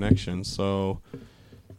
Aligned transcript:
connection. 0.00 0.44
So, 0.44 1.00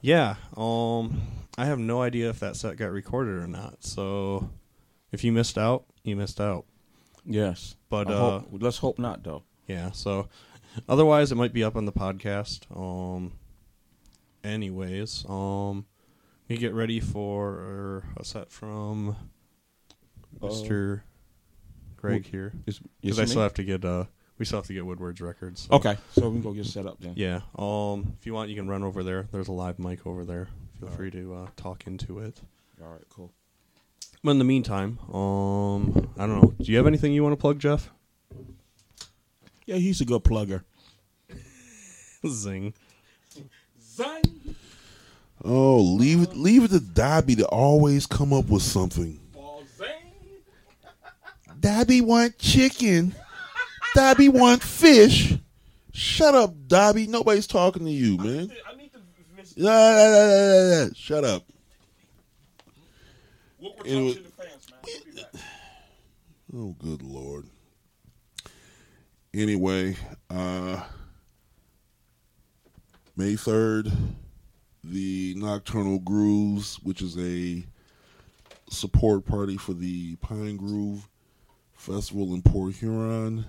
yeah, 0.02 0.36
um, 0.56 1.22
I 1.58 1.66
have 1.66 1.80
no 1.80 2.02
idea 2.02 2.30
if 2.30 2.40
that 2.40 2.56
set 2.56 2.78
got 2.78 2.92
recorded 2.92 3.36
or 3.36 3.48
not. 3.48 3.84
So, 3.84 4.50
if 5.12 5.24
you 5.24 5.32
missed 5.32 5.58
out, 5.58 5.86
you 6.04 6.16
missed 6.16 6.42
out. 6.42 6.66
Yes, 7.26 7.76
But 7.90 8.10
uh, 8.10 8.40
hope- 8.40 8.48
let's 8.62 8.78
hope 8.78 8.98
not, 9.00 9.24
though. 9.24 9.44
yeah. 9.68 9.92
So, 9.92 10.30
otherwise, 10.90 11.32
it 11.32 11.36
might 11.36 11.54
be 11.54 11.64
up 11.64 11.76
on 11.76 11.86
the 11.86 11.92
podcast. 11.92 12.62
Um, 12.76 13.34
anyways, 14.44 15.26
um, 15.30 15.86
we 16.48 16.58
get 16.58 16.74
ready 16.74 17.00
for 17.00 18.04
a 18.18 18.24
set 18.24 18.50
from 18.52 19.16
Uh, 20.42 20.48
Mister 20.48 21.04
Greg 21.98 22.26
here. 22.26 22.54
because 23.02 23.20
I 23.20 23.26
still 23.26 23.42
have 23.42 23.56
to 23.56 23.64
get 23.64 23.84
uh, 23.84 24.06
we 24.38 24.46
still 24.46 24.60
have 24.60 24.68
to 24.68 24.74
get 24.74 24.86
Woodward's 24.86 25.22
records. 25.22 25.62
so- 25.70 25.76
Okay, 25.76 25.98
so 26.14 26.30
we 26.30 26.36
can 26.36 26.42
go 26.42 26.54
get 26.54 26.66
set 26.66 26.86
up 26.86 27.00
then. 27.00 27.14
Yeah. 27.16 27.42
Um, 27.58 28.14
if 28.20 28.26
you 28.26 28.34
want, 28.34 28.50
you 28.50 28.56
can 28.56 28.68
run 28.68 28.84
over 28.84 29.04
there. 29.04 29.28
There's 29.32 29.48
a 29.48 29.52
live 29.54 29.80
mic 29.80 30.06
over 30.06 30.24
there. 30.26 30.48
Feel 30.80 30.90
All 30.90 30.96
free 30.96 31.12
to 31.12 31.34
uh, 31.34 31.48
talk 31.56 31.88
into 31.88 32.20
it. 32.20 32.40
All 32.84 32.90
right, 32.92 33.02
cool. 33.10 33.32
But 34.24 34.32
in 34.32 34.40
the 34.40 34.46
meantime, 34.46 35.00
um, 35.14 36.10
I 36.18 36.28
don't 36.28 36.42
know. 36.42 36.54
Do 36.60 36.72
you 36.72 36.78
have 36.78 36.88
anything 36.88 37.14
you 37.14 37.24
want 37.24 37.34
to 37.34 37.38
plug, 37.42 37.60
Jeff? 37.60 37.90
Yeah, 39.66 39.76
he's 39.76 40.02
a 40.02 40.06
good 40.06 40.24
plugger. 40.24 40.64
Zing. 42.28 42.74
Zing! 43.82 44.56
Oh, 45.44 45.78
leave 45.80 46.22
it, 46.24 46.36
leave 46.36 46.64
it 46.64 46.70
to 46.72 46.80
Dobby 46.80 47.36
to 47.36 47.46
always 47.48 48.06
come 48.06 48.34
up 48.34 48.48
with 48.50 48.64
something. 48.64 49.20
Dobby 51.60 52.02
want 52.02 52.38
chicken. 52.38 53.16
Dobby 53.96 54.30
want 54.30 54.62
fish. 54.64 55.36
Shut 55.94 56.36
up, 56.36 56.54
Dobby. 56.68 57.08
Nobody's 57.08 57.48
talking 57.48 57.86
to 57.86 57.92
you, 57.92 58.18
man. 58.18 58.52
I 58.70 58.76
need 58.76 58.92
to 58.94 59.00
yeah, 59.56 60.70
yeah. 60.86 60.88
Shut 60.94 61.24
up. 61.24 61.44
We'll 63.60 63.74
Anyway. 63.86 64.14
to 64.14 64.20
the 64.22 64.30
fans, 64.30 64.68
man. 64.70 64.80
We'll 64.86 65.04
be 65.06 65.22
back. 65.22 65.42
Oh, 66.56 66.76
good 66.78 67.02
lord. 67.02 67.48
Anyway, 69.34 69.96
uh, 70.30 70.84
May 73.16 73.34
3rd, 73.34 73.92
the 74.84 75.34
Nocturnal 75.38 76.00
Grooves, 76.00 76.80
which 76.84 77.02
is 77.02 77.18
a 77.18 77.66
support 78.70 79.26
party 79.26 79.58
for 79.58 79.74
the 79.74 80.16
Pine 80.18 80.58
Groove 80.58 81.08
Festival 81.74 82.34
in 82.36 82.42
Port 82.44 82.76
Huron. 82.76 83.46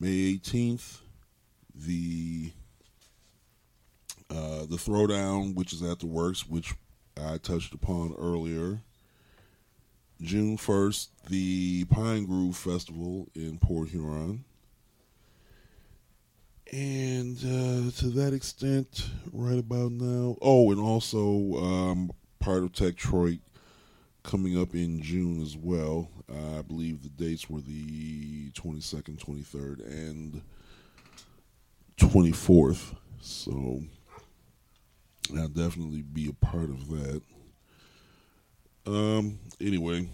May 0.00 0.38
18th, 0.38 1.00
the 1.74 2.52
uh, 4.30 4.60
the 4.60 4.76
Throwdown, 4.76 5.54
which 5.54 5.74
is 5.74 5.82
at 5.82 5.98
the 5.98 6.06
Works, 6.06 6.48
which 6.48 6.72
I 7.22 7.36
touched 7.36 7.74
upon 7.74 8.14
earlier. 8.18 8.80
June 10.22 10.56
1st, 10.56 11.08
the 11.28 11.84
Pine 11.86 12.24
Groove 12.24 12.56
Festival 12.56 13.28
in 13.34 13.58
Port 13.58 13.90
Huron. 13.90 14.44
And 16.72 17.36
uh, 17.38 17.90
to 17.98 18.06
that 18.10 18.32
extent, 18.32 19.10
right 19.32 19.58
about 19.58 19.92
now. 19.92 20.36
Oh, 20.40 20.70
and 20.70 20.80
also 20.80 21.56
um, 21.56 22.10
part 22.38 22.62
of 22.62 22.72
Techtroit 22.72 23.40
coming 24.22 24.60
up 24.60 24.74
in 24.74 25.02
June 25.02 25.42
as 25.42 25.56
well. 25.56 26.08
I 26.32 26.62
believe 26.62 27.02
the 27.02 27.08
dates 27.08 27.50
were 27.50 27.60
the 27.60 28.50
22nd, 28.50 29.18
23rd, 29.18 29.86
and 29.86 30.42
24th. 31.98 32.96
So 33.20 33.82
I'll 35.36 35.48
definitely 35.48 36.02
be 36.02 36.28
a 36.28 36.44
part 36.44 36.70
of 36.70 36.88
that. 36.88 37.22
Um. 38.86 39.38
Anyway, 39.60 40.08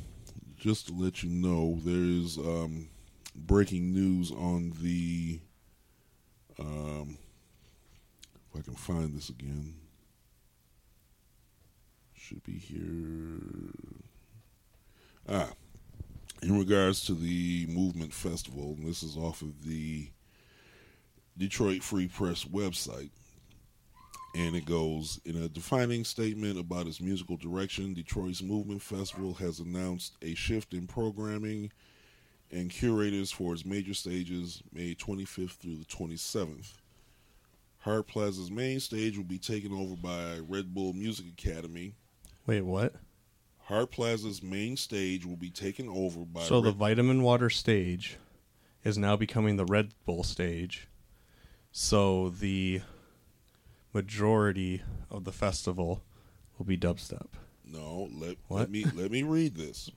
just 0.56 0.88
to 0.88 0.94
let 0.94 1.22
you 1.22 1.30
know, 1.30 1.78
there 1.84 1.94
is 1.94 2.36
um, 2.38 2.88
breaking 3.34 3.92
news 3.92 4.32
on 4.32 4.72
the. 4.82 5.38
Um, 6.58 7.18
if 8.50 8.58
I 8.58 8.62
can 8.62 8.74
find 8.74 9.14
this 9.14 9.28
again, 9.28 9.74
should 12.14 12.42
be 12.42 12.58
here. 12.58 13.40
Ah, 15.28 15.50
in 16.42 16.58
regards 16.58 17.04
to 17.06 17.14
the 17.14 17.66
Movement 17.68 18.12
Festival, 18.12 18.74
and 18.78 18.86
this 18.86 19.02
is 19.02 19.16
off 19.16 19.42
of 19.42 19.64
the 19.64 20.08
Detroit 21.36 21.82
Free 21.82 22.08
Press 22.08 22.44
website 22.44 23.10
and 24.36 24.54
it 24.54 24.66
goes 24.66 25.18
in 25.24 25.42
a 25.42 25.48
defining 25.48 26.04
statement 26.04 26.58
about 26.58 26.86
its 26.86 27.00
musical 27.00 27.36
direction 27.36 27.94
detroit's 27.94 28.42
movement 28.42 28.82
festival 28.82 29.32
has 29.32 29.60
announced 29.60 30.16
a 30.20 30.34
shift 30.34 30.74
in 30.74 30.86
programming 30.86 31.72
and 32.50 32.70
curators 32.70 33.32
for 33.32 33.54
its 33.54 33.64
major 33.64 33.94
stages 33.94 34.62
may 34.72 34.94
25th 34.94 35.52
through 35.52 35.76
the 35.76 35.84
27th 35.86 36.74
hart 37.78 38.06
plaza's 38.06 38.50
main 38.50 38.78
stage 38.78 39.16
will 39.16 39.24
be 39.24 39.38
taken 39.38 39.72
over 39.72 39.96
by 39.96 40.38
red 40.48 40.74
bull 40.74 40.92
music 40.92 41.26
academy 41.26 41.94
Wait, 42.46 42.62
what? 42.62 42.94
Hart 43.66 43.90
plaza's 43.90 44.42
main 44.42 44.76
stage 44.76 45.24
will 45.24 45.36
be 45.36 45.50
taken 45.50 45.88
over 45.88 46.20
by 46.24 46.42
So 46.42 46.60
the 46.60 46.68
Red- 46.70 46.76
Vitamin 46.78 47.22
Water 47.22 47.50
stage 47.50 48.16
is 48.84 48.96
now 48.98 49.16
becoming 49.16 49.56
the 49.56 49.64
Red 49.64 49.92
Bull 50.04 50.22
stage. 50.22 50.86
So 51.72 52.30
the 52.30 52.80
majority 53.92 54.82
of 55.10 55.24
the 55.24 55.32
festival 55.32 56.02
will 56.58 56.66
be 56.66 56.76
dubstep. 56.78 57.26
No, 57.64 58.08
let, 58.12 58.36
What? 58.48 58.60
let 58.60 58.70
me 58.70 58.84
let 58.94 59.10
me 59.10 59.22
read 59.22 59.56
this. 59.56 59.90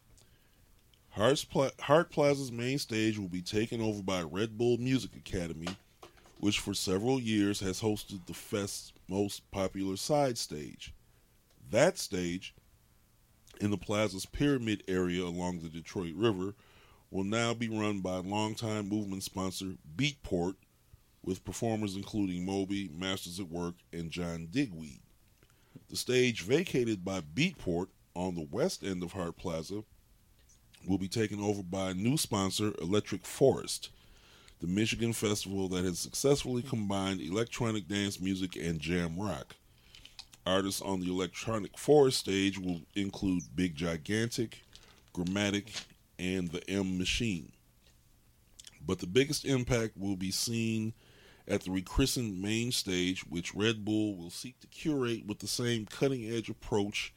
Hart's 1.11 1.43
Pla- 1.43 1.69
Hart 1.81 2.09
Plaza's 2.11 2.51
main 2.51 2.79
stage 2.79 3.17
will 3.17 3.27
be 3.27 3.41
taken 3.41 3.81
over 3.81 4.01
by 4.01 4.21
Red 4.21 4.57
Bull 4.57 4.77
Music 4.77 5.15
Academy, 5.15 5.67
which 6.39 6.59
for 6.59 6.73
several 6.73 7.19
years 7.19 7.59
has 7.59 7.81
hosted 7.81 8.25
the 8.25 8.33
fest's 8.33 8.93
most 9.07 9.49
popular 9.51 9.97
side 9.97 10.37
stage. 10.37 10.93
That 11.69 11.97
stage, 11.97 12.53
in 13.59 13.71
the 13.71 13.77
plaza's 13.77 14.25
pyramid 14.25 14.83
area 14.87 15.23
along 15.23 15.59
the 15.59 15.69
Detroit 15.69 16.13
River, 16.15 16.53
will 17.11 17.23
now 17.23 17.53
be 17.53 17.69
run 17.69 17.99
by 17.99 18.17
longtime 18.17 18.87
movement 18.87 19.23
sponsor 19.23 19.73
Beatport, 19.95 20.55
with 21.23 21.43
performers 21.43 21.95
including 21.95 22.45
Moby, 22.45 22.89
Masters 22.93 23.39
at 23.39 23.49
Work, 23.49 23.75
and 23.91 24.09
John 24.09 24.47
Digweed. 24.51 25.01
The 25.89 25.97
stage 25.97 26.43
vacated 26.43 27.03
by 27.03 27.21
Beatport 27.21 27.87
on 28.15 28.35
the 28.35 28.47
west 28.49 28.83
end 28.83 29.03
of 29.03 29.13
Hart 29.13 29.37
Plaza 29.37 29.83
will 30.87 30.97
be 30.97 31.07
taken 31.07 31.41
over 31.41 31.61
by 31.61 31.93
new 31.93 32.17
sponsor, 32.17 32.73
Electric 32.81 33.25
Forest, 33.25 33.89
the 34.61 34.67
Michigan 34.67 35.13
festival 35.13 35.67
that 35.69 35.83
has 35.83 35.99
successfully 35.99 36.61
combined 36.61 37.21
electronic 37.21 37.87
dance 37.87 38.19
music 38.19 38.55
and 38.55 38.79
jam 38.79 39.19
rock. 39.19 39.55
Artists 40.45 40.81
on 40.81 40.99
the 40.99 41.09
Electronic 41.09 41.77
Forest 41.77 42.19
stage 42.19 42.57
will 42.57 42.81
include 42.95 43.43
Big 43.55 43.75
Gigantic, 43.75 44.63
Gramatik, 45.13 45.85
and 46.17 46.49
the 46.49 46.67
M 46.69 46.97
Machine. 46.97 47.51
But 48.85 48.99
the 48.99 49.07
biggest 49.07 49.45
impact 49.45 49.97
will 49.97 50.15
be 50.15 50.31
seen 50.31 50.93
at 51.47 51.61
the 51.61 51.71
rechristened 51.71 52.41
main 52.41 52.71
stage, 52.71 53.21
which 53.21 53.55
Red 53.55 53.83
Bull 53.83 54.15
will 54.15 54.29
seek 54.29 54.59
to 54.59 54.67
curate 54.67 55.25
with 55.25 55.39
the 55.39 55.47
same 55.47 55.85
cutting 55.85 56.29
edge 56.31 56.49
approach 56.49 57.13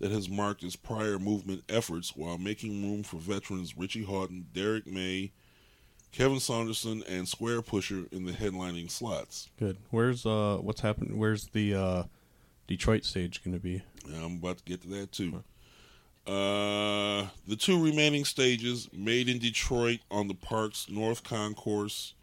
that 0.00 0.10
has 0.10 0.28
marked 0.28 0.62
its 0.62 0.76
prior 0.76 1.18
movement 1.18 1.62
efforts 1.68 2.16
while 2.16 2.38
making 2.38 2.82
room 2.82 3.02
for 3.02 3.18
veterans 3.18 3.76
Richie 3.76 4.04
Hawtin, 4.04 4.44
Derrick 4.52 4.86
May, 4.86 5.32
Kevin 6.12 6.40
Saunderson, 6.40 7.02
and 7.08 7.28
Square 7.28 7.62
Pusher 7.62 8.04
in 8.10 8.24
the 8.24 8.32
headlining 8.32 8.90
slots. 8.90 9.50
Good. 9.58 9.76
Where's 9.90 10.26
uh 10.26 10.58
what's 10.60 10.80
happened? 10.80 11.16
Where's 11.18 11.48
the 11.48 11.74
uh 11.74 12.02
Detroit 12.66 13.04
stage 13.04 13.42
going 13.44 13.54
to 13.54 13.60
be? 13.60 13.82
I'm 14.14 14.36
about 14.36 14.58
to 14.58 14.64
get 14.64 14.82
to 14.82 14.88
that 14.88 15.12
too. 15.12 15.42
Uh, 16.26 17.26
the 17.46 17.56
two 17.56 17.82
remaining 17.82 18.24
stages, 18.24 18.88
made 18.92 19.28
in 19.28 19.38
Detroit 19.38 20.00
on 20.10 20.26
the 20.26 20.34
park's 20.34 20.88
North 20.88 21.22
Concourse, 21.22 22.14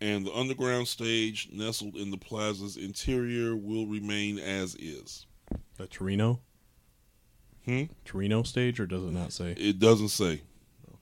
and 0.00 0.26
the 0.26 0.32
underground 0.34 0.88
stage 0.88 1.48
nestled 1.50 1.96
in 1.96 2.10
the 2.10 2.18
plaza's 2.18 2.76
interior, 2.76 3.56
will 3.56 3.86
remain 3.86 4.38
as 4.38 4.74
is. 4.74 5.24
The 5.78 5.86
Torino? 5.86 6.40
Hmm? 7.64 7.84
Torino 8.04 8.42
stage, 8.42 8.78
or 8.78 8.86
does 8.86 9.02
it 9.02 9.12
not 9.12 9.32
say? 9.32 9.52
It 9.52 9.78
doesn't 9.78 10.08
say. 10.08 10.42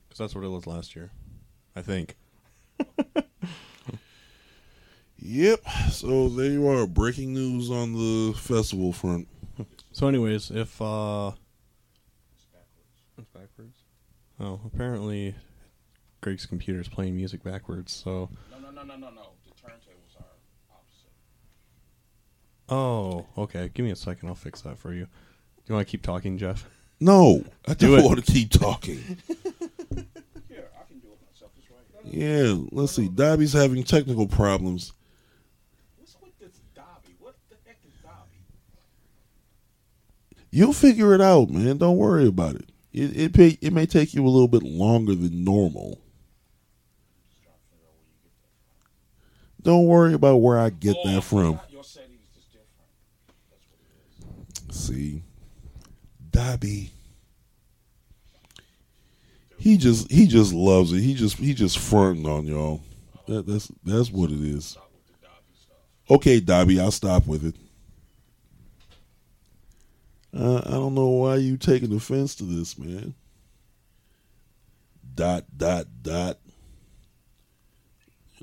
Because 0.08 0.18
that's 0.18 0.34
what 0.34 0.44
it 0.44 0.48
was 0.48 0.66
last 0.66 0.94
year, 0.94 1.10
I 1.74 1.82
think. 1.82 2.16
Yep. 5.24 5.60
So 5.90 6.28
there 6.28 6.50
you 6.50 6.66
are. 6.68 6.86
Breaking 6.86 7.32
news 7.32 7.70
on 7.70 7.92
the 7.92 8.34
festival 8.38 8.92
front. 8.92 9.28
So, 9.94 10.08
anyways, 10.08 10.50
if 10.50 10.80
uh, 10.80 11.32
it's 12.34 12.46
backwards. 12.46 13.04
It's 13.18 13.28
backwards. 13.28 13.76
Oh, 14.40 14.58
apparently, 14.64 15.34
Greg's 16.22 16.46
computer 16.46 16.80
is 16.80 16.88
playing 16.88 17.14
music 17.14 17.42
backwards. 17.44 17.92
So, 17.92 18.30
No, 18.50 18.58
no, 18.58 18.70
no, 18.70 18.82
no, 18.84 18.96
no, 18.96 19.10
no. 19.10 19.22
The 19.44 19.50
turntables 19.50 20.16
are 20.18 20.24
opposite. 20.72 21.10
Oh, 22.70 23.26
okay. 23.36 23.70
Give 23.74 23.84
me 23.84 23.92
a 23.92 23.96
second. 23.96 24.30
I'll 24.30 24.34
fix 24.34 24.62
that 24.62 24.78
for 24.78 24.94
you. 24.94 25.04
Do 25.04 25.08
you 25.66 25.74
want 25.74 25.86
to 25.86 25.90
keep 25.90 26.02
talking, 26.02 26.38
Jeff? 26.38 26.66
No, 26.98 27.44
I 27.68 27.74
Do 27.74 27.88
don't 27.90 27.98
it. 27.98 28.04
want 28.06 28.24
to 28.24 28.32
keep 28.32 28.48
talking. 28.48 28.96
Here, 29.28 30.70
I 30.74 30.84
can 30.88 31.00
do 31.00 31.08
it 31.08 31.20
myself. 31.30 31.52
It's 31.58 31.68
right. 31.70 32.04
Yeah, 32.14 32.54
let's 32.72 32.92
see. 32.92 33.08
Dobby's 33.08 33.52
having 33.52 33.84
technical 33.84 34.26
problems. 34.26 34.94
You'll 40.54 40.74
figure 40.74 41.14
it 41.14 41.20
out, 41.22 41.48
man. 41.48 41.78
Don't 41.78 41.96
worry 41.96 42.26
about 42.28 42.54
it. 42.56 42.68
It 42.92 43.16
it, 43.16 43.38
may, 43.38 43.58
it 43.62 43.72
may 43.72 43.86
take 43.86 44.12
you 44.12 44.24
a 44.24 44.28
little 44.28 44.48
bit 44.48 44.62
longer 44.62 45.14
than 45.14 45.42
normal. 45.44 45.98
Don't 49.62 49.86
worry 49.86 50.12
about 50.12 50.36
where 50.38 50.58
I 50.58 50.70
get 50.70 50.96
Oh, 51.02 51.08
that 51.08 51.22
from. 51.22 51.58
Your 51.70 51.84
settings 51.84 52.18
is 52.36 52.44
different. 52.44 52.68
That's 53.50 53.64
what 53.70 54.68
it 54.68 54.70
is. 54.70 54.76
See, 54.76 55.22
Dobby. 56.30 56.90
He 59.56 59.76
just 59.78 60.10
he 60.10 60.26
just 60.26 60.52
loves 60.52 60.92
it. 60.92 61.00
He 61.00 61.14
just 61.14 61.36
he 61.36 61.54
just 61.54 61.78
fronting 61.78 62.26
on 62.26 62.46
y'all. 62.46 62.82
That, 63.28 63.46
that's 63.46 63.70
that's 63.84 64.10
what 64.10 64.30
it 64.30 64.40
is. 64.40 64.64
Stop 64.66 64.90
with 64.92 65.06
the 65.06 65.26
Dobby 65.26 65.54
stuff. 65.54 65.76
Okay, 66.10 66.40
Dobby, 66.40 66.80
I'll 66.80 66.90
stop 66.90 67.26
with 67.26 67.46
it. 67.46 67.54
Uh, 70.34 70.62
I 70.64 70.70
don't 70.70 70.94
know 70.94 71.08
why 71.08 71.36
you 71.36 71.56
taking 71.56 71.94
offense 71.94 72.34
to 72.36 72.44
this, 72.44 72.78
man. 72.78 73.14
Dot 75.14 75.44
dot 75.56 75.86
dot. 76.02 76.38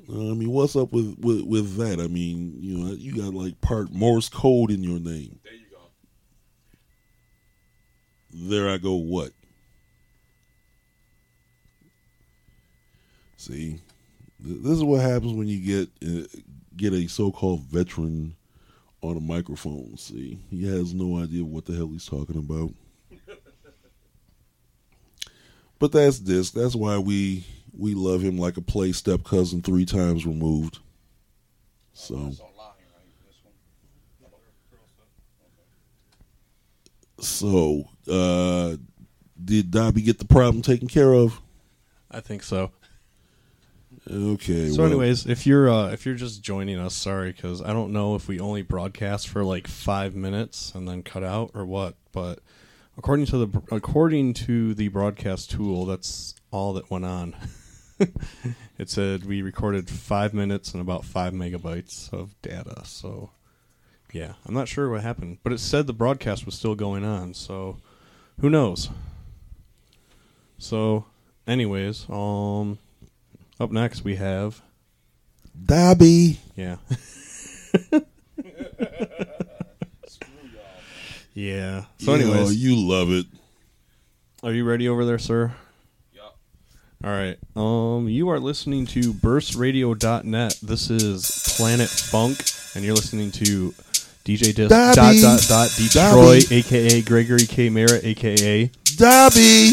Uh, 0.08 0.30
I 0.30 0.34
mean, 0.34 0.50
what's 0.50 0.76
up 0.76 0.92
with, 0.92 1.16
with 1.18 1.42
with 1.42 1.76
that? 1.76 2.00
I 2.00 2.06
mean, 2.06 2.54
you 2.60 2.78
know, 2.78 2.92
you 2.92 3.16
got 3.16 3.34
like 3.34 3.60
part 3.60 3.90
Morse 3.92 4.28
code 4.28 4.70
in 4.70 4.84
your 4.84 5.00
name. 5.00 5.40
There 5.42 5.52
you 5.52 5.66
go. 5.70 5.78
There 8.32 8.70
I 8.70 8.78
go. 8.78 8.94
What? 8.94 9.32
See, 13.36 13.80
th- 14.44 14.62
this 14.62 14.72
is 14.72 14.84
what 14.84 15.00
happens 15.00 15.32
when 15.32 15.48
you 15.48 15.58
get 15.58 16.08
uh, 16.08 16.26
get 16.76 16.92
a 16.92 17.08
so-called 17.08 17.62
veteran 17.62 18.36
on 19.02 19.16
a 19.16 19.20
microphone. 19.20 19.96
See, 19.96 20.38
he 20.50 20.66
has 20.66 20.94
no 20.94 21.18
idea 21.18 21.44
what 21.44 21.64
the 21.64 21.74
hell 21.74 21.88
he's 21.88 22.06
talking 22.06 22.36
about. 22.36 22.70
but 25.78 25.92
that's 25.92 26.18
this. 26.20 26.50
That's 26.50 26.74
why 26.74 26.98
we 26.98 27.44
we 27.76 27.94
love 27.94 28.22
him 28.22 28.36
like 28.38 28.56
a 28.56 28.62
play 28.62 28.92
step 28.92 29.24
cousin 29.24 29.62
three 29.62 29.86
times 29.86 30.26
removed. 30.26 30.78
So. 31.92 32.32
So, 37.20 37.84
uh, 38.10 38.76
did 39.42 39.70
Dobby 39.70 40.00
get 40.00 40.18
the 40.18 40.24
problem 40.24 40.62
taken 40.62 40.88
care 40.88 41.12
of? 41.12 41.38
I 42.10 42.20
think 42.20 42.42
so. 42.42 42.72
Okay. 44.08 44.70
So, 44.70 44.82
well, 44.82 44.90
anyways, 44.90 45.26
if 45.26 45.46
you're 45.46 45.68
uh, 45.68 45.90
if 45.90 46.06
you're 46.06 46.14
just 46.14 46.42
joining 46.42 46.78
us, 46.78 46.94
sorry, 46.94 47.32
because 47.32 47.60
I 47.60 47.72
don't 47.72 47.92
know 47.92 48.14
if 48.14 48.28
we 48.28 48.40
only 48.40 48.62
broadcast 48.62 49.28
for 49.28 49.44
like 49.44 49.66
five 49.66 50.14
minutes 50.14 50.72
and 50.74 50.88
then 50.88 51.02
cut 51.02 51.22
out 51.22 51.50
or 51.54 51.66
what. 51.66 51.96
But 52.12 52.40
according 52.96 53.26
to 53.26 53.46
the 53.46 53.62
according 53.70 54.34
to 54.34 54.74
the 54.74 54.88
broadcast 54.88 55.50
tool, 55.50 55.84
that's 55.84 56.34
all 56.50 56.72
that 56.74 56.90
went 56.90 57.04
on. 57.04 57.36
it 58.78 58.88
said 58.88 59.26
we 59.26 59.42
recorded 59.42 59.90
five 59.90 60.32
minutes 60.32 60.72
and 60.72 60.80
about 60.80 61.04
five 61.04 61.34
megabytes 61.34 62.10
of 62.12 62.34
data. 62.40 62.82
So, 62.84 63.30
yeah, 64.12 64.32
I'm 64.46 64.54
not 64.54 64.68
sure 64.68 64.88
what 64.88 65.02
happened, 65.02 65.38
but 65.42 65.52
it 65.52 65.60
said 65.60 65.86
the 65.86 65.92
broadcast 65.92 66.46
was 66.46 66.54
still 66.54 66.74
going 66.74 67.04
on. 67.04 67.34
So, 67.34 67.76
who 68.40 68.48
knows? 68.48 68.88
So, 70.56 71.04
anyways, 71.46 72.06
um, 72.08 72.78
up 73.60 73.70
next 73.70 74.02
we 74.04 74.16
have 74.16 74.60
Dobby. 75.66 76.38
yeah. 76.56 76.76
yeah. 81.34 81.84
So, 81.98 82.14
Yeah, 82.14 82.22
anyways, 82.22 82.56
you 82.56 82.76
love 82.76 83.10
it. 83.10 83.26
are 84.42 84.52
you 84.52 84.64
ready 84.64 84.88
over 84.88 85.04
there, 85.04 85.18
sir? 85.18 85.52
Yup. 86.14 86.38
All 87.04 87.10
right. 87.10 87.36
Um, 87.56 88.08
you 88.08 88.28
are 88.30 88.38
listening 88.40 88.86
to 88.86 89.12
burstradio.net. 89.12 90.58
This 90.62 90.90
is 90.90 91.54
Planet 91.56 91.88
Funk, 91.88 92.42
and 92.74 92.84
you're 92.84 92.94
listening 92.94 93.30
to 93.32 93.74
DJ 94.24 94.54
Disc 94.54 94.70
dot 94.70 94.94
Dobby. 94.96 95.20
dot 95.20 95.44
dot 95.48 95.70
Detroit, 95.76 96.50
aka 96.52 97.02
Gregory 97.02 97.46
K. 97.46 97.68
Merritt, 97.70 98.04
aka 98.04 98.70
Dobby. 98.96 99.72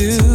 To. 0.00 0.29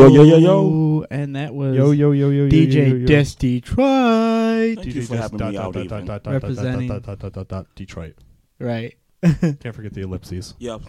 Yo, 0.00 0.06
yo, 0.08 0.22
yo, 0.22 0.24
yo, 0.24 0.38
yo. 0.38 1.06
And 1.10 1.36
that 1.36 1.52
was 1.54 1.76
Yo 1.76 1.90
yo 1.90 2.12
yo 2.12 2.30
yo 2.30 2.44
yo, 2.44 2.48
DJ 2.50 2.72
yo, 2.74 2.82
yo, 2.84 2.94
yo. 2.96 3.06
Des 3.06 3.34
Detroit. 3.34 4.76
Thank 4.76 4.86
you 4.94 5.02
for 5.02 5.14
Des- 5.14 5.20
having 5.20 5.38
dot, 5.38 5.50
me 5.50 5.56
dot, 5.56 5.64
out 5.66 5.74
dot, 5.74 5.84
even. 5.84 6.04
dot, 6.06 6.24
dot, 6.24 6.32
Representing. 6.32 6.88
dot, 6.88 7.02
dot, 7.02 7.18
dot, 7.18 7.32
dot, 7.34 7.48
dot, 7.48 7.66
Detroit. 7.74 8.14
Right. 8.58 8.96
Can't 9.22 9.74
forget 9.74 9.92
the 9.92 10.00
ellipses. 10.00 10.54
Yep. 10.58 10.80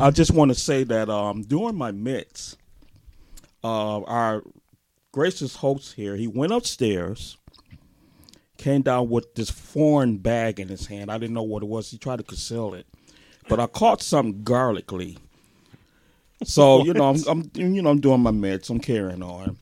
I 0.00 0.10
just 0.10 0.32
want 0.32 0.48
to 0.50 0.56
say 0.56 0.82
that 0.82 1.08
um, 1.08 1.42
during 1.42 1.76
my 1.76 1.92
mix, 1.92 2.56
uh, 3.62 4.00
our 4.02 4.42
gracious 5.12 5.54
host 5.54 5.94
here, 5.94 6.16
he 6.16 6.26
went 6.26 6.52
upstairs, 6.52 7.36
came 8.56 8.82
down 8.82 9.08
with 9.08 9.36
this 9.36 9.50
foreign 9.50 10.16
bag 10.18 10.58
in 10.58 10.66
his 10.66 10.86
hand. 10.86 11.12
I 11.12 11.18
didn't 11.18 11.34
know 11.34 11.44
what 11.44 11.62
it 11.62 11.66
was. 11.68 11.92
He 11.92 11.98
tried 11.98 12.16
to 12.18 12.24
conceal 12.24 12.74
it, 12.74 12.86
but 13.48 13.60
I 13.60 13.68
caught 13.68 14.02
something 14.02 14.42
garlicly. 14.42 15.18
So 16.44 16.84
you 16.84 16.94
know, 16.94 17.10
I'm, 17.10 17.22
I'm 17.28 17.50
you 17.54 17.82
know 17.82 17.90
I'm 17.90 18.00
doing 18.00 18.20
my 18.20 18.30
meds. 18.30 18.70
I'm 18.70 18.80
carrying 18.80 19.22
on. 19.22 19.56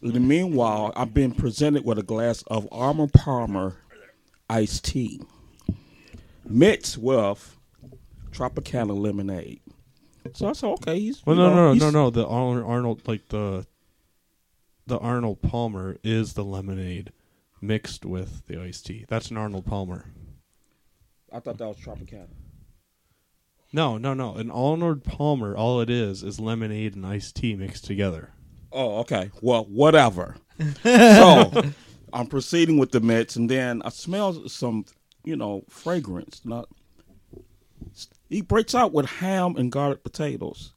In 0.00 0.12
the 0.12 0.20
meanwhile, 0.20 0.92
I've 0.94 1.12
been 1.12 1.32
presented 1.32 1.84
with 1.84 1.98
a 1.98 2.04
glass 2.04 2.42
of 2.42 2.68
Arnold 2.70 3.12
Palmer 3.12 3.76
iced 4.48 4.84
tea, 4.84 5.20
mixed 6.44 6.98
with 6.98 7.56
Tropicana 8.30 8.96
lemonade. 8.96 9.60
So 10.34 10.48
I 10.48 10.52
said, 10.52 10.68
okay, 10.68 11.00
he's 11.00 11.24
Well, 11.26 11.36
no, 11.36 11.48
know, 11.48 11.54
no, 11.54 11.72
no, 11.72 11.90
no, 11.90 11.90
no. 11.90 12.10
The 12.10 12.26
Arnold, 12.26 12.64
Arnold, 12.66 13.08
like 13.08 13.28
the 13.28 13.66
the 14.86 14.98
Arnold 14.98 15.42
Palmer 15.42 15.96
is 16.02 16.34
the 16.34 16.44
lemonade 16.44 17.12
mixed 17.60 18.04
with 18.04 18.46
the 18.46 18.60
iced 18.60 18.86
tea. 18.86 19.04
That's 19.08 19.30
an 19.30 19.36
Arnold 19.36 19.66
Palmer. 19.66 20.12
I 21.32 21.40
thought 21.40 21.58
that 21.58 21.66
was 21.66 21.76
Tropicana. 21.76 22.28
No, 23.72 23.98
no, 23.98 24.14
no. 24.14 24.34
An 24.34 24.50
Arnold 24.50 25.04
Palmer, 25.04 25.56
all 25.56 25.80
it 25.80 25.90
is 25.90 26.22
is 26.22 26.40
lemonade 26.40 26.94
and 26.96 27.04
iced 27.06 27.36
tea 27.36 27.54
mixed 27.54 27.84
together. 27.84 28.30
Oh, 28.72 28.98
okay. 29.00 29.30
Well, 29.42 29.64
whatever. 29.64 30.36
so 30.82 31.62
I'm 32.12 32.26
proceeding 32.26 32.78
with 32.78 32.92
the 32.92 33.00
mix, 33.00 33.36
and 33.36 33.48
then 33.48 33.82
I 33.84 33.90
smell 33.90 34.48
some, 34.48 34.86
you 35.24 35.36
know, 35.36 35.64
fragrance. 35.68 36.40
Not. 36.44 36.68
He 38.28 38.40
breaks 38.42 38.74
out 38.74 38.92
with 38.92 39.06
ham 39.06 39.56
and 39.56 39.70
garlic 39.70 40.02
potatoes. 40.02 40.72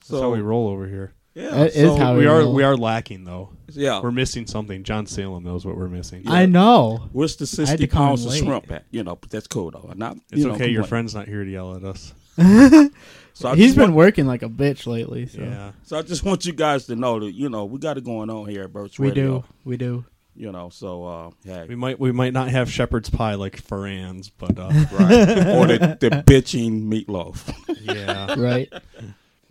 That's 0.00 0.10
So 0.10 0.20
how 0.20 0.30
we 0.30 0.40
roll 0.40 0.68
over 0.68 0.86
here. 0.86 1.14
Yeah, 1.36 1.50
That 1.50 1.66
is 1.68 1.74
so- 1.74 1.96
how 1.96 2.14
we 2.14 2.20
we 2.20 2.26
are 2.26 2.38
roll. 2.40 2.52
we 2.54 2.62
are 2.64 2.76
lacking 2.76 3.24
though. 3.24 3.50
yeah. 3.68 4.00
We're 4.00 4.10
missing 4.10 4.46
something. 4.46 4.82
John 4.82 5.06
Salem 5.06 5.44
knows 5.44 5.64
what 5.64 5.76
we're 5.76 5.88
missing. 5.88 6.24
I 6.26 6.46
know. 6.46 7.08
Where's 7.12 7.36
the 7.36 7.44
I 7.44 7.60
had 7.60 7.68
sixty 7.68 7.86
to 7.86 7.86
come 7.86 8.06
pounds 8.08 8.24
of 8.26 8.34
shrimp 8.34 8.70
at? 8.72 8.84
You 8.90 9.04
know, 9.04 9.16
but 9.16 9.30
that's 9.30 9.46
cool 9.46 9.70
though. 9.70 9.92
Not. 9.94 10.16
It's 10.32 10.40
you 10.40 10.48
know, 10.48 10.54
okay. 10.54 10.64
Your 10.68 10.82
complain. 10.82 10.88
friend's 10.88 11.14
not 11.14 11.28
here 11.28 11.44
to 11.44 11.50
yell 11.50 11.76
at 11.76 11.84
us. 11.84 12.12
So 13.38 13.50
I 13.50 13.54
He's 13.54 13.66
just 13.66 13.76
been 13.76 13.82
want- 13.92 13.96
working 13.96 14.26
like 14.26 14.42
a 14.42 14.48
bitch 14.48 14.86
lately. 14.86 15.26
So 15.26 15.42
Yeah. 15.42 15.72
So 15.82 15.98
I 15.98 16.02
just 16.02 16.24
want 16.24 16.46
you 16.46 16.54
guys 16.54 16.86
to 16.86 16.96
know 16.96 17.20
that 17.20 17.32
you 17.34 17.50
know 17.50 17.66
we 17.66 17.78
got 17.78 17.98
it 17.98 18.04
going 18.04 18.30
on 18.30 18.48
here 18.48 18.62
at 18.62 18.72
Birch 18.72 18.98
we 18.98 19.08
Radio. 19.08 19.40
do. 19.40 19.44
We 19.62 19.76
do. 19.76 20.06
You 20.34 20.52
know, 20.52 20.70
so 20.70 21.04
uh, 21.04 21.30
yeah, 21.44 21.64
We 21.66 21.74
might 21.76 22.00
we 22.00 22.12
might 22.12 22.32
not 22.32 22.48
have 22.48 22.70
shepherd's 22.72 23.10
pie 23.10 23.34
like 23.34 23.56
Ferran's, 23.60 24.30
but 24.30 24.58
uh, 24.58 24.68
right. 24.92 25.48
or 25.48 25.66
the, 25.66 25.98
the 26.00 26.10
bitching 26.26 26.88
meatloaf. 26.90 27.52
yeah. 27.82 28.40
Right. 28.40 28.72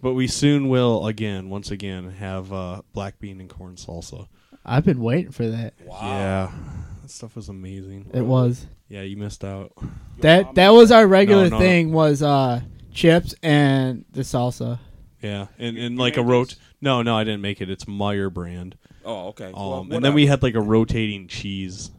But 0.06 0.14
we 0.14 0.27
soon 0.27 0.69
will 0.69 1.07
again, 1.07 1.49
once 1.49 1.72
again, 1.72 2.11
have 2.11 2.53
uh, 2.53 2.84
black 2.94 3.18
bean 3.19 3.41
and 3.41 3.49
corn 3.49 3.73
salsa. 3.76 4.27
I've 4.64 4.86
been 4.86 5.02
waiting 5.02 5.32
for 5.32 5.48
that. 5.48 5.73
Wow. 5.84 5.98
Yeah, 6.03 6.52
that 7.02 7.10
stuff 7.10 7.36
was 7.36 7.49
amazing. 7.49 8.11
It 8.14 8.22
was 8.22 8.68
Yeah, 8.88 9.02
you 9.02 9.18
missed 9.18 9.44
out. 9.44 9.72
that. 10.19 10.53
That 10.53 10.69
was 10.69 10.91
our 10.91 11.07
regular 11.07 11.45
no, 11.49 11.57
no. 11.57 11.60
thing. 11.60 11.91
Was 11.91 12.22
uh 12.22 12.61
chips 12.94 13.34
and 13.41 14.06
the 14.11 14.22
salsa. 14.22 14.77
Yeah, 15.23 15.48
and 15.57 15.76
and 15.76 15.98
like 15.98 16.18
a 16.18 16.22
rot. 16.23 16.53
No, 16.82 17.02
no, 17.02 17.18
I 17.18 17.23
didn't 17.23 17.41
make 17.41 17.60
it. 17.60 17.72
It's 17.72 17.86
Meijer 17.86 18.32
brand. 18.32 18.77
Oh, 19.03 19.30
okay. 19.30 19.48
Um, 19.48 19.53
Well, 19.56 19.82
and 19.90 19.91
then 20.06 20.14
we 20.14 20.26
whatever. 20.26 20.30
had 20.30 20.44
like 20.44 20.53
a 20.53 20.61
rotating 20.61 21.27
cheese. 21.27 21.90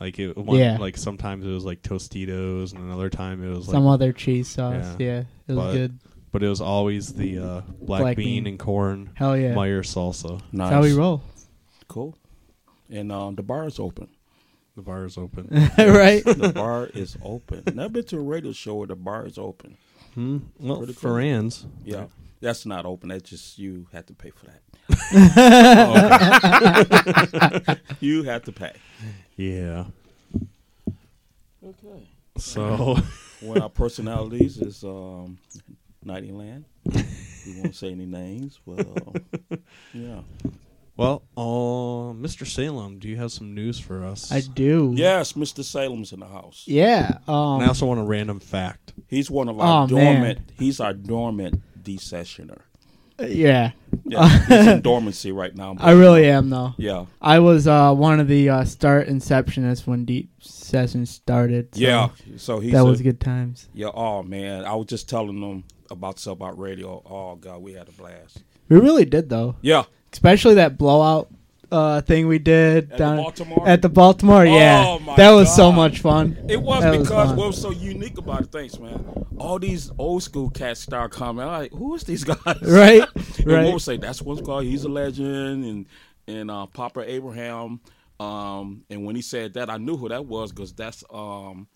Like 0.00 0.18
it, 0.18 0.36
one, 0.36 0.58
Yeah. 0.58 0.78
like 0.78 0.96
sometimes 0.96 1.46
it 1.46 1.50
was 1.50 1.64
like 1.64 1.80
Tostitos, 1.82 2.72
and 2.72 2.80
another 2.82 3.08
time 3.08 3.40
it 3.44 3.50
was 3.56 3.68
like 3.68 3.74
Some 3.74 3.86
other 3.86 4.12
cheese 4.12 4.48
sauce. 4.48 4.96
Yeah. 4.98 5.06
Yeah, 5.06 5.18
it 5.46 5.52
was 5.52 5.56
But- 5.56 5.72
good. 5.74 5.98
But 6.32 6.42
it 6.42 6.48
was 6.48 6.60
always 6.62 7.12
the 7.12 7.38
uh, 7.38 7.60
black, 7.80 8.00
Black 8.00 8.16
bean, 8.16 8.44
bean. 8.44 8.46
and 8.46 8.58
corn 8.58 9.10
Hell 9.14 9.36
yeah. 9.36 9.52
Meijer 9.54 9.82
salsa. 9.84 10.40
nice. 10.50 10.70
That's 10.70 10.72
how 10.72 10.82
we 10.82 10.94
roll. 10.94 11.22
Cool. 11.88 12.16
And 12.90 13.12
um, 13.12 13.34
the 13.34 13.42
bar 13.42 13.66
is 13.66 13.78
open. 13.78 14.08
The 14.74 14.80
bar 14.82 15.04
is 15.04 15.18
open. 15.18 15.48
right. 15.78 16.24
The 16.24 16.52
bar 16.54 16.86
is 16.94 17.18
open. 17.22 17.64
Never 17.74 17.90
been 17.90 18.04
to 18.04 18.16
a 18.16 18.20
radio 18.22 18.52
show 18.52 18.76
where 18.76 18.86
the 18.86 18.96
bar 18.96 19.26
is 19.26 19.36
open. 19.36 19.76
hmm? 20.14 20.38
Well, 20.58 20.78
Pretty 20.78 20.94
cool. 20.94 21.10
Ferran's. 21.10 21.66
Yeah, 21.84 22.06
that's 22.40 22.64
not 22.64 22.86
open. 22.86 23.10
That's 23.10 23.28
just 23.28 23.58
you 23.58 23.86
have 23.92 24.06
to 24.06 24.14
pay 24.14 24.30
for 24.30 24.46
that. 24.46 24.62
You 28.00 28.22
have 28.24 28.42
to 28.44 28.52
pay. 28.52 28.72
Yeah. 29.36 29.84
Okay. 31.64 32.08
So 32.38 32.96
One 33.40 33.56
of 33.58 33.62
our 33.64 33.68
personalities 33.68 34.56
is 34.58 34.82
um, 34.84 35.38
Nighty 36.04 36.32
Land. 36.32 36.64
We 37.44 37.60
won't 37.60 37.74
say 37.74 37.90
any 37.90 38.06
names. 38.06 38.60
Well, 38.64 39.14
yeah. 39.92 40.20
Well, 40.96 41.22
uh, 41.36 42.12
Mr. 42.14 42.46
Salem, 42.46 43.00
do 43.00 43.08
you 43.08 43.16
have 43.16 43.32
some 43.32 43.52
news 43.52 43.80
for 43.80 44.04
us? 44.04 44.30
I 44.30 44.42
do. 44.42 44.92
Yes, 44.94 45.32
Mr. 45.32 45.64
Salem's 45.64 46.12
in 46.12 46.20
the 46.20 46.28
house. 46.28 46.62
Yeah. 46.68 47.18
Um, 47.26 47.54
And 47.56 47.64
I 47.64 47.66
also 47.66 47.86
want 47.86 47.98
a 47.98 48.04
random 48.04 48.38
fact. 48.38 48.92
He's 49.08 49.28
one 49.28 49.48
of 49.48 49.58
our 49.58 49.82
Oh, 49.82 49.86
dormant. 49.88 50.20
man. 50.38 50.44
He's 50.56 50.78
our 50.78 50.92
dormant 50.92 51.60
decessioner. 51.82 52.60
yeah. 53.18 53.72
Yeah, 54.04 54.28
he's 54.46 54.66
in 54.68 54.80
dormancy 54.82 55.32
right 55.32 55.54
now. 55.54 55.74
I 55.80 55.92
really 55.92 56.26
am 56.28 56.48
though. 56.48 56.74
Yeah. 56.78 57.06
I 57.20 57.40
was 57.40 57.66
uh, 57.66 57.92
one 57.92 58.20
of 58.20 58.28
the 58.28 58.50
uh, 58.50 58.64
start 58.64 59.08
inceptionists 59.08 59.84
when 59.86 60.04
Deep 60.04 60.30
Session 60.40 61.06
started. 61.06 61.74
so 61.74 61.80
Yeah. 61.80 62.08
So 62.36 62.60
he 62.60 62.70
that 62.70 62.82
a- 62.82 62.84
was 62.84 63.02
good 63.02 63.18
times. 63.20 63.68
Yeah. 63.74 63.88
Oh 63.92 64.22
man, 64.22 64.64
I 64.64 64.74
was 64.76 64.86
just 64.86 65.08
telling 65.08 65.40
them 65.40 65.64
about 65.92 66.18
stuff 66.18 66.32
about 66.34 66.58
radio. 66.58 67.02
Oh 67.06 67.36
god, 67.36 67.62
we 67.62 67.72
had 67.74 67.88
a 67.88 67.92
blast. 67.92 68.42
We 68.68 68.78
really 68.78 69.04
did 69.04 69.28
though, 69.28 69.56
Yeah. 69.62 69.84
especially 70.12 70.54
that 70.54 70.78
blowout 70.78 71.28
uh, 71.70 72.00
thing 72.02 72.26
we 72.26 72.38
did 72.38 72.84
At 72.84 72.90
the 72.90 72.96
down 72.98 73.16
Baltimore? 73.16 73.68
at 73.68 73.82
the 73.82 73.88
Baltimore. 73.88 74.44
Yeah, 74.44 74.84
Oh, 74.86 74.98
my 74.98 75.16
that 75.16 75.30
was 75.30 75.54
so 75.54 75.72
much 75.72 76.00
fun. 76.00 76.36
It 76.48 76.60
was 76.60 76.82
That 76.82 76.98
because 76.98 77.32
what 77.32 77.46
was 77.46 77.60
so 77.60 77.70
unique 77.70 78.18
about 78.18 78.42
it, 78.42 78.52
thanks, 78.52 78.78
man. 78.78 79.02
All 79.38 79.58
these 79.58 79.90
old 79.98 80.22
school 80.22 80.50
cats 80.50 80.80
start 80.80 81.12
coming. 81.12 81.44
I'm 81.46 81.52
like, 81.52 81.72
who 81.72 81.94
is 81.94 82.04
these 82.04 82.24
guys? 82.24 82.38
Right, 82.62 83.02
and 83.38 83.46
right. 83.46 83.64
we'll 83.64 83.78
say 83.78 83.96
that's 83.96 84.20
what's 84.20 84.42
called. 84.42 84.64
He's 84.64 84.84
a 84.84 84.88
legend, 84.90 85.64
and 85.64 85.86
and 86.26 86.50
uh, 86.50 86.66
Papa 86.66 87.10
Abraham. 87.10 87.80
Um, 88.20 88.84
and 88.90 89.04
when 89.04 89.16
he 89.16 89.22
said 89.22 89.54
that, 89.54 89.68
I 89.70 89.78
knew 89.78 89.96
who 89.96 90.08
that 90.10 90.26
was 90.26 90.52
because 90.52 90.72
that's 90.74 91.02
um, 91.10 91.66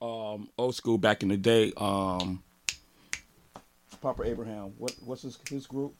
um, 0.00 0.48
old 0.58 0.74
school 0.74 0.98
back 0.98 1.22
in 1.22 1.28
the 1.28 1.36
day. 1.36 1.72
Um, 1.76 2.42
Papa 4.02 4.24
Abraham. 4.24 4.72
What 4.78 4.94
what's 5.04 5.22
his 5.22 5.38
his 5.48 5.66
group 5.66 5.94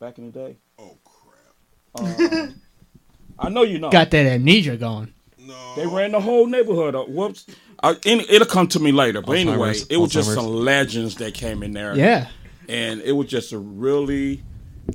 back 0.00 0.18
in 0.18 0.26
the 0.26 0.32
day? 0.32 0.56
Oh 0.78 0.98
crap! 1.04 2.20
Um, 2.20 2.60
I 3.38 3.48
know 3.48 3.62
you 3.62 3.78
know. 3.78 3.90
Got 3.90 4.10
that 4.10 4.26
amnesia 4.26 4.76
going. 4.76 5.14
No, 5.38 5.74
They 5.76 5.86
ran 5.86 6.12
the 6.12 6.20
whole 6.20 6.46
neighborhood 6.46 6.94
up. 6.94 7.08
Whoops. 7.08 7.46
I, 7.82 7.96
it'll 8.04 8.46
come 8.46 8.66
to 8.68 8.78
me 8.80 8.92
later. 8.92 9.22
But 9.22 9.38
anyway, 9.38 9.74
it 9.88 9.96
was 9.96 10.12
just 10.12 10.34
some 10.34 10.44
legends 10.46 11.14
that 11.16 11.32
came 11.32 11.62
in 11.62 11.72
there. 11.72 11.96
Yeah, 11.96 12.28
And 12.68 13.00
it 13.00 13.12
was 13.12 13.26
just 13.28 13.52
a 13.52 13.58
really, 13.58 14.42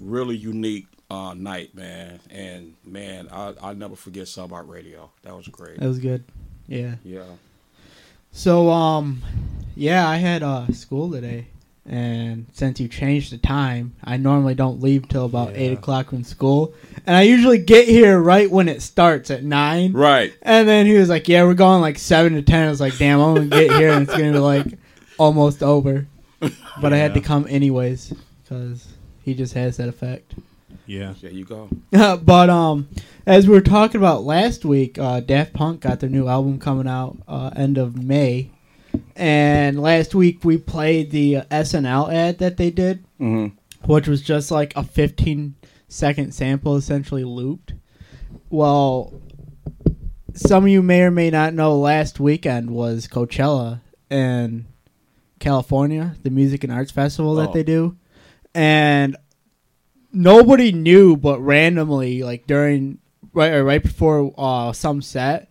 really 0.04 0.38
unique 0.38 0.86
uh, 1.10 1.34
night, 1.34 1.74
man. 1.74 2.20
And 2.30 2.76
man, 2.86 3.28
I, 3.32 3.56
I'll 3.60 3.74
never 3.74 3.96
forget 3.96 4.28
something 4.28 4.56
about 4.56 4.70
radio. 4.70 5.10
That 5.24 5.36
was 5.36 5.48
great. 5.48 5.80
that 5.80 5.88
was 5.88 5.98
good. 5.98 6.26
Yeah. 6.68 6.96
Yeah. 7.04 7.24
So 8.32 8.70
um, 8.70 9.24
yeah, 9.76 10.08
I 10.08 10.18
had 10.18 10.44
uh 10.44 10.68
school 10.74 11.12
today, 11.12 11.48
and 11.86 12.48
since 12.54 12.80
you 12.80 12.88
changed 12.88 13.32
the 13.32 13.38
time, 13.38 13.96
I 14.04 14.18
normally 14.18 14.56
don't 14.56 14.82
leave 14.82 15.08
till 15.08 15.26
about 15.26 15.56
eight 15.56 15.74
o'clock 15.74 16.10
from 16.10 16.24
school, 16.24 16.74
and 17.06 17.16
I 17.16 17.22
usually 17.22 17.60
get 17.60 17.88
here 17.88 18.20
right 18.20 18.50
when 18.50 18.68
it 18.68 18.82
starts 18.82 19.30
at 19.30 19.44
nine. 19.44 19.94
Right. 19.94 20.34
And 20.42 20.68
then 20.68 20.86
he 20.86 20.94
was 20.94 21.10
like, 21.10 21.28
"Yeah, 21.28 21.44
we're 21.44 21.54
going 21.54 21.82
like 21.82 22.00
seven 22.00 22.34
to 22.34 22.42
10. 22.42 22.68
I 22.68 22.70
was 22.70 22.82
like, 22.82 22.98
"Damn, 22.98 23.20
I'm 23.20 23.36
gonna 23.36 23.48
get 23.48 23.78
here 23.78 23.92
and 23.92 24.04
it's 24.04 24.18
gonna 24.18 24.34
be 24.34 24.40
like 24.40 24.78
almost 25.18 25.62
over." 25.62 26.08
But 26.82 26.94
I 26.94 26.98
had 26.98 27.14
to 27.14 27.22
come 27.22 27.46
anyways 27.50 28.14
because 28.44 28.88
he 29.22 29.34
just 29.34 29.54
has 29.54 29.78
that 29.78 29.90
effect. 29.90 30.34
Yeah. 30.86 31.14
There 31.22 31.32
you 31.32 31.46
go. 31.46 31.70
but 31.92 32.50
um, 32.50 32.88
as 33.26 33.48
we 33.48 33.54
were 33.54 33.62
talking 33.62 34.00
about 34.00 34.24
last 34.24 34.66
week, 34.66 35.00
uh, 35.00 35.20
Daft 35.20 35.54
Punk 35.54 35.82
got 35.82 36.00
their 36.00 36.10
new 36.10 36.28
album 36.28 36.60
coming 36.60 36.88
out 36.88 37.18
uh, 37.28 37.52
end 37.56 37.78
of 37.78 37.96
May, 37.98 38.52
and 39.16 39.80
last 39.82 40.14
week 40.16 40.44
we 40.44 40.58
played 40.58 41.12
the 41.12 41.38
uh, 41.38 41.44
SNL 41.52 42.14
ad 42.14 42.38
that 42.40 42.58
they 42.58 42.72
did, 42.72 43.04
Mm-hmm. 43.20 43.56
which 43.92 44.08
was 44.08 44.22
just 44.22 44.52
like 44.52 44.76
a 44.76 44.84
15 44.84 45.56
second 45.88 46.34
sample, 46.34 46.76
essentially 46.76 47.24
looped. 47.24 47.74
Well, 48.50 49.14
some 50.34 50.66
of 50.66 50.70
you 50.70 50.82
may 50.82 51.02
or 51.04 51.12
may 51.12 51.30
not 51.30 51.54
know, 51.54 51.78
last 51.78 52.20
weekend 52.20 52.70
was 52.72 53.08
Coachella 53.08 53.80
in 54.10 54.66
California, 55.40 56.16
the 56.24 56.30
music 56.30 56.64
and 56.64 56.74
arts 56.74 56.92
festival 56.92 57.36
that 57.36 57.50
Oh. 57.50 57.54
they 57.54 57.64
do, 57.64 57.96
and 58.54 59.16
nobody 60.12 60.72
knew, 60.72 61.16
but 61.18 61.40
randomly, 61.40 62.24
like 62.24 62.48
during 62.48 63.00
right 63.34 63.54
or 63.54 63.64
right 63.64 63.84
before 63.84 64.34
uh, 64.38 64.72
some 64.74 65.02
set, 65.02 65.50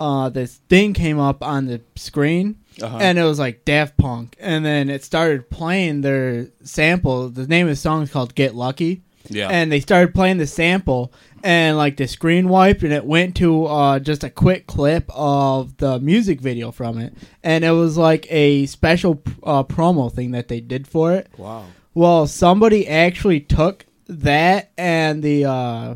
uh, 0.00 0.28
this 0.28 0.56
thing 0.68 0.92
came 0.92 1.18
up 1.18 1.42
on 1.42 1.66
the 1.66 1.80
screen, 1.96 2.56
Uh-huh. 2.80 2.98
and 3.00 3.18
it 3.18 3.24
was 3.24 3.38
like 3.38 3.64
Daft 3.64 3.96
Punk, 3.96 4.36
and 4.38 4.64
then 4.64 4.88
it 4.88 5.04
started 5.04 5.50
playing 5.50 6.02
their 6.02 6.48
sample. 6.62 7.28
The 7.28 7.46
name 7.46 7.66
of 7.66 7.72
the 7.72 7.76
song 7.76 8.02
is 8.02 8.10
called 8.10 8.34
"Get 8.34 8.54
Lucky." 8.54 9.02
Yeah. 9.30 9.48
and 9.48 9.70
they 9.70 9.80
started 9.80 10.14
playing 10.14 10.38
the 10.38 10.46
sample 10.46 11.12
and 11.42 11.76
like 11.76 11.96
the 11.96 12.06
screen 12.06 12.48
wiped 12.48 12.82
and 12.82 12.92
it 12.92 13.04
went 13.04 13.36
to 13.36 13.66
uh, 13.66 13.98
just 13.98 14.24
a 14.24 14.30
quick 14.30 14.66
clip 14.66 15.10
of 15.14 15.76
the 15.76 16.00
music 16.00 16.40
video 16.40 16.70
from 16.70 16.98
it 16.98 17.14
and 17.42 17.64
it 17.64 17.72
was 17.72 17.96
like 17.96 18.26
a 18.30 18.66
special 18.66 19.22
uh, 19.42 19.62
promo 19.64 20.12
thing 20.12 20.30
that 20.32 20.48
they 20.48 20.60
did 20.60 20.86
for 20.86 21.12
it 21.12 21.28
wow. 21.36 21.64
well 21.94 22.26
somebody 22.26 22.88
actually 22.88 23.40
took 23.40 23.86
that 24.06 24.70
and 24.78 25.22
the 25.22 25.44
uh, 25.44 25.94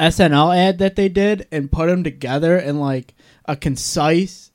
snl 0.00 0.54
ad 0.54 0.78
that 0.78 0.96
they 0.96 1.08
did 1.08 1.46
and 1.50 1.72
put 1.72 1.86
them 1.86 2.04
together 2.04 2.58
in 2.58 2.78
like 2.78 3.14
a 3.46 3.56
concise 3.56 4.50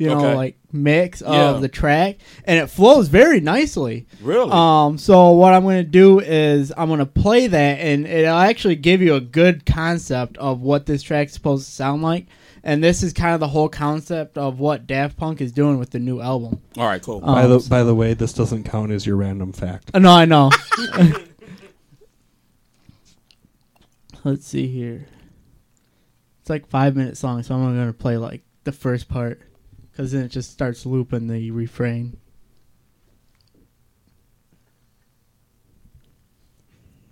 you 0.00 0.08
know 0.08 0.18
Okay. 0.18 0.34
like 0.34 0.56
mix 0.72 1.20
of 1.20 1.34
Yeah. 1.34 1.52
the 1.60 1.68
track 1.68 2.16
and 2.44 2.58
it 2.58 2.68
flows 2.68 3.08
very 3.08 3.38
nicely 3.40 4.06
Really? 4.22 4.50
um, 4.50 4.96
so 4.98 5.32
what 5.32 5.52
I'm 5.52 5.62
going 5.62 5.84
to 5.84 5.90
do 5.90 6.18
is 6.20 6.72
I'm 6.76 6.88
going 6.88 7.00
to 7.00 7.06
play 7.06 7.46
that, 7.48 7.78
and 7.80 8.06
it'll 8.06 8.34
actually 8.38 8.76
give 8.76 9.02
you 9.02 9.14
a 9.14 9.20
good 9.20 9.66
concept 9.66 10.36
of 10.38 10.60
what 10.62 10.86
this 10.86 11.02
track's 11.02 11.34
supposed 11.34 11.66
to 11.66 11.70
sound 11.72 12.02
like. 12.02 12.26
And 12.62 12.84
this 12.84 13.02
is 13.02 13.12
kind 13.14 13.32
of 13.34 13.40
the 13.40 13.48
whole 13.48 13.68
concept 13.70 14.36
of 14.36 14.58
what 14.60 14.86
Daft 14.86 15.16
Punk 15.16 15.40
is 15.40 15.50
doing 15.50 15.78
with 15.78 15.90
the 15.90 15.98
new 15.98 16.20
album. 16.20 16.60
All 16.76 16.84
right, 16.86 17.02
cool. 17.02 17.20
Um, 17.24 17.34
By 17.34 17.46
the 17.46 17.66
by 17.70 17.82
the 17.82 17.94
way, 17.94 18.12
this 18.14 18.32
doesn't 18.34 18.64
count 18.64 18.90
as 18.92 19.06
your 19.06 19.16
random 19.16 19.52
fact. 19.52 19.90
Uh, 19.94 19.98
no, 19.98 20.10
I 20.12 20.24
know. 20.26 20.50
Let's 24.24 24.46
see 24.46 24.66
here. 24.66 25.06
It's 26.40 26.50
like 26.50 26.66
five 26.68 26.96
minutes 26.96 27.22
long, 27.24 27.42
so 27.42 27.54
I'm 27.54 27.62
only 27.62 27.76
going 27.76 27.86
to 27.88 27.92
play 27.94 28.16
like 28.18 28.42
the 28.64 28.72
first 28.72 29.08
part, 29.08 29.40
because 30.00 30.12
then 30.12 30.24
it 30.24 30.28
just 30.28 30.50
starts 30.50 30.86
looping 30.86 31.26
the 31.26 31.50
refrain. 31.50 32.16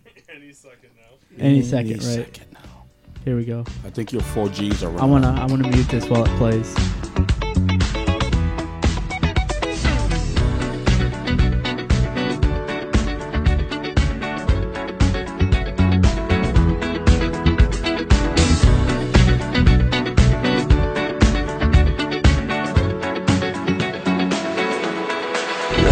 Any 0.35 0.55
second 0.55 0.89
now. 0.97 1.03
Any 1.39 1.61
second, 1.61 1.87
Any 1.87 2.17
right? 2.17 2.35
second 2.35 2.47
now. 2.55 2.87
Here 3.27 3.37
we 3.37 3.45
go. 3.45 3.67
I 3.85 3.91
think 3.91 4.11
your 4.11 4.23
four 4.23 4.49
Gs 4.49 4.83
are. 4.83 4.99
I 4.99 5.05
wanna 5.05 5.33
I 5.33 5.45
wanna 5.45 5.69
mute 5.69 5.87
this 5.89 6.09
while 6.09 6.25
it 6.25 6.31
plays. 6.39 6.75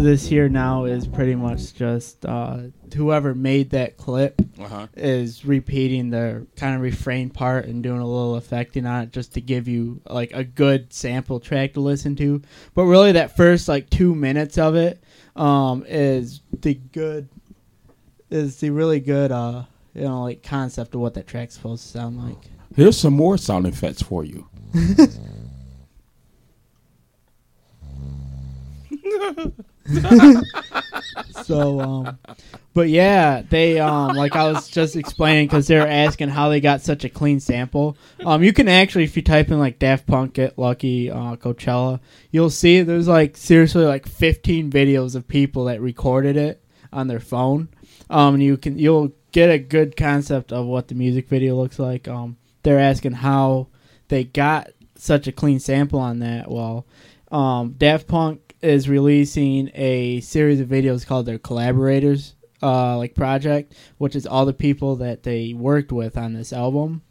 Of 0.00 0.04
this 0.06 0.26
here 0.26 0.48
now 0.48 0.84
is 0.86 1.06
pretty 1.06 1.34
much 1.34 1.74
just 1.74 2.24
uh, 2.26 2.58
whoever 2.94 3.34
made 3.34 3.70
that 3.70 3.96
clip 3.96 4.40
Uh-huh. 4.58 4.86
is 4.96 5.44
repeating 5.44 6.10
the 6.10 6.46
kind 6.56 6.74
of 6.74 6.80
refrain 6.80 7.28
part 7.30 7.66
and 7.66 7.82
doing 7.82 8.00
a 8.00 8.06
little 8.06 8.36
effecting 8.36 8.86
on 8.86 9.02
it 9.04 9.12
just 9.12 9.34
to 9.34 9.40
give 9.40 9.68
you 9.68 10.00
like 10.06 10.32
a 10.32 10.42
good 10.42 10.92
sample 10.92 11.38
track 11.38 11.74
to 11.74 11.80
listen 11.80 12.16
to. 12.16 12.40
But 12.74 12.84
really, 12.84 13.12
that 13.12 13.36
first 13.36 13.68
like 13.68 13.90
two 13.90 14.14
minutes 14.14 14.56
of 14.58 14.74
it 14.74 15.02
um, 15.36 15.84
is 15.86 16.40
the 16.50 16.74
good 16.74 17.28
is 18.30 18.56
the 18.60 18.70
really 18.70 19.00
good 19.00 19.30
uh, 19.32 19.64
you 19.94 20.02
know 20.02 20.22
like 20.22 20.42
concept 20.42 20.94
of 20.94 21.00
what 21.00 21.14
that 21.14 21.26
track's 21.26 21.54
supposed 21.54 21.82
to 21.84 21.88
sound 21.98 22.18
like. 22.18 22.38
Here's 22.74 22.96
some 22.96 23.14
more 23.14 23.36
sound 23.36 23.66
effects 23.66 24.00
for 24.02 24.24
you. 24.24 24.48
So, 31.50 31.80
um, 31.80 32.18
but 32.74 32.88
yeah, 32.90 33.42
they 33.42 33.80
um, 33.80 34.14
like 34.14 34.36
I 34.36 34.52
was 34.52 34.68
just 34.68 34.94
explaining 34.94 35.48
because 35.48 35.66
they 35.66 35.76
were 35.76 35.86
asking 35.86 36.28
how 36.28 36.48
they 36.48 36.60
got 36.60 36.80
such 36.80 37.04
a 37.04 37.08
clean 37.08 37.40
sample. 37.40 37.96
Um, 38.24 38.44
you 38.44 38.52
can 38.52 38.68
actually, 38.68 39.04
if 39.04 39.16
you 39.16 39.22
type 39.22 39.50
in 39.50 39.58
like 39.58 39.80
Daft 39.80 40.06
Punk 40.06 40.34
Get 40.34 40.58
Lucky 40.58 41.10
uh, 41.10 41.34
Coachella, 41.34 41.98
you'll 42.30 42.50
see 42.50 42.82
there's 42.82 43.08
like 43.08 43.36
seriously 43.36 43.84
like 43.84 44.06
15 44.06 44.70
videos 44.70 45.16
of 45.16 45.26
people 45.26 45.64
that 45.64 45.80
recorded 45.80 46.36
it 46.36 46.62
on 46.92 47.08
their 47.08 47.18
phone. 47.18 47.68
Um, 48.08 48.34
and 48.34 48.42
you 48.42 48.56
can 48.56 48.78
you'll 48.78 49.12
get 49.32 49.50
a 49.50 49.58
good 49.58 49.96
concept 49.96 50.52
of 50.52 50.66
what 50.66 50.86
the 50.86 50.94
music 50.94 51.28
video 51.28 51.56
looks 51.56 51.80
like. 51.80 52.06
Um, 52.06 52.36
they're 52.62 52.78
asking 52.78 53.12
how 53.12 53.68
they 54.06 54.22
got 54.22 54.70
such 54.94 55.26
a 55.26 55.32
clean 55.32 55.58
sample 55.58 55.98
on 55.98 56.20
that. 56.20 56.48
Well, 56.48 56.86
um, 57.32 57.72
Daft 57.72 58.06
Punk 58.06 58.49
is 58.62 58.88
releasing 58.88 59.70
a 59.74 60.20
series 60.20 60.60
of 60.60 60.68
videos 60.68 61.06
called 61.06 61.26
their 61.26 61.38
collaborators 61.38 62.34
uh, 62.62 62.96
like 62.96 63.14
project, 63.14 63.74
which 63.98 64.14
is 64.14 64.26
all 64.26 64.44
the 64.44 64.52
people 64.52 64.96
that 64.96 65.22
they 65.22 65.54
worked 65.54 65.92
with 65.92 66.16
on 66.16 66.34
this 66.34 66.52
album. 66.52 67.02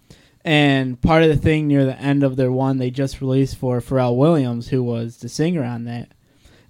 And 0.46 1.02
part 1.02 1.24
of 1.24 1.30
the 1.30 1.38
thing 1.38 1.68
near 1.68 1.86
the 1.86 2.00
end 2.00 2.24
of 2.24 2.36
their 2.36 2.52
one 2.52 2.78
they 2.78 2.92
just 2.92 3.22
released 3.22 3.58
for 3.58 3.82
Pharrell 3.82 4.16
Williams, 4.16 4.70
who 4.70 4.84
was 4.84 5.18
the 5.18 5.30
singer 5.30 5.64
on 5.64 5.86
that, 5.86 6.14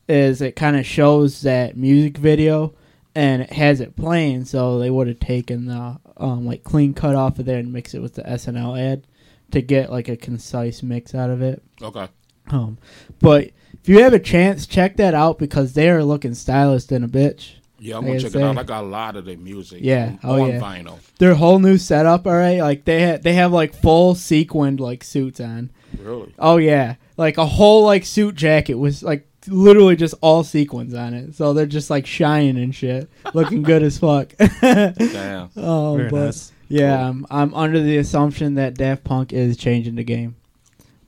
is 0.08 0.42
it 0.42 0.56
kind 0.56 0.76
of 0.76 0.86
shows 0.86 1.42
that 1.42 1.78
music 1.78 2.18
video 2.18 2.74
and 3.14 3.44
it 3.44 3.54
has 3.54 3.80
it 3.80 3.96
playing. 3.96 4.46
So 4.46 4.80
they 4.80 4.90
would 4.90 5.08
have 5.08 5.20
taken 5.20 5.66
the 5.66 6.00
um, 6.18 6.46
like 6.46 6.64
clean 6.64 6.94
cut 6.94 7.16
off 7.16 7.38
of 7.40 7.46
there 7.46 7.60
and 7.60 7.72
mix 7.72 7.94
it 7.94 8.02
with 8.02 8.16
the 8.16 8.24
SNL 8.24 8.80
ad 8.80 9.06
to 9.52 9.62
get 9.62 9.92
like 9.92 10.10
a 10.10 10.18
concise 10.18 10.82
mix 10.82 11.14
out 11.14 11.30
of 11.30 11.42
it. 11.42 11.62
Okay. 11.82 12.08
Um, 12.50 12.78
but 13.20 13.52
if 13.82 13.88
you 13.90 14.02
have 14.04 14.14
a 14.14 14.20
chance, 14.20 14.66
check 14.68 14.98
that 14.98 15.14
out 15.14 15.38
because 15.40 15.74
they 15.74 15.90
are 15.90 16.04
looking 16.04 16.34
stylish 16.34 16.86
than 16.86 17.04
a 17.04 17.08
bitch. 17.08 17.54
Yeah, 17.82 17.98
I'm 17.98 18.04
Like 18.04 18.10
gonna 18.14 18.20
check 18.22 18.32
say. 18.32 18.40
it 18.42 18.44
out. 18.44 18.58
I 18.58 18.64
got 18.64 18.84
a 18.84 18.88
lot 18.88 19.16
of 19.16 19.24
their 19.26 19.38
music. 19.38 19.80
Yeah, 19.82 20.18
on, 20.24 20.40
oh 20.40 20.42
on 20.44 20.50
yeah. 20.50 20.60
vinyl. 20.60 21.00
Their 21.18 21.36
whole 21.36 21.60
new 21.60 21.78
setup, 21.78 22.28
all 22.28 22.34
right. 22.34 22.60
Like 22.60 22.84
they 22.86 23.12
ha- 23.12 23.20
they 23.22 23.34
have 23.34 23.54
like 23.54 23.74
full 23.74 24.16
sequined 24.16 24.80
like 24.82 25.04
suits 25.04 25.40
on. 25.40 25.70
Really? 26.02 26.34
Oh 26.38 26.58
yeah, 26.58 26.96
like 27.16 27.38
a 27.38 27.46
whole 27.46 27.86
like 27.86 28.06
suit 28.06 28.36
jacket 28.36 28.74
was 28.76 29.02
like 29.02 29.26
literally 29.48 29.96
just 29.96 30.14
all 30.22 30.44
sequins 30.44 30.94
on 30.94 31.14
it. 31.14 31.36
So 31.36 31.54
they're 31.54 31.66
just 31.66 31.90
like 31.90 32.06
shining 32.06 32.62
and 32.62 32.76
shit, 32.76 33.10
looking 33.34 33.64
good 33.64 33.82
as 33.82 33.98
fuck. 33.98 34.34
Damn. 34.62 35.50
Oh, 35.56 35.96
Very 35.96 36.10
but 36.10 36.26
nice. 36.26 36.52
yeah, 36.68 37.08
I'm 37.08 37.26
I'm 37.32 37.54
under 37.54 37.80
the 37.82 37.98
assumption 37.98 38.56
that 38.56 38.74
Daft 38.76 39.06
Punk 39.06 39.32
is 39.32 39.56
changing 39.56 39.96
the 39.96 40.04
game. 40.04 40.36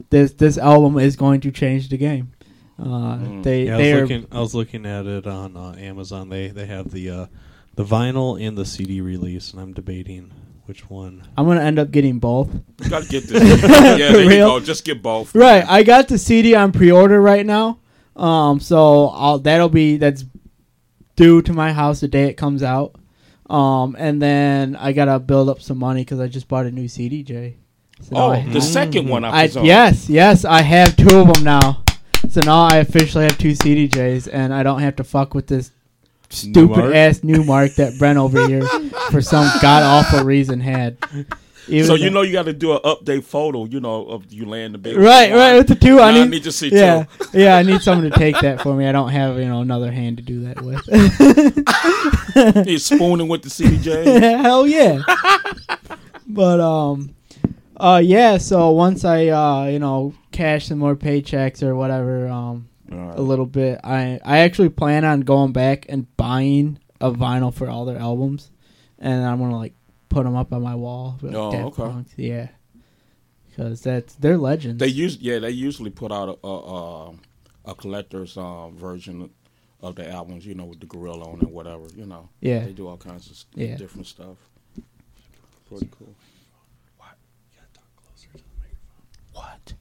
This 0.10 0.32
this 0.32 0.58
album 0.58 0.98
is 0.98 1.18
going 1.18 1.42
to 1.42 1.52
change 1.52 1.90
the 1.90 1.98
game. 1.98 2.32
Uh, 2.82 3.18
Mm. 3.18 3.44
They 3.44 3.66
Yeah, 3.66 3.76
I 3.76 3.78
was 3.78 3.88
are 3.88 4.02
looking. 4.02 4.28
I 4.32 4.40
was 4.40 4.56
looking 4.56 4.86
at 4.86 5.06
it 5.06 5.28
on 5.28 5.56
uh, 5.56 5.76
Amazon. 5.78 6.30
They 6.30 6.48
they 6.48 6.66
have 6.66 6.90
the 6.92 7.10
uh, 7.10 7.26
the 7.76 7.84
vinyl 7.86 8.42
and 8.42 8.58
the 8.58 8.66
CD 8.66 9.02
release, 9.02 9.52
and 9.52 9.62
I'm 9.62 9.74
debating 9.74 10.32
which 10.66 10.90
one. 10.90 11.28
I'm 11.38 11.46
gonna 11.46 11.62
end 11.62 11.78
up 11.80 11.92
getting 11.92 12.18
both. 12.20 12.50
You 12.84 12.90
gotta 12.90 13.08
get 13.08 13.24
this. 13.28 13.62
yeah, 13.62 13.96
there 14.12 14.24
you 14.24 14.30
real? 14.30 14.48
go. 14.48 14.60
Just 14.60 14.84
get 14.84 15.02
both. 15.04 15.36
Right, 15.36 15.64
I 15.68 15.84
got 15.84 16.08
the 16.08 16.18
CD 16.18 16.56
on 16.56 16.72
pre-order 16.72 17.22
right 17.22 17.46
now. 17.46 17.80
Um, 18.16 18.60
so 18.60 19.08
I'll 19.10 19.38
that'll 19.40 19.70
be 19.70 19.98
that's 19.98 20.26
due 21.16 21.42
to 21.44 21.54
my 21.54 21.72
house 21.74 22.00
the 22.00 22.08
day 22.08 22.26
it 22.26 22.34
comes 22.34 22.64
out. 22.64 22.96
Um, 23.50 23.96
and 24.00 24.22
then 24.22 24.76
I 24.76 24.92
gotta 24.94 25.20
build 25.20 25.50
up 25.50 25.62
some 25.62 25.78
money 25.78 26.02
because 26.02 26.20
I 26.20 26.28
just 26.28 26.48
bought 26.48 26.66
a 26.66 26.72
new 26.72 26.86
CDJ. 26.86 27.56
So 28.02 28.16
Oh, 28.16 28.30
I, 28.32 28.46
the 28.48 28.62
second 28.62 29.08
one. 29.08 29.24
I, 29.24 29.30
I 29.44 29.44
yes, 29.62 30.10
yes, 30.10 30.46
I 30.46 30.62
have 30.64 30.96
two 30.96 31.20
of 31.20 31.32
them 31.34 31.44
now. 31.44 31.84
So 32.32 32.40
now 32.46 32.62
I 32.62 32.78
officially 32.78 33.26
have 33.26 33.38
two 33.38 33.52
CDJs, 33.52 34.30
and 34.32 34.54
I 34.54 34.64
don't 34.64 34.80
have 34.80 34.96
to 34.96 35.04
fuck 35.04 35.34
with 35.34 35.48
this 35.48 35.72
stupid 36.30 36.78
Numark? 36.78 36.96
ass 36.96 37.20
Numark 37.20 37.76
that 37.76 38.00
Brent 38.00 38.18
over 38.18 38.48
here 38.48 38.66
for 39.10 39.22
some 39.22 39.52
god 39.62 39.84
awful 39.84 40.24
reason 40.24 40.62
had. 40.62 40.98
Even 41.68 41.86
So 41.86 41.96
you 41.96 42.10
know 42.10 42.22
you 42.22 42.32
got 42.32 42.46
to 42.46 42.54
do 42.54 42.72
an 42.72 42.80
update 42.86 43.26
photo, 43.26 43.66
you 43.66 43.82
know, 43.82 44.06
of 44.06 44.32
you 44.32 44.46
laying 44.46 44.72
the 44.72 44.78
bed. 44.78 44.96
Right, 44.96 45.34
right. 45.34 45.58
With 45.58 45.68
the 45.68 45.76
two, 45.76 46.00
I 46.00 46.12
I 46.12 46.14
need, 46.14 46.30
need 46.30 46.44
to 46.46 46.54
see 46.54 46.70
yeah, 46.70 47.04
two. 47.20 47.28
yeah. 47.38 47.58
I 47.58 47.64
need 47.64 47.82
someone 47.82 48.10
to 48.10 48.18
take 48.18 48.40
that 48.40 48.62
for 48.62 48.74
me. 48.76 48.88
I 48.88 48.94
don't 48.94 49.10
have 49.10 49.38
you 49.38 49.50
know 49.50 49.60
another 49.60 49.92
hand 49.92 50.16
to 50.16 50.24
do 50.24 50.46
that 50.46 50.62
with. 50.62 50.86
He's 52.66 52.86
spooning 52.86 53.28
with 53.28 53.42
the 53.42 53.50
CDJ. 53.50 54.40
Hell 54.42 54.66
yeah. 54.66 55.02
but 56.28 56.62
um, 56.62 57.14
uh, 57.76 58.02
yeah. 58.02 58.38
So 58.38 58.72
once 58.72 59.04
I 59.04 59.28
uh, 59.28 59.66
you 59.66 59.80
know, 59.80 60.14
cash 60.32 60.68
some 60.68 60.80
more 60.80 60.96
paychecks 60.96 61.62
or 61.64 61.76
whatever, 61.76 62.28
um, 62.28 62.70
Alright. 62.92 63.18
a 63.18 63.22
little 63.22 63.46
bit, 63.46 63.80
I 63.84 64.20
I 64.24 64.40
actually 64.40 64.70
plan 64.70 65.06
on 65.06 65.22
going 65.22 65.52
back 65.54 65.86
and 65.90 66.06
buying 66.18 66.80
a 67.00 67.12
vinyl 67.12 67.54
for 67.54 67.70
all 67.70 67.86
their 67.86 67.98
albums, 68.00 68.52
and 69.00 69.26
I'm 69.26 69.40
gonna 69.40 69.58
like 69.58 69.74
put 70.10 70.24
them 70.24 70.36
up 70.36 70.52
on 70.54 70.62
my 70.62 70.76
wall. 70.76 71.18
with, 71.22 71.34
Oh, 71.36 71.52
okay. 71.68 71.82
Punks. 71.84 72.14
Yeah. 72.18 72.50
Because 73.50 73.82
that's 73.82 74.14
they're 74.16 74.38
legends. 74.38 74.80
They 74.80 74.88
use 74.88 75.18
yeah, 75.20 75.40
they 75.40 75.52
usually 75.52 75.90
put 75.90 76.12
out 76.12 76.30
a 76.44 76.48
a, 76.48 76.58
a, 77.10 77.14
a 77.66 77.76
collector's 77.76 78.38
um, 78.38 78.78
version 78.78 79.30
of 79.82 79.96
the 79.96 80.10
albums, 80.10 80.46
you 80.46 80.54
know, 80.54 80.66
with 80.66 80.80
the 80.80 80.86
gorilla 80.86 81.26
on 81.32 81.42
it, 81.42 81.50
whatever, 81.50 81.86
you 81.96 82.06
know. 82.06 82.30
Yeah. 82.40 82.64
They 82.66 82.72
do 82.74 82.88
all 82.88 82.98
kinds 82.98 83.30
of 83.32 83.60
Yeah. 83.60 83.76
different 83.78 84.08
stuff. 84.08 84.38
Pretty 85.68 85.90
cool. 85.98 86.14
What? 89.34 89.74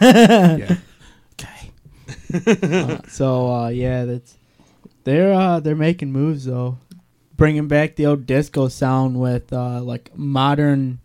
Yeah. 0.00 0.76
Okay. 1.40 1.70
Uh, 2.62 2.98
so 3.08 3.46
uh, 3.52 3.68
yeah, 3.68 4.04
that's 4.04 4.36
they're 5.04 5.32
uh, 5.32 5.60
they're 5.60 5.76
making 5.76 6.12
moves 6.12 6.44
though, 6.44 6.78
bringing 7.36 7.68
back 7.68 7.96
the 7.96 8.06
old 8.06 8.26
disco 8.26 8.68
sound 8.68 9.18
with 9.20 9.52
uh, 9.52 9.80
like 9.82 10.10
modern, 10.16 10.98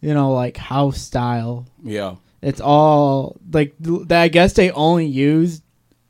you 0.00 0.12
know, 0.14 0.32
like 0.32 0.56
house 0.56 1.00
style. 1.00 1.66
Yeah. 1.82 2.16
It's 2.42 2.60
all 2.60 3.36
like 3.52 3.74
I 4.10 4.28
guess 4.28 4.54
they 4.54 4.70
only 4.72 5.06
used 5.06 5.62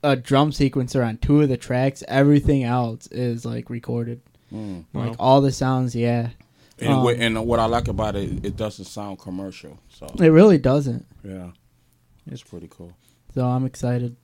a 0.02 0.16
drum 0.16 0.50
sequencer 0.50 1.06
on 1.06 1.18
two 1.18 1.42
of 1.42 1.48
the 1.48 1.56
tracks. 1.58 2.02
Everything 2.08 2.64
else 2.64 3.06
is 3.08 3.44
like 3.44 3.68
recorded. 3.70 4.20
Mm. 4.52 4.84
Like 4.94 5.14
all 5.18 5.40
the 5.40 5.52
sounds, 5.52 5.94
yeah. 5.94 6.30
And, 6.78 6.94
Um, 6.94 7.04
what, 7.04 7.16
and 7.16 7.46
what 7.46 7.60
I 7.60 7.66
like 7.66 7.86
about 7.88 8.16
it, 8.16 8.44
it 8.44 8.56
doesn't 8.56 8.86
sound 8.86 9.18
commercial. 9.18 9.78
So 9.90 10.06
It 10.18 10.28
really 10.30 10.58
doesn't. 10.58 11.06
yeah, 11.22 11.50
it's 12.30 12.42
pretty 12.42 12.68
cool. 12.70 12.92
So 13.34 13.46
I'm 13.46 13.64
excited 13.64 14.16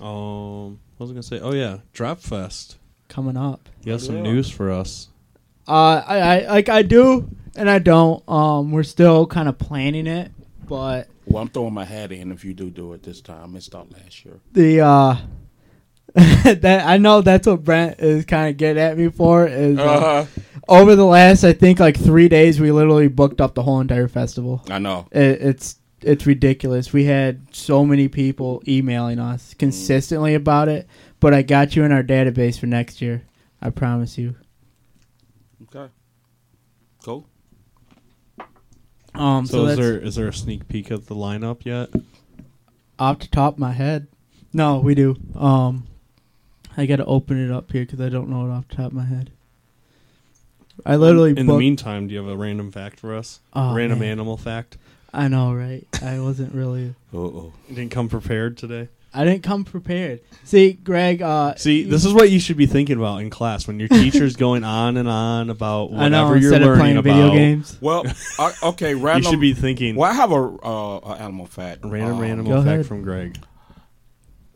Um, 0.00 0.78
what 0.96 1.04
was 1.06 1.10
I 1.10 1.14
gonna 1.14 1.22
say? 1.22 1.40
Oh 1.40 1.52
yeah, 1.52 1.78
Drop 1.92 2.20
Fest. 2.20 2.78
coming 3.08 3.36
up. 3.36 3.68
You 3.84 3.92
have 3.92 4.02
some 4.02 4.16
Yeah. 4.16 4.22
news 4.22 4.50
for 4.50 4.70
us. 4.70 5.08
Uh, 5.68 6.02
I, 6.06 6.18
I 6.18 6.46
like 6.52 6.68
I 6.68 6.82
do 6.82 7.28
and 7.56 7.70
I 7.70 7.78
don't. 7.78 8.26
Um, 8.28 8.70
we're 8.72 8.82
still 8.82 9.26
kind 9.26 9.48
of 9.48 9.56
planning 9.58 10.06
it, 10.06 10.30
but 10.68 11.08
Well, 11.26 11.42
I'm 11.42 11.48
throwing 11.48 11.72
my 11.74 11.84
hat 11.84 12.12
in 12.12 12.32
if 12.32 12.44
you 12.44 12.52
do 12.54 12.70
do 12.70 12.92
it 12.92 13.02
this 13.02 13.20
time. 13.20 13.42
I 13.42 13.46
missed 13.46 13.74
out 13.74 13.90
last 13.92 14.24
year. 14.24 14.40
the 14.52 14.80
uh, 14.80 15.16
that 16.14 16.82
I 16.86 16.96
know 16.98 17.22
that's 17.22 17.46
what 17.46 17.64
Brent 17.64 17.98
is 18.00 18.24
kind 18.24 18.50
of 18.50 18.56
getting 18.56 18.82
at 18.82 18.96
me 18.98 19.08
for 19.10 19.46
is 19.46 19.78
uh, 19.78 19.82
Uh-huh. 19.82 20.26
over 20.68 20.94
the 20.96 21.04
last 21.06 21.44
I 21.44 21.52
think 21.52 21.80
like 21.80 21.96
three 21.98 22.28
days 22.28 22.60
we 22.60 22.70
literally 22.72 23.08
booked 23.08 23.40
up 23.40 23.54
the 23.54 23.62
whole 23.62 23.80
entire 23.80 24.08
festival. 24.08 24.62
I 24.70 24.78
know. 24.78 25.06
It, 25.12 25.40
it's 25.40 25.76
it's 26.04 26.26
ridiculous. 26.26 26.92
We 26.92 27.04
had 27.04 27.46
so 27.54 27.84
many 27.84 28.08
people 28.08 28.62
emailing 28.68 29.18
us 29.18 29.54
consistently 29.54 30.34
about 30.34 30.68
it, 30.68 30.86
but 31.20 31.34
I 31.34 31.42
got 31.42 31.74
you 31.76 31.84
in 31.84 31.92
our 31.92 32.02
database 32.02 32.58
for 32.58 32.66
next 32.66 33.00
year. 33.00 33.22
I 33.60 33.70
promise 33.70 34.18
you. 34.18 34.34
Okay. 35.74 35.90
Cool. 37.02 37.26
Um, 39.14 39.46
So, 39.46 39.64
so, 39.64 39.66
is 39.66 39.76
there 39.76 39.98
is 39.98 40.14
there 40.16 40.28
a 40.28 40.32
sneak 40.32 40.68
peek 40.68 40.90
of 40.90 41.06
the 41.06 41.14
lineup 41.14 41.64
yet? 41.64 41.90
off 42.98 43.18
the 43.18 43.26
top 43.26 43.54
of 43.54 43.58
my 43.58 43.72
head. 43.72 44.06
No, 44.52 44.78
we 44.78 44.94
do. 44.94 45.16
Um, 45.34 45.86
I 46.76 46.86
got 46.86 46.96
to 46.96 47.04
open 47.06 47.44
it 47.44 47.50
up 47.50 47.72
here 47.72 47.84
because 47.84 48.00
I 48.00 48.08
don't 48.08 48.28
know 48.28 48.46
it 48.46 48.50
off 48.52 48.68
the 48.68 48.76
top 48.76 48.86
of 48.86 48.92
my 48.92 49.04
head. 49.04 49.30
I 50.86 50.96
literally 50.96 51.30
In 51.36 51.46
the 51.46 51.56
meantime, 51.58 52.06
do 52.06 52.14
you 52.14 52.20
have 52.20 52.28
a 52.28 52.36
random 52.36 52.70
fact 52.70 53.00
for 53.00 53.14
us? 53.14 53.40
Oh, 53.52 53.74
random 53.74 54.00
man. 54.00 54.10
animal 54.12 54.36
fact. 54.36 54.76
I 55.16 55.28
know, 55.28 55.54
right? 55.54 55.86
I 56.02 56.18
wasn't 56.20 56.54
really. 56.54 56.94
Uh 57.14 57.18
oh. 57.18 57.52
You 57.68 57.76
didn't 57.76 57.92
come 57.92 58.08
prepared 58.08 58.56
today. 58.56 58.88
I 59.16 59.24
didn't 59.24 59.44
come 59.44 59.64
prepared. 59.64 60.20
See, 60.42 60.72
Greg. 60.72 61.22
Uh, 61.22 61.54
See, 61.54 61.84
this 61.84 62.04
is 62.04 62.12
what 62.12 62.30
you 62.30 62.40
should 62.40 62.56
be 62.56 62.66
thinking 62.66 62.96
about 62.98 63.18
in 63.20 63.30
class 63.30 63.68
when 63.68 63.78
your 63.78 63.86
teacher's 64.00 64.34
going 64.34 64.64
on 64.64 64.96
and 64.96 65.08
on 65.08 65.48
about 65.50 65.92
whatever 65.92 66.04
I 66.04 66.08
know 66.08 66.26
you're 66.30 66.36
instead 66.38 66.62
of 66.62 66.66
learning 66.66 66.80
playing 66.80 66.96
about. 66.96 67.14
video 67.14 67.30
games. 67.32 67.78
Well, 67.80 68.02
uh, 68.40 68.52
okay. 68.64 68.94
Random. 68.96 69.22
You 69.22 69.30
should 69.30 69.40
be 69.40 69.54
thinking 69.54 69.94
Well, 69.94 70.10
I 70.10 70.14
have 70.14 70.32
a, 70.32 70.34
uh, 70.34 70.98
a 71.04 71.10
animal 71.20 71.46
fact. 71.46 71.84
random 71.84 72.16
Um, 72.18 72.24
animal 72.24 72.52
Go 72.54 72.58
fact 72.62 72.66
ahead. 72.74 72.86
from 72.86 73.02
Greg. 73.02 73.38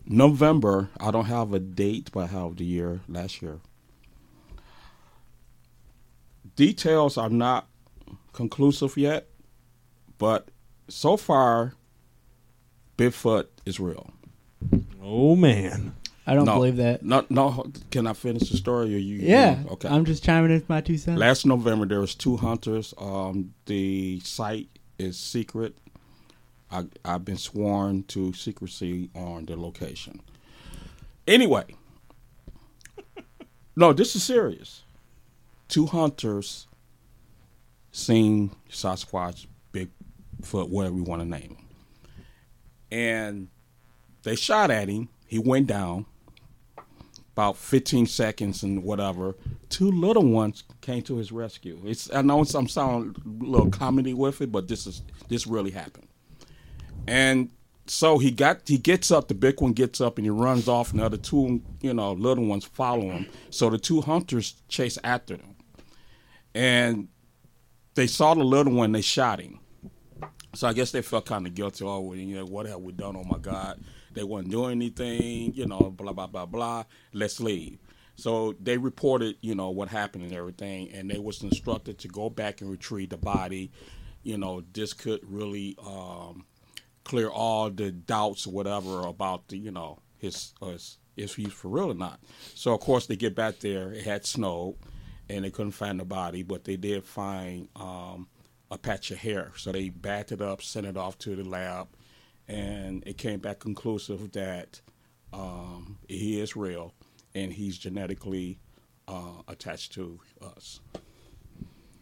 November. 0.04 0.88
I 0.98 1.12
don't 1.12 1.26
have 1.26 1.52
a 1.54 1.60
date, 1.60 2.10
but 2.12 2.20
I 2.24 2.26
have 2.26 2.56
the 2.56 2.64
year 2.64 3.00
last 3.08 3.40
year. 3.40 3.60
Details 6.56 7.16
are 7.16 7.30
not 7.30 7.68
conclusive 8.32 8.96
yet, 8.96 9.28
but 10.18 10.48
so 10.88 11.16
far, 11.16 11.74
Bigfoot 12.96 13.46
is 13.64 13.78
real. 13.80 14.10
Oh 15.02 15.36
man, 15.36 15.94
I 16.26 16.34
don't 16.34 16.44
No. 16.44 16.54
believe 16.56 16.76
that. 16.76 17.02
No, 17.02 17.24
no. 17.30 17.70
Can 17.90 18.06
I 18.06 18.12
finish 18.12 18.50
the 18.50 18.56
story? 18.56 18.94
Or 18.94 18.98
you? 18.98 19.16
Yeah. 19.16 19.62
Okay. 19.70 19.88
I'm 19.88 20.04
just 20.04 20.24
chiming 20.24 20.50
in 20.50 20.56
with 20.58 20.68
my 20.68 20.80
two 20.80 20.98
cents. 20.98 21.18
Last 21.18 21.46
November, 21.46 21.86
there 21.86 22.00
was 22.00 22.14
two 22.14 22.36
hunters. 22.36 22.92
Um, 22.98 23.54
the 23.66 24.20
site 24.20 24.68
is 24.98 25.18
secret. 25.18 25.76
I, 26.70 26.84
I've 27.04 27.24
been 27.24 27.38
sworn 27.38 28.02
to 28.08 28.32
secrecy 28.34 29.08
on 29.14 29.46
the 29.46 29.56
location. 29.56 30.20
Anyway, 31.26 31.64
no, 33.76 33.92
this 33.92 34.14
is 34.16 34.22
serious. 34.22 34.82
Two 35.68 35.86
hunters 35.86 36.66
seen 37.92 38.50
Sasquatch, 38.70 39.46
Bigfoot, 40.40 40.68
whatever 40.68 40.96
you 40.96 41.02
want 41.04 41.22
to 41.22 41.28
name 41.28 41.56
him, 41.56 41.66
and 42.90 43.48
they 44.22 44.36
shot 44.36 44.70
at 44.70 44.88
him. 44.88 45.08
He 45.26 45.38
went 45.38 45.66
down. 45.66 46.06
About 47.32 47.56
15 47.56 48.06
seconds 48.06 48.64
and 48.64 48.82
whatever. 48.82 49.36
two 49.68 49.92
little 49.92 50.24
ones 50.26 50.64
came 50.80 51.02
to 51.02 51.18
his 51.18 51.30
rescue. 51.30 51.80
It's 51.84 52.12
I 52.12 52.20
know 52.22 52.40
I'm 52.40 52.66
sounding 52.66 53.14
a 53.24 53.44
little 53.44 53.70
comedy 53.70 54.12
with 54.12 54.40
it, 54.40 54.50
but 54.50 54.66
this 54.66 54.88
is 54.88 55.02
this 55.28 55.46
really 55.46 55.70
happened. 55.70 56.08
And 57.06 57.50
so 57.86 58.18
he 58.18 58.32
got 58.32 58.62
he 58.66 58.76
gets 58.76 59.12
up, 59.12 59.28
the 59.28 59.34
big 59.34 59.60
one 59.60 59.72
gets 59.72 60.00
up 60.00 60.18
and 60.18 60.26
he 60.26 60.30
runs 60.30 60.66
off, 60.68 60.90
and 60.90 60.98
the 60.98 61.04
other 61.04 61.16
two, 61.16 61.62
you 61.80 61.94
know, 61.94 62.12
little 62.12 62.44
ones 62.44 62.64
follow 62.64 63.02
him. 63.02 63.26
So 63.50 63.70
the 63.70 63.78
two 63.78 64.00
hunters 64.00 64.56
chase 64.68 64.98
after 65.04 65.36
them. 65.36 65.54
And 66.54 67.08
they 67.94 68.06
saw 68.08 68.34
the 68.34 68.44
little 68.44 68.72
one, 68.72 68.92
they 68.92 69.00
shot 69.00 69.40
him. 69.40 69.60
So 70.54 70.66
I 70.66 70.72
guess 70.72 70.90
they 70.92 71.02
felt 71.02 71.26
kind 71.26 71.46
of 71.46 71.54
guilty. 71.54 71.84
Oh, 71.84 72.00
well, 72.00 72.16
you 72.16 72.36
know, 72.36 72.44
what 72.46 72.66
have 72.66 72.80
we 72.80 72.92
done? 72.92 73.16
Oh 73.16 73.24
my 73.24 73.38
God, 73.38 73.80
they 74.12 74.24
wasn't 74.24 74.50
doing 74.50 74.72
anything. 74.72 75.54
You 75.54 75.66
know, 75.66 75.92
blah 75.96 76.12
blah 76.12 76.26
blah 76.26 76.46
blah. 76.46 76.84
Let's 77.12 77.40
leave. 77.40 77.78
So 78.16 78.54
they 78.60 78.78
reported, 78.78 79.36
you 79.42 79.54
know, 79.54 79.70
what 79.70 79.88
happened 79.88 80.24
and 80.24 80.32
everything, 80.32 80.90
and 80.92 81.08
they 81.08 81.18
was 81.18 81.42
instructed 81.42 81.98
to 82.00 82.08
go 82.08 82.28
back 82.28 82.60
and 82.60 82.68
retrieve 82.68 83.10
the 83.10 83.16
body. 83.16 83.70
You 84.24 84.38
know, 84.38 84.64
this 84.72 84.92
could 84.92 85.20
really 85.22 85.76
um, 85.86 86.44
clear 87.04 87.28
all 87.28 87.70
the 87.70 87.92
doubts 87.92 88.46
or 88.46 88.50
whatever 88.50 89.06
about 89.06 89.46
the, 89.48 89.56
you 89.56 89.70
know, 89.70 90.00
his, 90.16 90.52
his 90.60 90.98
if 91.16 91.36
he's 91.36 91.52
for 91.52 91.68
real 91.68 91.92
or 91.92 91.94
not. 91.94 92.18
So 92.54 92.74
of 92.74 92.80
course 92.80 93.06
they 93.06 93.14
get 93.14 93.36
back 93.36 93.60
there. 93.60 93.92
It 93.92 94.02
had 94.04 94.26
snowed, 94.26 94.74
and 95.28 95.44
they 95.44 95.50
couldn't 95.50 95.72
find 95.72 96.00
the 96.00 96.04
body, 96.04 96.42
but 96.42 96.64
they 96.64 96.76
did 96.76 97.04
find 97.04 97.68
um, 97.76 98.26
a 98.70 98.78
patch 98.78 99.10
of 99.10 99.18
hair. 99.18 99.52
So 99.56 99.72
they 99.72 99.88
backed 99.88 100.32
it 100.32 100.40
up, 100.40 100.62
sent 100.62 100.86
it 100.86 100.96
off 100.96 101.18
to 101.18 101.36
the 101.36 101.44
lab, 101.44 101.88
and 102.46 103.02
it 103.06 103.18
came 103.18 103.40
back 103.40 103.58
conclusive 103.58 104.32
that 104.32 104.80
um, 105.32 105.98
he 106.08 106.40
is 106.40 106.56
real 106.56 106.94
and 107.34 107.52
he's 107.52 107.78
genetically 107.78 108.58
uh, 109.06 109.42
attached 109.46 109.92
to 109.92 110.18
us. 110.56 110.80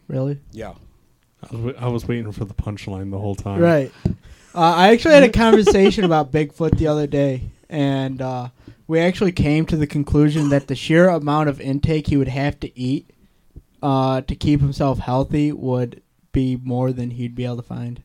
Really? 0.08 0.40
Yeah. 0.52 0.74
I 1.50 1.56
was, 1.56 1.74
I 1.78 1.88
was 1.88 2.08
waiting 2.08 2.32
for 2.32 2.44
the 2.44 2.54
punchline 2.54 3.10
the 3.10 3.18
whole 3.18 3.34
time. 3.34 3.60
Right. 3.60 3.92
Uh, 4.54 4.60
I 4.60 4.92
actually 4.92 5.14
had 5.14 5.24
a 5.24 5.28
conversation 5.28 6.04
about 6.06 6.32
Bigfoot 6.32 6.78
the 6.78 6.86
other 6.86 7.06
day, 7.06 7.42
and 7.68 8.22
uh, 8.22 8.48
we 8.86 9.00
actually 9.00 9.32
came 9.32 9.66
to 9.66 9.76
the 9.76 9.86
conclusion 9.86 10.48
that 10.48 10.68
the 10.68 10.74
sheer 10.74 11.08
amount 11.08 11.48
of 11.48 11.60
intake 11.60 12.06
he 12.06 12.16
would 12.16 12.28
have 12.28 12.58
to 12.60 12.78
eat 12.78 13.10
uh, 13.82 14.22
to 14.22 14.34
keep 14.34 14.60
himself 14.60 14.98
healthy 14.98 15.52
would 15.52 16.02
be 16.36 16.60
more 16.62 16.92
than 16.92 17.12
he'd 17.12 17.34
be 17.34 17.46
able 17.46 17.56
to 17.56 17.62
find. 17.62 18.02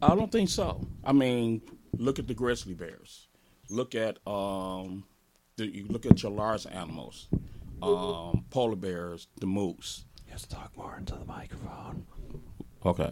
I 0.00 0.14
don't 0.14 0.30
think 0.30 0.48
so. 0.48 0.86
I 1.04 1.12
mean, 1.12 1.60
look 1.98 2.18
at 2.20 2.28
the 2.28 2.34
grizzly 2.34 2.72
bears. 2.74 3.26
Look 3.68 3.94
at 3.96 4.18
um, 4.26 5.04
the, 5.56 5.66
you 5.66 5.86
look 5.88 6.06
at 6.06 6.22
your 6.22 6.30
large 6.30 6.66
animals, 6.66 7.26
um, 7.82 8.44
polar 8.50 8.76
bears, 8.76 9.26
the 9.40 9.46
moose. 9.46 10.04
Yes, 10.28 10.46
talk 10.46 10.70
more 10.76 10.96
into 10.96 11.14
the 11.16 11.24
microphone. 11.24 12.06
Okay. 12.86 13.10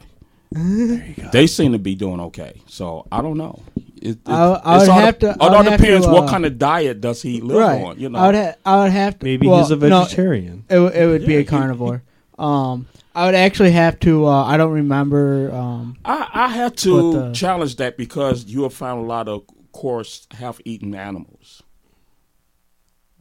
They 1.32 1.46
seem 1.48 1.72
to 1.72 1.78
be 1.78 1.94
doing 1.96 2.20
okay. 2.20 2.60
So 2.66 3.06
I 3.10 3.20
don't 3.22 3.36
know. 3.36 3.62
It, 3.96 4.10
it, 4.10 4.18
I- 4.26 4.60
I 4.64 4.76
it's 4.76 4.82
would 4.82 4.88
all 4.90 5.00
have 5.00 5.18
de- 5.18 5.26
to- 5.26 5.32
It 5.32 5.40
all 5.40 5.62
depends 5.64 6.06
to, 6.06 6.12
what 6.12 6.24
uh, 6.24 6.28
kind 6.28 6.46
of 6.46 6.58
diet 6.58 7.00
does 7.00 7.20
he 7.22 7.40
live 7.40 7.56
right. 7.58 7.82
on. 7.84 7.98
You 8.00 8.08
know. 8.10 8.18
I 8.18 8.26
would 8.26 8.34
ha- 8.36 8.54
I 8.64 8.82
would 8.82 8.90
have 8.92 9.18
to. 9.20 9.24
Maybe 9.24 9.46
well, 9.48 9.58
he's 9.58 9.70
a 9.70 9.76
no, 9.76 10.00
vegetarian. 10.02 10.64
it, 10.68 10.78
it 10.78 11.06
would 11.06 11.26
be 11.26 11.32
Yeah, 11.34 11.38
a 11.38 11.42
he- 11.42 11.46
carnivore. 11.46 12.02
Um, 12.40 12.86
I 13.14 13.26
would 13.26 13.34
actually 13.34 13.72
have 13.72 14.00
to. 14.00 14.26
Uh, 14.26 14.44
I 14.44 14.56
don't 14.56 14.72
remember. 14.72 15.52
Um, 15.52 15.98
I, 16.04 16.28
I 16.32 16.48
had 16.48 16.76
to 16.78 17.18
uh, 17.18 17.34
challenge 17.34 17.76
that 17.76 17.96
because 17.96 18.46
you 18.46 18.62
have 18.62 18.74
found 18.74 19.04
a 19.04 19.06
lot 19.06 19.28
of 19.28 19.44
course 19.72 20.26
half 20.32 20.60
eaten 20.64 20.94
animals. 20.94 21.62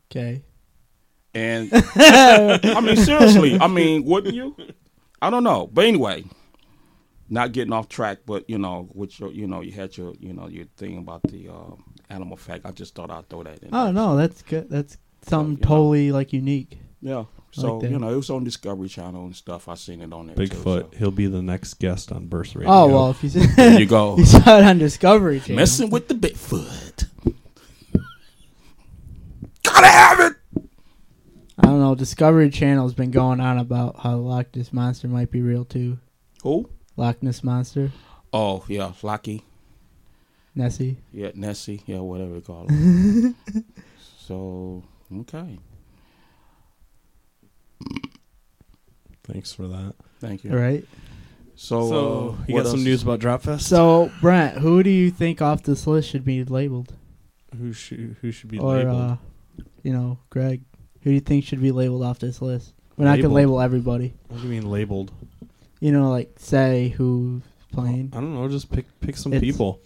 okay. 0.09 0.43
And 1.33 1.69
I 1.95 2.81
mean 2.81 2.95
seriously, 2.95 3.59
I 3.59 3.67
mean, 3.67 4.03
wouldn't 4.03 4.33
you? 4.33 4.55
I 5.21 5.29
don't 5.29 5.43
know. 5.43 5.67
But 5.67 5.85
anyway, 5.85 6.23
not 7.29 7.51
getting 7.51 7.71
off 7.73 7.87
track, 7.87 8.19
but 8.25 8.49
you 8.49 8.57
know, 8.57 8.89
with 8.93 9.19
your 9.19 9.31
you 9.31 9.47
know, 9.47 9.61
you 9.61 9.71
had 9.71 9.95
your 9.95 10.15
you 10.19 10.33
know, 10.33 10.47
your 10.47 10.65
thing 10.77 10.97
about 10.97 11.21
the 11.23 11.49
um, 11.49 11.83
animal 12.09 12.35
fact. 12.35 12.65
I 12.65 12.71
just 12.71 12.95
thought 12.95 13.11
I'd 13.11 13.29
throw 13.29 13.43
that 13.43 13.59
in. 13.59 13.69
Oh 13.71 13.85
there. 13.85 13.93
no, 13.93 14.15
that's 14.17 14.41
good. 14.41 14.69
That's 14.69 14.97
something 15.21 15.59
know. 15.61 15.67
totally 15.67 16.11
like 16.11 16.33
unique. 16.33 16.79
Yeah. 17.01 17.25
So, 17.51 17.77
like 17.77 17.89
you 17.89 17.97
know, 17.97 18.09
it 18.13 18.15
was 18.15 18.29
on 18.29 18.43
Discovery 18.43 18.87
Channel 18.89 19.25
and 19.25 19.35
stuff. 19.35 19.67
I 19.67 19.73
seen 19.75 20.01
it 20.01 20.13
on 20.13 20.27
there. 20.27 20.35
too, 20.35 20.43
Bigfoot. 20.43 20.91
so. 20.91 20.97
He'll 20.97 21.11
be 21.11 21.25
the 21.25 21.41
next 21.41 21.75
guest 21.75 22.11
on 22.11 22.27
Burst 22.27 22.55
Radio. 22.55 22.71
Oh 22.71 22.87
well, 22.87 23.09
if 23.09 23.23
you 23.23 23.29
said 23.29 23.49
There 23.55 23.79
you 23.79 23.85
go. 23.87 24.17
you 24.17 24.25
saw 24.25 24.59
it 24.59 24.63
on 24.65 24.77
Discovery 24.77 25.39
Channel. 25.39 25.55
Messing 25.55 25.89
with 25.89 26.07
the 26.07 26.13
Bigfoot. 26.13 27.07
Gotta 29.63 29.87
have 29.87 30.19
it. 30.19 30.33
I 31.57 31.63
don't 31.63 31.79
know. 31.79 31.95
Discovery 31.95 32.49
Channel's 32.49 32.93
been 32.93 33.11
going 33.11 33.39
on 33.39 33.57
about 33.57 33.99
how 33.99 34.15
Loch 34.17 34.55
Ness 34.55 34.71
monster 34.71 35.07
might 35.07 35.31
be 35.31 35.41
real 35.41 35.65
too. 35.65 35.97
Who? 36.43 36.69
Loch 36.97 37.21
Ness 37.23 37.43
monster, 37.43 37.91
Oh, 38.31 38.63
yeah, 38.67 38.91
Flocky. 39.01 39.41
Nessie. 40.55 40.97
Yeah, 41.13 41.31
Nessie. 41.33 41.81
Yeah, 41.85 41.99
whatever 41.99 42.35
you 42.35 42.41
call 42.41 42.65
it. 42.69 43.35
so, 44.19 44.83
okay. 45.21 45.57
Thanks 49.31 49.53
for 49.53 49.67
that. 49.67 49.93
Thank 50.19 50.43
you. 50.43 50.51
All 50.51 50.57
right. 50.57 50.83
So, 51.55 51.89
So, 51.89 52.29
uh, 52.39 52.45
you 52.47 52.53
what 52.55 52.63
got 52.63 52.71
some 52.71 52.83
news 52.83 53.03
about 53.03 53.19
Dropfest? 53.19 53.61
So 53.61 54.11
Brent, 54.21 54.57
who 54.59 54.81
do 54.81 54.89
you 54.89 55.11
think 55.11 55.41
off 55.41 55.63
this 55.63 55.85
list 55.87 56.09
should 56.09 56.23
be 56.23 56.43
labeled, 56.43 56.93
who 57.57 57.73
should 57.73 58.15
who 58.21 58.31
should 58.31 58.49
be 58.49 58.59
or 58.59 58.77
labeled? 58.77 58.95
uh, 59.01 59.15
you 59.83 59.91
know, 59.93 60.19
Greg, 60.29 60.61
who 61.01 61.09
do 61.09 61.13
you 61.13 61.19
think 61.19 61.43
should 61.45 61.61
be 61.61 61.71
labeled 61.71 62.03
off 62.03 62.19
this 62.19 62.41
list? 62.41 62.73
We're 62.95 63.05
not 63.05 63.11
Labeled? 63.11 63.23
gonna 63.31 63.35
label 63.35 63.61
everybody. 63.61 64.13
what 64.27 64.37
do 64.41 64.43
you 64.43 64.49
mean 64.49 64.69
labeled? 64.69 65.11
You 65.81 65.91
know, 65.91 66.09
like 66.09 66.33
say 66.37 66.89
who's 66.97 67.43
playing. 67.71 68.11
I 68.13 68.17
don't 68.21 68.33
know. 68.35 68.47
Just 68.49 68.71
pick 68.71 68.85
pick 69.01 69.15
some 69.17 69.33
It's- 69.33 69.41
people. 69.43 69.81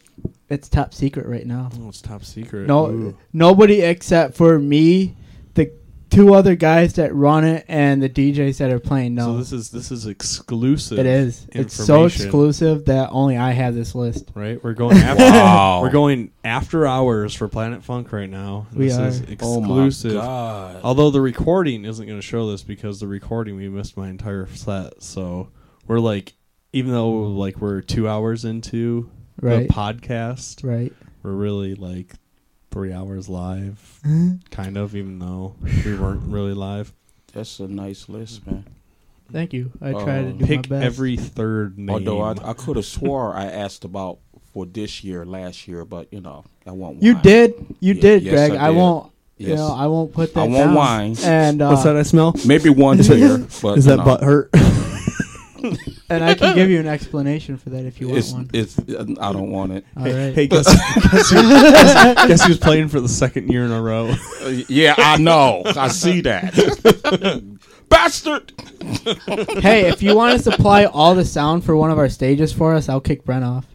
It's 0.50 0.70
top 0.70 0.94
secret 0.94 1.26
right 1.26 1.46
now. 1.48 1.70
Oh, 1.80 1.90
it's 1.90 2.02
top 2.02 2.24
secret. 2.24 2.68
No, 2.68 2.88
Ooh. 2.92 3.18
nobody 3.34 3.82
except 3.82 4.36
for 4.36 4.60
me, 4.60 5.16
the 5.56 5.72
two 6.14 6.34
other 6.34 6.56
guys 6.56 6.94
that 6.94 7.14
run 7.16 7.44
it, 7.44 7.66
and 7.68 8.02
the 8.02 8.10
DJs 8.10 8.58
that 8.60 8.72
are 8.72 8.80
playing. 8.80 9.16
No, 9.16 9.26
So 9.28 9.38
this 9.38 9.52
is 9.52 9.70
this 9.72 9.92
is 9.92 10.06
exclusive. 10.06 11.00
it 11.00 11.06
is. 11.06 11.48
It's 11.52 11.74
so 11.74 12.06
exclusive 12.06 12.86
that 12.86 13.10
only 13.12 13.38
I 13.38 13.52
have 13.52 13.74
this 13.76 13.96
list. 13.96 14.32
Right, 14.36 14.64
we're 14.64 14.74
going 14.74 14.98
after. 14.98 15.24
Wow. 15.24 15.82
We're 15.82 15.90
going 15.92 16.32
after 16.44 16.86
hours 16.86 17.34
for 17.34 17.48
Planet 17.48 17.84
Funk 17.84 18.12
right 18.12 18.30
now. 18.30 18.68
We 18.74 18.88
this 18.88 18.98
are. 18.98 19.08
is 19.08 19.22
Oh 19.42 19.60
my 19.62 19.88
exclusive. 19.88 20.14
God. 20.14 20.82
Although 20.84 21.10
the 21.12 21.22
recording 21.22 21.86
isn't 21.86 22.06
going 22.06 22.20
to 22.20 22.26
show 22.26 22.50
this 22.52 22.64
because 22.64 23.00
the 23.00 23.08
recording 23.08 23.56
we 23.56 23.70
missed 23.70 23.98
my 23.98 24.10
entire 24.10 24.48
set. 24.54 25.02
So 25.02 25.50
we're 25.88 26.00
like, 26.00 26.34
even 26.74 26.92
though 26.92 27.10
like 27.12 27.58
we're 27.58 27.82
two 27.82 28.08
hours 28.08 28.46
into 28.46 29.10
Right. 29.42 29.68
the 29.68 29.74
podcast, 29.74 30.64
Right. 30.64 30.94
we're 31.24 31.32
really 31.32 31.76
like 31.76 32.14
three 32.74 32.92
hours 32.92 33.30
live, 33.30 34.00
kind 34.50 34.78
of, 34.78 34.96
even 34.96 35.20
though 35.20 35.56
we 35.86 35.96
weren't 35.96 36.24
really 36.24 36.54
live. 36.56 36.92
That's 37.32 37.60
a 37.60 37.68
nice 37.68 38.10
list, 38.10 38.46
man. 38.48 38.66
Thank 39.32 39.54
you. 39.54 39.72
I 39.82 39.92
try 39.94 40.24
to 40.24 40.34
do 40.34 40.46
Pick 40.46 40.70
my 40.70 40.78
best. 40.78 40.86
every 40.86 41.16
third 41.18 41.78
name. 41.78 41.90
Although 41.92 42.22
I, 42.22 42.32
I 42.50 42.54
could 42.54 42.76
have 42.76 42.86
swore 42.98 43.36
I 43.36 43.46
asked 43.46 43.86
about 43.86 44.18
for 44.54 44.66
this 44.66 45.04
year, 45.04 45.24
last 45.26 45.68
year, 45.68 45.86
but 45.86 46.12
you 46.12 46.20
know, 46.22 46.46
I 46.68 46.72
won't. 46.72 47.02
you 47.02 47.14
whine. 47.14 47.24
did. 47.24 47.76
You 47.80 47.94
Ye- 47.94 48.02
did, 48.02 48.24
yes, 48.24 48.34
Greg. 48.34 48.52
I 48.60 48.66
I, 48.66 48.70
did. 48.72 48.78
won't. 48.78 49.12
You 49.38 49.48
Yes. 49.50 49.58
know, 49.60 49.74
I 49.74 49.88
won't 49.88 50.14
put 50.14 50.34
that 50.36 50.40
I 50.42 50.44
won't 50.44 50.54
down. 50.56 50.74
whine. 50.76 51.16
And 51.24 51.62
uh, 51.62 51.70
What's 51.70 51.84
that 51.84 51.96
I 51.96 52.04
smell? 52.04 52.36
Maybe 52.46 52.70
one 52.70 52.98
tear, 53.04 53.38
but 53.62 53.78
Is 53.78 53.86
you 53.86 53.92
that 53.92 53.98
know, 53.98 54.04
butt 54.06 54.24
hurt? 54.24 54.50
and 56.14 56.24
I 56.24 56.34
can 56.36 56.56
give 56.56 56.70
you 56.70 56.80
an 56.80 56.88
explanation 56.98 57.58
for 57.58 57.70
that 57.72 57.86
if 57.86 58.00
you 58.02 58.08
want 58.10 58.20
It's, 58.20 58.32
one. 58.32 58.50
it's. 58.54 58.80
I 59.20 59.32
don't 59.34 59.52
want 59.52 59.72
it. 59.74 59.86
All 59.98 60.04
right. 60.04 60.34
hey, 60.34 60.48
guess, 60.48 60.66
guess, 61.12 61.30
who, 61.30 61.42
guess, 61.42 62.28
guess 62.28 62.46
who's 62.46 62.58
playing 62.60 62.88
for 62.90 63.00
the 63.00 63.10
second 63.10 63.50
year 63.52 63.64
in 63.66 63.72
a 63.72 63.82
row? 63.82 64.14
Uh, 64.42 64.50
yeah, 64.68 64.96
I 64.98 65.18
know. 65.18 65.64
I 65.66 65.88
see 65.90 66.22
that. 66.22 66.54
Bastard. 67.90 68.52
hey, 69.62 69.88
if 69.90 70.02
you 70.02 70.16
want 70.16 70.36
to 70.38 70.44
supply 70.44 70.86
all 70.86 71.14
the 71.16 71.26
sound 71.26 71.64
for 71.64 71.76
one 71.76 71.92
of 71.92 71.98
our 72.00 72.10
stages 72.10 72.52
for 72.52 72.74
us, 72.74 72.90
I'll 72.90 73.02
kick 73.02 73.24
Brent 73.24 73.44
off. 73.46 73.68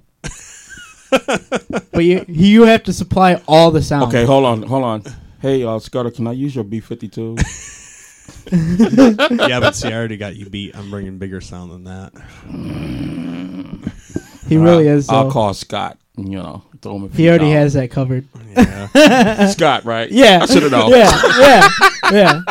but 1.93 2.05
you 2.05 2.25
you 2.29 2.63
have 2.65 2.83
to 2.85 2.93
supply 2.93 3.41
all 3.47 3.71
the 3.71 3.81
sound. 3.83 4.05
Okay, 4.09 4.25
hold 4.25 4.45
on, 4.45 4.63
hold 4.63 4.85
on. 4.85 5.03
Hey, 5.41 5.63
uh, 5.65 5.79
Scudder, 5.79 6.11
can 6.11 6.27
I 6.27 6.33
use 6.33 6.55
your 6.55 6.65
B 6.65 6.81
fifty 6.81 7.09
two? 7.09 7.37
Yeah, 8.53 9.61
but 9.61 9.77
see, 9.77 9.89
I 9.89 9.93
already 9.95 10.17
got 10.17 10.37
you 10.37 10.49
beat. 10.49 10.77
I'm 10.77 10.91
bringing 10.91 11.19
bigger 11.19 11.41
sound 11.41 11.71
than 11.71 11.85
that. 11.85 12.13
He 14.49 14.57
really 14.57 14.89
is. 14.89 15.09
I'll 15.09 15.31
call 15.31 15.53
Scott. 15.55 15.99
You 16.17 16.31
know, 16.39 16.65
throw 16.83 16.97
him. 16.97 17.05
A 17.05 17.09
He 17.09 17.29
already 17.29 17.51
has 17.51 17.75
that 17.75 17.91
covered. 17.91 18.27
Yeah. 18.57 19.47
Scott, 19.51 19.85
right? 19.85 20.11
Yeah. 20.11 20.41
I 20.43 20.47
should 20.47 20.63
have 20.63 20.73
known. 20.73 20.91
Yeah, 20.91 21.21
yeah, 21.39 21.69
yeah. 22.13 22.43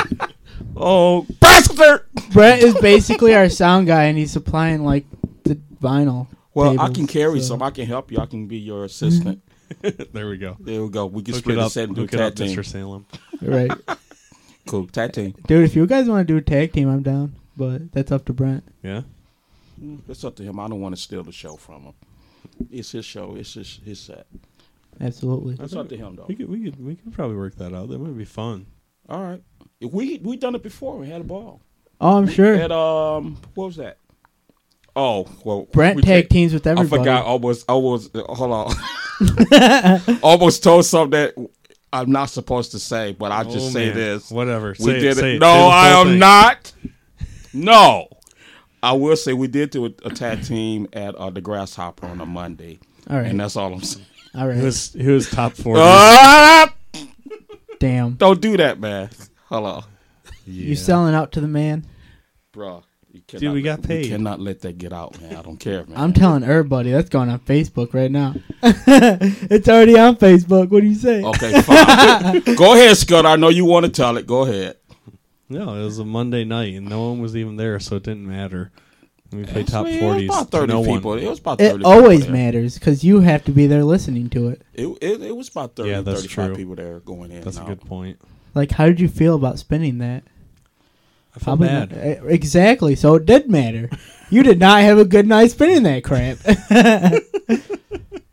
Oh, 0.75 1.25
bastard! 1.41 2.05
Brent 2.31 2.61
is 2.61 2.75
basically 2.75 3.33
our 3.35 3.49
sound 3.49 3.87
guy, 3.87 4.03
and 4.05 4.17
he's 4.17 4.31
supplying 4.31 4.85
like 4.85 5.05
the 5.43 5.55
vinyl. 5.81 6.27
Well, 6.53 6.79
I 6.79 6.89
can 6.89 7.07
carry 7.07 7.39
so- 7.39 7.47
some. 7.47 7.63
I 7.63 7.71
can 7.71 7.87
help 7.87 8.11
you. 8.11 8.19
I 8.19 8.25
can 8.27 8.47
be 8.47 8.57
your 8.57 8.85
assistant. 8.85 9.41
there 9.81 10.29
we 10.29 10.37
go. 10.37 10.55
There 10.59 10.81
we 10.83 10.89
go. 10.89 11.07
We 11.07 11.23
can 11.23 11.33
Hook 11.33 11.43
split 11.43 11.57
it 11.57 11.59
the 11.59 11.65
up, 11.65 11.71
set 11.71 11.83
and 11.85 11.95
do 11.95 12.01
a 12.01 12.05
hook 12.05 12.13
it 12.13 12.17
tag 12.17 12.35
team. 12.35 12.57
Mr. 12.57 12.65
Salem. 12.65 13.05
Right. 13.41 13.71
Cool. 14.67 14.87
Tag 14.87 15.13
team. 15.13 15.33
Dude, 15.47 15.63
if 15.63 15.75
you 15.75 15.85
guys 15.87 16.07
want 16.07 16.27
to 16.27 16.33
do 16.33 16.37
a 16.37 16.41
tag 16.41 16.73
team, 16.73 16.89
I'm 16.89 17.03
down. 17.03 17.35
But 17.55 17.91
that's 17.91 18.11
up 18.11 18.25
to 18.25 18.33
Brent. 18.33 18.63
Yeah. 18.83 19.01
It's 20.07 20.23
up 20.23 20.35
to 20.37 20.43
him. 20.43 20.59
I 20.59 20.67
don't 20.67 20.81
want 20.81 20.95
to 20.95 21.01
steal 21.01 21.23
the 21.23 21.31
show 21.31 21.55
from 21.55 21.83
him. 21.83 21.93
It's 22.71 22.91
his 22.91 23.05
show. 23.05 23.35
It's 23.35 23.53
his 23.53 23.79
his 23.85 23.99
set. 23.99 24.25
Absolutely. 24.99 25.55
That's 25.55 25.75
up 25.75 25.89
to 25.89 25.97
him 25.97 26.15
though. 26.15 26.25
We 26.27 26.35
could 26.35 26.49
we 26.49 26.63
could 26.63 26.83
we 26.83 26.95
could 26.95 27.13
probably 27.13 27.37
work 27.37 27.55
that 27.57 27.73
out. 27.73 27.89
That 27.89 27.99
might 27.99 28.17
be 28.17 28.25
fun. 28.25 28.65
All 29.09 29.21
right. 29.23 29.41
If 29.79 29.91
we 29.91 30.17
we 30.19 30.37
done 30.37 30.55
it 30.55 30.63
before. 30.63 30.97
We 30.97 31.09
had 31.09 31.21
a 31.21 31.23
ball. 31.23 31.61
Oh, 32.01 32.17
I'm 32.17 32.27
sure. 32.27 32.55
At 32.55 32.71
um, 32.71 33.37
what 33.55 33.65
was 33.65 33.75
that? 33.77 33.97
Oh 34.95 35.27
well, 35.43 35.67
Brent 35.71 35.95
we 35.97 36.01
tag 36.01 36.23
take- 36.23 36.29
teams 36.29 36.53
with 36.53 36.65
everybody. 36.65 37.07
I 37.07 37.13
everybody. 37.13 37.19
forgot. 37.21 37.25
Almost. 37.27 37.65
Almost. 37.69 38.15
uh, 38.15 38.23
Hold 38.33 38.51
on. 38.51 40.19
almost 40.23 40.63
told 40.63 40.85
something 40.85 41.11
that 41.11 41.49
I'm 41.93 42.11
not 42.11 42.29
supposed 42.29 42.71
to 42.71 42.79
say, 42.79 43.13
but 43.13 43.31
I'll 43.31 43.45
just 43.45 43.67
Oh, 43.67 43.69
say 43.71 43.85
man. 43.87 43.95
this. 43.95 44.29
Whatever. 44.31 44.69
We 44.71 44.75
Say 44.85 44.99
did 44.99 45.17
say 45.17 45.31
it. 45.33 45.35
it. 45.35 45.39
No, 45.39 45.47
Say 45.53 45.59
I 45.71 45.89
am 46.01 46.07
thing. 46.07 46.19
not. 46.19 46.73
No. 47.53 48.07
I 48.83 48.91
will 48.93 49.15
say 49.15 49.33
we 49.33 49.47
did 49.47 49.71
do 49.71 49.85
a, 49.85 49.91
a 50.05 50.09
tag 50.11 50.43
team 50.43 50.87
at 50.93 51.15
uh, 51.15 51.29
the 51.29 51.41
Grasshopper 51.41 52.05
on 52.05 52.21
a 52.21 52.25
Monday, 52.25 52.79
All 53.09 53.17
right. 53.17 53.25
and 53.25 53.39
that's 53.39 53.55
all 53.55 53.73
I'm 53.73 53.81
saying. 53.81 54.05
All 54.35 54.47
right. 54.47 54.57
He 54.57 54.63
was 54.63 54.93
he 54.93 55.07
was 55.07 55.29
top 55.29 55.53
forty. 55.53 55.81
Ah! 55.83 56.71
Damn. 57.79 58.13
Don't 58.13 58.39
do 58.41 58.57
that, 58.57 58.79
man. 58.79 59.09
Hello, 59.45 59.83
You 60.45 60.75
selling 60.75 61.15
out 61.15 61.31
to 61.33 61.41
the 61.41 61.47
man? 61.47 61.85
bro. 62.51 62.83
You 63.17 63.23
cannot, 63.25 63.39
Dude, 63.41 63.53
we 63.53 63.61
got 63.63 63.79
You 63.81 63.87
paid. 63.87 64.07
cannot 64.09 64.39
let 64.39 64.61
that 64.61 64.77
get 64.77 64.93
out, 64.93 65.19
man. 65.19 65.35
I 65.35 65.41
don't 65.41 65.57
care, 65.57 65.83
man. 65.87 65.97
I'm 65.97 66.13
telling 66.13 66.43
everybody 66.43 66.91
that's 66.91 67.09
going 67.09 67.29
on 67.29 67.39
Facebook 67.39 67.93
right 67.95 68.11
now. 68.11 68.35
it's 68.61 69.67
already 69.67 69.97
on 69.97 70.17
Facebook. 70.17 70.69
What 70.69 70.81
do 70.81 70.87
you 70.87 70.93
say? 70.95 71.23
Okay, 71.23 71.61
fine. 71.61 72.41
Go 72.55 72.73
ahead, 72.73 72.95
Scott. 72.95 73.25
I 73.25 73.35
know 73.35 73.49
you 73.49 73.65
want 73.65 73.87
to 73.87 73.91
tell 73.91 74.17
it. 74.17 74.27
Go 74.27 74.43
ahead. 74.43 74.77
No, 75.49 75.73
it 75.73 75.83
was 75.83 75.97
a 75.97 76.05
Monday 76.05 76.43
night 76.43 76.75
and 76.75 76.87
no 76.87 77.09
one 77.09 77.19
was 77.19 77.35
even 77.35 77.55
there, 77.55 77.79
so 77.79 77.95
it 77.95 78.03
didn't 78.03 78.27
matter. 78.27 78.71
We 79.31 79.45
played 79.45 79.67
top 79.67 79.87
forties. 79.87 80.23
It 80.25 80.27
was 80.27 80.37
about 80.37 80.51
thirty 80.51 80.73
no 80.73 80.83
people. 80.83 81.11
One. 81.11 81.19
It 81.19 81.27
was 81.27 81.39
about 81.39 81.57
30 81.59 81.79
It 81.79 81.85
always 81.85 82.23
there. 82.25 82.31
matters 82.33 82.77
because 82.77 83.03
you 83.03 83.21
have 83.21 83.43
to 83.45 83.51
be 83.51 83.65
there 83.67 83.83
listening 83.83 84.29
to 84.29 84.49
it. 84.49 84.61
It, 84.73 84.87
it, 85.01 85.21
it 85.21 85.35
was 85.35 85.49
about 85.49 85.75
30, 85.75 85.89
Yeah, 85.89 86.01
that's 86.01 86.21
35 86.21 86.45
true. 86.47 86.55
people 86.55 86.75
there 86.75 86.99
going 86.99 87.31
in. 87.31 87.41
That's 87.41 87.57
a 87.57 87.61
and 87.61 87.69
good 87.69 87.81
point. 87.81 88.19
Like, 88.53 88.71
how 88.71 88.85
did 88.85 88.99
you 89.01 89.09
feel 89.09 89.35
about 89.35 89.57
spinning 89.59 89.97
that? 89.97 90.23
I 91.37 91.43
felt 91.43 91.59
Probably 91.59 91.67
bad. 91.67 91.91
not- 91.91 91.99
eh, 92.03 92.19
exactly. 92.27 92.95
So 92.95 93.15
it 93.15 93.25
did 93.25 93.49
matter. 93.49 93.89
you 94.29 94.43
did 94.43 94.59
not 94.59 94.81
have 94.81 94.97
a 94.97 95.05
good 95.05 95.27
night 95.27 95.51
spinning 95.51 95.83
that 95.83 96.03
crap. 96.03 96.37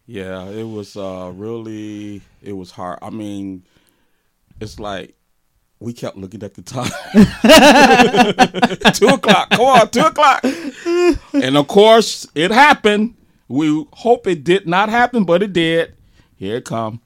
Yeah, 0.07 0.45
it 0.51 0.65
was 0.69 0.97
uh, 0.97 1.33
really 1.35 2.21
it 2.43 2.53
was 2.53 2.71
hard. 2.71 2.99
I 3.03 3.11
mean, 3.11 3.65
it's 4.61 4.79
like 4.79 5.17
we 5.81 5.93
kept 5.93 6.17
looking 6.17 6.43
at 6.45 6.55
the 6.55 6.63
time. 6.63 6.91
two 8.93 9.09
o'clock. 9.09 9.51
Come 9.51 9.61
on, 9.63 9.89
two 9.91 10.01
o'clock. 10.01 10.45
And 11.33 11.57
of 11.57 11.67
course, 11.69 12.29
it 12.35 12.51
happened. 12.53 13.17
We 13.49 13.87
hope 13.95 14.27
it 14.29 14.45
did 14.45 14.69
not 14.69 14.89
happen, 14.89 15.25
but 15.25 15.43
it 15.43 15.53
did. 15.53 15.95
Here 16.37 16.57
it 16.59 16.65
come. 16.65 17.01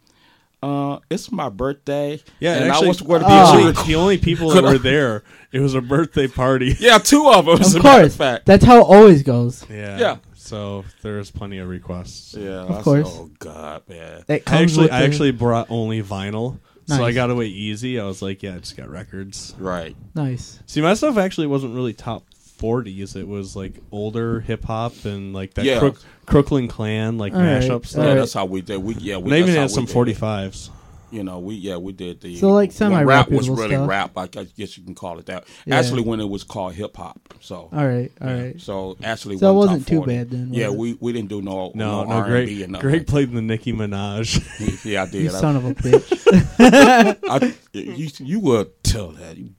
Uh, 0.62 0.98
it's 1.08 1.30
my 1.30 1.48
birthday. 1.48 2.20
Yeah, 2.40 2.54
and 2.54 2.70
actually, 2.70 2.86
I 2.86 2.88
was 2.88 3.00
going 3.00 3.20
to 3.20 3.24
the, 3.24 3.28
be 3.28 3.34
a 3.34 3.44
only, 3.46 3.72
the 3.86 3.94
only 3.94 4.18
people 4.18 4.50
that 4.50 4.64
were 4.64 4.78
there, 4.78 5.22
it 5.52 5.60
was 5.60 5.74
a 5.74 5.80
birthday 5.80 6.26
party. 6.26 6.76
Yeah, 6.80 6.98
two 6.98 7.28
of 7.30 7.46
them. 7.46 7.60
As 7.60 7.74
of 7.74 7.84
a 7.84 7.88
of 7.88 7.94
course. 7.94 8.16
fact. 8.16 8.46
That's 8.46 8.64
how 8.64 8.78
it 8.78 8.84
always 8.84 9.22
goes. 9.22 9.64
Yeah. 9.70 9.98
Yeah. 9.98 10.16
So 10.34 10.84
there's 11.02 11.30
plenty 11.30 11.58
of 11.58 11.68
requests. 11.68 12.34
Yeah, 12.34 12.62
Of 12.62 12.70
I 12.70 12.74
said, 12.76 12.84
course. 12.84 13.06
oh 13.08 13.30
God, 13.38 13.82
man. 13.88 14.24
I 14.28 14.42
actually 14.46 14.90
I 14.90 15.02
actually 15.02 15.30
brought 15.32 15.70
only 15.70 16.02
vinyl. 16.02 16.58
So 16.86 17.04
I 17.04 17.12
got 17.12 17.28
away 17.28 17.46
easy. 17.48 18.00
I 18.00 18.04
was 18.04 18.22
like, 18.22 18.42
yeah, 18.42 18.54
I 18.54 18.58
just 18.60 18.74
got 18.74 18.88
records. 18.88 19.54
Right. 19.58 19.94
nice. 20.14 20.58
See, 20.64 20.80
my 20.80 20.94
stuff 20.94 21.18
actually 21.18 21.46
wasn't 21.46 21.74
really 21.74 21.92
top 21.92 22.24
40s. 22.58 23.16
It 23.16 23.26
was 23.26 23.56
like 23.56 23.74
older 23.92 24.40
hip 24.40 24.64
hop 24.64 25.04
and 25.04 25.32
like 25.32 25.54
that 25.54 25.64
Yeah. 25.64 25.78
Crook, 25.78 26.00
Crooklyn 26.26 26.68
Clan, 26.68 27.16
like 27.18 27.32
All 27.34 27.40
right. 27.40 27.62
mashup 27.62 27.70
All 27.70 27.82
stuff. 27.84 28.04
Yeah, 28.04 28.14
that's 28.14 28.32
how 28.34 28.44
we 28.44 28.60
did. 28.60 28.78
We 28.78 28.94
yeah, 28.96 29.16
we 29.16 29.24
And 29.26 29.34
I 29.34 29.38
even 29.38 29.54
had 29.54 29.70
some 29.70 29.84
we 29.86 30.04
did 30.04 30.08
it. 30.16 30.20
45s. 30.20 30.70
You 31.10 31.24
know, 31.24 31.38
we 31.38 31.54
yeah 31.54 31.78
we 31.78 31.94
did 31.94 32.20
the 32.20 32.36
So, 32.36 32.50
like, 32.50 32.70
when 32.78 33.06
rap 33.06 33.30
was 33.30 33.48
really 33.48 33.76
stuff. 33.76 33.88
rap. 33.88 34.18
I 34.18 34.26
guess- 34.26 34.52
guess 34.52 34.76
you 34.76 34.84
can 34.84 34.94
call 34.94 35.18
it 35.18 35.24
that. 35.24 35.44
Yeah. 35.64 35.78
Actually, 35.78 36.02
when 36.02 36.20
it 36.20 36.28
was 36.28 36.44
called 36.44 36.74
hip 36.74 36.94
hop. 36.98 37.18
So 37.40 37.70
all 37.72 37.86
right, 37.86 38.12
all 38.20 38.26
right. 38.28 38.54
yeah. 38.56 38.58
So 38.58 38.98
actually, 39.02 39.38
So 39.38 39.50
it 39.50 39.54
wasn't 39.54 39.70
wasn't 39.78 39.88
too 39.88 39.96
40. 40.00 40.14
bad 40.16 40.30
then, 40.30 40.50
Yeah, 40.52 40.66
it? 40.66 40.74
we 40.74 40.98
we 41.00 41.14
didn't 41.14 41.30
do 41.30 41.40
no 41.40 41.72
No, 41.74 42.02
no, 42.02 42.04
no, 42.04 42.10
R 42.10 42.24
and 42.26 42.46
B 42.46 42.56
Greg, 42.56 42.60
and 42.64 42.72
nothing. 42.72 42.90
Greg 42.90 43.06
played 43.06 43.32
the 43.32 43.40
Nicki 43.40 43.72
Minaj. 43.72 44.84
yeah, 44.84 45.04
I 45.04 45.06
did. 45.06 45.22
You 45.22 45.28
I- 45.30 45.32
son 45.40 45.56
of 45.56 45.64
a 45.64 45.74
bitch. 45.82 47.18
I, 47.30 47.54
you 47.72 48.08
you 48.18 48.40
would 48.40 48.82
tell 48.84 49.12
that 49.12 49.38
you 49.38 49.54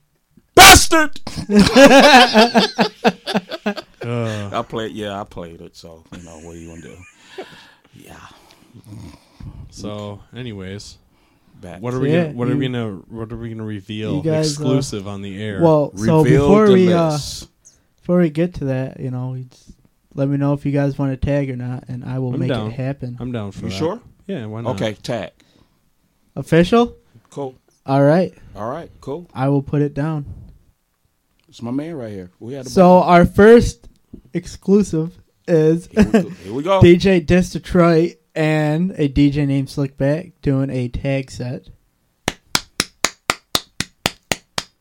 bastard. 0.70 1.20
Uh, 4.02 4.50
I 4.60 4.62
played. 4.68 4.91
Yeah, 4.94 5.20
I 5.20 5.24
played 5.24 5.62
it. 5.62 5.76
So 5.76 6.04
you 6.16 6.24
know 6.24 6.40
what 6.40 6.56
are 6.56 6.58
you 6.58 6.70
gonna 6.70 6.82
do? 6.82 6.98
Yeah. 7.94 8.16
so, 9.70 10.22
anyways, 10.36 10.98
Back. 11.60 11.82
what 11.82 11.94
are 11.94 12.00
we 12.00 12.12
yeah, 12.12 12.26
gonna, 12.26 12.36
what 12.36 12.50
are 12.50 12.56
we 12.56 12.66
gonna 12.68 12.91
what 13.10 13.32
are 13.32 13.38
we 13.38 13.50
gonna 13.50 13.66
reveal 13.66 14.16
You 14.18 14.24
guys, 14.24 14.48
uh, 14.60 14.64
exclusive 14.64 15.08
on 15.08 15.22
the 15.22 15.41
air? 15.41 15.62
well, 15.62 15.96
so 15.98 16.24
before 16.24 16.72
we 16.72 16.94
uh, 16.94 17.18
before 18.00 18.20
we 18.20 18.30
get 18.30 18.56
to 18.56 18.66
that, 18.66 19.00
you 19.00 19.12
know, 19.12 19.32
we 19.32 19.44
just 19.46 19.72
let 20.16 20.28
me 20.28 20.38
know 20.38 20.54
if 20.54 20.66
you 20.66 20.72
guys 20.72 20.98
want 20.98 21.12
to 21.12 21.18
tag 21.18 21.50
or 21.50 21.56
not, 21.56 21.86
and 21.88 22.04
I 22.04 22.20
will 22.20 22.34
I'm 22.34 22.40
make 22.40 22.50
down. 22.50 22.68
it 22.68 22.74
happen. 22.74 23.18
I'm 23.20 23.32
down 23.32 23.52
for 23.52 23.66
you 23.66 23.70
that. 23.70 23.78
sure? 23.78 24.02
Yeah, 24.28 24.46
why 24.46 24.62
not? 24.62 24.76
Okay, 24.76 24.94
tag. 24.94 25.32
Official. 26.36 26.96
Cool. 27.30 27.56
All 27.86 28.04
right. 28.04 28.34
All 28.56 28.70
right. 28.70 28.90
Cool. 29.02 29.30
I 29.34 29.50
will 29.50 29.64
put 29.64 29.82
it 29.82 29.94
down. 29.94 30.26
It's 31.49 31.61
my 31.63 31.71
man 31.71 31.95
right 31.95 32.11
here. 32.11 32.30
We 32.39 32.53
had 32.53 32.67
a 32.67 32.69
So 32.69 32.99
our 32.99 33.26
first 33.26 33.89
exclusive 34.34 35.19
is 35.47 35.88
Here 35.88 36.03
we 36.05 36.11
go. 36.11 36.30
Here 36.43 36.53
we 36.53 36.63
go. 36.63 36.81
DJ 36.81 37.26
Dis 37.26 37.49
Detroit 37.49 38.17
and 38.35 38.91
a 38.91 39.09
DJ 39.09 39.47
named 39.47 39.67
Slickback 39.67 40.34
doing 40.43 40.69
a 40.69 40.88
tag 40.89 41.31
set. 41.31 41.67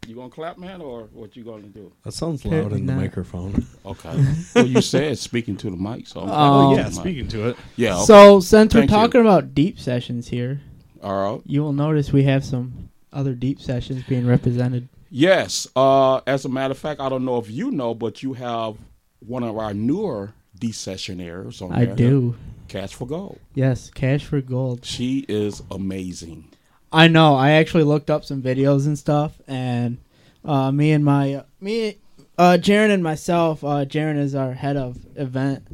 You 0.07 0.15
gonna 0.15 0.31
clap, 0.31 0.57
man, 0.59 0.81
or 0.81 1.05
what 1.13 1.37
you 1.37 1.45
gonna 1.45 1.69
do? 1.69 1.93
That 2.05 2.13
sounds 2.13 2.45
loud 2.45 2.53
Apparently 2.55 2.81
in 2.81 2.87
the 2.87 2.93
not. 2.95 3.01
microphone. 3.01 3.67
Okay. 3.87 4.25
well, 4.55 4.67
you 4.67 4.83
said 4.83 5.17
speaking 5.19 5.57
to 5.59 5.71
the 5.71 5.77
mic, 5.77 6.07
so 6.07 6.21
um, 6.21 6.31
I'm 6.31 6.35
Oh, 6.37 6.69
Oh, 6.73 6.77
yeah, 6.77 6.85
to 6.85 6.91
the 6.91 6.97
mic. 6.97 7.01
speaking 7.01 7.29
to 7.29 7.49
it. 7.49 7.57
Yeah. 7.77 7.95
Okay. 7.97 8.05
So 8.05 8.41
since 8.41 8.73
Thank 8.73 8.75
we're 8.91 8.97
you. 8.97 9.03
talking 9.03 9.21
about 9.23 9.55
deep 9.55 9.79
sessions 9.81 10.29
here, 10.29 10.61
All 11.03 11.33
right. 11.35 11.43
you 11.47 11.63
will 11.63 11.73
notice 11.73 12.13
we 12.13 12.25
have 12.25 12.45
some 12.45 12.91
other 13.13 13.35
deep 13.35 13.61
sessions 13.61 14.03
being 14.05 14.27
represented. 14.27 14.89
Yes. 15.11 15.67
Uh, 15.75 16.21
as 16.27 16.45
a 16.45 16.49
matter 16.49 16.73
of 16.73 16.79
fact, 16.79 17.01
I 17.01 17.09
don't 17.09 17.25
know 17.25 17.39
if 17.39 17.51
you 17.51 17.71
know, 17.71 17.95
but 17.95 18.23
you 18.23 18.35
have 18.35 18.77
one 19.21 19.43
of 19.43 19.57
our 19.57 19.75
newer 19.75 20.33
decessionaires 20.59 21.63
on 21.63 21.73
I 21.73 21.87
there. 21.87 21.95
do. 21.95 22.37
Cash 22.69 22.95
for 22.95 23.07
Gold. 23.07 23.39
Yes, 23.55 23.91
Cash 23.91 24.25
for 24.25 24.41
Gold. 24.43 24.85
She 24.85 25.25
is 25.29 25.63
amazing. 25.71 26.51
I 26.93 27.09
know. 27.09 27.35
I 27.35 27.53
actually 27.53 27.85
looked 27.85 28.11
up 28.11 28.25
some 28.25 28.43
videos 28.43 28.87
and 28.87 28.99
stuff, 28.99 29.41
and 29.47 29.99
uh, 30.45 30.71
me 30.71 30.93
and 30.93 31.05
my 31.05 31.45
me, 31.61 31.99
uh, 32.37 32.59
Jaron 32.61 32.91
and 32.91 33.03
myself. 33.03 33.65
Uh, 33.65 33.85
Jaron 33.87 34.19
is 34.19 34.35
our 34.35 34.53
head 34.53 34.77
of 34.77 34.99
event 35.17 35.67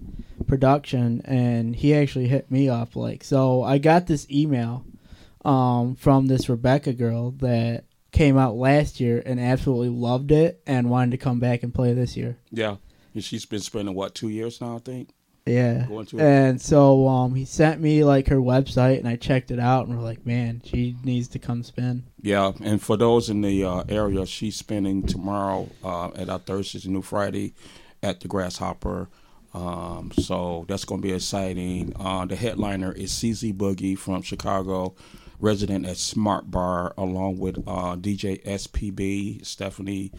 production, 0.47 1.23
and 1.25 1.75
he 1.75 1.95
actually 1.95 2.29
hit 2.29 2.51
me 2.51 2.69
up. 2.69 2.95
Like, 2.95 3.25
so 3.25 3.63
I 3.63 3.79
got 3.79 4.07
this 4.07 4.29
email 4.31 4.85
um, 5.45 5.97
from 5.97 6.27
this 6.27 6.49
Rebecca 6.49 6.93
girl 6.93 7.33
that 7.33 7.85
came 8.15 8.39
out 8.39 8.55
last 8.55 9.01
year 9.01 9.23
and 9.27 9.39
absolutely 9.39 9.91
loved 9.91 10.33
it 10.33 10.63
and 10.67 10.89
wanted 10.89 11.11
to 11.11 11.19
come 11.19 11.41
back 11.41 11.63
and 11.63 11.75
play 11.75 11.93
this 11.93 12.17
year. 12.17 12.39
Yeah. 12.51 12.77
And 13.13 13.23
she's 13.23 13.45
been 13.45 13.61
spending 13.61 13.95
what 13.95 14.15
two 14.15 14.29
years 14.29 14.61
now, 14.61 14.77
I 14.77 14.79
think. 14.79 15.11
Yeah. 15.47 15.87
Going 15.87 16.07
to. 16.07 16.21
And 16.21 16.63
so 16.63 17.07
um, 17.07 17.35
he 17.35 17.45
sent 17.45 17.81
me 17.81 18.03
like 18.03 18.29
her 18.29 18.39
website, 18.39 18.99
and 18.99 19.09
I 19.09 19.17
checked 19.17 19.51
it 19.51 19.59
out, 19.59 19.87
and 19.87 19.99
we're 19.99 20.05
like, 20.05 20.25
man, 20.25 20.63
she 20.65 20.97
needs 21.05 21.29
to 21.29 21.39
come 21.39 21.63
spin. 21.63 22.05
Yeah, 22.23 22.53
and 22.63 22.81
for 22.81 22.97
those 22.97 23.29
in 23.29 23.43
the 23.43 23.65
uh, 23.65 23.85
area, 23.89 24.25
she's 24.25 24.57
spending 24.57 25.03
tomorrow 25.03 25.69
uh, 25.85 26.09
at 26.15 26.31
our 26.31 26.39
Thursdays 26.39 26.87
and 26.87 26.95
New 26.95 27.03
Friday 27.03 27.53
at 28.03 28.21
the 28.21 28.29
Grasshopper. 28.29 29.11
Um, 29.53 30.11
so 30.19 30.65
that's 30.67 30.85
going 30.85 31.03
to 31.03 31.07
be 31.07 31.13
exciting. 31.13 31.93
Uh, 31.97 32.25
the 32.25 32.37
headliner 32.37 32.93
is 32.93 33.13
CZ 33.13 33.55
Boogie 33.55 33.99
from 33.99 34.23
Chicago, 34.23 34.95
resident 35.39 35.87
at 35.87 35.97
Smart 35.97 36.51
Bar, 36.51 36.95
along 36.97 37.39
with 37.39 37.59
uh, 37.67 37.97
DJ 37.97 38.43
SPB, 38.45 39.45
Stephanie 39.45 40.13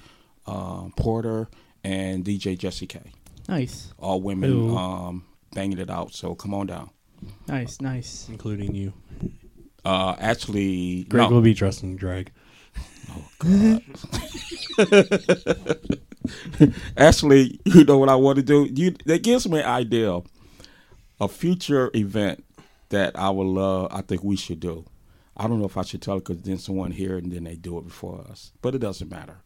uh, 0.45 0.89
Porter, 0.95 1.47
and 1.83 2.23
DJ 2.23 2.57
Jesse 2.57 2.87
K. 2.87 2.99
Nice, 3.47 3.93
All 3.99 4.21
women 4.21 4.75
um, 4.75 5.23
banging 5.53 5.77
it 5.77 5.89
out. 5.89 6.13
So 6.13 6.33
come 6.35 6.53
on 6.53 6.67
down. 6.67 6.89
nice, 7.47 7.79
nice. 7.79 8.27
including 8.29 8.73
you. 8.73 8.93
Uh, 9.83 10.15
actually, 10.19 11.03
Greg 11.03 11.29
no. 11.29 11.35
will 11.35 11.41
be 11.41 11.53
dressed 11.53 11.83
in 11.83 11.95
drag. 11.95 12.31
Actually, 16.97 17.59
you 17.65 17.83
know 17.85 17.97
what 17.97 18.09
I 18.09 18.15
want 18.15 18.37
to 18.37 18.43
do? 18.43 18.67
You 18.73 18.95
that 19.05 19.21
gives 19.23 19.47
me 19.47 19.59
an 19.59 19.65
idea. 19.65 20.21
A 21.21 21.27
future 21.29 21.91
event 21.93 22.43
that 22.89 23.17
I 23.17 23.29
would 23.29 23.47
love 23.47 23.87
I 23.91 24.01
think 24.01 24.23
we 24.23 24.35
should 24.35 24.59
do. 24.59 24.85
I 25.37 25.47
don't 25.47 25.59
know 25.59 25.65
if 25.65 25.77
I 25.77 25.83
should 25.83 26.01
tell 26.01 26.19
because 26.19 26.41
then 26.41 26.57
someone 26.57 26.91
here 26.91 27.17
and 27.17 27.31
then 27.31 27.43
they 27.43 27.55
do 27.55 27.77
it 27.77 27.85
before 27.85 28.21
us, 28.29 28.53
but 28.61 28.73
it 28.73 28.79
doesn't 28.79 29.11
matter 29.11 29.37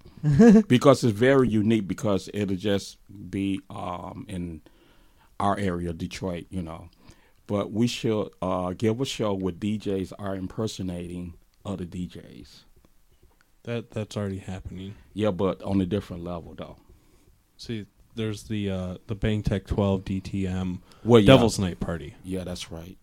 because 0.67 1.03
it's 1.03 1.17
very 1.17 1.47
unique 1.49 1.87
because 1.87 2.29
it'll 2.33 2.55
just 2.55 2.97
be 3.29 3.61
um, 3.69 4.25
in 4.27 4.61
our 5.39 5.57
area, 5.57 5.93
Detroit, 5.93 6.45
you 6.49 6.61
know. 6.61 6.89
But 7.47 7.71
we 7.71 7.87
should 7.87 8.29
uh, 8.41 8.73
give 8.77 9.01
a 9.01 9.05
show 9.05 9.33
where 9.33 9.53
DJs 9.53 10.13
are 10.19 10.35
impersonating 10.35 11.33
other 11.65 11.85
DJs. 11.85 12.59
That 13.63 13.91
that's 13.91 14.15
already 14.15 14.37
happening. 14.37 14.95
Yeah, 15.13 15.31
but 15.31 15.61
on 15.63 15.81
a 15.81 15.85
different 15.85 16.23
level 16.23 16.53
though. 16.55 16.77
See, 17.57 17.87
there's 18.15 18.43
the 18.43 18.69
uh, 18.69 18.97
the 19.07 19.15
Bang 19.15 19.41
Tech 19.43 19.65
12 19.65 20.05
DTM 20.05 20.79
Well, 21.03 21.19
yeah. 21.21 21.27
Devil's 21.27 21.57
Night 21.59 21.79
Party. 21.79 22.15
Yeah, 22.23 22.43
that's 22.43 22.71
right. 22.71 22.97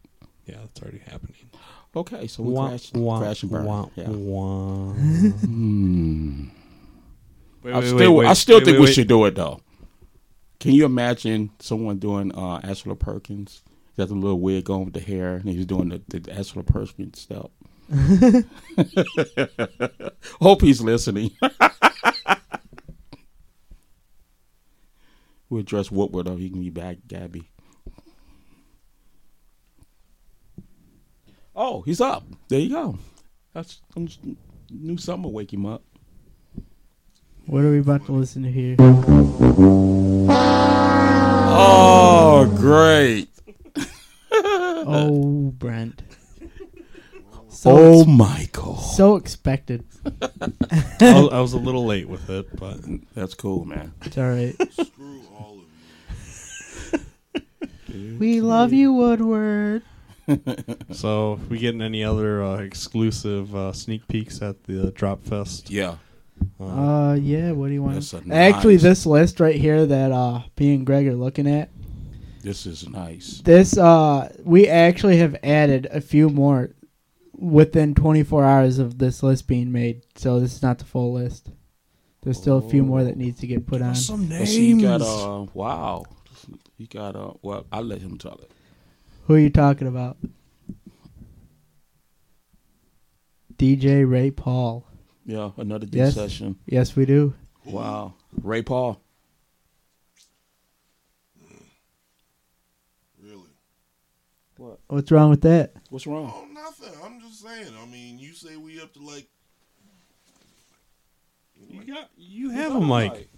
Yeah, 0.46 0.58
that's 0.60 0.80
already 0.80 0.98
happening. 0.98 1.50
Okay, 1.96 2.26
so 2.26 2.42
we 2.42 2.52
Wah, 2.52 2.68
crash, 2.68 2.92
wah, 2.92 3.18
crash 3.18 3.42
and 3.42 3.50
burn. 3.50 3.64
wah, 3.64 3.88
yeah. 3.96 4.08
wah. 4.10 4.92
Hmm. 4.92 6.44
Wait, 7.62 7.74
I 7.74 7.80
still, 7.84 8.14
wait, 8.16 8.26
I 8.26 8.34
still 8.34 8.58
wait, 8.58 8.64
think 8.66 8.74
wait, 8.74 8.80
we 8.80 8.86
wait. 8.86 8.94
should 8.94 9.08
do 9.08 9.24
it 9.24 9.34
though. 9.34 9.60
Can 10.60 10.72
you 10.72 10.84
imagine 10.84 11.50
someone 11.58 11.98
doing 11.98 12.36
uh, 12.36 12.56
Angela 12.58 12.96
Perkins? 12.96 13.62
He 13.94 14.02
got 14.02 14.08
the 14.08 14.14
little 14.14 14.40
wig 14.40 14.68
on 14.68 14.84
with 14.84 14.92
the 14.94 15.00
hair, 15.00 15.36
and 15.36 15.48
he's 15.48 15.64
doing 15.64 15.88
the, 15.88 16.02
the 16.08 16.30
Angela 16.32 16.64
Perkins 16.64 17.18
step. 17.18 17.50
Hope 20.40 20.60
he's 20.60 20.82
listening. 20.82 21.30
we'll 25.48 25.62
dress 25.62 25.90
Woodward 25.90 26.28
up. 26.28 26.36
He 26.38 26.50
can 26.50 26.60
be 26.60 26.68
back, 26.70 26.98
Gabby. 27.08 27.48
Oh, 31.56 31.80
he's 31.82 32.00
up. 32.02 32.24
There 32.48 32.60
you 32.60 32.68
go. 32.68 32.98
That's 33.54 33.80
I 33.96 34.00
just 34.00 34.20
knew 34.70 34.98
something 34.98 35.22
would 35.24 35.32
wake 35.34 35.52
him 35.52 35.64
up. 35.64 35.82
What 37.46 37.64
are 37.64 37.70
we 37.70 37.78
about 37.78 38.04
to 38.06 38.12
listen 38.12 38.42
to 38.42 38.50
here? 38.50 38.76
Oh, 41.58 42.52
great. 42.56 43.28
Oh, 44.88 45.50
Brent. 45.58 46.00
So 47.48 47.70
oh, 47.72 48.00
ex- 48.02 48.08
Michael. 48.08 48.76
so 48.76 49.16
expected. 49.16 49.84
I, 50.04 50.10
was, 51.00 51.28
I 51.32 51.40
was 51.40 51.52
a 51.54 51.58
little 51.58 51.84
late 51.84 52.08
with 52.08 52.30
it, 52.30 52.54
but 52.54 52.78
That's 53.14 53.34
cool, 53.34 53.64
man. 53.64 53.94
It's 54.02 54.16
all 54.16 54.28
right. 54.28 54.54
Screw 54.72 55.22
all 55.36 55.58
of 56.94 57.02
you. 57.92 58.16
we 58.18 58.40
love 58.42 58.72
you, 58.72 58.92
Woodward. 58.92 59.82
so 60.92 61.34
if 61.34 61.48
we 61.48 61.58
getting 61.58 61.82
any 61.82 62.02
other 62.02 62.42
uh, 62.42 62.56
exclusive 62.58 63.54
uh, 63.54 63.72
sneak 63.72 64.06
peeks 64.08 64.42
at 64.42 64.64
the 64.64 64.90
Drop 64.92 65.24
Fest? 65.24 65.70
Yeah. 65.70 65.96
Uh, 66.60 67.16
yeah. 67.20 67.52
What 67.52 67.68
do 67.68 67.74
you 67.74 67.82
want? 67.82 67.94
That's 67.94 68.12
a 68.12 68.22
Actually, 68.32 68.76
this 68.76 69.06
list 69.06 69.40
right 69.40 69.56
here 69.56 69.86
that 69.86 70.12
uh, 70.12 70.42
me 70.58 70.74
and 70.74 70.86
Greg 70.86 71.06
are 71.06 71.14
looking 71.14 71.48
at. 71.48 71.70
This 72.42 72.66
is 72.66 72.88
nice. 72.88 73.40
This 73.44 73.76
uh, 73.76 74.32
we 74.44 74.68
actually 74.68 75.16
have 75.18 75.36
added 75.42 75.88
a 75.90 76.00
few 76.00 76.28
more 76.28 76.70
within 77.32 77.94
24 77.94 78.44
hours 78.44 78.78
of 78.78 78.98
this 78.98 79.22
list 79.22 79.46
being 79.46 79.72
made. 79.72 80.02
So 80.14 80.40
this 80.40 80.54
is 80.54 80.62
not 80.62 80.78
the 80.78 80.84
full 80.84 81.12
list. 81.12 81.50
There's 82.22 82.38
still 82.38 82.58
a 82.58 82.68
few 82.68 82.82
more 82.82 83.04
that 83.04 83.16
needs 83.16 83.40
to 83.40 83.46
get 83.46 83.66
put 83.66 83.82
on. 83.82 83.94
Some 83.94 84.28
Let's 84.28 84.50
see, 84.50 84.70
you 84.70 84.82
got 84.82 85.00
uh 85.00 85.46
wow. 85.54 86.04
You 86.76 86.86
got 86.88 87.14
uh 87.14 87.32
well 87.42 87.66
I'll 87.70 87.84
let 87.84 88.00
him 88.00 88.18
tell 88.18 88.38
it. 88.42 88.50
Who 89.26 89.34
are 89.34 89.38
you 89.38 89.50
talking 89.50 89.88
about? 89.88 90.16
DJ 93.56 94.08
Ray 94.08 94.30
Paul. 94.30 94.86
Yeah, 95.24 95.50
another 95.56 95.86
D 95.86 95.98
Yes. 95.98 96.14
session. 96.14 96.56
Yes, 96.66 96.94
we 96.94 97.06
do. 97.06 97.34
Wow. 97.64 98.14
Ray 98.40 98.62
Paul. 98.62 99.00
Really? 103.20 103.50
What? 104.58 104.78
What's 104.86 105.10
wrong 105.10 105.30
with 105.30 105.40
that? 105.40 105.72
What's 105.90 106.06
wrong? 106.06 106.32
Oh, 106.32 106.46
nothing. 106.52 106.94
I'm 107.02 107.20
just 107.20 107.42
saying. 107.42 107.72
I 107.82 107.86
mean, 107.86 108.20
you 108.20 108.32
say 108.34 108.56
we 108.56 108.80
up 108.80 108.92
to 108.94 109.00
like. 109.00 109.26
You 111.68 111.82
got 111.82 112.10
you 112.16 112.50
have 112.50 112.76
a 112.76 112.80
mic. 112.80 113.28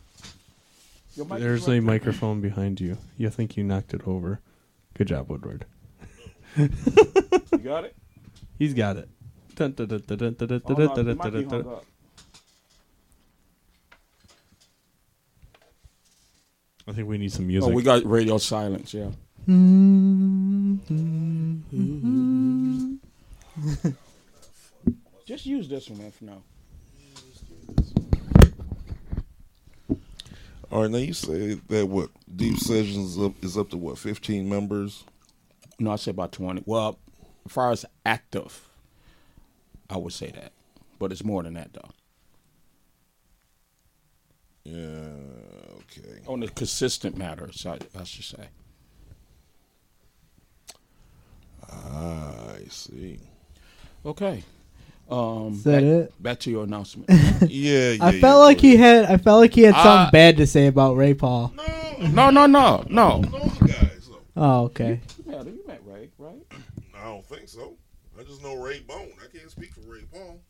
There's 1.17 1.67
a 1.67 1.81
microphone 1.81 2.43
behind 2.43 2.81
you. 2.81 2.99
You 3.17 3.31
think 3.31 3.57
you 3.57 3.65
knocked 3.65 3.95
it 3.95 4.07
over. 4.07 4.41
Good 4.95 5.07
job, 5.09 5.31
Woodward. 5.31 5.65
You 6.59 7.59
got 7.59 7.85
it? 7.85 7.97
He's 8.59 8.75
got 8.75 8.97
it. 8.97 9.09
Dun, 9.55 9.73
dun, 9.73 9.87
dun, 9.87 10.03
dun, 10.07 10.19
dun, 10.19 10.35
dun, 10.35 10.49
dun, 10.49 10.63
Oh, 10.65 10.75
dun, 10.75 10.95
dun, 10.95 11.09
it 11.09 11.17
might 11.17 11.33
be 11.33 11.45
dun, 11.45 11.63
dun. 11.63 11.77
I 16.89 16.93
think 16.93 17.09
we 17.09 17.19
need 17.19 17.33
some 17.33 17.45
oh, 17.45 17.49
music. 17.49 17.71
Oh, 17.71 17.75
we 17.75 17.83
got 17.83 18.05
radio 18.05 18.39
silence, 18.39 18.95
yeah. 18.95 19.11
Just 25.27 25.47
use 25.47 25.69
this 25.69 25.91
one 25.91 25.99
man 25.99 26.11
for 26.11 26.25
now. 26.25 26.43
All 30.71 30.83
right, 30.83 30.91
now 30.91 30.99
you 30.99 31.15
say 31.15 31.55
that 31.69 31.87
what 31.87 32.11
Deep 32.35 32.59
Sessions 32.59 33.17
is 33.17 33.23
up, 33.23 33.33
is 33.43 33.57
up 33.57 33.71
to 33.71 33.77
what 33.77 33.99
15 33.99 34.49
members. 34.49 35.05
No, 35.79 35.93
I 35.93 35.97
say 35.97 36.11
about 36.11 36.33
twenty. 36.33 36.63
Well, 36.67 36.99
as 37.47 37.53
far 37.53 37.71
as 37.71 37.85
active, 38.05 38.69
I 39.89 39.97
would 39.97 40.13
say 40.13 40.31
that. 40.33 40.53
But 40.99 41.13
it's 41.13 41.25
more 41.25 41.43
than 41.43 41.55
that 41.55 41.73
though. 41.73 41.91
Yeah. 44.65 45.09
Okay. 45.77 46.21
On 46.27 46.41
the 46.41 46.49
consistent 46.49 47.17
matters, 47.17 47.65
I, 47.65 47.79
I 47.99 48.05
should 48.05 48.25
say. 48.25 48.49
I 51.71 52.59
see. 52.71 53.19
Okay. 54.05 54.43
Um, 55.11 55.53
Is 55.55 55.65
that 55.65 55.73
back, 55.75 55.83
it? 55.83 56.23
back 56.23 56.39
to 56.41 56.51
your 56.51 56.65
announcement. 56.65 57.09
Yeah. 57.49 57.93
yeah 57.93 58.05
I 58.05 58.11
yeah, 58.11 58.21
felt 58.21 58.41
like 58.43 58.61
he 58.61 58.77
had. 58.77 59.05
I 59.07 59.17
felt 59.17 59.41
like 59.41 59.55
he 59.55 59.63
had 59.63 59.75
something 59.75 59.91
Uh, 60.09 60.11
bad 60.11 60.37
to 60.39 60.47
say 60.47 60.67
about 60.67 60.97
Ray 60.97 61.15
Paul. 61.15 61.53
no, 62.13 62.31
no, 62.31 62.47
no, 62.47 62.85
no. 62.89 63.23
Those 63.23 63.59
guys. 63.59 64.09
Oh, 64.37 64.65
okay. 64.65 65.01
Yeah, 65.27 65.43
you 65.45 65.65
met 66.19 66.27
Ray, 66.27 66.35
right? 66.53 66.63
I 66.95 67.05
don't 67.05 67.27
think 67.27 67.49
so. 67.49 67.77
I 68.19 68.23
just 68.25 68.43
know 68.43 68.57
Ray 68.57 68.81
Bone. 68.81 69.13
I 69.23 69.37
can't 69.37 69.51
speak 69.51 69.75
for 69.75 69.81
Ray 69.83 70.03
Paul. 70.13 70.41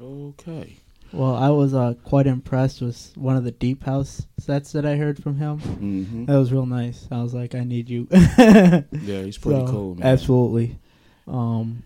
Okay. 0.00 0.76
Well, 1.12 1.34
I 1.34 1.50
was 1.50 1.74
uh, 1.74 1.94
quite 2.04 2.26
impressed 2.26 2.80
with 2.80 3.12
one 3.16 3.36
of 3.36 3.44
the 3.44 3.50
deep 3.50 3.82
house 3.84 4.26
sets 4.38 4.72
that 4.72 4.86
I 4.86 4.96
heard 4.96 5.22
from 5.22 5.36
him. 5.36 5.58
Mm-hmm. 5.60 6.24
That 6.26 6.36
was 6.38 6.52
real 6.52 6.64
nice. 6.64 7.06
I 7.10 7.22
was 7.22 7.34
like, 7.34 7.54
I 7.54 7.64
need 7.64 7.88
you. 7.90 8.08
Yeah, 8.10 8.82
he's 9.22 9.36
pretty 9.38 9.66
So, 9.66 9.72
cool, 9.72 9.94
man. 9.96 10.06
Absolutely. 10.06 10.78
Um, 11.26 11.82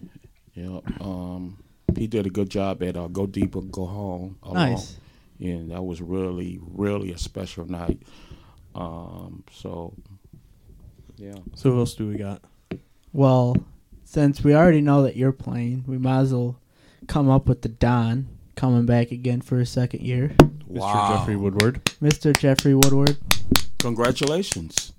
Yeah. 0.54 0.78
Um, 1.00 1.62
he 1.96 2.06
did 2.06 2.26
a 2.26 2.30
good 2.30 2.50
job 2.50 2.82
at 2.82 2.96
uh, 2.96 3.08
Go 3.08 3.26
Deep 3.26 3.56
or 3.56 3.62
Go 3.62 3.86
Home. 3.86 4.38
along. 4.42 4.54
nice. 4.54 4.96
Yeah, 5.38 5.58
that 5.68 5.82
was 5.82 6.00
really, 6.00 6.58
really 6.62 7.12
a 7.12 7.18
special 7.18 7.66
night. 7.66 8.00
Um, 8.74 9.44
so, 9.52 9.94
yeah. 11.16 11.34
So 11.54 11.70
what 11.72 11.78
else 11.80 11.94
do 11.94 12.06
we 12.08 12.16
got? 12.16 12.42
Well, 13.16 13.56
since 14.04 14.44
we 14.44 14.54
already 14.54 14.82
know 14.82 15.04
that 15.04 15.16
you're 15.16 15.32
playing, 15.32 15.84
we 15.86 15.96
might 15.96 16.18
as 16.18 16.34
well 16.34 16.60
come 17.08 17.30
up 17.30 17.48
with 17.48 17.62
the 17.62 17.70
Don 17.70 18.28
coming 18.56 18.84
back 18.84 19.10
again 19.10 19.40
for 19.40 19.58
a 19.58 19.64
second 19.64 20.02
year. 20.02 20.34
Mr. 20.70 21.16
Jeffrey 21.16 21.36
Woodward. 21.36 21.82
Mr. 22.02 22.36
Jeffrey 22.36 22.74
Woodward. 22.74 23.16
Congratulations. 23.78 24.92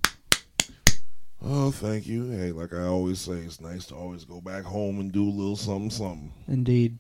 Oh, 1.46 1.70
thank 1.70 2.08
you. 2.08 2.32
Hey, 2.32 2.52
like 2.52 2.74
I 2.74 2.86
always 2.86 3.22
say, 3.22 3.34
it's 3.34 3.62
nice 3.62 3.86
to 3.86 3.96
always 3.96 4.26
go 4.26 4.42
back 4.42 4.64
home 4.64 5.00
and 5.00 5.12
do 5.12 5.24
a 5.24 5.30
little 5.30 5.56
something, 5.56 5.92
something. 5.92 6.34
Indeed. 6.48 6.98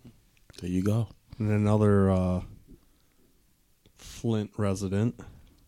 There 0.61 0.69
you 0.69 0.83
go. 0.83 1.07
And 1.39 1.49
another 1.49 2.11
uh, 2.11 2.41
Flint 3.97 4.51
resident. 4.55 5.19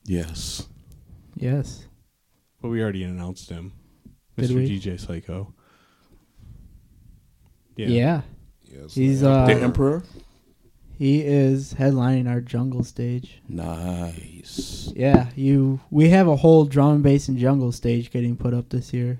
Yes. 0.06 0.68
Yes. 1.34 1.88
But 2.62 2.70
we 2.70 2.84
already 2.84 3.04
announced 3.04 3.50
him. 3.50 3.74
Did 4.40 4.50
Mr. 4.52 4.56
we? 4.56 4.70
DJ 4.80 5.00
Psycho. 5.00 5.54
Yeah. 7.76 8.22
Yes. 8.66 8.94
He's 8.94 9.24
uh 9.24 9.46
the 9.46 9.54
Emperor. 9.54 10.04
he 10.98 11.22
is 11.22 11.74
headlining 11.76 12.30
our 12.30 12.42
jungle 12.42 12.84
stage. 12.84 13.42
Nice. 13.48 14.92
Yeah, 14.96 15.30
you 15.36 15.80
we 15.90 16.10
have 16.10 16.28
a 16.28 16.36
whole 16.36 16.66
drum 16.66 16.96
and 16.96 17.04
bass 17.04 17.28
and 17.30 17.38
jungle 17.38 17.72
stage 17.72 18.12
getting 18.12 18.36
put 18.36 18.54
up 18.54 18.70
this 18.70 18.94
year. 18.94 19.20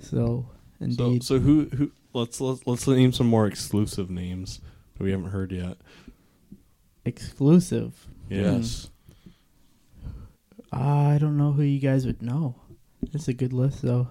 So, 0.00 0.46
indeed. 0.80 1.22
so 1.24 1.38
who 1.38 1.66
who 1.74 1.92
let's 2.12 2.40
let's 2.40 2.66
let's 2.66 2.86
name 2.88 3.12
some 3.12 3.28
more 3.28 3.46
exclusive 3.46 4.10
names 4.10 4.60
that 4.98 5.04
we 5.04 5.12
haven't 5.12 5.30
heard 5.30 5.52
yet. 5.52 5.78
exclusive. 7.04 8.08
Yeah. 8.28 8.56
Yes. 8.56 8.90
I 10.72 11.18
don't 11.20 11.36
know 11.36 11.52
who 11.52 11.62
you 11.62 11.78
guys 11.80 12.06
would 12.06 12.22
know. 12.22 12.56
It's 13.12 13.28
a 13.28 13.32
good 13.32 13.52
list 13.52 13.82
though. 13.82 14.08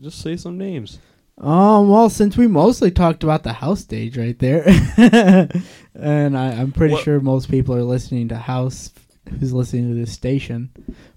Just 0.00 0.20
say 0.20 0.36
some 0.36 0.58
names. 0.58 0.98
Um, 1.38 1.88
well, 1.88 2.10
since 2.10 2.36
we 2.36 2.48
mostly 2.48 2.90
talked 2.90 3.22
about 3.22 3.44
the 3.44 3.52
house 3.52 3.80
stage 3.80 4.18
right 4.18 4.36
there, 4.38 4.64
and 5.94 6.36
I, 6.36 6.52
I'm 6.52 6.72
pretty 6.72 6.94
What- 6.94 7.04
sure 7.04 7.20
most 7.20 7.50
people 7.50 7.74
are 7.74 7.82
listening 7.84 8.28
to 8.28 8.36
house 8.36 8.90
who's 9.38 9.52
listening 9.52 9.88
to 9.88 9.94
this 9.94 10.12
station, 10.12 10.70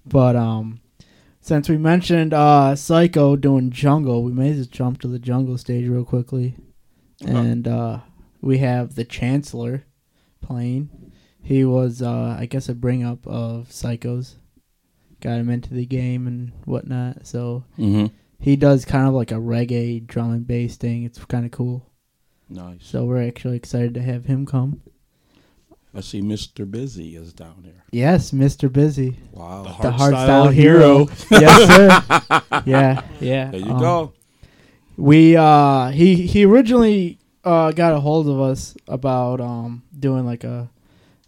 but 0.06 0.36
um, 0.36 0.80
since 1.40 1.68
we 1.68 1.76
mentioned 1.78 2.32
uh 2.34 2.76
Psycho 2.76 3.36
doing 3.36 3.70
jungle, 3.70 4.22
we 4.22 4.32
may 4.32 4.52
just 4.52 4.70
jump 4.70 5.00
to 5.00 5.08
the 5.08 5.18
jungle 5.18 5.58
stage 5.58 5.88
real 5.88 6.04
quickly, 6.04 6.54
and 7.24 7.66
uh, 7.66 8.00
we 8.40 8.58
have 8.58 8.94
the 8.94 9.04
Chancellor 9.04 9.84
playing. 10.40 10.90
He 11.42 11.64
was, 11.64 12.00
uh, 12.02 12.36
I 12.38 12.46
guess, 12.46 12.68
a 12.68 12.74
bring 12.74 13.02
up 13.02 13.26
of 13.26 13.68
Psychos, 13.70 14.34
got 15.22 15.38
him 15.38 15.48
into 15.48 15.72
the 15.72 15.86
game 15.86 16.26
and 16.26 16.52
whatnot. 16.66 17.26
So 17.26 17.64
Mm-hmm. 17.78 18.06
he 18.40 18.56
does 18.56 18.84
kind 18.84 19.08
of 19.08 19.14
like 19.14 19.30
a 19.32 19.36
reggae 19.36 20.06
drum 20.06 20.32
and 20.32 20.46
bass 20.46 20.76
thing. 20.76 21.04
It's 21.04 21.24
kind 21.24 21.46
of 21.46 21.50
cool. 21.52 21.88
Nice. 22.50 22.80
So 22.84 23.04
we're 23.06 23.26
actually 23.26 23.56
excited 23.56 23.94
to 23.94 24.02
have 24.02 24.26
him 24.26 24.44
come. 24.44 24.82
I 25.94 26.00
see 26.00 26.22
Mr. 26.22 26.70
Busy 26.70 27.16
is 27.16 27.32
down 27.34 27.62
there. 27.64 27.84
Yes, 27.90 28.30
Mr. 28.30 28.72
Busy, 28.72 29.16
Wow. 29.32 29.62
the 29.64 29.68
Hardstyle 29.90 29.96
hardstyle 29.98 30.52
hero. 30.52 31.04
hero. 31.06 31.08
yes, 31.30 31.66
sir. 31.68 32.42
Yeah, 32.66 33.02
yeah. 33.20 33.50
There 33.50 33.60
you 33.60 33.72
Um, 33.72 33.80
go. 33.80 34.12
We 34.96 35.36
uh 35.36 35.88
he 35.88 36.26
he 36.26 36.44
originally 36.46 37.18
uh 37.44 37.72
got 37.72 37.92
a 37.94 38.00
hold 38.00 38.28
of 38.28 38.40
us 38.40 38.74
about 38.88 39.40
um 39.40 39.82
doing 39.98 40.24
like 40.26 40.44
a 40.44 40.70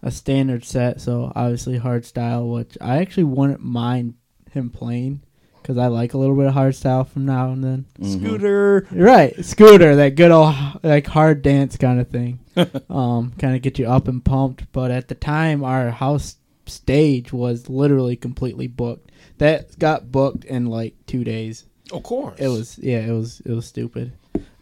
a 0.04 0.10
standard 0.10 0.64
set, 0.64 1.00
so 1.00 1.32
obviously 1.34 1.78
hard 1.78 2.04
style, 2.04 2.46
which 2.46 2.76
I 2.80 2.98
actually 2.98 3.24
wouldn't 3.24 3.60
mind 3.60 4.14
him 4.50 4.68
playing 4.68 5.22
because 5.62 5.78
I 5.78 5.86
like 5.86 6.12
a 6.12 6.18
little 6.18 6.36
bit 6.36 6.46
of 6.46 6.52
hard 6.52 6.74
style 6.74 7.04
from 7.04 7.24
now 7.24 7.50
and 7.50 7.64
then. 7.64 7.86
Scooter. 8.02 8.86
Right, 8.92 9.42
scooter, 9.42 9.96
that 9.96 10.14
good 10.14 10.30
old 10.30 10.54
like 10.82 11.06
hard 11.06 11.40
dance 11.40 11.78
kind 11.78 11.98
of 11.98 12.08
thing. 12.10 12.38
um, 12.90 13.32
kind 13.38 13.56
of 13.56 13.62
get 13.62 13.78
you 13.78 13.86
up 13.86 14.06
and 14.06 14.22
pumped. 14.22 14.70
But 14.72 14.90
at 14.90 15.08
the 15.08 15.14
time, 15.14 15.64
our 15.64 15.90
house 15.90 16.36
stage 16.66 17.32
was 17.32 17.70
literally 17.70 18.14
completely 18.14 18.66
booked. 18.66 19.10
That 19.38 19.78
got 19.78 20.12
booked 20.12 20.44
in 20.44 20.66
like 20.66 20.94
two 21.06 21.24
days. 21.24 21.64
Of 21.90 22.02
course. 22.02 22.38
It 22.38 22.48
was 22.48 22.78
yeah, 22.78 22.98
it 22.98 23.12
was 23.12 23.40
it 23.40 23.52
was 23.52 23.64
stupid. 23.64 24.12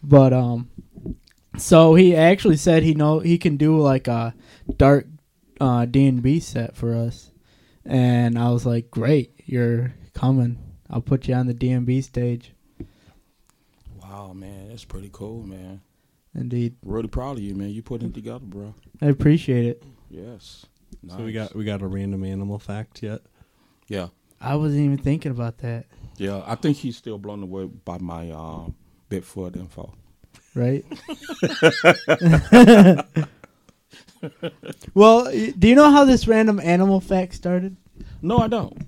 But 0.04 0.32
um, 0.32 0.70
so 1.58 1.96
he 1.96 2.14
actually 2.14 2.58
said 2.58 2.84
he 2.84 2.94
know 2.94 3.18
he 3.18 3.38
can 3.38 3.56
do 3.56 3.76
like 3.80 4.06
a 4.06 4.34
dark 4.76 5.08
uh 5.62 5.84
D 5.84 6.06
and 6.06 6.22
B 6.22 6.40
set 6.40 6.76
for 6.76 6.94
us, 6.94 7.30
and 7.84 8.36
I 8.38 8.50
was 8.50 8.66
like, 8.66 8.90
great, 8.90 9.40
you're 9.46 9.94
coming. 10.12 10.58
I'll 10.90 11.00
put 11.00 11.28
you 11.28 11.34
on 11.34 11.46
the 11.46 11.54
D 11.54 11.70
and 11.70 11.86
B 11.86 12.00
stage. 12.02 12.52
Wow, 14.02 14.32
man. 14.32 14.68
That's 14.68 14.84
pretty 14.84 15.08
cool, 15.12 15.44
man. 15.44 15.80
Indeed, 16.34 16.76
Really 16.82 17.08
proud 17.08 17.36
of 17.36 17.42
you, 17.42 17.54
man. 17.54 17.70
You 17.70 17.82
put 17.82 18.02
it 18.02 18.12
together, 18.12 18.44
bro. 18.44 18.74
I 19.00 19.06
appreciate 19.06 19.64
it. 19.66 19.82
Yes. 20.10 20.66
So 21.08 21.18
we 21.24 21.32
got 21.32 21.54
we 21.54 21.64
got 21.64 21.80
a 21.82 21.86
random 21.86 22.24
animal 22.24 22.58
fact 22.58 23.02
yet? 23.02 23.22
Yeah. 23.88 24.08
I 24.40 24.56
wasn't 24.56 24.82
even 24.82 24.98
thinking 24.98 25.30
about 25.30 25.58
that. 25.58 25.86
Yeah. 26.16 26.42
I 26.46 26.56
think 26.56 26.76
he's 26.78 26.96
still 26.96 27.18
blown 27.18 27.42
away 27.42 27.66
by 27.66 27.98
my 27.98 28.30
um, 28.30 28.74
Bigfoot 29.10 29.56
info. 29.56 29.94
right? 30.54 30.84
well, 34.94 35.24
do 35.58 35.68
you 35.68 35.74
know 35.74 35.90
how 35.90 36.04
this 36.04 36.26
random 36.28 36.60
animal 36.60 37.00
fact 37.00 37.34
started? 37.34 37.76
No, 38.20 38.38
I 38.38 38.48
don't. 38.48 38.86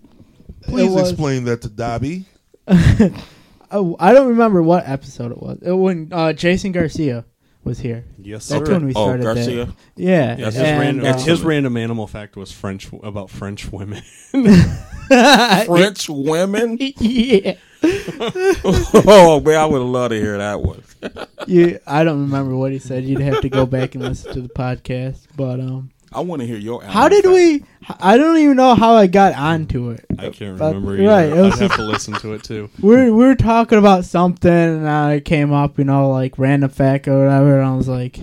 Please 0.62 0.90
was- 0.90 1.10
explain 1.10 1.44
that 1.44 1.62
to 1.62 1.68
Dobby. 1.68 2.24
Oh, 3.70 3.96
I 3.98 4.12
don't 4.12 4.28
remember 4.28 4.62
what 4.62 4.86
episode 4.88 5.32
it 5.32 5.42
was. 5.42 5.58
It 5.60 5.72
when 5.72 6.08
uh, 6.12 6.32
Jason 6.32 6.70
Garcia 6.70 7.24
was 7.64 7.80
here. 7.80 8.04
Yes, 8.18 8.46
That's 8.46 8.64
sir. 8.66 8.72
when 8.74 8.86
we 8.86 8.92
Oh, 8.94 9.02
started. 9.06 9.22
that. 9.26 9.34
Garcia. 9.34 9.74
Yeah, 9.96 10.36
Yes, 10.38 10.54
his, 10.54 10.62
and, 10.62 10.78
random, 10.80 11.06
uh, 11.06 11.18
his 11.18 11.42
random 11.42 11.76
animal 11.76 12.06
fact 12.06 12.36
was 12.36 12.52
French 12.52 12.88
about 13.02 13.30
French 13.30 13.72
women. 13.72 14.00
French 15.66 16.08
women. 16.08 16.78
yeah. 16.78 17.54
oh 17.82 19.42
man, 19.44 19.56
I 19.56 19.66
would 19.66 19.80
have 19.80 19.88
loved 19.90 20.12
to 20.12 20.20
hear 20.20 20.38
that 20.38 20.60
one. 20.60 20.82
You, 21.46 21.78
I 21.86 22.04
don't 22.04 22.20
remember 22.22 22.56
what 22.56 22.72
he 22.72 22.78
said. 22.78 23.04
You'd 23.04 23.20
have 23.20 23.40
to 23.42 23.48
go 23.48 23.66
back 23.66 23.94
and 23.94 24.04
listen 24.04 24.32
to 24.34 24.40
the 24.40 24.48
podcast. 24.48 25.26
But 25.36 25.60
um, 25.60 25.90
I 26.12 26.20
want 26.20 26.40
to 26.40 26.46
hear 26.46 26.56
your. 26.56 26.82
how 26.82 27.08
did 27.08 27.24
fact. 27.24 27.34
we? 27.34 27.64
I 28.00 28.16
don't 28.16 28.38
even 28.38 28.56
know 28.56 28.74
how 28.74 28.94
I 28.94 29.06
got 29.06 29.34
onto 29.34 29.90
it. 29.90 30.06
I 30.18 30.30
can't 30.30 30.58
But- 30.58 30.74
remember. 30.74 30.92
right, 31.02 31.26
Either. 31.30 31.38
it 31.38 31.42
was 31.42 31.54
I'd 31.60 31.70
have 31.70 31.76
to 31.76 31.82
listen 31.84 32.14
to 32.14 32.32
it 32.32 32.42
too. 32.42 32.70
we're 32.80 33.04
we 33.06 33.10
were 33.24 33.34
talking 33.34 33.78
about 33.78 34.04
something 34.06 34.50
and 34.50 34.88
I 34.88 35.20
came 35.20 35.52
up, 35.52 35.76
you 35.78 35.84
know, 35.84 36.10
like 36.10 36.38
random 36.38 36.70
fact 36.70 37.08
or 37.08 37.18
whatever, 37.24 37.58
and 37.60 37.68
I 37.68 37.74
was 37.76 37.88
like, 37.88 38.18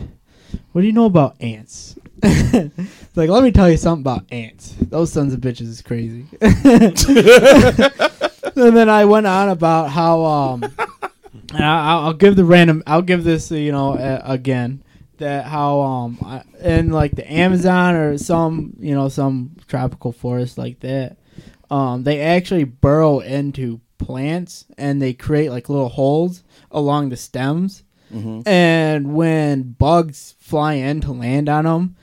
"What 0.72 0.82
do 0.82 0.88
you 0.88 0.94
know 0.94 1.06
about 1.06 1.36
ants?" 1.42 1.96
Like, 3.14 3.30
let 3.30 3.44
me 3.44 3.52
tell 3.52 3.70
you 3.70 3.76
something 3.76 4.04
about 4.04 4.24
ants. 4.32 4.74
Those 4.80 5.12
sons 5.12 5.34
of 5.34 5.42
bitches 5.42 5.68
is 5.68 5.82
crazy. 5.82 6.26
and 6.42 6.96
then 8.56 8.88
I 8.90 9.04
went 9.04 9.28
on 9.28 9.50
about 9.50 9.90
how 9.90 10.24
um, 10.24 10.64
and 11.54 11.64
I, 11.64 11.92
I'll 11.92 12.00
I'll 12.06 12.14
give 12.14 12.36
the 12.36 12.46
random, 12.46 12.84
I'll 12.88 13.02
give 13.02 13.24
this, 13.24 13.52
uh, 13.52 13.56
you 13.56 13.72
know, 13.72 13.94
uh, 13.94 14.22
again 14.24 14.84
that 15.18 15.46
how 15.46 15.80
um 15.82 16.18
I, 16.26 16.44
in 16.64 16.90
like 16.90 17.12
the 17.16 17.32
Amazon 17.32 17.96
or 17.96 18.18
some 18.18 18.76
you 18.80 18.96
know 18.96 19.08
some 19.08 19.56
tropical 19.68 20.12
forest 20.12 20.58
like 20.58 20.80
that 20.80 21.18
um, 21.70 22.04
they 22.04 22.20
actually 22.22 22.66
burrow 22.66 23.20
into 23.20 23.80
plants 23.98 24.66
and 24.78 25.02
they 25.02 25.14
create 25.14 25.50
like 25.52 25.70
little 25.70 25.90
holes 25.90 26.44
along 26.72 27.10
the 27.10 27.18
stems. 27.18 27.84
And 28.46 29.14
when 29.16 29.72
bugs 29.72 30.36
fly 30.40 30.74
in 30.74 31.00
to 31.02 31.14
land 31.14 31.48
on 31.48 31.64
them, 31.64 31.96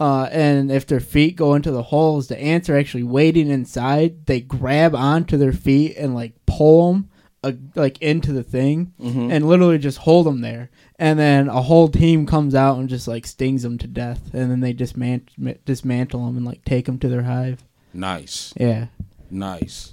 uh, 0.00 0.28
and 0.32 0.72
if 0.72 0.86
their 0.88 0.98
feet 0.98 1.36
go 1.36 1.54
into 1.54 1.70
the 1.70 1.84
holes, 1.84 2.26
the 2.26 2.36
ants 2.40 2.68
are 2.68 2.76
actually 2.76 3.04
waiting 3.04 3.48
inside. 3.48 4.26
They 4.26 4.40
grab 4.40 4.96
onto 4.96 5.36
their 5.36 5.52
feet 5.52 5.96
and 5.96 6.16
like 6.16 6.32
pull 6.46 6.92
them 6.92 7.08
uh, 7.44 7.52
like 7.74 8.00
into 8.02 8.32
the 8.32 8.42
thing, 8.42 8.92
and 9.00 9.46
literally 9.46 9.78
just 9.78 9.98
hold 9.98 10.26
them 10.26 10.40
there. 10.42 10.70
And 10.98 11.18
then 11.18 11.48
a 11.48 11.62
whole 11.62 11.88
team 11.88 12.26
comes 12.26 12.54
out 12.54 12.78
and 12.78 12.88
just 12.88 13.08
like 13.08 13.26
stings 13.26 13.62
them 13.62 13.78
to 13.78 13.86
death, 13.86 14.32
and 14.32 14.50
then 14.50 14.60
they 14.60 14.72
dismant- 14.72 15.58
dismantle 15.64 16.24
them 16.26 16.36
and 16.36 16.46
like 16.46 16.64
take 16.64 16.86
them 16.86 16.98
to 17.00 17.08
their 17.08 17.22
hive. 17.24 17.64
Nice, 17.94 18.54
Yeah. 18.58 18.86
nice. 19.30 19.92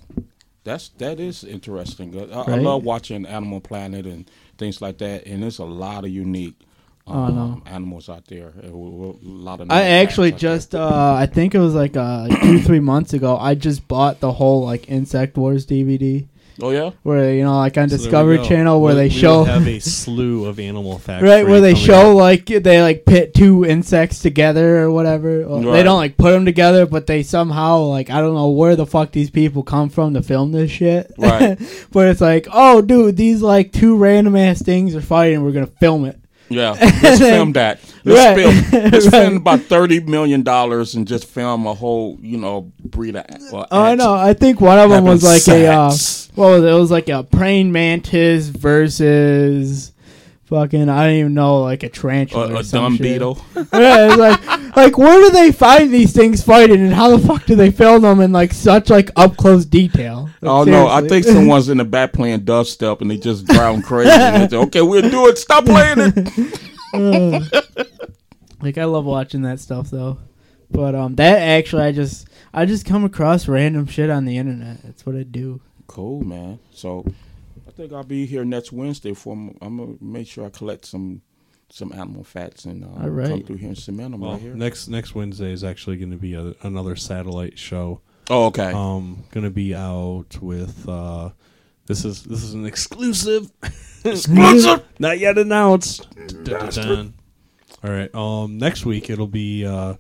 That's 0.64 0.90
that 1.00 1.20
is 1.20 1.44
interesting. 1.44 2.16
I, 2.32 2.42
I 2.42 2.56
love 2.58 2.84
watching 2.84 3.26
Animal 3.26 3.60
Planet 3.62 4.06
and 4.06 4.30
things 4.58 4.82
like 4.82 4.98
that, 5.00 5.26
and 5.26 5.42
there's 5.42 5.60
a 5.60 5.66
lot 5.66 6.04
of 6.04 6.12
unique 6.12 6.56
Oh, 7.08 7.14
um, 7.24 7.36
no. 7.36 7.62
animals 7.66 8.08
out 8.08 8.26
there. 8.28 8.54
A 8.62 8.68
lot 8.70 9.62
of. 9.62 9.72
I 9.72 9.82
actually 9.82 10.30
facts 10.32 10.44
out 10.44 10.50
there. 10.50 10.56
just 10.58 10.76
uh 10.76 11.14
I 11.18 11.26
think 11.26 11.56
it 11.56 11.60
was 11.60 11.74
like 11.74 11.98
uh 11.98 12.28
like 12.30 12.40
two 12.42 12.60
three 12.60 12.80
months 12.82 13.14
ago 13.14 13.36
I 13.36 13.56
just 13.56 13.88
bought 13.88 14.20
the 14.20 14.32
whole 14.34 14.64
like 14.64 14.88
Insect 14.90 15.36
Wars 15.36 15.66
DVD 15.66 16.28
Oh 16.62 16.72
yeah. 16.72 16.92
where 17.04 17.34
you 17.34 17.44
know 17.44 17.58
like 17.58 17.78
on 17.78 17.90
So 17.90 17.98
Discovery. 17.98 18.40
Channel 18.46 18.82
where 18.82 18.94
We- 18.94 19.00
they 19.02 19.08
we 19.08 19.10
show 19.22 19.38
will 19.40 19.46
have 19.46 19.68
a 19.68 19.80
slew 19.80 20.46
of 20.46 20.60
animal 20.60 21.00
facts. 21.00 21.24
right 21.24 21.46
where 21.46 21.62
they 21.62 21.74
show 21.76 22.12
up. 22.12 22.18
like 22.18 22.46
they 22.48 22.82
like 22.82 23.06
pit 23.06 23.34
two 23.34 23.66
insects 23.66 24.20
together 24.22 24.80
or 24.80 24.92
whatever. 24.92 25.48
Well, 25.48 25.62
They 25.62 25.84
don't 25.84 25.98
like 25.98 26.18
put 26.18 26.32
them 26.32 26.46
together, 26.46 26.86
but 26.86 27.08
they 27.08 27.24
somehow 27.24 27.80
like 27.82 28.10
I 28.10 28.20
don't 28.20 28.34
know 28.36 28.50
where 28.50 28.76
the 28.76 28.86
fuck 28.86 29.12
these 29.12 29.30
people 29.30 29.64
come 29.64 29.90
from 29.90 30.14
to 30.16 30.22
film 30.22 30.52
this 30.52 30.70
shit. 30.72 31.14
Right. 31.18 31.58
but 31.92 32.08
it's 32.08 32.22
like 32.22 32.48
oh 32.52 32.82
dude 32.82 33.16
these 33.18 33.42
like 33.42 33.72
two 33.72 33.96
random 33.98 34.36
ass 34.36 34.62
things 34.62 34.96
are 34.96 35.02
fighting. 35.02 35.44
We're 35.44 35.52
gonna 35.54 35.68
film 35.68 36.06
it. 36.06 36.20
Yeah, 36.52 36.72
let's 37.04 37.20
film 37.20 37.54
that. 37.54 37.80
Let's 38.06 38.38
Right. 38.38 38.38
film. 38.72 38.84
Let's 38.92 38.94
Right. 39.06 39.14
spend 39.14 39.38
about 39.38 39.62
thirty 39.62 40.00
million 40.00 40.42
dollars 40.44 40.96
and 40.96 41.08
just 41.08 41.26
film 41.26 41.66
a 41.68 41.74
whole, 41.74 42.18
you 42.22 42.38
know, 42.38 42.72
breed 42.84 43.16
of. 43.16 43.26
Uh, 43.54 43.66
Oh, 43.72 43.82
I 43.84 43.96
know. 43.96 44.14
I 44.14 44.34
think 44.34 44.62
one 44.62 44.80
of 44.80 44.90
them 44.90 45.04
was 45.06 45.24
like 45.24 45.48
a 45.48 45.68
uh, 45.68 45.90
sex. 45.90 46.30
what 46.36 46.48
was 46.50 46.64
it? 46.64 46.70
It 46.70 46.74
was 46.74 46.92
like 46.92 47.10
a 47.10 47.24
praying 47.24 47.72
mantis 47.72 48.48
versus 48.50 49.92
fucking 50.46 50.90
I 50.90 51.06
don't 51.06 51.16
even 51.16 51.34
know 51.36 51.60
like 51.62 51.84
a 51.84 51.90
tarantula, 51.90 52.48
a, 52.48 52.54
or 52.56 52.60
a 52.62 52.64
some 52.64 52.84
dumb 52.84 52.94
shit. 52.96 53.04
beetle. 53.04 53.40
yeah, 53.56 54.08
it's 54.08 54.18
like 54.18 54.76
like 54.76 54.98
where 54.98 55.20
do 55.22 55.30
they 55.32 55.52
find 55.52 55.92
these 55.94 56.12
things 56.14 56.42
fighting, 56.42 56.80
and 56.82 56.94
how 56.94 57.16
the 57.16 57.20
fuck 57.28 57.46
do 57.46 57.56
they 57.56 57.70
film 57.70 58.02
them 58.04 58.20
in 58.22 58.32
like 58.32 58.54
such 58.54 58.90
like 58.90 59.12
up 59.16 59.38
close 59.38 59.66
detail? 59.66 60.30
Like, 60.42 60.50
Oh 60.52 60.64
no! 60.64 60.88
I 60.88 61.08
think 61.08 61.26
someone's 61.26 61.70
in 61.70 61.78
the 61.78 61.86
back 61.86 62.14
playing 62.14 62.42
dubstep 62.42 63.02
and 63.02 63.12
they 63.12 63.18
just 63.18 63.46
drown 63.46 63.82
crazy. 63.82 64.10
and 64.12 64.44
they 64.52 64.56
say, 64.56 64.58
okay, 64.64 64.82
we'll 64.82 65.08
do 65.10 65.28
it. 65.28 65.38
Stop 65.38 65.66
playing 65.66 65.98
it. 66.00 66.52
like 68.62 68.78
I 68.78 68.86
love 68.86 69.06
watching 69.06 69.42
that 69.44 69.60
stuff 69.60 69.90
though. 69.90 70.18
But 70.72 70.94
um, 70.96 71.16
that 71.16 71.40
actually 71.40 71.84
I 71.84 71.92
just 71.92 72.28
I 72.54 72.66
just 72.66 72.86
come 72.86 73.04
across 73.04 73.48
random 73.48 73.88
shit 73.88 74.10
on 74.10 74.26
the 74.26 74.38
internet. 74.38 74.82
That's 74.84 75.06
what 75.06 75.16
I 75.16 75.24
do. 75.24 75.62
Cool, 75.88 76.22
man. 76.24 76.60
So 76.72 77.06
I 77.68 77.72
think 77.72 77.92
I'll 77.94 78.04
be 78.04 78.26
here 78.26 78.46
next 78.46 78.72
Wednesday 78.72 79.14
for. 79.14 79.34
I'm 79.34 79.56
gonna 79.62 79.96
make 80.02 80.28
sure 80.28 80.46
I 80.46 80.50
collect 80.50 80.86
some 80.86 81.22
some 81.72 81.92
animal 81.94 82.24
fats 82.24 82.66
and 82.66 82.84
uh, 82.84 83.04
All 83.04 83.10
right. 83.10 83.30
come 83.30 83.44
through 83.44 83.58
here 83.58 83.70
and 83.70 83.78
cement 83.78 84.12
them 84.12 84.22
Well, 84.22 84.32
right 84.34 84.42
here. 84.42 84.56
next 84.56 84.88
next 84.88 85.14
Wednesday 85.14 85.52
is 85.52 85.64
actually 85.64 85.98
going 85.98 86.10
to 86.10 86.18
be 86.18 86.34
a, 86.34 86.56
another 86.64 86.96
satellite 86.96 87.60
show. 87.60 88.02
oh, 88.32 88.46
okay. 88.48 88.72
Um, 88.74 89.24
going 89.30 89.44
to 89.44 89.52
be 89.52 89.76
out 89.76 90.40
with 90.42 90.90
uh, 90.90 91.30
This 91.90 92.06
is 92.06 92.22
this 92.22 92.44
is 92.44 92.54
an 92.54 92.68
exclusive. 92.68 93.52
Exclusive. 94.06 94.86
Not 95.00 95.18
yet 95.18 95.40
announced. 95.40 96.08
Dun-dun-dun. 96.16 97.16
All 97.84 97.90
right. 97.90 98.14
Um, 98.14 98.60
next 98.60 98.86
week 98.86 99.10
it'll 99.10 99.28
be 99.28 99.66
uh, 99.66 99.96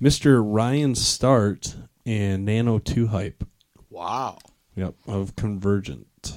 Mr. 0.00 0.40
Ryan 0.42 0.94
Start 0.94 1.74
and 2.06 2.44
Nano 2.44 2.78
Two 2.78 3.08
Hype. 3.08 3.44
Wow. 3.90 4.38
Yep, 4.76 4.94
of 5.08 5.34
Convergent 5.34 6.32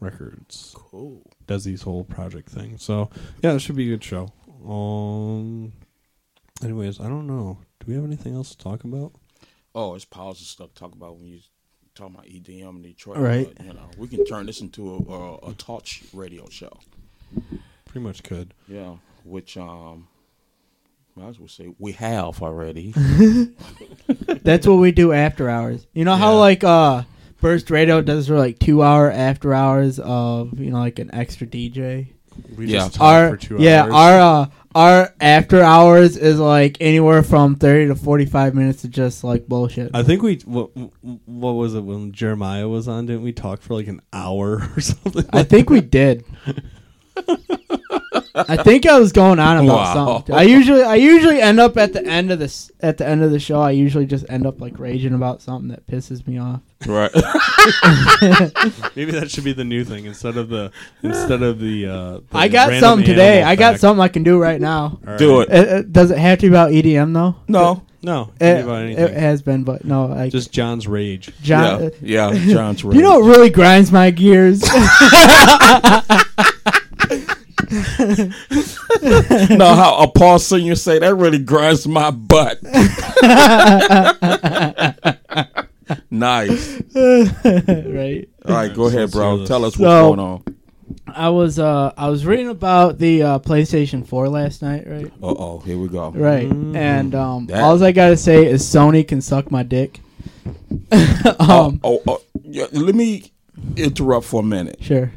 Records. 0.00 0.72
Cool. 0.76 1.22
Does 1.46 1.62
these 1.62 1.82
whole 1.82 2.02
project 2.02 2.50
thing. 2.50 2.78
So 2.78 3.10
yeah, 3.42 3.52
it 3.52 3.60
should 3.60 3.76
be 3.76 3.86
a 3.86 3.96
good 3.96 4.04
show. 4.04 4.28
Um. 4.68 5.72
Anyways, 6.64 7.00
I 7.00 7.04
don't 7.04 7.28
know. 7.28 7.58
Do 7.78 7.86
we 7.86 7.94
have 7.94 8.04
anything 8.04 8.34
else 8.34 8.50
to 8.56 8.58
talk 8.58 8.82
about? 8.82 9.12
Oh, 9.72 9.94
it's 9.94 10.04
piles 10.04 10.40
of 10.40 10.48
stuff 10.48 10.74
to 10.74 10.80
talk 10.80 10.94
about 10.94 11.16
when 11.16 11.26
you 11.28 11.38
talking 12.02 12.14
about 12.14 12.26
EDM 12.26 12.76
in 12.76 12.82
Detroit. 12.82 13.18
Right. 13.18 13.52
But, 13.56 13.66
you 13.66 13.72
know, 13.72 13.88
we 13.96 14.08
can 14.08 14.24
turn 14.24 14.46
this 14.46 14.60
into 14.60 14.94
a, 14.94 15.12
a, 15.12 15.50
a 15.50 15.54
talk 15.54 15.86
radio 16.12 16.48
show. 16.48 16.72
Pretty 17.84 18.00
much 18.04 18.22
could. 18.22 18.54
Yeah, 18.68 18.96
which 19.24 19.56
um, 19.56 20.08
might 21.14 21.28
as 21.28 21.38
well 21.38 21.48
say 21.48 21.72
we 21.78 21.92
have 21.92 22.42
already. 22.42 22.92
That's 24.42 24.66
what 24.66 24.76
we 24.76 24.92
do 24.92 25.12
after 25.12 25.48
hours. 25.48 25.86
You 25.92 26.04
know 26.04 26.16
how 26.16 26.32
Yeah. 26.32 26.38
like 26.38 26.64
uh 26.64 27.02
Burst 27.40 27.70
Radio 27.70 28.00
does 28.02 28.28
for 28.28 28.38
like 28.38 28.58
two 28.58 28.82
hour 28.82 29.10
after 29.10 29.52
hours 29.52 29.98
of 29.98 30.58
you 30.58 30.70
know 30.70 30.78
like 30.78 30.98
an 30.98 31.12
extra 31.14 31.46
DJ. 31.46 32.08
We 32.56 32.66
Yeah. 32.66 32.78
just 32.80 32.94
talked 32.94 33.02
Our 33.02 33.30
for 33.30 33.36
two 33.36 33.56
yeah 33.58 33.82
hours. 33.84 33.92
our 33.94 34.20
uh 34.20 34.46
our 34.74 35.14
after 35.20 35.62
hours 35.62 36.16
is 36.16 36.38
like 36.38 36.76
anywhere 36.80 37.22
from 37.22 37.56
thirty 37.56 37.86
to 37.88 37.94
forty 37.94 38.26
five 38.26 38.54
minutes 38.54 38.84
of 38.84 38.90
just 38.90 39.24
like 39.24 39.46
bullshit. 39.46 39.90
I 39.94 40.02
think 40.02 40.22
we 40.22 40.36
what 40.44 40.70
what 41.26 41.52
was 41.52 41.74
it 41.74 41.82
when 41.82 42.12
Jeremiah 42.12 42.68
was 42.68 42.88
on? 42.88 43.06
Didn't 43.06 43.22
we 43.22 43.32
talk 43.32 43.62
for 43.62 43.74
like 43.74 43.88
an 43.88 44.00
hour 44.12 44.70
or 44.76 44.80
something? 44.80 45.24
I 45.32 45.42
think 45.42 45.70
we 45.70 45.80
did. 45.80 46.24
I 48.34 48.62
think 48.62 48.86
I 48.86 48.98
was 48.98 49.12
going 49.12 49.38
on 49.38 49.58
about 49.64 49.66
Wow. 49.76 49.94
something. 49.94 50.34
I 50.34 50.42
usually 50.42 50.82
I 50.82 50.94
usually 50.94 51.40
end 51.40 51.60
up 51.60 51.76
at 51.76 51.92
the 51.92 52.04
end 52.06 52.30
of 52.30 52.38
this 52.38 52.70
at 52.80 52.96
the 52.98 53.06
end 53.06 53.22
of 53.22 53.30
the 53.30 53.38
show. 53.38 53.60
I 53.60 53.72
usually 53.72 54.06
just 54.06 54.24
end 54.28 54.46
up 54.46 54.60
like 54.60 54.78
raging 54.78 55.12
about 55.14 55.42
something 55.42 55.68
that 55.68 55.86
pisses 55.86 56.26
me 56.26 56.38
off. 56.38 56.60
right. 56.86 57.10
Maybe 58.96 59.12
that 59.12 59.30
should 59.30 59.44
be 59.44 59.52
the 59.52 59.64
new 59.64 59.84
thing 59.84 60.06
instead 60.06 60.36
of 60.36 60.48
the 60.48 60.70
instead 61.02 61.42
of 61.42 61.58
the. 61.60 61.86
Uh, 61.86 62.12
the 62.30 62.38
I 62.38 62.48
got 62.48 62.68
random 62.68 62.80
something 62.80 63.06
today. 63.06 63.36
animal 63.38 63.50
I 63.52 63.56
got 63.56 63.70
fact. 63.72 63.80
something 63.80 64.00
I 64.02 64.08
can 64.08 64.22
do 64.22 64.38
right 64.40 64.60
now. 64.60 64.98
All 65.06 65.16
Do 65.18 65.38
right. 65.40 65.48
it. 65.50 65.68
Uh, 65.68 65.72
uh, 65.76 65.82
does 65.90 66.10
it 66.10 66.18
have 66.18 66.38
to 66.38 66.42
be 66.46 66.48
about 66.48 66.70
EDM 66.72 67.12
though? 67.14 67.36
No. 67.48 67.82
No, 68.04 68.32
it 68.40 68.46
It, 68.46 68.64
about 68.64 68.82
anything. 68.82 69.04
it 69.04 69.14
has 69.14 69.42
been, 69.42 69.62
but 69.62 69.84
no. 69.84 70.12
I 70.12 70.28
Just 70.28 70.50
John's 70.50 70.88
rage. 70.88 71.30
John. 71.40 71.92
yeah. 72.02 72.26
uh, 72.26 72.32
Yeah. 72.34 72.46
John's 72.52 72.82
right. 72.82 72.96
you 72.96 73.00
know 73.02 73.20
what 73.20 73.26
really 73.28 73.48
grinds 73.50 73.92
my 73.92 74.10
gears? 74.10 74.60
know 79.56 79.74
how 79.74 79.96
a 80.02 80.08
Paul 80.08 80.38
Senior 80.38 80.74
say 80.74 80.98
that 80.98 81.14
really 81.14 81.38
grinds 81.38 81.86
my 81.86 82.10
butt. 82.10 82.58
nice. 86.10 86.80
right. 86.94 88.28
All 88.44 88.54
right, 88.54 88.74
go 88.74 88.86
ahead, 88.86 89.10
bro. 89.10 89.44
Tell 89.46 89.64
us 89.64 89.78
what's 89.78 89.90
So- 89.90 90.08
going 90.14 90.20
on. 90.20 90.44
I 91.14 91.28
was 91.28 91.58
uh 91.58 91.92
I 91.96 92.08
was 92.08 92.24
reading 92.24 92.48
about 92.48 92.98
the 92.98 93.22
uh, 93.22 93.38
PlayStation 93.38 94.06
4 94.06 94.28
last 94.30 94.62
night, 94.62 94.84
right? 94.86 95.06
Uh 95.22 95.34
oh, 95.38 95.58
here 95.58 95.76
we 95.76 95.88
go. 95.88 96.10
Right. 96.10 96.50
And 96.50 97.14
um 97.14 97.46
That- 97.46 97.62
all 97.62 97.82
I 97.82 97.92
got 97.92 98.08
to 98.10 98.16
say 98.16 98.46
is 98.46 98.62
Sony 98.62 99.06
can 99.06 99.20
suck 99.20 99.50
my 99.50 99.62
dick. 99.62 100.00
Oh, 100.90 101.66
um 101.66 101.80
oh, 101.84 102.00
oh, 102.06 102.22
yeah, 102.44 102.66
let 102.72 102.94
me 102.94 103.30
interrupt 103.76 104.26
for 104.26 104.40
a 104.40 104.44
minute. 104.44 104.78
sure. 104.80 105.12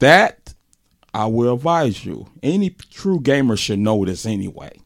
That 0.00 0.39
I 1.12 1.26
will 1.26 1.54
advise 1.54 2.04
you. 2.04 2.28
Any 2.42 2.70
true 2.70 3.20
gamer 3.20 3.56
should 3.56 3.78
know 3.78 4.04
this 4.04 4.26
anyway. 4.26 4.78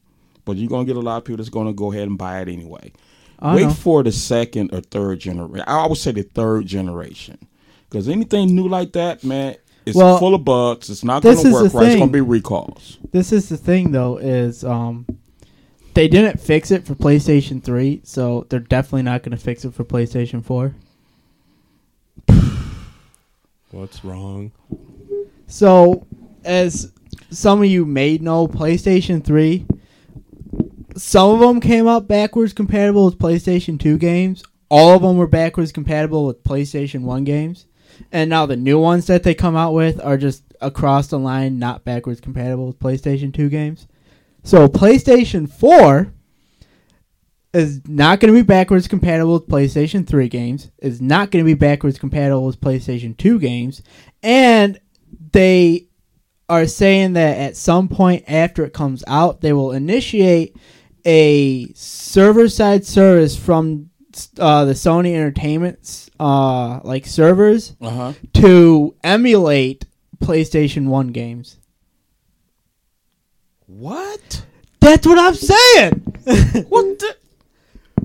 But 0.43 0.57
you're 0.57 0.69
gonna 0.69 0.85
get 0.85 0.95
a 0.95 1.01
lot 1.01 1.17
of 1.17 1.25
people 1.25 1.37
that's 1.37 1.49
gonna 1.49 1.73
go 1.73 1.91
ahead 1.91 2.07
and 2.07 2.17
buy 2.17 2.41
it 2.41 2.47
anyway. 2.47 2.91
I 3.39 3.55
Wait 3.55 3.63
know. 3.63 3.73
for 3.73 4.03
the 4.03 4.11
second 4.11 4.73
or 4.73 4.81
third 4.81 5.19
generation. 5.19 5.65
I 5.67 5.87
would 5.87 5.97
say 5.97 6.11
the 6.11 6.23
third 6.23 6.65
generation, 6.65 7.37
because 7.89 8.07
anything 8.07 8.55
new 8.55 8.67
like 8.67 8.93
that, 8.93 9.23
man, 9.23 9.55
it's 9.85 9.97
Well, 9.97 10.17
full 10.17 10.35
of 10.35 10.45
bugs. 10.45 10.89
It's 10.89 11.03
not 11.03 11.23
gonna 11.23 11.35
work 11.51 11.71
the 11.71 11.77
right. 11.77 11.87
It's 11.87 11.99
gonna 11.99 12.11
be 12.11 12.21
recalls. 12.21 12.97
This 13.11 13.31
is 13.31 13.49
the 13.49 13.57
thing 13.57 13.91
though 13.91 14.17
is 14.17 14.63
um 14.63 15.05
they 15.95 16.09
didn't 16.09 16.41
fix 16.41 16.71
it 16.71 16.85
for 16.85 16.93
PlayStation 16.93 17.63
3, 17.63 18.01
so 18.03 18.45
they're 18.49 18.59
definitely 18.59 19.03
not 19.03 19.23
going 19.23 19.31
to 19.31 19.41
fix 19.41 19.63
it 19.63 19.73
for 19.73 19.85
PlayStation 19.85 20.43
4. 20.43 20.75
What's 23.71 24.03
wrong? 24.03 24.51
So, 25.47 26.05
as 26.43 26.91
some 27.29 27.59
of 27.59 27.65
you 27.65 27.85
may 27.85 28.17
know, 28.17 28.47
PlayStation 28.47 29.23
3, 29.23 29.65
some 30.95 31.31
of 31.31 31.39
them 31.39 31.59
came 31.59 31.87
out 31.87 32.07
backwards 32.07 32.53
compatible 32.53 33.05
with 33.05 33.19
PlayStation 33.19 33.79
2 33.79 33.97
games. 33.97 34.43
All 34.69 34.95
of 34.95 35.01
them 35.01 35.17
were 35.17 35.27
backwards 35.27 35.71
compatible 35.71 36.25
with 36.25 36.43
PlayStation 36.43 37.01
1 37.01 37.23
games. 37.23 37.67
And 38.11 38.29
now 38.29 38.45
the 38.45 38.55
new 38.55 38.79
ones 38.79 39.07
that 39.07 39.23
they 39.23 39.33
come 39.33 39.55
out 39.55 39.73
with 39.73 40.03
are 40.03 40.17
just 40.17 40.43
across 40.61 41.07
the 41.07 41.19
line, 41.19 41.59
not 41.59 41.85
backwards 41.85 42.21
compatible 42.21 42.67
with 42.67 42.79
PlayStation 42.79 43.33
2 43.33 43.49
games. 43.49 43.87
So, 44.43 44.67
PlayStation 44.67 45.49
4 45.49 46.13
is 47.53 47.81
not 47.87 48.19
going 48.19 48.33
to 48.33 48.37
be 48.37 48.45
backwards 48.45 48.87
compatible 48.87 49.33
with 49.33 49.47
PlayStation 49.47 50.05
3 50.05 50.27
games, 50.27 50.71
is 50.79 51.01
not 51.01 51.31
going 51.31 51.43
to 51.43 51.47
be 51.47 51.53
backwards 51.53 51.97
compatible 51.97 52.45
with 52.45 52.59
PlayStation 52.59 53.15
2 53.15 53.39
games, 53.39 53.81
and 54.21 54.79
they 55.35 55.87
are 56.49 56.65
saying 56.65 57.13
that 57.13 57.37
at 57.37 57.57
some 57.57 57.87
point 57.89 58.23
after 58.27 58.63
it 58.65 58.73
comes 58.73 59.03
out, 59.07 59.41
they 59.41 59.51
will 59.53 59.71
initiate 59.73 60.55
a 61.05 61.67
server 61.73 62.47
side 62.49 62.85
service 62.85 63.35
from 63.37 63.89
uh, 64.39 64.65
the 64.65 64.73
Sony 64.73 65.13
Entertainment's 65.13 66.09
uh, 66.19 66.79
like 66.83 67.05
servers 67.05 67.75
Uh 67.81 67.89
huh. 67.89 68.13
to 68.33 68.95
emulate 69.03 69.85
PlayStation 70.23 70.87
1 70.87 71.07
games. 71.09 71.57
What? 73.67 74.45
That's 74.79 75.05
what 75.05 75.19
I'm 75.19 75.35
saying. 75.35 76.01
What? 76.69 76.99
The? 76.99 77.15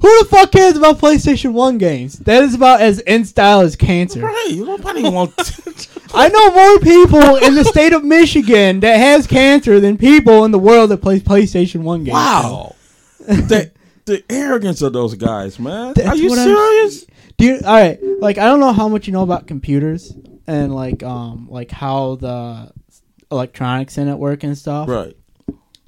Who 0.03 0.19
the 0.21 0.25
fuck 0.31 0.51
cares 0.53 0.77
about 0.77 0.99
PlayStation 0.99 1.53
1 1.53 1.79
games? 1.79 2.19
That 2.21 2.43
is 2.43 2.55
about 2.55 2.81
as 2.81 3.01
in 3.01 3.25
style 3.27 3.61
as 3.61 3.77
cancer. 3.77 4.21
Right. 4.21 4.55
Nobody 4.57 5.03
wants. 5.03 5.89
I 6.13 6.29
know 6.29 6.51
more 6.51 6.79
people 6.81 7.37
in 7.37 7.55
the 7.55 7.65
state 7.65 7.93
of 7.93 8.05
Michigan 8.05 8.81
that 8.81 8.97
has 8.97 9.27
cancer 9.27 9.79
than 9.81 9.97
people 9.97 10.45
in 10.45 10.51
the 10.51 10.59
world 10.59 10.91
that 10.91 10.99
plays 10.99 11.23
PlayStation 11.23 11.83
1 11.83 12.05
games. 12.05 12.15
wow. 12.15 12.75
the 13.27 13.71
the 14.07 14.25
arrogance 14.29 14.83
of 14.83 14.93
those 14.93 15.15
guys, 15.15 15.59
man. 15.61 15.93
That's 15.95 16.09
Are 16.09 16.17
you 16.17 16.31
what 16.31 16.39
I'm- 16.39 16.49
serious? 16.49 17.07
Do 17.37 17.45
you, 17.47 17.55
all 17.65 17.75
right, 17.75 17.99
like 18.21 18.39
I 18.39 18.47
don't 18.47 18.61
know 18.61 18.73
how 18.73 18.89
much 18.89 19.07
you 19.07 19.13
know 19.13 19.23
about 19.23 19.47
computers 19.47 20.13
and 20.47 20.75
like 20.75 21.03
um 21.03 21.47
like 21.51 21.71
how 21.71 22.17
the 22.17 22.73
electronics 23.31 23.97
in 23.99 24.09
it 24.09 24.19
work 24.19 24.43
and 24.43 24.59
stuff. 24.59 24.89
Right. 24.89 25.17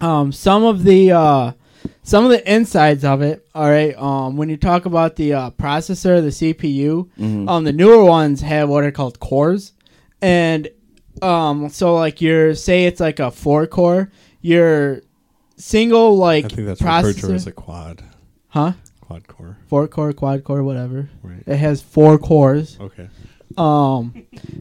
um 0.00 0.30
some 0.32 0.62
of 0.64 0.84
the 0.84 1.12
uh 1.12 1.52
some 2.04 2.24
of 2.24 2.30
the 2.30 2.52
insides 2.54 3.04
of 3.04 3.22
it 3.22 3.46
all 3.54 3.68
right 3.68 3.94
um 3.96 4.36
when 4.36 4.48
you 4.48 4.56
talk 4.56 4.86
about 4.86 5.16
the 5.16 5.32
uh, 5.34 5.50
processor 5.50 6.20
the 6.22 6.28
cpu 6.54 7.08
Mm-hmm. 7.18 7.48
um 7.48 7.64
the 7.64 7.72
newer 7.72 8.04
ones 8.04 8.40
have 8.40 8.68
what 8.68 8.84
are 8.84 8.90
called 8.92 9.18
cores 9.20 9.72
and 10.22 10.68
um 11.20 11.68
so 11.68 11.94
like 11.94 12.20
your 12.22 12.54
say 12.54 12.86
it's 12.86 13.00
like 13.00 13.18
a 13.20 13.30
four 13.30 13.66
core 13.66 14.10
your 14.40 15.02
single 15.56 16.16
like 16.16 16.46
I 16.46 16.48
think 16.48 16.66
that's 16.66 16.80
processor 16.80 17.04
referred 17.16 17.28
to 17.28 17.34
as 17.34 17.46
a 17.46 17.52
quad. 17.52 18.02
huh 18.48 18.72
Quad 19.00 19.26
core. 19.28 19.58
four 19.68 19.86
core 19.88 20.12
quad 20.12 20.42
core 20.44 20.62
whatever 20.62 21.10
Right. 21.22 21.42
it 21.46 21.56
has 21.56 21.82
four 21.82 22.18
cores 22.18 22.78
Okay. 22.80 23.08
um 23.58 24.14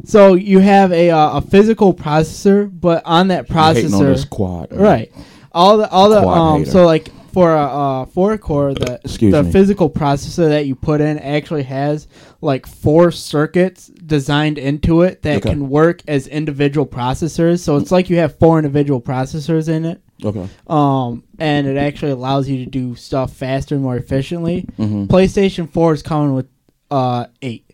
so 0.04 0.34
you 0.34 0.60
have 0.60 0.92
a 0.92 1.10
uh, 1.12 1.38
a 1.38 1.42
physical 1.42 1.94
processor 1.94 2.70
but 2.72 3.02
on 3.06 3.30
that 3.30 3.48
Hating 3.48 3.94
on 3.94 4.04
this 4.04 4.26
processor 4.26 4.30
quad. 4.30 4.68
right 4.74 5.12
all 5.54 5.78
the 5.78 5.90
all 5.90 6.10
the 6.10 6.22
Quad 6.22 6.38
um 6.38 6.60
hater. 6.60 6.72
so 6.72 6.86
like 6.86 7.10
for 7.32 7.54
a 7.54 7.62
uh, 7.64 8.06
four 8.06 8.38
core 8.38 8.74
the 8.74 9.00
Excuse 9.04 9.32
the 9.34 9.44
me. 9.44 9.52
physical 9.52 9.90
processor 9.90 10.50
that 10.50 10.66
you 10.66 10.76
put 10.76 11.02
in 11.02 11.18
actually 11.20 11.64
has 11.64 12.08
like 12.42 12.66
four 12.68 13.12
circuits 13.12 13.88
designed 13.88 14.58
into 14.58 15.02
it 15.02 15.22
that 15.24 15.38
Okay. 15.38 15.50
can 15.52 15.70
work 15.70 16.02
as 16.08 16.28
individual 16.28 16.86
processors 16.86 17.60
so 17.60 17.78
it's 17.78 17.92
like 17.92 18.10
you 18.10 18.18
have 18.18 18.38
four 18.40 18.58
individual 18.60 19.02
processors 19.02 19.70
in 19.70 19.86
it 19.86 20.02
Okay. 20.24 20.48
um 20.68 21.24
and 21.40 21.68
it 21.68 21.78
actually 21.78 22.12
allows 22.12 22.48
you 22.50 22.64
to 22.64 22.70
do 22.70 22.96
stuff 22.96 23.34
faster 23.34 23.76
and 23.76 23.84
more 23.84 23.96
efficiently 23.98 24.66
Mhm. 24.78 25.08
playstation 25.08 25.70
4 25.70 25.94
is 25.94 26.02
coming 26.04 26.34
with 26.36 26.48
uh 26.92 27.26
8 27.42 27.66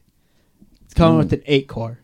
it's 0.86 0.94
coming 0.94 1.18
with 1.18 1.34
an 1.34 1.42
8 1.46 1.68
core 1.68 2.00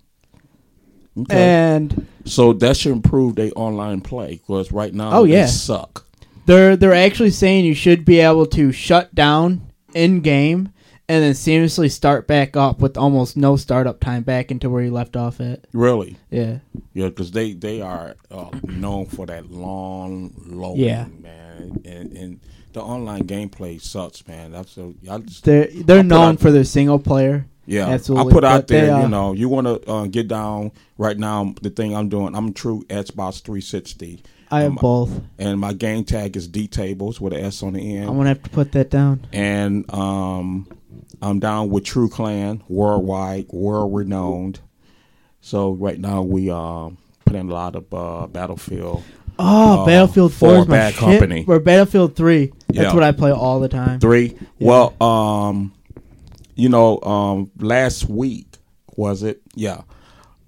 Okay. 1.17 1.38
and 1.38 2.07
so 2.25 2.53
that 2.53 2.75
should 2.75 2.91
improve 2.93 3.35
their 3.35 3.51
online 3.55 4.01
play 4.01 4.35
because 4.47 4.71
right 4.71 4.93
now 4.93 5.11
Oh, 5.19 5.25
they 5.27 5.34
yeah. 5.34 5.45
suck. 5.45 6.05
They're 6.45 6.76
they're 6.76 6.94
actually 6.94 7.32
saying 7.32 7.65
you 7.65 7.74
should 7.74 8.06
be 8.06 8.20
able 8.20 8.45
to 8.48 8.72
shut 8.72 9.14
down 9.15 9.72
in 9.94 10.22
game 10.22 10.70
and 11.10 11.24
then 11.24 11.34
seamlessly 11.34 11.91
start 11.91 12.28
back 12.28 12.56
up 12.57 12.80
with 12.80 12.98
almost 12.98 13.36
no 13.38 13.56
startup 13.56 13.99
time 13.99 14.24
back 14.24 14.52
into 14.52 14.70
where 14.70 14.84
you 14.84 14.91
left 14.91 15.15
off 15.15 15.40
at. 15.41 15.65
Really? 15.74 16.18
Yeah. 16.32 16.60
Yeah, 16.94 17.10
because 17.10 17.32
they 17.32 17.53
they 17.53 17.82
are 17.82 18.15
uh, 18.32 18.49
known 18.64 19.06
for 19.06 19.26
that 19.26 19.52
long 19.52 20.34
loading, 20.45 20.84
Yeah. 20.86 21.06
man, 21.22 21.82
and 21.86 22.11
and 22.14 22.40
the 22.74 22.82
online 22.82 23.24
gameplay 23.26 23.80
sucks, 23.82 24.28
man. 24.28 24.52
That's 24.52 24.78
a, 24.78 24.94
I 25.10 25.20
just, 25.20 25.44
They're 25.45 25.68
they're 25.74 25.99
I 25.99 26.03
known 26.03 26.34
out- 26.36 26.40
for 26.40 26.52
their 26.52 26.64
single 26.64 26.99
player. 26.99 27.45
Yeah, 27.65 27.88
absolutely. 27.88 28.30
I 28.30 28.34
put 28.34 28.44
out 28.44 28.68
there, 28.68 28.94
uh, 28.94 29.02
you 29.03 29.07
know, 29.07 29.32
you 29.32 29.48
want 29.48 29.68
to 29.68 29.90
uh, 29.90 30.06
get 30.07 30.28
down 30.28 30.72
right 30.98 31.18
now. 31.18 31.53
The 31.61 31.70
thing 31.70 31.95
I'm 31.95 32.10
doing, 32.10 32.36
I'm 32.36 32.52
true 32.52 32.84
Xbox 32.90 33.41
360. 33.41 34.22
I 34.53 34.61
have 34.61 34.71
Um, 34.71 34.77
both. 34.81 35.21
and 35.39 35.59
my 35.59 35.73
game 35.73 36.03
tag 36.03 36.35
is 36.38 36.47
D 36.47 36.67
tables 36.67 37.19
with 37.21 37.34
an 37.34 37.39
S 37.43 37.63
on 37.63 37.73
the 37.73 37.95
end. 37.97 38.09
I'm 38.09 38.15
gonna 38.17 38.30
have 38.30 38.43
to 38.43 38.49
put 38.49 38.71
that 38.73 38.89
down. 38.89 39.21
and 39.34 39.91
um, 39.93 40.67
I'm 41.21 41.39
down 41.39 41.69
with 41.69 41.84
True 41.85 42.09
Clan, 42.09 42.61
worldwide, 42.67 43.47
world 43.51 43.93
renowned. 43.95 44.59
So 45.41 45.71
right 45.71 45.99
now 45.99 46.21
we 46.21 46.49
um 46.49 46.97
putting 47.25 47.49
a 47.49 47.53
lot 47.53 47.75
of 47.75 47.93
uh, 47.93 48.27
Battlefield. 48.27 49.03
Oh, 49.39 49.81
uh, 49.81 49.85
Battlefield 49.85 50.31
Four 50.34 50.55
is 50.57 50.67
my 50.67 50.75
bad 50.77 50.93
shit. 50.93 50.99
company. 50.99 51.45
Or 51.47 51.59
Battlefield 51.59 52.15
Three. 52.15 52.51
That's 52.67 52.80
Yeah. 52.89 52.93
what 52.93 53.03
I 53.03 53.11
play 53.11 53.31
all 53.31 53.59
the 53.59 53.67
time. 53.69 53.99
Three. 53.99 54.35
Yeah. 54.59 54.67
Well, 54.67 55.01
um, 55.01 55.73
you 56.55 56.69
know, 56.69 57.01
um, 57.01 57.49
last 57.59 58.07
week 58.07 58.47
was 58.95 59.23
it? 59.23 59.41
Yeah. 59.55 59.81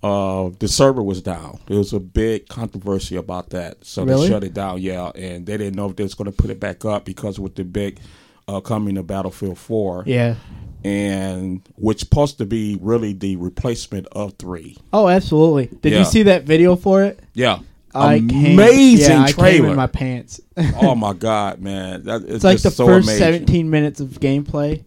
Uh, 0.06 0.52
the 0.60 0.68
server 0.68 1.02
was 1.02 1.19
down. 1.22 1.60
There 1.68 1.77
was 1.80 1.91
a 1.94 1.99
big 1.99 2.48
controversy 2.48 3.15
about 3.15 3.49
that, 3.49 3.84
so 3.84 4.03
Really? 4.03 4.27
they 4.27 4.34
shut 4.34 4.44
it 4.44 4.53
down. 4.53 4.80
Yeah, 4.82 5.10
and 5.15 5.45
they 5.48 5.57
didn't 5.57 5.76
know 5.76 5.90
if 5.90 5.95
they 5.95 6.03
was 6.03 6.14
going 6.14 6.30
to 6.32 6.36
put 6.38 6.52
it 6.52 6.60
back 6.60 6.86
up 6.86 7.06
because 7.06 7.40
with 7.40 7.56
the 7.56 7.64
big 7.64 7.99
uh, 8.48 8.60
coming 8.60 8.94
to 8.95 9.03
Battlefield 9.03 9.57
Four, 9.57 10.03
Yeah. 10.06 10.36
and 10.84 11.61
which 11.77 12.02
supposed 12.02 12.38
to 12.38 12.45
be 12.45 12.77
really 12.82 13.14
the 13.14 13.36
replacement 13.38 14.06
of 14.11 14.34
three. 14.38 14.77
Oh, 14.94 15.07
absolutely. 15.07 15.69
Did 15.82 15.94
Yeah. 15.94 15.99
you 15.99 16.06
see 16.06 16.22
that 16.23 16.44
video 16.44 16.76
for 16.76 17.03
it? 17.03 17.19
Yeah, 17.34 17.60
I 17.95 18.19
came, 18.19 18.60
amazing 18.60 19.10
yeah, 19.11 19.23
I 19.23 19.32
came 19.32 19.65
in 19.65 19.76
my 19.76 19.88
pants. 19.88 20.40
oh 20.82 20.94
my 20.94 21.14
god, 21.14 21.60
man! 21.61 22.03
That, 22.03 22.22
it's, 22.22 22.32
It's 22.36 22.44
like 22.44 22.60
the 22.61 22.69
so 22.69 22.86
first 22.86 23.07
amazing. 23.07 23.23
17 23.48 23.69
minutes 23.72 23.99
of 23.99 24.19
gameplay. 24.19 24.84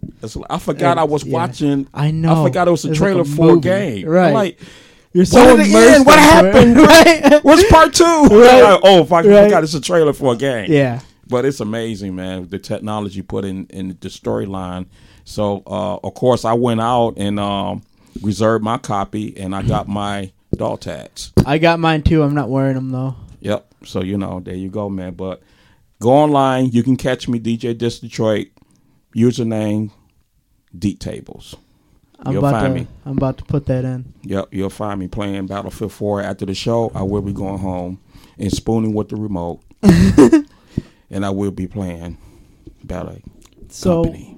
I 0.49 0.59
forgot 0.59 0.97
I 0.99 1.05
was 1.05 1.25
Yeah. 1.25 1.33
watching. 1.33 1.89
I 1.93 2.13
know. 2.13 2.43
I 2.43 2.47
forgot 2.47 2.69
it 2.69 2.71
was 2.71 2.85
a 2.85 2.91
It's 2.91 3.01
like 3.01 3.09
trailer 3.09 3.23
a 3.23 3.25
for 3.25 3.49
a 3.51 3.55
movie. 3.55 3.61
game. 3.63 4.07
I'm 4.07 4.13
Right. 4.13 4.35
like, 4.35 4.61
You're 5.13 5.25
so 5.25 5.57
it 5.59 5.67
immersed? 5.67 6.07
What 6.07 6.19
happened? 6.19 6.77
right? 6.79 7.39
what's 7.45 7.69
part 7.71 7.95
two? 7.95 8.05
Right. 8.05 8.79
Oh, 8.83 9.03
if 9.03 9.13
I 9.13 9.23
Right. 9.23 9.45
forgot 9.45 9.65
it's 9.65 9.75
a 9.75 9.81
trailer 9.81 10.13
for 10.13 10.35
a 10.35 10.37
game. 10.37 10.71
Yeah. 10.71 11.01
But 11.29 11.45
it's 11.45 11.61
amazing, 11.61 12.15
man. 12.15 12.49
The 12.49 12.59
technology 12.59 13.23
put 13.23 13.45
in 13.45 13.67
in 13.67 13.89
the 14.01 14.09
storyline. 14.09 14.87
So, 15.25 15.63
uh, 15.67 15.97
of 15.97 16.15
course, 16.15 16.45
I 16.45 16.55
went 16.55 16.81
out 16.81 17.15
and 17.19 17.39
um, 17.39 17.83
reserved 18.23 18.65
my 18.65 18.79
copy, 18.79 19.37
and 19.39 19.55
I 19.55 19.63
got 19.63 19.89
my 19.89 20.33
dog 20.57 20.81
tags. 20.81 21.33
I 21.45 21.59
got 21.59 21.81
mine 21.81 22.03
too. 22.03 22.23
I'm 22.23 22.35
not 22.35 22.49
wearing 22.49 22.75
them 22.75 22.91
though. 22.91 23.15
Yep. 23.41 23.75
So 23.85 24.03
you 24.03 24.17
know, 24.19 24.41
there 24.41 24.55
you 24.55 24.71
go, 24.71 24.89
man. 24.89 25.15
But 25.15 25.43
go 26.01 26.11
online. 26.11 26.71
You 26.71 26.83
can 26.83 26.97
catch 26.97 27.29
me, 27.29 27.39
DJ 27.39 27.77
Dis 27.77 27.99
Detroit. 28.01 28.49
Username, 29.17 29.91
Deep 30.79 30.99
Tables. 31.01 31.57
I'm 32.21 32.33
You'll 32.33 32.45
about 32.45 32.61
find 32.63 32.75
to. 32.75 32.81
me. 32.81 32.87
I'm 33.07 33.17
about 33.17 33.39
to 33.39 33.45
put 33.45 33.67
that 33.67 33.85
in. 33.85 34.13
Yep, 34.23 34.49
you'll 34.51 34.71
find 34.71 34.99
me 34.99 35.07
playing 35.09 35.47
Battlefield 35.47 35.93
4 35.93 36.21
after 36.23 36.45
the 36.47 36.55
show. 36.55 36.91
I 36.95 37.03
will 37.03 37.23
be 37.23 37.33
going 37.33 37.59
home 37.59 38.01
and 38.39 38.51
spooning 38.53 38.93
with 38.93 39.09
the 39.11 39.17
remote, 39.17 39.61
and 41.11 41.25
I 41.25 41.31
will 41.31 41.51
be 41.51 41.67
playing 41.67 42.19
Battle 42.85 43.19
So, 43.69 44.05
Company. 44.05 44.37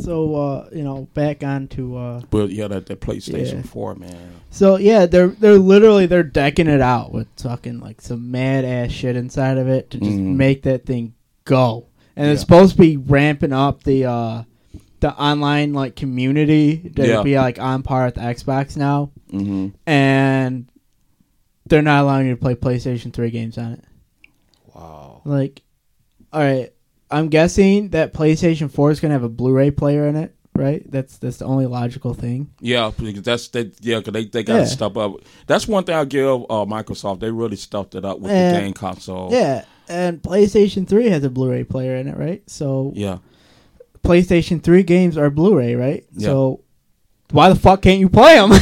so 0.00 0.34
uh, 0.34 0.68
you 0.72 0.82
know, 0.84 1.08
back 1.14 1.42
on 1.42 1.68
to. 1.68 1.96
Uh, 1.96 2.22
But 2.30 2.50
yeah, 2.50 2.68
that, 2.68 2.86
that 2.86 3.00
PlayStation 3.00 3.56
Yeah. 3.64 3.70
4, 3.70 3.94
man. 3.96 4.32
so 4.50 4.76
yeah, 4.76 5.06
they're 5.06 5.28
they're 5.28 5.58
literally 5.58 6.06
they're 6.06 6.22
decking 6.22 6.68
it 6.68 6.80
out 6.80 7.12
with 7.12 7.26
fucking 7.40 7.80
like 7.80 8.00
some 8.00 8.30
mad 8.30 8.64
ass 8.64 8.90
shit 8.90 9.16
inside 9.16 9.58
of 9.58 9.68
it 9.68 9.90
to 9.90 9.98
just 9.98 10.10
Mhm. 10.18 10.36
make 10.36 10.62
that 10.62 10.86
thing 10.86 11.14
go. 11.44 11.86
And 12.16 12.30
it's 12.30 12.40
supposed 12.42 12.76
to 12.76 12.80
be 12.80 12.96
ramping 12.96 13.52
up 13.52 13.82
the 13.82 14.04
uh, 14.04 14.42
the 15.04 15.14
online 15.20 15.74
like 15.74 15.96
community 15.96 16.90
to 16.96 17.06
Yeah. 17.06 17.22
be 17.22 17.36
like 17.38 17.58
on 17.60 17.82
par 17.82 18.06
with 18.06 18.14
Xbox 18.14 18.74
now, 18.74 19.10
hmm 19.30 19.68
and 19.86 20.66
they're 21.66 21.82
not 21.82 22.02
allowing 22.04 22.26
you 22.26 22.34
to 22.34 22.40
play 22.40 22.54
PlayStation 22.54 23.12
Three 23.12 23.28
games 23.30 23.58
on 23.58 23.72
it. 23.74 23.84
Wow. 24.74 25.20
Like, 25.26 25.60
all 26.32 26.40
right, 26.40 26.72
I'm 27.10 27.28
guessing 27.28 27.90
that 27.90 28.14
PlayStation 28.14 28.70
Four 28.70 28.90
is 28.92 29.00
gonna 29.00 29.12
have 29.12 29.22
a 29.24 29.28
Blu-ray 29.28 29.72
player 29.72 30.06
in 30.08 30.16
it, 30.16 30.34
right? 30.54 30.82
That's 30.90 31.18
that's 31.18 31.36
the 31.36 31.44
only 31.44 31.66
logical 31.66 32.14
thing. 32.14 32.50
Yeah, 32.60 32.90
because 32.96 33.22
that's 33.22 33.48
they, 33.48 33.72
yeah, 33.82 34.00
'cause 34.00 34.14
they 34.14 34.24
they 34.24 34.42
got 34.42 34.54
to 34.54 34.60
Yeah. 34.60 34.64
step 34.66 34.96
up. 34.96 35.16
That's 35.46 35.68
one 35.68 35.84
thing 35.84 35.96
I 35.96 36.04
give 36.06 36.26
uh, 36.48 36.64
Microsoft. 36.64 37.20
They 37.20 37.30
really 37.30 37.56
stuffed 37.56 37.94
it 37.94 38.06
up 38.06 38.20
with 38.20 38.32
Eh, 38.32 38.52
the 38.52 38.58
game 38.60 38.72
console. 38.72 39.28
Yeah, 39.32 39.64
and 39.86 40.22
PlayStation 40.22 40.88
Three 40.88 41.10
has 41.10 41.24
a 41.24 41.30
Blu-ray 41.30 41.64
player 41.64 41.96
in 41.96 42.08
it, 42.08 42.16
right? 42.16 42.42
So 42.46 42.92
Yeah. 42.96 43.18
PlayStation 44.04 44.62
Three 44.62 44.82
games 44.82 45.16
are 45.18 45.30
Blu-ray, 45.30 45.74
right? 45.74 46.04
Yeah. 46.12 46.26
So 46.28 46.60
why 47.30 47.48
the 47.48 47.56
fuck 47.56 47.82
can't 47.82 48.00
you 48.00 48.08
play 48.08 48.36
them? 48.36 48.52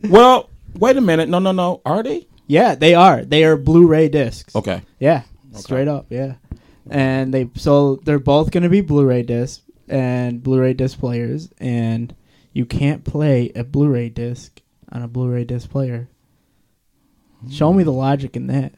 Well, 0.10 0.48
wait 0.74 0.96
a 0.96 1.00
minute. 1.00 1.28
No, 1.28 1.38
no, 1.38 1.52
no. 1.52 1.82
Are 1.84 2.02
they? 2.02 2.26
yeah, 2.46 2.74
they 2.74 2.94
are. 2.94 3.24
They 3.24 3.44
are 3.44 3.56
Blu-ray 3.56 4.08
discs. 4.08 4.56
Okay. 4.56 4.82
Yeah, 4.98 5.22
straight 5.52 5.86
up. 5.86 6.06
Yeah, 6.08 6.34
and 6.88 7.32
they 7.32 7.48
so 7.54 7.96
they're 7.96 8.18
both 8.18 8.50
going 8.50 8.62
to 8.64 8.68
be 8.68 8.80
Blu-ray 8.80 9.22
discs 9.22 9.62
and 9.88 10.42
Blu-ray 10.42 10.74
disc 10.74 10.98
players, 10.98 11.50
and 11.58 12.14
you 12.52 12.64
can't 12.66 13.04
play 13.04 13.52
a 13.54 13.62
Blu-ray 13.62 14.08
disc 14.08 14.60
on 14.90 15.02
a 15.02 15.08
Blu-ray 15.08 15.44
disc 15.44 15.70
player. 15.70 16.08
Show 17.50 17.72
me 17.72 17.82
the 17.84 17.92
logic 17.92 18.34
in 18.36 18.48
that. 18.48 18.72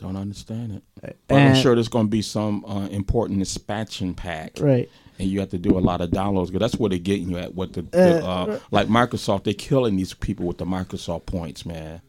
I 0.00 0.06
don't 0.06 0.16
understand 0.16 0.72
it. 1.02 1.16
But 1.28 1.36
I'm 1.36 1.54
sure 1.54 1.74
there's 1.74 1.88
going 1.88 2.06
to 2.06 2.10
be 2.10 2.22
some 2.22 2.64
uh, 2.64 2.86
important 2.88 3.40
expansion 3.42 4.14
pack. 4.14 4.52
Right. 4.60 4.88
and 5.18 5.28
you 5.28 5.40
have 5.40 5.50
to 5.50 5.58
do 5.58 5.76
a 5.76 5.80
lot 5.80 6.00
of 6.00 6.10
downloads. 6.10 6.50
'cause 6.50 6.60
that's 6.60 6.76
where 6.76 6.88
they're 6.88 6.98
getting 6.98 7.28
you 7.30 7.36
at. 7.38 7.54
What 7.54 7.74
the, 7.74 7.82
the 7.82 8.24
Uh, 8.24 8.28
uh, 8.28 8.58
like 8.70 8.88
Microsoft, 8.88 9.44
they're 9.44 9.52
killing 9.54 9.96
these 9.96 10.14
people 10.14 10.46
with 10.46 10.56
the 10.58 10.64
Microsoft 10.64 11.26
points, 11.26 11.66
man. 11.66 12.00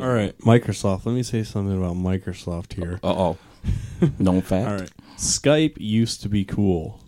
All 0.00 0.08
right, 0.08 0.36
Microsoft. 0.38 1.04
Let 1.06 1.14
me 1.14 1.22
say 1.22 1.42
something 1.42 1.76
about 1.76 1.96
Microsoft 1.96 2.72
here. 2.74 3.00
Uh 3.02 3.08
oh, 3.08 3.36
known 4.18 4.40
fact. 4.42 4.68
All 4.68 4.76
right, 4.78 4.90
Skype 5.16 5.76
used 5.78 6.22
to 6.22 6.28
be 6.28 6.44
cool. 6.44 7.00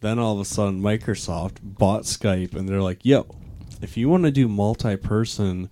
Then 0.00 0.18
all 0.18 0.34
of 0.34 0.40
a 0.40 0.44
sudden, 0.44 0.80
Microsoft 0.80 1.56
bought 1.62 2.02
Skype, 2.02 2.54
and 2.54 2.68
they're 2.68 2.82
like, 2.82 3.04
"Yo, 3.04 3.26
if 3.82 3.96
you 3.96 4.08
want 4.08 4.24
to 4.24 4.30
do 4.30 4.46
multi-person 4.48 5.70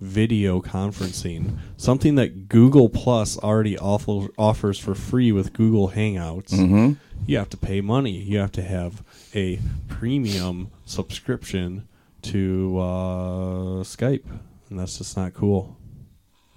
video 0.00 0.60
conferencing, 0.60 1.58
something 1.76 2.14
that 2.16 2.48
Google 2.48 2.88
Plus 2.88 3.38
already 3.38 3.78
offer, 3.78 4.28
offers 4.38 4.78
for 4.78 4.94
free 4.94 5.32
with 5.32 5.52
Google 5.52 5.90
Hangouts, 5.90 6.50
Mm-hmm. 6.52 6.92
you 7.26 7.38
have 7.38 7.48
to 7.50 7.56
pay 7.56 7.80
money. 7.80 8.12
You 8.12 8.38
have 8.38 8.52
to 8.52 8.62
have 8.62 9.02
a 9.34 9.58
premium 9.88 10.70
subscription 10.84 11.88
to 12.22 12.78
uh, 12.78 13.82
Skype, 13.84 14.24
and 14.70 14.78
that's 14.78 14.98
just 14.98 15.16
not 15.16 15.32
cool. 15.34 15.76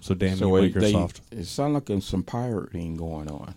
So 0.01 0.13
damn 0.15 0.37
So 0.37 0.55
you, 0.57 0.63
it, 0.65 0.73
they, 0.73 0.93
Microsoft 0.93 1.21
it 1.31 1.45
sounds 1.45 1.73
like 1.73 1.85
there's 1.85 2.05
some 2.05 2.23
pirating 2.23 2.95
going 2.95 3.29
on. 3.29 3.55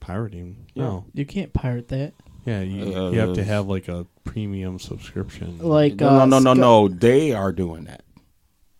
pirating. 0.00 0.66
Yeah. 0.74 0.82
No, 0.84 1.04
You 1.14 1.26
can't 1.26 1.52
pirate 1.52 1.88
that. 1.88 2.14
yeah, 2.44 2.60
you, 2.60 2.94
Uh, 2.94 3.10
you 3.10 3.18
have 3.20 3.34
to 3.34 3.44
have 3.44 3.66
like 3.68 3.88
a 3.88 4.06
premium 4.24 4.78
subscription. 4.78 5.58
Like 5.58 5.96
no, 5.96 6.08
uh, 6.10 6.26
no, 6.26 6.38
no, 6.38 6.38
no, 6.38 6.54
Sky- 6.54 6.60
no. 6.60 6.88
They 6.88 7.32
are 7.32 7.52
doing 7.52 7.84
that. 7.84 8.02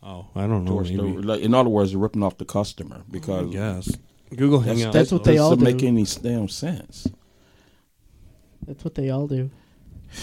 Oh, 0.09 0.27
I 0.35 0.47
don't 0.47 0.65
know. 0.65 0.73
Towards 0.73 0.91
the- 0.91 0.97
like, 1.03 1.41
in 1.41 1.55
other 1.55 1.69
words, 1.71 1.91
they're 1.91 2.01
ripping 2.01 2.23
off 2.23 2.39
the 2.39 2.45
customer 2.45 3.03
because 3.11 3.51
guess 3.53 3.91
Google 4.35 4.61
that's, 4.61 4.81
Hangouts. 4.81 4.93
That's 4.93 5.13
what 5.13 5.25
they 5.25 5.39
all 5.39 5.51
doesn't 5.51 5.65
do. 5.65 5.73
make 5.73 5.83
any 5.83 6.05
damn 6.23 6.49
sense. 6.49 7.07
That's 8.67 8.85
what 8.85 8.95
they 8.95 9.11
all 9.11 9.27
do. 9.27 9.51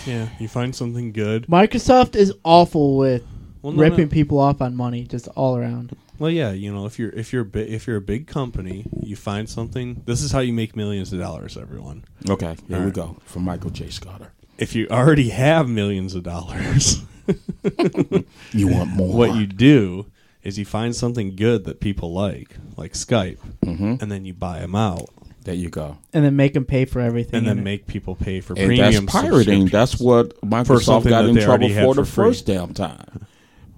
Yeah, 0.05 0.29
you 0.39 0.47
find 0.47 0.75
something 0.75 1.11
good. 1.11 1.47
Microsoft 1.47 2.15
is 2.15 2.33
awful 2.43 2.97
with 2.97 3.23
Well, 3.61 3.73
no, 3.73 3.81
ripping 3.81 4.05
no. 4.05 4.11
people 4.11 4.39
off 4.39 4.61
on 4.61 4.75
money, 4.75 5.03
just 5.03 5.27
all 5.29 5.55
around. 5.57 5.95
Well, 6.17 6.31
yeah, 6.31 6.51
you 6.53 6.73
know, 6.73 6.85
if 6.85 6.97
you're 6.97 7.09
if 7.11 7.33
you're 7.33 7.43
bi- 7.43 7.59
if 7.59 7.85
you're 7.87 7.97
a 7.97 8.01
big 8.01 8.25
company, 8.25 8.85
you 9.01 9.15
find 9.15 9.49
something. 9.49 10.01
This 10.05 10.21
is 10.21 10.31
how 10.31 10.39
you 10.39 10.53
make 10.53 10.75
millions 10.75 11.11
of 11.11 11.19
dollars, 11.19 11.57
everyone. 11.57 12.05
Okay, 12.29 12.55
here 12.67 12.77
All 12.77 12.79
we 12.79 12.85
right. 12.85 12.93
go 12.93 13.17
from 13.25 13.43
Michael 13.43 13.69
J. 13.69 13.89
Scudder. 13.89 14.31
If 14.57 14.75
you 14.75 14.87
already 14.89 15.29
have 15.29 15.67
millions 15.67 16.15
of 16.15 16.23
dollars, 16.23 17.03
You 18.53 18.67
want 18.67 18.91
more? 18.91 19.13
what 19.15 19.35
you 19.35 19.45
do 19.47 20.05
is 20.43 20.57
you 20.59 20.65
find 20.65 20.95
something 20.95 21.35
good 21.35 21.65
that 21.65 21.79
people 21.79 22.13
like, 22.13 22.55
like 22.77 22.93
Skype, 22.93 23.39
hmm 23.63 23.95
and 23.99 24.11
then 24.11 24.25
you 24.25 24.33
buy 24.33 24.59
them 24.59 24.75
out, 24.75 25.09
There 25.43 25.55
you 25.55 25.69
go. 25.69 25.97
And 26.13 26.23
then 26.23 26.35
make 26.35 26.53
them 26.53 26.65
pay 26.65 26.85
for 26.85 26.99
everything. 26.99 27.39
and 27.39 27.47
then 27.47 27.59
it. 27.59 27.63
make 27.63 27.87
people 27.87 28.15
pay 28.15 28.41
for 28.41 28.53
And 28.53 28.67
premium. 28.67 29.05
that's 29.05 29.11
pirating. 29.15 29.65
That's 29.67 29.99
what 29.99 30.39
Microsoft 30.41 31.09
got 31.09 31.25
in 31.25 31.35
trouble 31.35 31.65
already 31.67 31.73
for 31.73 31.95
the 31.95 32.05
for 32.05 32.11
first 32.11 32.45
damn 32.45 32.73
time 32.73 33.25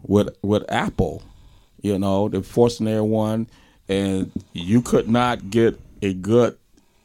with 0.04 0.30
with 0.42 0.64
Apple. 0.70 1.24
You 1.82 1.98
know, 2.00 2.28
they're 2.28 2.42
forcing 2.42 2.88
everyone, 2.88 3.48
and 3.88 4.32
you 4.54 4.82
could 4.82 5.08
not 5.08 5.50
get 5.50 5.80
a 6.02 6.14
good. 6.14 6.58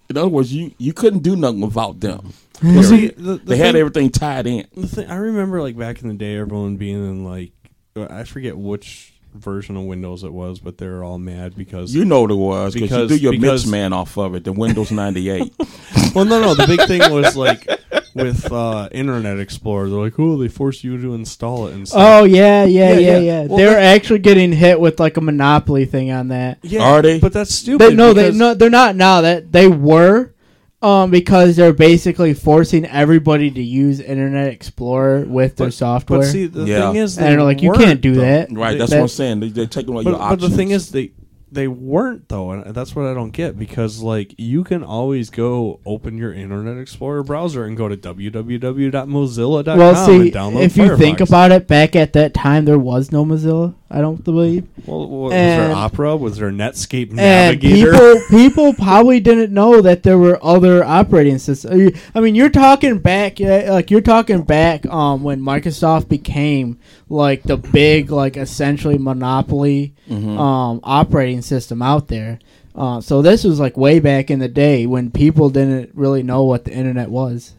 In 0.09 0.17
other 0.17 0.29
words, 0.29 0.53
you 0.53 0.73
you 0.79 0.93
couldn't 0.93 1.23
do 1.23 1.37
nothing 1.37 1.61
without 1.61 2.01
them. 2.01 2.33
Well, 2.63 2.83
see, 2.83 3.09
the, 3.09 3.23
the 3.35 3.37
they 3.45 3.57
had 3.57 3.73
thing- 3.73 3.81
everything 3.81 4.11
tied 4.11 4.47
in. 4.47 4.67
The 4.77 4.87
thing, 4.87 5.11
I 5.11 5.17
remember 5.17 5.61
like 5.61 5.77
back 5.77 6.03
in 6.03 6.09
the 6.09 6.15
day, 6.15 6.37
everyone 6.37 6.77
being 6.77 6.95
in 6.97 7.25
like 7.25 7.53
I 7.97 8.25
forget 8.25 8.57
which 8.57 9.13
version 9.35 9.77
of 9.77 9.85
Windows 9.85 10.25
it 10.25 10.33
was, 10.33 10.59
but 10.61 10.77
they 10.79 10.87
were 10.87 11.03
all 11.03 11.19
mad 11.19 11.57
because 11.57 11.95
You 11.95 12.05
know 12.05 12.21
what 12.23 12.31
it 12.31 12.35
was 12.35 12.75
because 12.75 12.91
you 12.91 12.97
Because- 12.97 13.09
do 13.09 13.17
your 13.17 13.33
because- 13.33 13.65
Mixman 13.67 13.93
off 13.93 14.17
of 14.19 14.35
it, 14.35 14.45
the 14.45 14.53
Windows 14.53 14.91
98. 14.93 15.53
well, 16.15 16.25
no, 16.25 16.41
no. 16.41 16.55
The 16.55 16.67
big 16.67 16.83
thing 16.87 17.01
was 17.13 17.35
like 17.37 17.67
with 18.15 18.53
uh, 18.53 18.91
Internet 18.93 19.41
Explorer. 19.41 19.89
They're 19.89 19.99
like, 19.99 20.19
oh, 20.19 20.37
they 20.37 20.49
force 20.49 20.85
you 20.85 21.01
to 21.01 21.15
install 21.15 21.67
it 21.69 21.75
and 21.75 21.89
stuff. 21.89 22.01
Oh 22.21 22.25
yeah, 22.25 22.65
yeah, 22.65 22.93
Yeah, 22.93 22.99
yeah, 22.99 22.99
yeah. 22.99 23.19
yeah. 23.19 23.45
Well, 23.47 23.57
They're 23.59 23.71
that- 23.71 23.97
actually 23.97 24.19
getting 24.21 24.53
hit 24.53 24.79
with 24.79 25.01
like 25.01 25.17
a 25.17 25.23
monopoly 25.23 25.87
thing 25.87 26.11
on 26.13 26.29
that. 26.29 26.59
yeah, 26.63 26.83
Are 26.83 27.01
they? 27.03 27.19
But 27.19 27.33
that's 27.33 27.55
stupid. 27.55 27.79
They, 27.91 27.95
no, 27.95 28.13
they 28.13 28.31
no, 28.33 28.53
they're 28.55 28.69
not 28.71 28.97
now. 28.97 29.23
That 29.23 29.51
they 29.51 29.67
were, 29.67 30.35
um, 30.83 31.11
because 31.11 31.57
they're 31.57 31.73
basically 31.73 32.35
forcing 32.35 32.85
everybody 32.87 33.51
to 33.51 33.63
use 33.63 34.01
Internet 34.01 34.49
Explorer 34.53 35.25
with 35.27 35.57
their 35.57 35.69
But- 35.69 35.75
software. 35.75 36.21
But 36.21 36.27
see, 36.27 36.47
the 36.47 36.65
Yeah. 36.65 36.91
thing 36.93 37.01
is, 37.01 37.17
and 37.19 37.27
they're 37.29 37.43
like, 37.43 37.63
you 37.63 37.69
weren't, 37.71 37.81
can't 37.83 38.01
do 38.01 38.15
though. 38.17 38.21
that. 38.23 38.53
right, 38.53 38.73
They- 38.73 38.79
that's 38.79 38.91
that- 38.91 38.97
what 38.99 39.03
I'm 39.03 39.09
saying. 39.09 39.41
They, 39.41 39.49
they're 39.49 39.67
taking 39.67 39.95
away 39.95 40.05
But, 40.05 40.11
your 40.11 40.19
but 40.19 40.25
options. 40.25 40.51
the 40.51 40.57
thing 40.57 40.71
is, 40.71 40.91
they 40.91 41.13
they 41.55 41.69
weren't 41.69 42.31
though, 42.31 42.51
and 42.53 42.75
that's 42.75 42.97
what 42.97 43.05
I 43.05 43.13
don't 43.13 43.31
get 43.31 43.59
because 43.59 44.01
like 44.01 44.35
you 44.39 44.65
can 44.65 44.83
always 44.83 45.29
go 45.29 45.81
open 45.85 46.17
your 46.17 46.33
Internet 46.33 46.79
Explorer 46.79 47.23
browser 47.23 47.65
and 47.67 47.77
go 47.77 47.89
to 47.89 47.97
www.mozilla.com 47.97 49.79
well, 49.79 50.07
see, 50.07 50.17
and 50.17 50.33
download. 50.33 50.63
if 50.63 50.77
you 50.79 50.97
think 50.97 51.21
about 51.21 51.53
it, 51.53 51.69
back 51.69 51.95
at 51.95 52.15
that 52.15 52.33
time, 52.33 52.65
there 52.65 52.79
was 52.79 53.13
no 53.13 53.25
Mozilla. 53.27 53.75
I 53.93 54.01
don't 54.01 54.25
believe. 54.25 54.67
well, 54.87 55.07
wa- 55.09 55.19
was 55.25 55.33
there 55.33 55.73
Opera? 55.75 56.17
Was 56.17 56.39
there 56.39 56.51
Netscape 56.51 57.13
Navigator? 57.13 57.93
people, 57.93 58.21
people 58.31 58.75
probably 58.75 59.21
didn't 59.21 59.53
know 59.53 59.81
that 59.83 60.03
there 60.03 60.17
were 60.19 60.39
other 60.43 60.83
operating 60.83 61.39
systems. 61.39 62.01
I 62.15 62.21
mean, 62.21 62.35
you're 62.35 62.49
talking 62.49 62.99
back, 62.99 63.41
uh, 63.41 63.65
like 63.69 63.91
you're 63.91 64.01
talking 64.01 64.43
back, 64.43 64.87
um, 64.87 65.23
when 65.23 65.41
Microsoft 65.41 66.09
became 66.09 66.79
like 67.09 67.43
the 67.43 67.57
big, 67.59 68.11
like 68.11 68.37
essentially 68.37 68.99
monopoly, 68.99 69.95
Mm-hmm. 70.11 70.39
um, 70.39 70.81
operating 70.83 71.43
system 71.43 71.81
out 71.81 72.09
there. 72.09 72.39
Uh, 72.75 73.01
so 73.01 73.23
this 73.23 73.45
was 73.45 73.61
like 73.61 73.77
way 73.77 74.01
back 74.01 74.31
in 74.31 74.39
the 74.41 74.49
day 74.49 74.87
when 74.87 75.11
people 75.11 75.49
didn't 75.51 75.91
really 75.95 76.23
know 76.23 76.43
what 76.45 76.65
the 76.65 76.73
internet 76.73 77.09
was. 77.11 77.53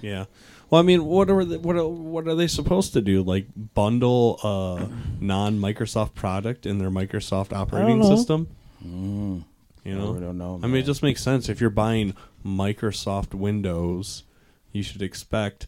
Yeah. 0.00 0.24
Well, 0.70 0.80
I 0.80 0.84
mean, 0.84 1.04
what 1.06 1.30
are 1.30 1.44
the, 1.44 1.58
what 1.58 1.76
are, 1.76 1.86
what 1.88 2.26
are 2.28 2.34
they 2.34 2.46
supposed 2.46 2.92
to 2.92 3.00
do? 3.00 3.22
Like 3.22 3.46
bundle 3.74 4.38
a 4.42 4.88
non 5.22 5.58
Microsoft 5.58 6.14
product 6.14 6.66
in 6.66 6.78
their 6.78 6.90
Microsoft 6.90 7.52
operating 7.56 8.00
know. 8.00 8.14
system? 8.16 8.48
Mm, 8.86 9.44
You 9.84 9.94
know, 9.94 10.16
I 10.16 10.20
don't 10.20 10.36
know. 10.38 10.60
I 10.62 10.66
mean, 10.66 10.76
it 10.76 10.86
just 10.86 11.02
makes 11.02 11.22
sense. 11.22 11.48
If 11.48 11.60
you're 11.60 11.70
buying 11.70 12.14
Microsoft 12.44 13.32
Windows, 13.34 14.24
you 14.72 14.82
should 14.82 15.00
expect 15.02 15.66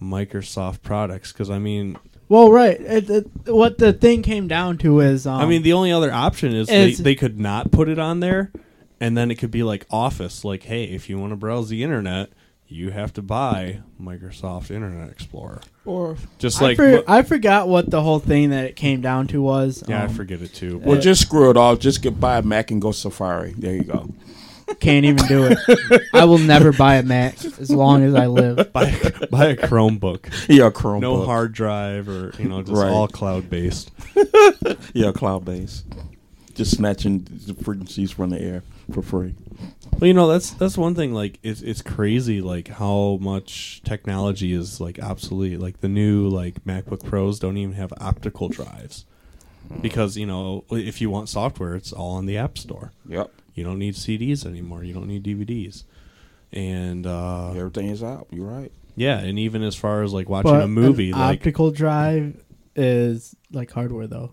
Microsoft 0.00 0.82
products. 0.82 1.32
Because 1.32 1.50
I 1.50 1.58
mean, 1.58 1.98
Well, 2.28 2.50
right. 2.50 2.80
It, 2.80 3.10
it, 3.10 3.26
what 3.46 3.78
the 3.78 3.92
thing 3.92 4.22
came 4.22 4.48
down 4.48 4.78
to 4.78 5.00
is, 5.00 5.26
um, 5.26 5.40
I 5.40 5.46
mean, 5.46 5.62
the 5.62 5.74
only 5.74 5.92
other 5.92 6.12
option 6.12 6.54
is 6.54 6.68
they, 6.68 6.84
It's- 6.84 6.98
they 6.98 7.14
could 7.14 7.38
not 7.38 7.70
put 7.70 7.88
it 7.88 7.98
on 7.98 8.20
there, 8.20 8.50
and 9.00 9.16
then 9.16 9.30
it 9.30 9.36
could 9.36 9.50
be 9.50 9.62
like 9.62 9.86
Office. 9.90 10.44
Like, 10.44 10.62
hey, 10.64 10.84
if 10.84 11.10
you 11.10 11.18
want 11.18 11.32
to 11.32 11.36
browse 11.36 11.68
the 11.68 11.82
internet, 11.82 12.30
you 12.68 12.90
have 12.90 13.12
to 13.14 13.22
buy 13.22 13.80
Microsoft 14.00 14.70
Internet 14.70 15.08
Explorer. 15.10 15.60
or 15.86 16.16
Just 16.38 16.60
I, 16.60 16.64
like, 16.66 16.76
for- 16.76 17.02
I 17.08 17.22
forgot 17.22 17.66
what 17.68 17.90
the 17.90 18.02
whole 18.02 18.18
thing 18.18 18.50
that 18.50 18.64
it 18.66 18.76
came 18.76 19.00
down 19.00 19.26
to 19.28 19.40
was. 19.40 19.82
yeah, 19.88 20.02
I 20.02 20.06
um, 20.06 20.14
forget 20.14 20.42
it 20.42 20.52
too. 20.54 20.78
Well, 20.78 20.96
but- 20.96 21.02
just 21.02 21.22
screw 21.22 21.50
it 21.50 21.56
off. 21.56 21.78
Just 21.78 22.02
get 22.02 22.20
buy 22.20 22.38
a 22.38 22.42
Mac 22.42 22.70
and 22.70 22.80
go 22.80 22.92
Safari. 22.92 23.54
There 23.56 23.74
you 23.74 23.84
go. 23.84 24.10
Can't 24.80 25.06
even 25.06 25.24
do 25.26 25.44
it. 25.50 26.02
I 26.12 26.26
will 26.26 26.36
never 26.36 26.72
buy 26.74 26.96
a 26.96 27.02
Mac 27.02 27.42
as 27.42 27.70
long 27.70 28.02
as 28.04 28.14
I 28.14 28.26
live. 28.26 28.70
buy 28.74 28.90
buy 29.30 29.46
a 29.46 29.56
Chromebook. 29.56 30.26
Yeah, 30.54 30.68
Chromebook. 30.68 31.00
No 31.00 31.24
hard 31.24 31.54
drive 31.54 32.06
or 32.06 32.34
you 32.38 32.50
know 32.50 32.60
just 32.62 32.76
Right. 32.76 32.90
all 32.90 33.08
cloud 33.08 33.48
based. 33.48 33.90
Yeah, 34.92 35.12
cloud 35.12 35.46
based. 35.46 35.86
Just 36.54 36.76
snatching 36.76 37.26
the 37.46 37.54
frequencies 37.54 38.10
from 38.10 38.28
the 38.28 38.38
air 38.42 38.62
for 38.92 39.00
free. 39.00 39.34
Well, 39.98 40.06
you 40.06 40.14
know 40.14 40.28
that's 40.28 40.50
that's 40.50 40.78
one 40.78 40.94
thing. 40.94 41.12
Like 41.12 41.38
it's 41.42 41.60
it's 41.60 41.82
crazy 41.82 42.40
like 42.40 42.68
how 42.68 43.18
much 43.20 43.82
technology 43.84 44.52
is 44.52 44.80
like 44.80 45.02
obsolete. 45.02 45.58
Like 45.58 45.80
the 45.80 45.88
new 45.88 46.28
like 46.28 46.64
MacBook 46.64 47.04
Pros 47.04 47.38
don't 47.38 47.56
even 47.56 47.74
have 47.74 47.92
optical 48.00 48.48
drives 48.48 49.04
because 49.80 50.16
you 50.16 50.26
know 50.26 50.64
if 50.70 51.00
you 51.00 51.10
want 51.10 51.28
software, 51.28 51.74
it's 51.74 51.92
all 51.92 52.12
on 52.12 52.26
the 52.26 52.36
App 52.36 52.58
Store. 52.58 52.92
Yep. 53.08 53.32
You 53.54 53.64
don't 53.64 53.78
need 53.78 53.94
CDs 53.94 54.46
anymore. 54.46 54.84
You 54.84 54.94
don't 54.94 55.08
need 55.08 55.24
DVDs. 55.24 55.82
And 56.52 57.04
uh, 57.06 57.50
Everything 57.52 57.88
is 57.88 58.02
out. 58.02 58.28
You're 58.30 58.46
right. 58.46 58.70
yeah, 58.94 59.18
and 59.18 59.38
even 59.38 59.62
as 59.64 59.74
far 59.74 60.02
as 60.04 60.12
like 60.12 60.28
watching 60.28 60.52
But 60.52 60.62
a 60.62 60.68
movie, 60.68 61.10
an 61.10 61.18
like 61.18 61.40
optical 61.40 61.72
drive 61.72 62.40
is 62.76 63.34
like 63.50 63.72
hardware 63.72 64.06
though. 64.06 64.32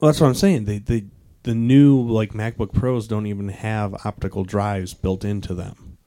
Well, 0.00 0.10
that's 0.10 0.20
what 0.20 0.26
I'm 0.26 0.34
saying. 0.34 0.64
They, 0.64 0.78
they, 0.78 1.04
the 1.42 1.54
new 1.54 2.00
like 2.00 2.32
MacBook 2.32 2.72
Pros 2.72 3.08
don't 3.08 3.26
even 3.26 3.48
have 3.48 3.94
optical 4.04 4.44
drives 4.44 4.94
built 4.94 5.24
into 5.24 5.54
them. 5.54 5.98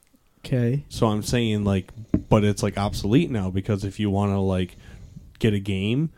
Okay. 0.45 0.85
So 0.89 1.07
I'm 1.07 1.23
saying 1.23 1.63
like, 1.63 1.91
but 2.29 2.43
it's 2.43 2.61
like 2.63 2.77
obsolete 2.77 3.31
now 3.31 3.49
because 3.49 3.83
if 3.83 3.99
you 3.99 4.09
want 4.09 4.31
to 4.31 4.39
like 4.39 4.77
get 5.39 5.53
a 5.53 5.59
game, 5.59 6.11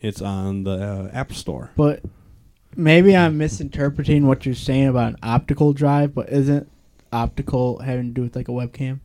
it's 0.00 0.22
on 0.22 0.64
the 0.64 0.72
uh, 0.72 1.10
App 1.12 1.32
Store. 1.32 1.70
But 1.76 2.02
maybe 2.76 3.16
I'm 3.16 3.38
misinterpreting 3.38 4.26
what 4.26 4.46
you're 4.46 4.54
saying 4.54 4.88
about 4.88 5.10
an 5.10 5.18
optical 5.22 5.72
drive, 5.72 6.14
but 6.14 6.28
isn't 6.30 6.70
optical 7.12 7.80
having 7.80 8.08
to 8.08 8.12
do 8.12 8.22
with 8.22 8.36
like 8.36 8.48
a 8.48 8.52
webcam? 8.52 9.00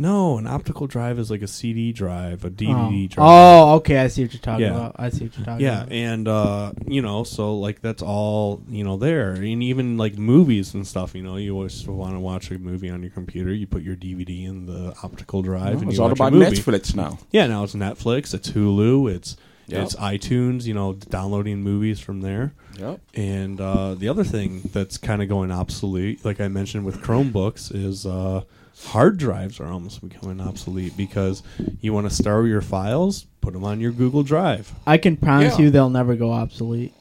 No, 0.00 0.38
an 0.38 0.46
optical 0.46 0.86
drive 0.86 1.18
is 1.18 1.28
like 1.30 1.42
a 1.42 1.48
CD 1.48 1.92
drive, 1.92 2.44
a 2.44 2.50
DVD 2.50 3.04
oh. 3.04 3.08
drive. 3.08 3.26
Oh, 3.28 3.74
okay. 3.76 3.98
I 3.98 4.06
see 4.06 4.22
what 4.22 4.32
you're 4.32 4.40
talking 4.40 4.66
Yeah. 4.66 4.76
about. 4.76 4.96
I 4.96 5.08
see 5.10 5.24
what 5.24 5.36
you're 5.36 5.44
talking 5.44 5.64
Yeah, 5.66 5.82
about. 5.82 5.92
Yeah, 5.92 6.12
and 6.12 6.28
uh, 6.28 6.72
you 6.86 7.02
know, 7.02 7.24
so 7.24 7.56
like 7.58 7.80
that's 7.80 8.02
all 8.02 8.62
you 8.68 8.84
know 8.84 8.96
there, 8.96 9.32
and 9.32 9.44
even 9.62 9.96
like 9.96 10.16
movies 10.16 10.72
and 10.74 10.86
stuff. 10.86 11.14
You 11.16 11.22
know, 11.24 11.36
you 11.36 11.52
always 11.54 11.86
want 11.86 12.14
to 12.14 12.20
watch 12.20 12.50
a 12.52 12.58
movie 12.58 12.90
on 12.90 13.02
your 13.02 13.10
computer. 13.10 13.52
You 13.52 13.66
put 13.66 13.82
your 13.82 13.96
DVD 13.96 14.46
in 14.46 14.66
the 14.66 14.94
optical 15.02 15.42
drive, 15.42 15.82
and 15.82 15.88
it's 15.90 15.96
you 15.98 16.02
all 16.04 16.10
watch 16.10 16.18
about 16.18 16.32
a 16.32 16.36
movie. 16.36 16.56
Netflix 16.56 16.94
now. 16.94 17.18
Yeah, 17.32 17.48
now 17.48 17.64
it's 17.64 17.74
Netflix, 17.74 18.32
it's 18.34 18.50
Hulu, 18.50 19.10
it's 19.12 19.36
Yep. 19.66 19.82
it's 19.84 19.96
iTunes. 19.96 20.64
You 20.64 20.74
know, 20.74 20.92
downloading 20.94 21.62
movies 21.62 21.98
from 22.00 22.20
there. 22.22 22.54
Yep. 22.78 23.00
And 23.14 23.60
uh, 23.60 23.94
the 23.96 24.08
other 24.08 24.22
thing 24.24 24.60
that's 24.72 24.96
kind 24.96 25.20
of 25.22 25.28
going 25.28 25.50
obsolete, 25.50 26.24
like 26.24 26.40
I 26.40 26.46
mentioned 26.48 26.84
with 26.86 27.02
Chromebooks, 27.02 27.74
is 27.74 28.06
uh, 28.06 28.44
hard 28.86 29.18
drives 29.18 29.60
are 29.60 29.66
almost 29.66 30.06
becoming 30.06 30.40
obsolete 30.40 30.96
because 30.96 31.42
you 31.80 31.92
want 31.92 32.08
to 32.08 32.14
store 32.14 32.46
your 32.46 32.60
files, 32.62 33.26
put 33.40 33.52
them 33.52 33.64
on 33.64 33.80
your 33.80 33.92
Google 33.92 34.22
Drive. 34.22 34.72
I 34.86 34.98
can 34.98 35.16
promise 35.16 35.58
Yeah. 35.58 35.64
you 35.66 35.70
they'll 35.70 35.90
never 35.90 36.14
go 36.16 36.32
obsolete. 36.32 36.94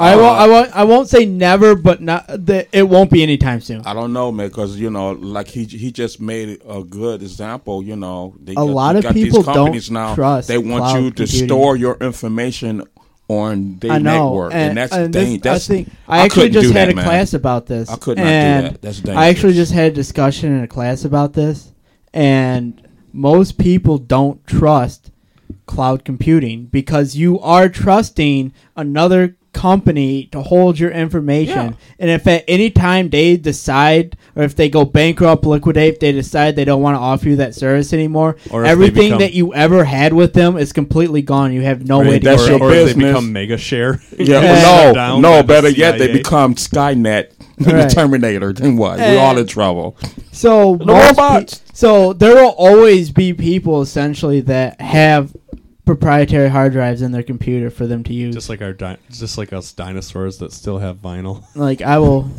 I 0.00 0.14
won't. 0.14 0.26
Uh, 0.26 0.30
I 0.30 0.46
won't. 0.46 0.76
I 0.76 0.84
won't 0.84 1.08
say 1.08 1.26
never, 1.26 1.74
but 1.74 2.00
not. 2.00 2.24
The, 2.28 2.68
it 2.70 2.84
won't 2.84 3.10
be 3.10 3.20
anytime 3.20 3.60
soon. 3.60 3.80
I 3.84 3.94
don't 3.94 4.12
know, 4.12 4.30
man, 4.30 4.46
because 4.46 4.76
you 4.78 4.90
know, 4.90 5.10
like 5.10 5.48
he 5.48 5.64
he 5.64 5.90
just 5.90 6.20
made 6.20 6.60
a 6.68 6.84
good 6.84 7.20
example. 7.20 7.82
You 7.82 7.96
know, 7.96 8.36
they 8.40 8.54
A 8.54 8.60
lot 8.62 8.94
you 8.94 9.08
of 9.08 9.12
these 9.12 9.24
people 9.24 9.42
don't 9.42 9.90
now. 9.90 10.14
trust 10.14 10.46
They 10.46 10.56
want 10.56 10.84
cloud 10.84 11.02
you 11.02 11.10
to 11.10 11.16
computing. 11.24 11.48
store 11.48 11.76
your 11.76 11.96
information 11.96 12.84
on 13.28 13.78
their 13.78 14.00
network, 14.00 14.52
and, 14.52 14.70
and, 14.70 14.78
that's 14.78 14.92
and 14.92 15.12
dang, 15.12 15.32
this, 15.34 15.42
that's 15.42 15.70
I 15.70 15.74
think 15.74 15.88
I 16.08 16.18
I 16.18 16.24
actually 16.24 16.48
just 16.48 16.72
had 16.72 16.88
that, 16.88 16.92
a 16.92 16.96
man. 16.96 17.04
class 17.04 17.34
about 17.34 17.66
this. 17.66 17.90
I 17.90 17.96
could 17.96 18.16
not 18.16 18.24
do 18.24 18.28
that. 18.30 18.82
That's 18.82 19.08
I 19.08 19.28
actually 19.28 19.52
just 19.52 19.72
had 19.72 19.92
a 19.92 19.94
discussion 19.94 20.56
in 20.56 20.64
a 20.64 20.68
class 20.68 21.04
about 21.04 21.34
this, 21.34 21.72
and 22.12 22.86
most 23.12 23.58
people 23.58 23.98
don't 23.98 24.46
trust 24.46 25.10
cloud 25.66 26.04
computing 26.04 26.66
because 26.66 27.14
you 27.14 27.38
are 27.40 27.68
trusting 27.68 28.52
another 28.76 29.36
company 29.52 30.26
to 30.32 30.42
hold 30.42 30.78
your 30.78 30.90
information. 30.90 31.56
Yeah. 31.56 31.72
And 31.98 32.10
if 32.10 32.26
at 32.26 32.44
any 32.46 32.70
time 32.70 33.08
they 33.10 33.36
decide, 33.36 34.16
or 34.36 34.42
if 34.44 34.54
they 34.54 34.68
go 34.68 34.84
bankrupt, 34.84 35.44
liquidate, 35.44 35.94
if 35.94 36.00
they 36.00 36.12
decide 36.12 36.54
they 36.56 36.64
don't 36.64 36.82
want 36.82 36.94
to 36.96 37.00
offer 37.00 37.28
you 37.28 37.36
that 37.36 37.54
service 37.54 37.92
anymore, 37.92 38.36
Or 38.50 38.64
everything 38.64 39.06
become- 39.08 39.18
that 39.20 39.32
you 39.34 39.54
ever 39.54 39.84
had 39.84 40.12
with 40.12 40.32
them 40.34 40.56
is 40.56 40.72
completely 40.72 41.22
gone. 41.22 41.52
You 41.52 41.62
have 41.62 41.86
no 41.88 42.00
Or- 42.00 42.04
way 42.04 42.18
to 42.18 42.24
that's 42.24 42.42
get 42.42 42.50
your 42.52 42.60
or, 42.60 42.68
or 42.68 42.74
they 42.74 42.84
business. 42.84 43.06
become 43.08 43.32
mega 43.32 43.56
share. 43.56 44.00
Yeah, 44.18 44.24
Yeah. 44.40 44.40
no, 44.40 44.82
Shut 44.86 44.94
down 44.94 45.22
by 45.22 45.28
no. 45.30 45.36
the 45.38 45.44
Better 45.44 45.68
yet, 45.70 45.98
they 45.98 46.12
become 46.12 46.54
Skynet, 46.54 47.28
the 47.58 47.74
Right. 47.74 47.90
Terminator. 47.90 48.52
Then 48.52 48.76
what? 48.76 48.98
We're 48.98 49.18
all 49.18 49.36
in 49.38 49.46
trouble. 49.46 49.96
So 50.30 50.76
The 50.76 50.86
robots. 50.86 51.54
pe- 51.58 51.64
so 51.72 52.12
there 52.12 52.34
will 52.34 52.54
always 52.56 53.10
be 53.10 53.32
people 53.32 53.82
essentially 53.82 54.40
that 54.42 54.80
have 54.80 55.32
proprietary 55.88 56.50
hard 56.50 56.72
drives 56.72 57.00
in 57.00 57.12
their 57.12 57.22
computer 57.22 57.70
for 57.70 57.86
them 57.86 58.04
to 58.04 58.12
use. 58.12 58.34
just 58.34 58.50
like 58.50 58.60
our 58.60 58.74
di- 58.74 58.98
just 59.10 59.38
like 59.38 59.54
us 59.54 59.72
dinosaurs 59.72 60.36
that 60.36 60.52
still 60.52 60.76
have 60.78 60.98
vinyl. 60.98 61.42
like 61.54 61.80
I 61.80 61.98
will, 61.98 62.30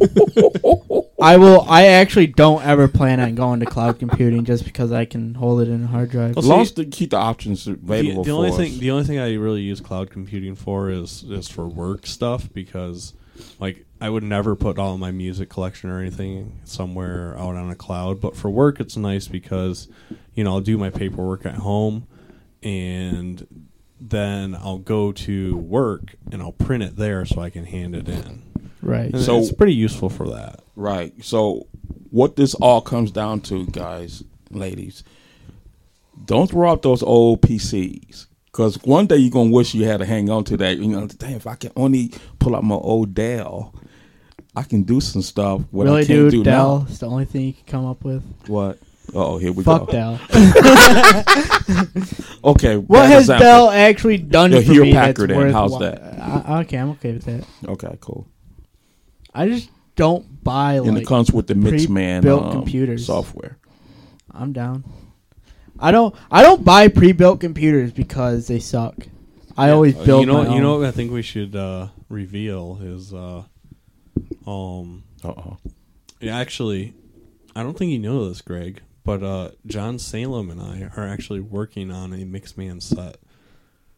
I 1.20 1.38
will. 1.38 1.66
I 1.68 1.88
actually 1.88 2.28
don't 2.28 2.64
ever 2.64 2.88
plan 2.88 3.20
on 3.20 3.34
going 3.34 3.60
to 3.62 3.66
cloud 3.66 3.98
computing 3.98 4.46
just 4.46 4.66
because 4.66 4.92
I 4.92 5.06
can 5.06 5.34
hold 5.34 5.62
it 5.62 5.68
in 5.68 5.84
a 5.84 5.88
hard 5.88 6.12
drive. 6.12 6.36
Well, 6.36 6.46
As 6.46 6.48
long 6.48 6.60
see, 6.66 6.70
as 6.70 6.74
they 6.74 6.86
keep 6.86 7.10
the 7.10 7.18
options 7.18 7.66
The, 7.66 7.72
available 7.72 8.24
the 8.24 8.32
only 8.32 8.52
for 8.52 8.58
thing 8.58 8.74
us. 8.74 8.78
the 8.78 8.92
only 8.92 9.04
thing 9.06 9.18
I 9.18 9.34
really 9.34 9.62
use 9.62 9.82
cloud 9.82 10.12
computing 10.12 10.56
for 10.56 10.92
is 10.92 11.24
is 11.24 11.50
for 11.50 11.68
work 11.68 12.06
stuff 12.06 12.50
because 12.54 13.14
like 13.60 13.84
I 14.00 14.12
would 14.12 14.24
never 14.24 14.56
put 14.56 14.78
all 14.78 14.98
my 15.00 15.10
music 15.12 15.50
collection 15.50 15.90
or 15.90 16.00
anything 16.00 16.60
somewhere 16.66 17.36
out 17.38 17.56
on 17.56 17.72
a 17.72 17.76
cloud. 17.76 18.22
But 18.22 18.36
for 18.36 18.50
work, 18.52 18.80
it's 18.80 18.96
nice 18.96 19.28
because 19.28 19.88
you 20.36 20.44
know 20.44 20.52
I'll 20.52 20.62
do 20.62 20.78
my 20.78 20.92
paperwork 20.92 21.48
at 21.48 21.56
home, 21.56 22.06
and 22.64 23.68
then 23.99 24.56
I'll 24.56 24.77
go 24.77 25.11
to 25.11 25.57
work 25.57 26.15
and 26.31 26.41
I'll 26.41 26.52
print 26.53 26.84
it 26.84 26.95
there 26.95 27.26
so 27.26 27.41
I 27.41 27.49
can 27.49 27.65
hand 27.65 27.95
it 27.95 28.07
in. 28.07 28.44
Right. 28.81 29.14
And 29.14 29.22
So- 29.22 29.40
it's 29.40 29.52
pretty 29.52 29.73
useful 29.76 30.10
for 30.10 30.30
that. 30.30 30.61
Right. 30.76 31.14
So, 31.23 31.68
what 32.11 32.36
this 32.38 32.53
all 32.56 32.81
comes 32.81 33.11
down 33.11 33.41
to, 33.41 33.65
guys, 33.68 34.23
ladies, 34.52 35.03
don't 36.26 36.49
throw 36.49 36.69
out 36.72 36.81
those 36.81 37.03
old 37.03 37.41
PCs. 37.41 38.26
Because 38.45 38.81
one 38.84 39.06
day 39.06 39.18
you're 39.18 39.30
going 39.31 39.49
to 39.49 39.53
wish 39.56 39.76
you 39.76 39.86
had 39.86 39.98
to 39.99 40.06
hang 40.06 40.30
on 40.30 40.44
to 40.45 40.57
that. 40.57 40.77
You 40.80 40.88
know, 40.88 41.06
damn, 41.07 41.34
if 41.34 41.45
I 41.45 41.56
can 41.56 41.72
only 41.76 42.11
pull 42.40 42.56
out 42.56 42.64
my 42.64 42.76
old 42.76 43.14
Dell, 43.14 43.73
I 44.56 44.64
can 44.64 44.84
do 44.84 44.99
some 45.02 45.22
stuff. 45.22 45.61
What 45.72 45.84
really, 45.86 46.02
I 46.02 46.06
can't 46.06 46.19
dude, 46.19 46.31
do 46.31 46.44
Dell 46.44 46.80
now. 46.80 46.86
is 46.90 46.99
the 46.99 47.07
only 47.07 47.26
thing 47.26 47.45
you 47.45 47.53
can 47.53 47.65
come 47.68 47.86
up 47.86 48.03
with. 48.03 48.23
What? 48.48 48.80
Oh, 49.14 49.38
here 49.38 49.52
we 49.52 49.64
Fuck 49.64 49.88
go. 49.88 49.91
Dell. 49.91 50.19
Okay. 52.44 52.77
What 52.77 53.07
has 53.07 53.23
example. 53.23 53.45
Dell 53.45 53.69
actually 53.69 54.18
done 54.18 54.52
Yeah, 54.52 54.60
for 54.61 54.72
Hewlett 54.72 54.88
me 54.88 54.94
that's 54.94 55.07
Packard 55.07 55.30
then, 55.31 55.38
worth 55.38 55.53
how's 55.53 55.72
wa- 55.72 55.80
that? 55.80 56.02
I, 56.22 56.60
okay, 56.61 56.77
I'm 56.77 56.90
okay 56.91 57.14
with 57.14 57.26
that. 57.26 57.44
Okay, 57.68 57.98
cool. 58.02 58.27
I 59.34 59.48
just 59.48 59.69
don't 59.95 60.44
buy 60.44 60.76
and 60.76 60.94
like 60.94 61.03
it 61.03 61.07
comes 61.07 61.31
with 61.31 61.48
the 61.48 61.53
Mixman 61.53 62.22
pre-built 62.22 62.44
um, 62.45 62.52
computers. 62.52 63.06
software. 63.06 63.57
I'm 64.31 64.53
down. 64.53 64.84
I 65.80 65.91
don't. 65.91 66.15
I 66.31 66.41
don't 66.44 66.64
buy 66.64 66.88
pre-built 66.88 67.40
computers 67.41 67.91
because 67.91 68.48
they 68.48 68.60
suck. 68.60 68.95
I 69.57 69.72
always 69.72 69.95
Uh, 69.98 70.06
build 70.06 70.22
you 70.22 70.26
know, 70.27 70.44
my 70.44 70.49
you 70.49 70.56
own. 70.56 70.61
know 70.61 70.77
what 70.80 70.88
I 70.88 70.91
think 70.91 71.11
we 71.11 71.22
should 71.22 71.56
uh, 71.56 71.88
reveal 72.07 72.80
is, 72.81 73.14
uh, 73.14 73.44
um, 74.48 75.03
Uh 75.23 75.27
oh. 75.30 75.57
yeah, 76.22 76.38
actually, 76.38 76.94
I 77.56 77.64
don't 77.64 77.77
think 77.77 77.91
you 77.91 77.99
know 77.99 78.30
this, 78.30 78.40
Greg, 78.41 78.81
but 79.04 79.24
uh, 79.24 79.50
John 79.66 80.00
Salem 80.00 80.50
and 80.52 80.62
I 80.62 80.90
are 80.96 81.08
actually 81.08 81.40
working 81.40 81.92
on 81.92 82.14
a 82.14 82.18
Mixman 82.26 82.82
set. 82.82 83.18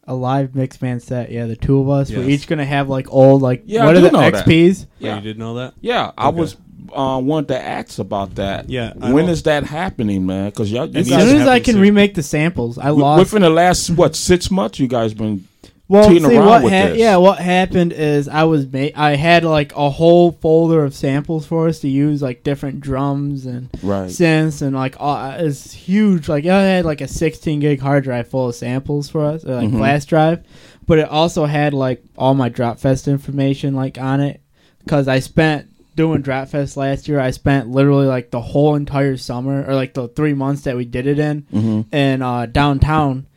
a 0.08 0.16
live 0.16 0.52
Mixman 0.52 1.02
set. 1.02 1.32
Yeah, 1.32 1.46
the 1.46 1.56
two 1.56 1.80
of 1.80 1.88
us. 1.90 2.10
We're 2.10 2.22
Yes. 2.24 2.42
each 2.42 2.48
gonna 2.48 2.66
have 2.66 2.90
like 2.90 3.08
old 3.12 3.42
like 3.42 3.64
Yeah, 3.66 3.84
I 3.84 3.86
what 3.86 3.96
are 3.96 4.00
do 4.00 4.06
the 4.06 4.12
know 4.12 4.32
that. 4.32 4.46
XPs? 4.46 4.88
Yeah, 5.00 5.10
Yeah. 5.10 5.16
you 5.18 5.22
did 5.22 5.38
know 5.40 5.56
that. 5.56 5.74
Yeah, 5.82 6.12
I 6.18 6.30
Okay. 6.30 6.40
was 6.40 6.58
uh, 6.94 7.22
wanted 7.24 7.50
to 7.50 7.62
ask 7.64 8.00
about 8.00 8.36
that. 8.36 8.68
Yeah, 8.70 8.94
I 9.00 9.14
when 9.14 9.26
don't- 9.26 9.34
is 9.34 9.44
that 9.44 9.64
happening, 9.64 10.26
man? 10.26 10.50
Because 10.50 10.72
y'all, 10.72 10.88
you 10.88 11.00
As 11.00 11.06
As 11.06 11.10
Yes, 11.10 11.20
guys, 11.20 11.30
soon 11.30 11.42
as 11.42 11.48
I 11.48 11.52
happens 11.52 11.66
can 11.66 11.74
soon. 11.76 11.82
remake 11.84 12.16
the 12.16 12.24
samples, 12.24 12.78
I 12.80 12.90
lost. 12.90 13.20
within 13.20 13.44
the 13.44 13.50
last 13.52 13.92
what 13.92 14.16
six 14.16 14.50
months, 14.50 14.80
you 14.80 14.88
guys 14.88 15.14
been 15.14 15.48
well, 15.92 16.10
see 16.10 16.38
what 16.38 16.64
ha- 16.64 16.94
yeah, 16.96 17.18
what 17.18 17.40
happened 17.40 17.92
is 17.94 18.28
I 18.28 18.44
was 18.46 18.66
ma- 18.72 18.88
I 18.96 19.16
had 19.16 19.44
like 19.44 19.74
a 19.76 19.90
whole 19.90 20.32
folder 20.32 20.84
of 20.86 20.94
samples 20.96 21.46
for 21.46 21.68
us 21.68 21.80
to 21.82 21.88
use, 21.90 22.22
like 22.22 22.44
different 22.44 22.82
drums 22.82 23.46
and 23.46 23.70
right. 23.84 24.10
synths 24.10 24.62
and 24.62 24.76
like 24.76 24.96
all, 25.00 25.32
it's 25.32 25.72
huge. 25.74 26.30
Like 26.30 26.46
I 26.46 26.62
had 26.64 26.86
like 26.86 27.02
a 27.02 27.08
16 27.08 27.60
gig 27.60 27.80
hard 27.80 28.04
drive 28.06 28.28
full 28.30 28.50
of 28.50 28.56
samples 28.56 29.10
for 29.10 29.26
us, 29.26 29.44
or, 29.46 29.56
like 29.56 29.70
Mhm. 29.70 29.78
flash 29.78 30.06
drive, 30.06 30.44
but 30.88 30.98
it 31.00 31.10
also 31.10 31.46
had 31.46 31.74
like 31.74 32.04
all 32.18 32.34
my 32.34 32.50
Dropfest 32.50 33.08
information 33.12 33.76
like 33.76 33.98
on 34.00 34.22
it 34.22 34.42
because 34.84 35.08
I 35.08 35.20
spent 35.20 35.68
doing 35.96 36.24
Dropfest 36.24 36.78
last 36.78 37.10
year. 37.10 37.20
I 37.20 37.32
spent 37.32 37.70
literally 37.70 38.08
like 38.08 38.32
the 38.32 38.40
whole 38.42 38.76
entire 38.76 39.18
summer 39.18 39.66
or 39.68 39.76
like 39.76 39.94
the 39.94 40.08
three 40.08 40.34
months 40.34 40.62
that 40.64 40.78
we 40.78 40.86
did 40.86 41.06
it 41.06 41.20
in 41.20 41.42
Mm-hmm. 41.54 41.94
in 41.96 42.22
uh, 42.22 42.46
downtown. 42.46 43.28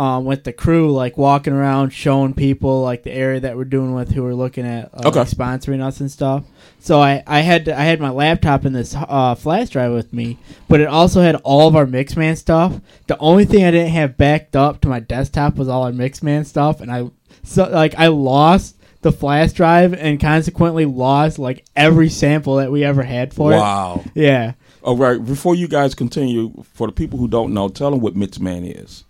Um, 0.00 0.24
with 0.24 0.44
the 0.44 0.52
crew, 0.54 0.90
like 0.92 1.18
walking 1.18 1.52
around, 1.52 1.90
showing 1.90 2.32
people 2.32 2.80
like 2.80 3.02
the 3.02 3.12
area 3.12 3.38
that 3.40 3.54
we're 3.54 3.64
doing 3.64 3.92
with, 3.94 4.12
who 4.12 4.24
are 4.24 4.34
looking 4.34 4.64
at 4.64 4.88
uh, 4.94 5.08
Okay. 5.08 5.18
like, 5.18 5.28
sponsoring 5.28 5.82
us 5.84 6.00
and 6.00 6.10
stuff. 6.10 6.44
So 6.78 7.00
I, 7.02 7.22
I 7.26 7.40
had 7.40 7.68
I 7.68 7.82
had 7.82 8.00
my 8.00 8.08
laptop 8.08 8.64
and 8.64 8.74
this 8.74 8.94
uh, 8.96 9.34
flash 9.34 9.68
drive 9.68 9.92
with 9.92 10.14
me, 10.14 10.38
but 10.68 10.80
it 10.80 10.86
also 10.88 11.20
had 11.20 11.34
all 11.44 11.68
of 11.68 11.76
our 11.76 11.84
Mixman 11.84 12.38
stuff. 12.38 12.80
The 13.08 13.18
only 13.18 13.44
thing 13.44 13.62
I 13.64 13.70
didn't 13.70 13.92
have 13.92 14.16
backed 14.16 14.56
up 14.56 14.80
to 14.80 14.88
my 14.88 15.00
desktop 15.00 15.56
was 15.56 15.68
all 15.68 15.82
our 15.82 15.92
Mixman 15.92 16.46
stuff, 16.46 16.80
and 16.80 16.90
I 16.90 17.10
so 17.42 17.68
like 17.68 17.94
I 17.98 18.06
lost 18.06 18.76
the 19.02 19.12
flash 19.12 19.52
drive 19.52 19.92
and 19.92 20.18
consequently 20.18 20.86
lost 20.86 21.38
like 21.38 21.66
every 21.76 22.08
sample 22.08 22.56
that 22.56 22.72
we 22.72 22.84
ever 22.84 23.02
had 23.02 23.34
for 23.34 23.52
it. 23.52 23.56
Wow. 23.56 24.02
Yeah. 24.14 24.52
All 24.82 24.96
right. 24.96 25.22
Before 25.22 25.54
you 25.54 25.68
guys 25.68 25.94
continue, 25.94 26.52
for 26.72 26.86
the 26.86 26.92
people 26.94 27.18
who 27.18 27.28
don't 27.28 27.52
know, 27.52 27.68
tell 27.68 27.90
them 27.90 28.00
what 28.00 28.14
Mixman 28.14 28.62
is. 28.82 29.04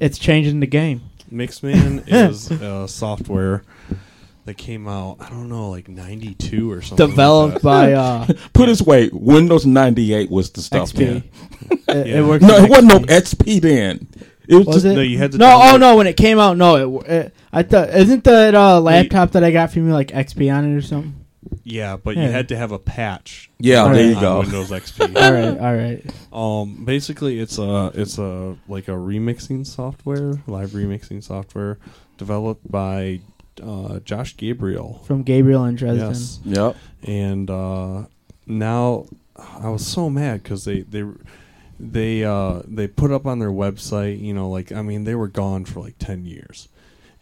It's 0.00 0.18
changing 0.18 0.60
the 0.60 0.66
game. 0.66 1.02
Mixman 1.32 2.04
is 2.08 2.50
a 2.50 2.86
software 2.88 3.62
that 4.44 4.54
came 4.58 4.88
out. 4.88 5.16
I 5.20 5.30
don't 5.30 5.48
know, 5.48 5.70
like 5.70 5.88
'92 5.88 6.70
or 6.70 6.82
something. 6.82 7.06
like 7.06 7.10
Developed 7.12 7.54
that. 7.54 7.62
by 7.62 7.92
uh, 7.94 8.26
Put 8.52 8.64
it 8.64 8.72
this 8.72 8.82
way, 8.82 9.08
Windows 9.12 9.64
ninety 9.64 10.12
eight 10.14 10.30
was 10.30 10.50
the 10.50 10.60
stuff. 10.62 10.92
XP. 10.92 10.96
then. 10.96 11.16
It, 11.70 12.06
Yeah. 12.08 12.18
it 12.20 12.26
works 12.26 12.44
No, 12.44 12.54
with 12.54 12.64
it 12.64 12.70
wasn't 12.70 12.88
no 12.88 12.98
XP. 13.00 13.36
XP 13.36 13.60
then. 13.62 14.08
It 14.48 14.56
was, 14.56 14.66
Was 14.66 14.76
just 14.76 14.86
it? 14.86 14.94
No, 14.96 15.00
you 15.02 15.18
had 15.18 15.32
to 15.32 15.38
No, 15.38 15.58
oh 15.62 15.76
no! 15.76 15.96
When 15.96 16.08
it 16.08 16.16
came 16.16 16.38
out, 16.40 16.56
no. 16.56 17.00
It, 17.02 17.10
it 17.10 17.34
I 17.52 17.62
thought 17.62 17.90
isn't 17.90 18.24
that 18.24 18.54
uh, 18.56 18.80
laptop 18.80 19.30
that 19.32 19.44
I 19.44 19.52
got 19.52 19.72
from 19.72 19.86
you 19.86 19.92
like 19.92 20.08
XP 20.08 20.52
on 20.52 20.64
it 20.70 20.76
or 20.76 20.82
something? 20.82 21.21
Yeah, 21.64 21.96
but 21.96 22.16
Yeah. 22.16 22.26
you 22.26 22.30
had 22.32 22.48
to 22.48 22.56
have 22.56 22.72
a 22.72 22.78
patch. 22.78 23.50
Yeah, 23.58 23.84
on- 23.84 23.92
there 23.92 24.08
you 24.10 24.16
on 24.16 24.20
go. 24.20 24.40
Windows 24.40 24.70
XP. 24.80 25.16
all 25.16 25.32
right, 25.32 25.58
all 25.58 25.76
right. 25.76 26.04
Um, 26.32 26.84
basically, 26.84 27.38
it's 27.38 27.58
a 27.58 27.90
it's 27.94 28.18
a 28.18 28.56
like 28.68 28.88
a 28.88 28.92
remixing 28.92 29.66
software, 29.66 30.42
live 30.46 30.70
remixing 30.70 31.22
software, 31.22 31.78
developed 32.18 32.70
by 32.70 33.20
uh, 33.62 34.00
Josh 34.00 34.36
Gabriel. 34.36 35.02
From 35.06 35.22
Gabriel 35.22 35.64
and 35.64 35.76
Dresden. 35.78 36.08
Yes, 36.08 36.40
Yep. 36.44 36.76
and 37.04 37.50
uh, 37.50 38.04
now 38.46 39.06
I 39.36 39.68
was 39.68 39.86
so 39.86 40.10
mad 40.10 40.42
because 40.42 40.64
they 40.64 40.80
they 40.80 41.04
they 41.78 42.24
uh, 42.24 42.62
they 42.66 42.86
put 42.88 43.10
up 43.10 43.26
on 43.26 43.38
their 43.38 43.50
website, 43.50 44.20
you 44.20 44.32
know, 44.34 44.48
like 44.48 44.72
I 44.72 44.82
mean, 44.82 45.04
they 45.04 45.14
were 45.14 45.28
gone 45.28 45.64
for 45.64 45.80
like 45.80 45.96
ten 45.98 46.24
years. 46.24 46.68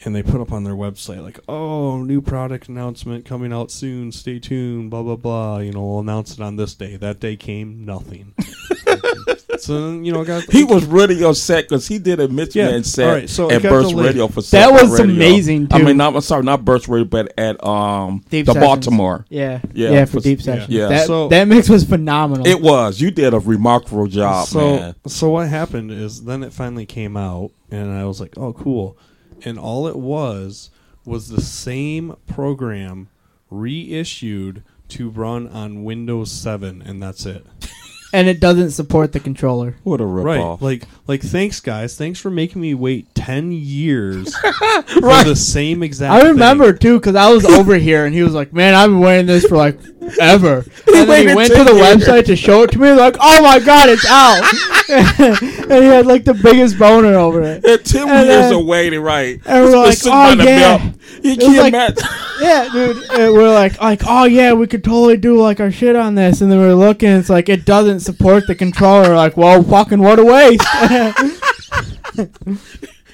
And 0.03 0.17
they 0.17 0.23
put 0.23 0.41
up 0.41 0.51
on 0.51 0.65
their 0.65 0.75
website 0.75 1.23
like, 1.23 1.39
"Oh, 1.47 1.99
new 2.03 2.23
product 2.23 2.69
announcement 2.69 3.27
coming 3.27 3.53
out 3.53 3.71
soon. 3.71 4.13
Stay 4.13 4.39
tuned." 4.39 4.91
Blah 4.91 5.03
blah 5.03 5.17
blah. 5.17 5.59
You 5.59 5.73
know, 5.73 5.85
we'll 5.85 5.99
announce 6.01 6.33
it 6.33 6.41
on 6.41 6.57
this 6.57 6.75
day. 6.75 6.97
That 6.97 7.21
day 7.21 7.37
came 7.37 7.85
nothing. 7.85 8.33
so 9.59 9.93
you 9.93 10.13
know, 10.13 10.23
I 10.23 10.25
got 10.25 10.51
He 10.51 10.65
was 10.65 10.85
really 10.87 11.23
upset 11.23 11.69
because 11.69 11.87
he 11.87 11.99
did 11.99 12.19
a 12.21 12.29
Mixman 12.29 12.55
Yeah, 12.55 12.83
set 12.83 13.07
all 13.09 13.15
right, 13.15 13.29
so 13.29 13.51
I 13.51 13.55
at 13.57 13.63
got 13.63 13.69
Burst 13.71 13.95
the. 13.97 14.03
Radio 14.03 14.29
for 14.29 14.41
That 14.43 14.73
was 14.73 14.91
Radio. 14.99 15.15
amazing, 15.15 15.69
I 15.71 15.83
mean, 15.83 15.97
not, 15.99 16.15
I'm 16.15 16.21
sorry, 16.23 16.45
not 16.45 16.65
Burst 16.65 16.89
Radio, 16.89 17.05
but 17.05 17.33
at 17.39 17.63
um 17.63 18.25
Deep 18.31 18.47
the 18.47 18.53
Sessions. 18.55 18.67
Baltimore. 18.67 19.27
Yeah, 19.29 19.61
Yeah, 19.75 19.91
yeah, 19.91 20.05
for 20.07 20.13
for- 20.13 20.21
deep 20.21 20.41
sessions. 20.41 20.71
yeah. 20.71 20.89
that 20.89 21.07
So- 21.07 21.29
that 21.29 21.47
mix 21.47 21.69
was 21.69 21.85
phenomenal. 21.85 22.47
It 22.47 22.61
was. 22.63 23.01
You 23.01 23.11
did 23.11 23.35
a 23.35 23.39
remarkable 23.39 24.07
job, 24.07 24.49
so 24.49 24.77
man. 24.77 24.95
so 25.07 25.29
what 25.31 25.49
happened 25.49 25.91
is 25.91 26.25
then 26.25 26.43
it 26.43 26.53
finally 26.55 26.87
came 26.87 27.17
out 27.17 27.51
and 27.71 27.91
I 27.93 28.05
was 28.07 28.21
like, 28.21 28.33
"Oh, 28.39 28.53
cool." 28.53 28.97
And 29.45 29.59
all 29.59 29.87
it 29.87 29.97
was 29.97 30.71
was 31.05 31.29
the 31.29 31.41
same 31.41 32.17
program 32.27 33.09
reissued 33.51 34.63
to 34.89 35.09
run 35.09 35.47
on 35.49 35.85
Windows 35.85 36.31
7 36.31 36.83
and 36.83 37.03
that's 37.03 37.27
it. 37.27 37.47
and 38.13 38.29
it 38.29 38.41
doesn't 38.41 38.73
support 38.73 39.13
the 39.13 39.21
controller. 39.21 39.77
What 39.85 40.01
a 40.01 40.05
ripoff! 40.05 40.25
Right. 40.61 40.63
Like 40.63 40.89
like 41.07 41.23
thanks 41.23 41.61
guys. 41.61 41.97
Thanks 41.97 42.21
for 42.21 42.31
making 42.31 42.61
me 42.61 42.75
wait 42.75 43.15
10 43.15 43.53
years 43.53 44.35
for 44.87 45.25
the 45.25 45.37
same 45.37 45.83
exact 45.83 46.13
I 46.13 46.29
remember 46.29 46.73
thing. 46.73 46.79
too 46.79 46.99
because 46.99 47.15
I 47.15 47.31
was 47.31 47.45
over 47.45 47.77
here 47.77 48.05
and 48.05 48.15
he 48.15 48.23
was 48.23 48.35
like, 48.35 48.53
"Man, 48.53 48.75
I've 48.75 48.91
been 48.91 49.01
waiting 49.01 49.27
this 49.27 49.47
for 49.47 49.57
like 49.57 49.79
ever." 50.19 50.65
And 50.93 51.09
then 51.09 51.29
he 51.29 51.35
went 51.35 51.53
to 51.55 51.65
the 51.65 51.75
years. 51.75 52.05
website 52.05 52.25
to 52.27 52.37
show 52.37 52.63
it 52.65 52.73
to 52.73 52.79
me. 52.79 52.91
Like, 52.93 53.17
"Oh 53.21 53.43
my 53.43 53.59
god, 53.61 53.89
it's 53.89 54.05
out!" 54.07 54.43
and 55.71 55.83
he 55.85 55.89
had 55.89 56.07
like 56.07 56.25
the 56.25 56.35
biggest 56.35 56.79
boner 56.79 57.15
over 57.15 57.43
it. 57.43 57.65
At 57.65 57.85
10 57.85 58.09
And 58.09 58.27
years 58.29 58.51
then- 58.51 58.55
of 58.61 58.67
waiting, 58.67 59.01
right? 59.01 59.41
and 59.47 59.65
we're 59.65 59.77
like, 59.77 59.99
"Oh, 60.05 60.33
yeah." 60.33 60.79
belt. 60.79 60.95
You 61.23 61.33
It 61.33 61.39
was 61.39 61.47
can't 61.47 61.59
like- 61.59 61.73
imagine. 61.75 62.09
Yeah, 62.41 62.69
dude. 62.73 62.97
And 63.11 63.35
we're 63.35 63.53
like, 63.53 63.79
like, 63.83 64.01
oh 64.07 64.25
yeah, 64.25 64.55
we 64.55 64.67
could 64.67 64.83
totally 64.83 65.19
do 65.19 65.39
like 65.39 65.61
our 65.61 65.71
shit 65.71 65.95
on 65.95 66.15
this. 66.15 66.41
And 66.41 66.51
then 66.51 66.59
we're 66.59 66.73
looking, 66.73 67.11
it's 67.11 67.29
like 67.29 67.51
it 67.51 67.67
doesn't 67.67 68.01
support 68.01 68.47
the 68.47 68.55
controller. 68.55 69.15
Like, 69.15 69.37
well, 69.37 69.63
fucking 69.63 70.01
what 70.01 70.19
a 70.19 70.25
waste. 70.25 70.65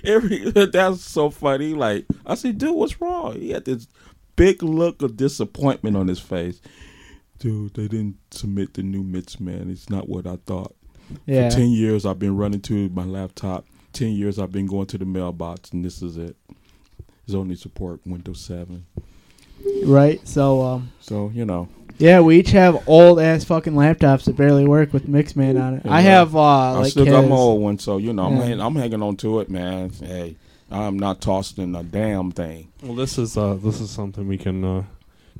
Every, 0.04 0.50
that's 0.50 1.02
so 1.02 1.30
funny. 1.30 1.74
Like, 1.74 2.06
I 2.24 2.36
said, 2.36 2.58
dude, 2.58 2.76
what's 2.76 3.00
wrong? 3.00 3.40
He 3.40 3.50
had 3.50 3.64
this 3.64 3.88
big 4.36 4.62
look 4.62 5.02
of 5.02 5.16
disappointment 5.16 5.96
on 5.96 6.06
his 6.06 6.20
face. 6.20 6.60
Dude, 7.38 7.74
they 7.74 7.88
didn't 7.88 8.16
submit 8.30 8.74
the 8.74 8.82
new 8.82 9.02
Mits, 9.02 9.38
man. 9.40 9.68
It's 9.70 9.90
not 9.90 10.08
what 10.08 10.26
I 10.26 10.36
thought. 10.46 10.74
yeah. 11.26 11.50
For 11.50 11.56
10 11.56 11.68
years, 11.70 12.06
I've 12.06 12.18
been 12.18 12.36
running 12.36 12.60
to 12.62 12.88
my 12.90 13.04
laptop. 13.04 13.66
10 13.92 14.12
years, 14.12 14.38
I've 14.38 14.52
been 14.52 14.66
going 14.66 14.86
to 14.86 14.98
the 14.98 15.04
mailbox, 15.04 15.70
and 15.72 15.84
this 15.84 16.02
is 16.02 16.16
it. 16.16 16.36
It's 17.26 17.34
only 17.34 17.54
support 17.56 18.00
Windows 18.06 18.40
7. 18.40 18.84
Right. 19.84 20.26
So, 20.26 20.62
um, 20.62 20.90
So, 21.00 21.30
you 21.34 21.44
know. 21.44 21.68
yeah, 21.98 22.20
we 22.20 22.38
each 22.38 22.50
have 22.52 22.86
old 22.88 23.18
ass 23.20 23.44
fucking 23.44 23.72
laptops 23.74 24.24
that 24.24 24.36
barely 24.36 24.66
work 24.66 24.92
with 24.92 25.06
Mixman 25.08 25.60
on 25.60 25.74
it. 25.74 25.86
I 25.86 26.00
have 26.02 26.36
uh 26.36 26.40
I 26.40 26.70
like 26.78 26.90
still 26.92 27.04
got 27.06 27.26
my 27.28 27.34
old 27.36 27.60
one, 27.62 27.78
so, 27.78 27.96
you 27.98 28.12
know, 28.12 28.24
I'm, 28.26 28.36
Yeah. 28.36 28.44
hang, 28.44 28.60
I'm 28.60 28.74
hanging 28.76 29.02
on 29.02 29.16
to 29.18 29.40
it, 29.40 29.50
man. 29.50 29.90
Hey, 29.90 30.36
I'm 30.70 30.98
not 30.98 31.20
tossing 31.20 31.74
a 31.74 31.82
damn 31.82 32.32
thing. 32.32 32.68
Well, 32.82 32.94
this 32.94 33.18
is 33.18 33.36
uh, 33.36 33.54
this 33.54 33.80
is 33.80 33.90
something 33.90 34.26
we 34.28 34.36
can 34.38 34.62
uh, 34.64 34.84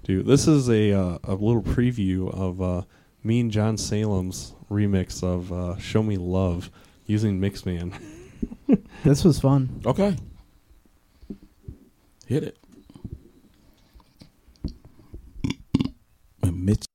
do. 0.06 0.22
This 0.22 0.46
is 0.46 0.68
a 0.68 0.92
uh, 0.92 1.18
a 1.24 1.34
little 1.34 1.62
preview 1.62 2.32
of 2.32 2.62
uh, 2.62 2.82
me 3.24 3.40
and 3.40 3.50
John 3.50 3.76
Salem's 3.76 4.54
remix 4.70 5.22
of 5.22 5.52
uh, 5.52 5.76
"Show 5.78 6.02
Me 6.02 6.16
Love" 6.16 6.70
using 7.06 7.40
Mixman. 7.40 7.92
This 9.04 9.22
was 9.22 9.38
fun. 9.38 9.80
Okay. 9.86 10.16
Hit 12.26 12.42
it. 12.42 12.58
Mitch. 16.52 16.85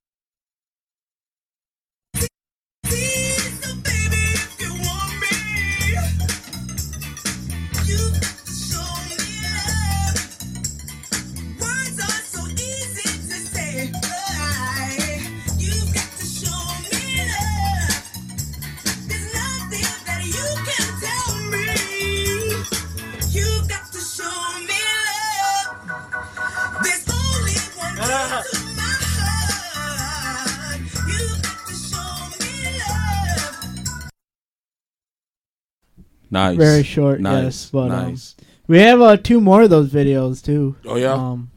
Nice. 36.32 36.58
Very 36.58 36.84
short, 36.84 37.20
Nice. 37.20 37.44
yes, 37.44 37.70
but, 37.72 37.92
um, 37.92 38.10
nice. 38.12 38.36
We 38.68 38.80
have 38.80 39.02
uh, 39.02 39.18
two 39.18 39.42
more 39.42 39.64
of 39.64 39.70
those 39.70 39.92
videos 39.92 40.44
too. 40.44 40.78
Oh, 40.86 40.96
yeah? 40.96 41.12
Um, 41.14 41.52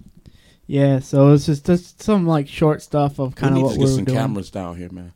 yeah. 0.66 0.98
So 0.98 1.32
it's 1.32 1.46
just, 1.46 1.64
just 1.64 2.02
some 2.02 2.26
like 2.26 2.48
short 2.48 2.82
stuff 2.82 3.18
of 3.20 3.34
kind 3.36 3.52
of 3.52 3.56
need 3.58 3.62
what 3.64 3.74
to 3.74 3.78
we 3.80 3.84
get 3.86 3.94
some 3.94 4.04
doing. 4.04 4.18
cameras 4.18 4.50
down 4.50 4.76
here, 4.76 4.90
man. 4.90 5.12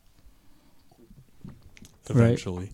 Eventually, 2.08 2.70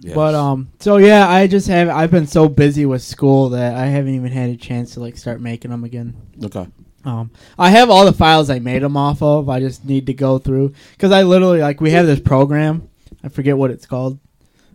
Yes. 0.00 0.14
But 0.14 0.36
um, 0.36 0.68
so 0.78 0.98
yeah, 0.98 1.28
I 1.28 1.48
just 1.48 1.66
have 1.66 1.88
I've 1.88 2.12
been 2.12 2.28
so 2.28 2.48
busy 2.48 2.86
with 2.86 3.02
school 3.02 3.48
that 3.48 3.74
I 3.74 3.86
haven't 3.86 4.14
even 4.14 4.30
had 4.30 4.48
a 4.50 4.56
chance 4.56 4.94
to 4.94 5.00
like 5.00 5.16
start 5.16 5.40
making 5.40 5.72
them 5.72 5.82
again. 5.82 6.16
Okay. 6.44 6.68
Um, 7.04 7.32
I 7.58 7.70
have 7.70 7.90
all 7.90 8.04
the 8.04 8.12
files 8.12 8.48
I 8.48 8.60
made 8.60 8.82
them 8.82 8.96
off 8.96 9.22
of. 9.22 9.48
I 9.48 9.58
just 9.58 9.84
need 9.84 10.06
to 10.06 10.14
go 10.14 10.38
through 10.38 10.72
because 10.92 11.10
I 11.10 11.24
literally 11.24 11.60
like 11.60 11.80
we 11.80 11.90
have 11.90 12.06
this 12.06 12.20
program. 12.20 12.88
I 13.24 13.28
forget 13.28 13.58
what 13.58 13.72
it's 13.72 13.86
called. 13.86 14.20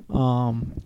Um, 0.09 0.81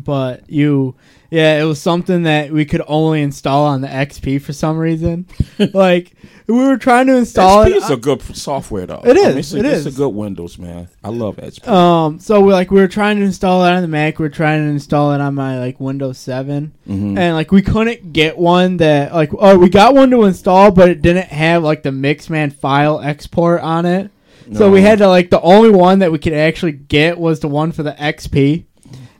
but 0.00 0.48
you, 0.50 0.94
yeah, 1.30 1.60
it 1.60 1.64
was 1.64 1.80
something 1.80 2.22
that 2.24 2.50
we 2.50 2.64
could 2.64 2.82
only 2.86 3.22
install 3.22 3.66
on 3.66 3.80
the 3.80 3.88
XP 3.88 4.40
for 4.40 4.52
some 4.52 4.76
reason. 4.78 5.26
like 5.74 6.12
we 6.46 6.54
were 6.54 6.76
trying 6.76 7.08
to 7.08 7.16
install 7.16 7.64
XP 7.64 7.70
it. 7.70 7.76
is 7.76 7.90
a 7.90 7.96
good 7.96 8.22
software, 8.36 8.86
though. 8.86 9.02
It 9.04 9.10
I 9.10 9.28
mean, 9.30 9.38
it's 9.38 9.52
a, 9.52 9.58
it 9.58 9.64
it's 9.66 9.86
is. 9.86 9.94
a 9.94 9.96
good 9.96 10.10
Windows, 10.10 10.58
man. 10.58 10.88
I 11.02 11.08
love 11.08 11.36
XP. 11.36 11.66
Um, 11.66 12.18
so 12.20 12.40
we 12.40 12.52
like 12.52 12.70
we 12.70 12.80
were 12.80 12.86
trying 12.88 13.18
to 13.18 13.24
install 13.24 13.64
it 13.64 13.70
on 13.72 13.82
the 13.82 13.88
Mac. 13.88 14.18
We 14.18 14.26
are 14.26 14.30
trying 14.30 14.62
to 14.64 14.70
install 14.70 15.12
it 15.12 15.20
on 15.20 15.34
my 15.34 15.58
like 15.58 15.80
Windows 15.80 16.18
7 16.18 16.72
Mhm. 16.88 17.18
and 17.18 17.34
like 17.34 17.50
we 17.50 17.62
couldn't 17.62 18.12
get 18.12 18.38
one 18.38 18.76
that 18.76 19.12
like 19.12 19.30
oh 19.36 19.58
we 19.58 19.68
got 19.68 19.94
one 19.94 20.10
to 20.10 20.22
install, 20.24 20.70
but 20.70 20.88
it 20.88 21.02
didn't 21.02 21.26
have 21.28 21.64
like 21.64 21.82
the 21.82 21.90
Mixman 21.90 22.52
file 22.52 23.00
export 23.00 23.60
on 23.62 23.84
it. 23.86 24.10
So 24.52 24.70
we 24.70 24.80
had 24.80 24.98
to 24.98 25.08
like 25.08 25.30
the 25.30 25.40
only 25.40 25.70
one 25.70 25.98
that 25.98 26.12
we 26.12 26.18
could 26.18 26.32
actually 26.32 26.70
get 26.70 27.18
was 27.18 27.40
the 27.40 27.48
one 27.48 27.72
for 27.72 27.82
the 27.82 27.90
XP. 27.94 28.65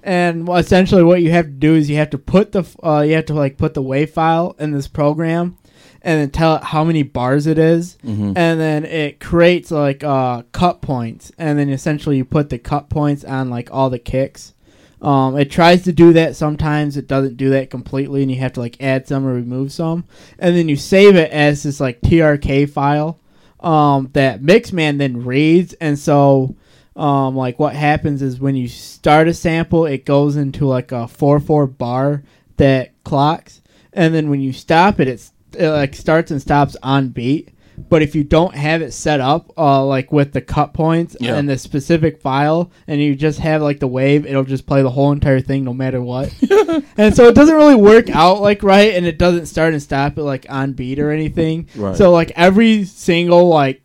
And 0.07 0.49
essentially, 0.49 1.03
what 1.03 1.21
you 1.21 1.33
have 1.33 1.47
to 1.47 1.51
do 1.51 1.75
is 1.75 1.91
you 1.91 1.97
have 1.97 2.11
to 2.11 2.19
put 2.19 2.53
the 2.53 2.65
uh, 2.83 3.01
you 3.01 3.15
have 3.15 3.27
to 3.27 3.35
like 3.35 3.59
put 3.59 3.75
the 3.75 3.83
WAV 3.83 4.09
file 4.09 4.55
in 4.59 4.71
this 4.71 4.87
program, 4.87 5.59
and 6.01 6.21
then 6.21 6.31
tell 6.31 6.55
it 6.57 6.63
how 6.63 6.85
many 6.85 7.03
bars 7.03 7.49
it 7.49 7.59
is, 7.59 7.99
Mhm. 8.07 8.35
and 8.37 8.61
then 8.61 8.85
it 8.85 9.19
creates 9.19 9.73
like 9.73 10.05
uh, 10.05 10.43
cut 10.53 10.81
points, 10.81 11.33
and 11.39 11.59
then 11.59 11.69
essentially 11.71 12.19
you 12.19 12.25
put 12.25 12.51
the 12.51 12.59
cut 12.59 12.89
points 12.89 13.25
on 13.25 13.51
like 13.51 13.69
all 13.73 13.91
the 13.91 13.99
kicks. 13.99 14.55
Um, 15.03 15.37
it 15.37 15.51
tries 15.51 15.83
to 15.83 15.93
do 15.93 16.13
that 16.15 16.37
sometimes. 16.37 16.97
It 16.97 17.09
doesn't 17.09 17.37
do 17.37 17.51
that 17.51 17.69
completely, 17.71 18.23
and 18.23 18.31
you 18.31 18.39
have 18.39 18.53
to 18.53 18.61
like 18.61 18.81
add 18.81 19.09
some 19.09 19.27
or 19.27 19.35
remove 19.35 19.73
some, 19.73 20.05
and 20.39 20.57
then 20.57 20.69
you 20.69 20.77
save 20.77 21.17
it 21.17 21.33
as 21.33 21.65
this 21.65 21.81
like 21.81 22.01
TRK 22.01 22.65
file 22.67 23.19
um, 23.59 24.11
that 24.13 24.41
Mixman 24.41 24.99
then 24.99 25.25
reads, 25.25 25.73
and 25.81 25.99
so 25.99 26.55
um, 26.97 27.37
like 27.37 27.59
what 27.59 27.75
happens 27.77 28.23
is 28.23 28.41
when 28.41 28.57
you 28.57 28.69
start 28.69 29.29
a 29.29 29.35
sample, 29.35 29.87
it 29.87 30.05
goes 30.05 30.37
into 30.37 30.67
like 30.67 30.93
a 30.93 31.07
four 31.07 31.39
four 31.41 31.67
bar 31.67 32.23
that 32.57 32.93
clocks, 33.05 33.61
and 33.93 34.15
then 34.15 34.31
when 34.31 34.41
you 34.41 34.53
stop 34.53 34.99
it, 35.01 35.09
it's, 35.09 35.33
it 35.57 35.69
like 35.69 35.95
starts 35.95 36.31
and 36.31 36.41
stops 36.41 36.77
on 36.83 37.09
beat. 37.11 37.51
But 37.91 38.01
if 38.01 38.15
you 38.15 38.25
don't 38.25 38.55
have 38.55 38.81
it 38.81 38.93
set 38.95 39.21
up, 39.21 39.53
uh, 39.59 39.85
like 39.85 40.11
with 40.11 40.33
the 40.33 40.41
cut 40.41 40.73
points 40.73 41.15
Yeah. 41.21 41.37
and 41.37 41.47
the 41.47 41.59
specific 41.59 42.23
file, 42.23 42.71
and 42.87 42.99
you 43.03 43.15
just 43.15 43.39
have 43.41 43.61
like 43.61 43.81
the 43.81 43.87
wave, 43.87 44.25
it'll 44.25 44.45
just 44.45 44.67
play 44.67 44.81
the 44.81 44.89
whole 44.91 45.13
entire 45.13 45.41
thing 45.41 45.63
no 45.65 45.75
matter 45.75 46.01
what. 46.01 46.35
and 46.97 47.15
so 47.15 47.27
it 47.29 47.35
doesn't 47.35 47.55
really 47.55 47.75
work 47.75 48.09
out 48.09 48.41
like 48.41 48.63
right, 48.63 48.95
and 48.95 49.05
it 49.05 49.19
doesn't 49.19 49.45
start 49.45 49.75
and 49.75 49.83
stop 49.83 50.17
it 50.17 50.23
like 50.23 50.47
on 50.49 50.73
beat 50.73 50.99
or 50.99 51.11
anything. 51.11 51.69
Right. 51.77 51.95
So 51.95 52.11
like 52.11 52.33
every 52.35 52.85
single 52.85 53.49
like 53.49 53.83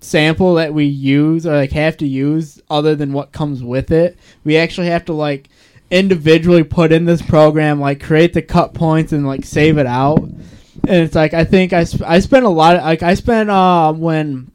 sample 0.00 0.54
that 0.54 0.72
we 0.72 0.84
use 0.84 1.46
or 1.46 1.56
like 1.56 1.72
have 1.72 1.96
to 1.96 2.06
use 2.06 2.60
other 2.70 2.94
than 2.94 3.12
what 3.12 3.32
comes 3.32 3.62
with 3.62 3.90
it 3.90 4.16
we 4.44 4.56
actually 4.56 4.86
have 4.86 5.04
to 5.04 5.12
like 5.12 5.48
individually 5.90 6.62
put 6.62 6.92
in 6.92 7.04
this 7.04 7.22
program 7.22 7.80
like 7.80 8.02
create 8.02 8.32
the 8.32 8.42
cut 8.42 8.74
points 8.74 9.12
and 9.12 9.26
like 9.26 9.44
save 9.44 9.78
it 9.78 9.86
out. 9.86 10.18
And 10.18 11.02
it's 11.02 11.14
like 11.14 11.34
i 11.34 11.44
think 11.44 11.72
i, 11.72 11.82
sp- 11.82 12.06
I 12.06 12.20
spent 12.20 12.44
a 12.44 12.50
lot 12.50 12.76
of 12.76 12.82
like 12.82 13.02
i 13.02 13.14
spent 13.14 13.50
uh 13.50 13.92
when 13.92 14.52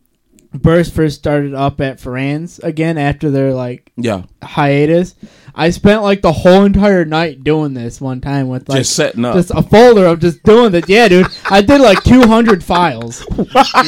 burst 0.53 0.93
first 0.93 1.17
started 1.17 1.53
up 1.53 1.82
at 1.82 1.99
Ferran's 1.99 2.59
again 2.59 2.98
after 2.98 3.30
their 3.32 3.53
like 3.53 3.91
Yeah. 3.98 4.23
hiatus 4.41 5.15
i 5.56 5.69
spent 5.69 6.01
like 6.03 6.22
the 6.22 6.32
whole 6.32 6.64
entire 6.65 7.06
night 7.06 7.43
doing 7.43 7.73
this 7.73 7.99
one 8.01 8.22
time 8.22 8.48
with 8.49 8.67
like 8.69 8.80
Just 8.80 8.95
setting 8.95 9.25
up. 9.25 9.35
just 9.35 9.51
a 9.51 9.61
folder 9.64 10.06
of 10.06 10.19
just 10.19 10.43
doing 10.43 10.72
this 10.72 10.88
yeah 10.88 11.07
dude 11.07 11.27
i 11.49 11.61
did 11.61 11.82
like 11.82 12.03
200 12.03 12.64
files 12.64 13.22
he 13.32 13.38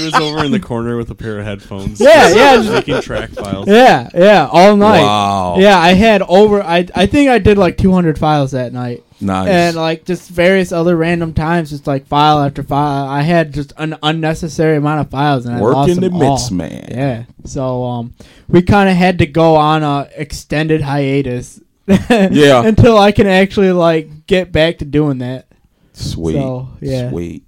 was 0.05 0.13
over 0.15 0.43
in 0.43 0.51
the 0.51 0.59
corner 0.59 0.97
with 0.97 1.09
a 1.11 1.15
pair 1.15 1.39
of 1.39 1.45
headphones. 1.45 1.99
Yeah, 1.99 2.23
just 2.29 2.35
yeah, 2.35 2.55
just- 2.57 2.71
making 2.71 3.01
track 3.01 3.29
files. 3.31 3.67
Yeah, 3.67 4.09
yeah, 4.13 4.47
all 4.51 4.75
night. 4.75 5.01
Wow. 5.01 5.55
Yeah, 5.57 5.77
I 5.77 5.93
had 5.93 6.21
over. 6.23 6.61
I 6.61 6.87
I 6.95 7.05
think 7.05 7.29
I 7.29 7.37
did 7.39 7.57
like 7.57 7.77
200 7.77 8.17
files 8.17 8.51
that 8.51 8.73
night. 8.73 9.03
Nice. 9.25 9.49
And 9.49 9.75
like 9.75 10.05
just 10.05 10.29
various 10.29 10.71
other 10.71 10.95
random 10.95 11.33
times, 11.33 11.71
just 11.71 11.87
like 11.87 12.05
file 12.05 12.39
after 12.39 12.63
file. 12.63 13.07
I 13.07 13.21
had 13.21 13.53
just 13.53 13.73
an 13.77 13.97
unnecessary 14.03 14.77
amount 14.77 15.01
of 15.01 15.09
files, 15.09 15.45
and 15.45 15.55
I 15.55 15.59
lost 15.59 15.89
Working 15.89 15.95
the 15.95 16.09
them 16.09 16.21
all. 16.21 16.33
mix, 16.33 16.51
man. 16.51 16.87
Yeah. 16.91 17.23
So 17.45 17.83
um, 17.83 18.13
we 18.47 18.61
kind 18.61 18.89
of 18.89 18.95
had 18.95 19.19
to 19.19 19.25
go 19.25 19.55
on 19.55 19.83
a 19.83 20.09
extended 20.15 20.81
hiatus. 20.81 21.61
Yeah. 21.87 22.65
Until 22.65 22.97
I 22.97 23.11
can 23.11 23.27
actually 23.27 23.71
like 23.71 24.25
get 24.25 24.51
back 24.51 24.79
to 24.79 24.85
doing 24.85 25.19
that. 25.19 25.47
Sweet. 25.93 26.33
So, 26.33 26.69
yeah. 26.81 27.09
Sweet. 27.11 27.43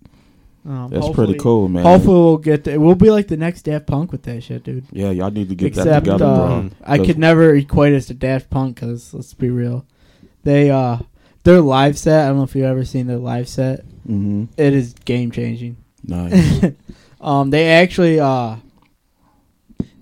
Um, 0.68 0.90
That's 0.92 1.10
pretty 1.10 1.36
cool, 1.36 1.70
man. 1.70 1.84
Hopefully 1.84 2.14
we'll 2.14 2.38
get. 2.38 2.66
To, 2.66 2.78
we'll 2.78 2.96
be 2.96 3.10
like 3.10 3.30
the 3.30 3.38
next 3.38 3.62
Daft 3.64 3.88
Punk 3.88 4.12
with 4.12 4.24
that 4.24 4.44
shit, 4.44 4.64
dude. 4.64 4.86
Yeah, 4.92 5.12
y'all 5.12 5.32
need 5.32 5.48
to 5.50 5.56
get 5.56 5.74
that 5.76 5.88
Except 5.88 6.06
together, 6.06 6.26
uh, 6.26 6.62
bro. 6.62 6.70
I 6.84 6.98
could 6.98 7.18
never 7.18 7.56
equate 7.56 7.94
us 7.94 8.08
to 8.08 8.14
Daft 8.14 8.50
Punk 8.50 8.76
because 8.76 9.14
let's 9.14 9.34
be 9.34 9.50
real, 9.50 9.86
they 10.44 10.70
uh 10.70 10.98
their 11.48 11.62
live 11.62 11.98
set. 11.98 12.26
I 12.26 12.28
don't 12.28 12.38
know 12.38 12.44
if 12.44 12.56
you've 12.56 12.66
ever 12.66 12.84
seen 12.84 13.08
their 13.08 13.18
live 13.18 13.48
set. 13.48 13.86
Mhm. 14.08 14.50
It 14.58 14.74
is 14.74 14.94
game 15.06 15.32
changing. 15.32 15.78
Nice. 16.04 16.74
um, 17.22 17.52
they 17.52 17.70
actually 17.70 18.20
uh 18.20 18.58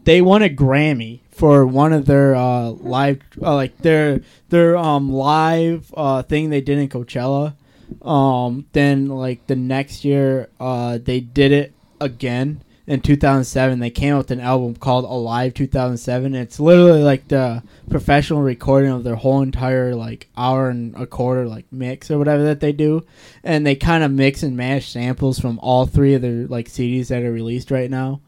they 0.06 0.22
won 0.22 0.42
a 0.42 0.50
Grammy 0.50 1.20
for 1.30 1.66
one 1.68 1.94
of 1.94 2.08
their 2.08 2.36
uh 2.36 2.70
live 2.70 3.20
uh, 3.42 3.54
like 3.54 3.78
their 3.80 4.22
their 4.50 4.76
um 4.76 5.12
live 5.12 5.94
uh 5.96 6.24
thing 6.24 6.50
they 6.50 6.62
did 6.62 6.80
in 6.80 6.90
Coachella. 6.90 7.56
Um, 8.02 8.66
then 8.74 9.08
like 9.08 9.46
the 9.46 9.56
next 9.56 10.04
year, 10.04 10.50
uh, 10.60 10.98
they 10.98 11.20
did 11.20 11.52
it 11.52 11.74
again 12.02 12.64
in 12.88 13.02
2007. 13.02 13.80
They 13.80 13.90
came 13.90 14.14
out 14.14 14.20
with 14.20 14.32
an 14.32 14.40
album 14.40 14.76
called 14.76 15.06
Alive 15.06 15.54
2007. 15.54 16.26
And 16.26 16.36
it's 16.36 16.60
literally 16.60 17.04
like 17.04 17.28
the 17.28 17.64
professional 17.90 18.42
recording 18.42 18.92
of 18.92 19.04
their 19.04 19.16
whole 19.16 19.42
entire 19.42 19.96
like 19.96 20.30
hour 20.38 20.70
and 20.70 20.96
a 20.96 21.06
quarter 21.06 21.48
like 21.48 21.66
mix 21.72 22.12
or 22.12 22.18
whatever 22.18 22.44
that 22.44 22.60
they 22.60 22.72
do, 22.72 23.06
and 23.44 23.66
they 23.66 23.76
kind 23.76 24.04
of 24.04 24.12
mix 24.12 24.44
and 24.44 24.56
mash 24.56 24.90
samples 24.90 25.40
from 25.40 25.60
all 25.60 25.86
three 25.86 26.14
of 26.14 26.22
their 26.22 26.48
like 26.48 26.68
CDs 26.68 27.08
that 27.08 27.24
are 27.24 27.32
released 27.32 27.72
right 27.72 27.90
now. 27.90 28.22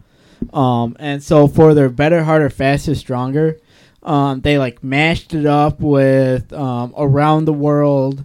Um, 0.53 0.95
and 0.99 1.23
so 1.23 1.47
for 1.47 1.73
their 1.73 1.89
better, 1.89 2.23
harder, 2.23 2.49
faster, 2.49 2.95
stronger, 2.95 3.59
um, 4.03 4.41
they 4.41 4.57
like 4.57 4.83
mashed 4.83 5.33
it 5.33 5.45
up 5.45 5.79
with 5.79 6.53
um, 6.53 6.93
around 6.97 7.45
the 7.45 7.53
world, 7.53 8.23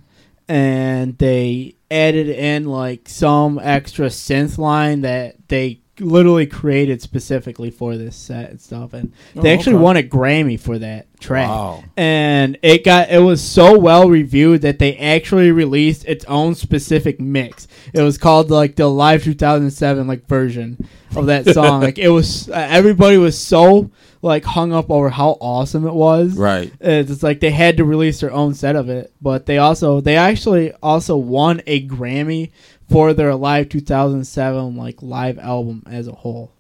and 0.49 1.17
they 1.19 1.75
added 1.91 2.28
in 2.28 2.65
like 2.65 3.09
some 3.09 3.59
extra 3.62 4.07
synth 4.07 4.59
line 4.59 5.02
that 5.02 5.36
they 5.49 5.82
literally 6.03 6.47
created 6.47 7.01
specifically 7.01 7.71
for 7.71 7.97
this 7.97 8.17
set 8.17 8.51
and 8.51 8.61
stuff. 8.61 8.93
And 8.93 9.13
Oh, 9.37 9.41
they 9.43 9.53
actually 9.55 9.77
okay. 9.77 9.83
won 9.83 9.97
a 9.97 10.03
Grammy 10.03 10.59
for 10.61 10.79
that 10.79 11.07
track. 11.21 11.49
Wow. 11.49 11.85
And 11.97 12.59
it 12.63 12.85
got 12.85 13.11
it 13.11 13.21
was 13.21 13.41
so 13.43 13.79
well 13.79 14.09
reviewed 14.09 14.63
that 14.63 14.79
they 14.79 14.97
actually 14.97 15.51
released 15.53 16.05
its 16.07 16.25
own 16.27 16.55
specific 16.55 17.21
mix. 17.21 17.69
It 17.95 18.03
was 18.03 18.19
called 18.19 18.51
like 18.51 18.77
the 18.77 18.89
live 18.89 19.25
2007 19.25 20.07
like 20.07 20.27
version 20.27 20.89
of 21.17 21.27
that 21.27 21.47
song. 21.55 21.81
like 21.83 21.99
it 21.99 22.09
was 22.09 22.49
uh, 22.49 22.53
everybody 22.71 23.17
was 23.19 23.39
so 23.39 23.91
like 24.25 24.45
hung 24.45 24.73
up 24.73 24.89
over 24.91 25.11
how 25.11 25.37
awesome 25.41 25.85
it 25.87 25.93
was. 25.95 26.35
Right. 26.37 26.73
It's 26.81 27.23
like 27.25 27.41
they 27.41 27.51
had 27.51 27.77
to 27.79 27.85
release 27.85 28.21
their 28.21 28.33
own 28.33 28.55
set 28.55 28.77
of 28.77 28.89
it, 28.89 29.13
but 29.21 29.47
they 29.47 29.59
also 29.59 30.01
they 30.01 30.17
actually 30.17 30.73
also 30.83 31.17
won 31.17 31.61
a 31.67 31.87
Grammy 31.87 32.51
for 32.93 33.12
their 33.15 33.35
live 33.35 33.69
2007 33.69 34.77
like 34.77 35.03
live 35.03 35.39
album 35.39 35.83
as 35.87 36.07
a 36.09 36.12
whole. 36.12 36.53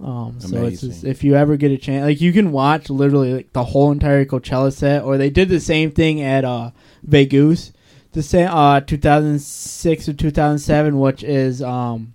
Um, 0.00 0.40
so 0.40 0.64
it's 0.66 0.80
just, 0.82 1.04
if 1.04 1.24
you 1.24 1.34
ever 1.34 1.56
get 1.56 1.72
a 1.72 1.76
chance, 1.78 2.04
like 2.04 2.20
you 2.20 2.32
can 2.32 2.52
watch 2.52 2.88
literally 2.88 3.34
like 3.34 3.52
the 3.52 3.64
whole 3.64 3.90
entire 3.90 4.24
Coachella 4.24 4.72
set, 4.72 5.02
or 5.02 5.16
they 5.18 5.30
did 5.30 5.48
the 5.48 5.58
same 5.58 5.90
thing 5.90 6.20
at 6.20 6.44
uh, 6.44 6.70
Vegas, 7.02 7.72
the 8.12 8.22
same 8.22 8.48
uh 8.48 8.80
2006 8.80 10.08
or 10.08 10.12
2007, 10.12 10.98
which 11.00 11.24
is 11.24 11.60
um 11.62 12.14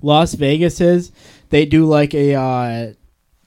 Las 0.00 0.34
Vegas 0.34 0.80
is 0.80 1.12
they 1.50 1.66
do 1.66 1.84
like 1.84 2.14
a 2.14 2.34
uh, 2.34 2.92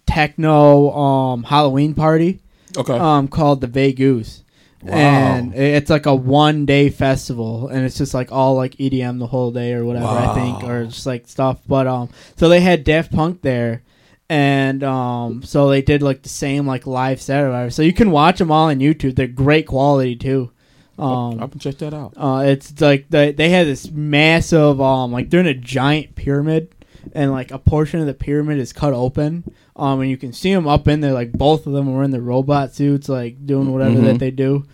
techno 0.05 0.91
um 0.91 1.43
Halloween 1.43 1.93
party 1.93 2.39
Okay. 2.77 2.93
um 2.97 3.27
called 3.27 3.61
the 3.61 3.67
Vegoose. 3.67 4.43
Wow. 4.85 4.95
And 4.97 5.55
it's 5.55 5.89
like 5.89 6.05
a 6.05 6.13
one 6.13 6.65
day 6.65 6.89
festival 6.89 7.67
and 7.69 7.83
it's 7.85 7.97
just 7.97 8.13
like 8.13 8.31
all 8.31 8.55
like 8.55 8.75
EDM 8.75 9.19
the 9.19 9.27
whole 9.27 9.51
day 9.51 9.73
or 9.73 9.83
whatever 9.83 10.05
I 10.05 10.33
think 10.35 10.63
or 10.63 10.85
just 10.85 11.05
like 11.05 11.27
stuff. 11.27 11.59
But 11.67 11.87
um 11.87 12.09
so 12.35 12.49
they 12.49 12.59
had 12.61 12.83
Daft 12.83 13.11
Punk 13.11 13.41
there 13.41 13.81
and 14.29 14.83
um 14.83 15.43
so 15.43 15.69
they 15.69 15.81
did 15.81 16.01
like 16.03 16.21
the 16.21 16.29
same 16.29 16.65
like 16.67 16.85
live 16.85 17.21
set 17.21 17.43
or 17.43 17.49
whatever. 17.49 17.69
So 17.71 17.81
you 17.81 17.93
can 17.93 18.11
watch 18.11 18.37
them 18.39 18.51
all 18.51 18.69
on 18.69 18.79
YouTube. 18.79 19.15
They're 19.15 19.27
great 19.27 19.67
quality 19.67 20.15
too. 20.15 20.51
Um 20.99 21.41
I 21.41 21.47
can 21.47 21.59
check 21.59 21.77
that 21.79 21.93
out. 21.93 22.13
uh, 22.15 22.43
it's 22.45 22.79
like 22.79 23.09
they 23.09 23.31
they 23.31 23.49
had 23.49 23.67
this 23.67 23.89
massive 23.91 24.79
um 24.79 25.11
like 25.11 25.29
they're 25.29 25.39
in 25.41 25.47
a 25.47 25.53
giant 25.53 26.15
pyramid 26.15 26.73
and 27.13 27.31
like 27.31 27.51
a 27.51 27.59
portion 27.59 27.99
of 27.99 28.05
the 28.05 28.13
pyramid 28.13 28.59
is 28.59 28.71
cut 28.73 28.93
open 28.93 29.43
um 29.75 29.99
and 30.01 30.09
you 30.09 30.17
can 30.17 30.31
see 30.33 30.53
them 30.53 30.67
up 30.67 30.87
in 30.87 31.01
there 31.01 31.13
like 31.13 31.31
both 31.33 31.67
of 31.67 31.73
them 31.73 31.93
were 31.93 32.03
in 32.03 32.11
the 32.11 32.21
robot 32.21 32.73
suits 32.73 33.09
like 33.09 33.45
doing 33.45 33.71
whatever 33.71 33.99
that 34.01 34.15
Mhm. 34.15 34.19
they 34.19 34.31
do. 34.31 34.65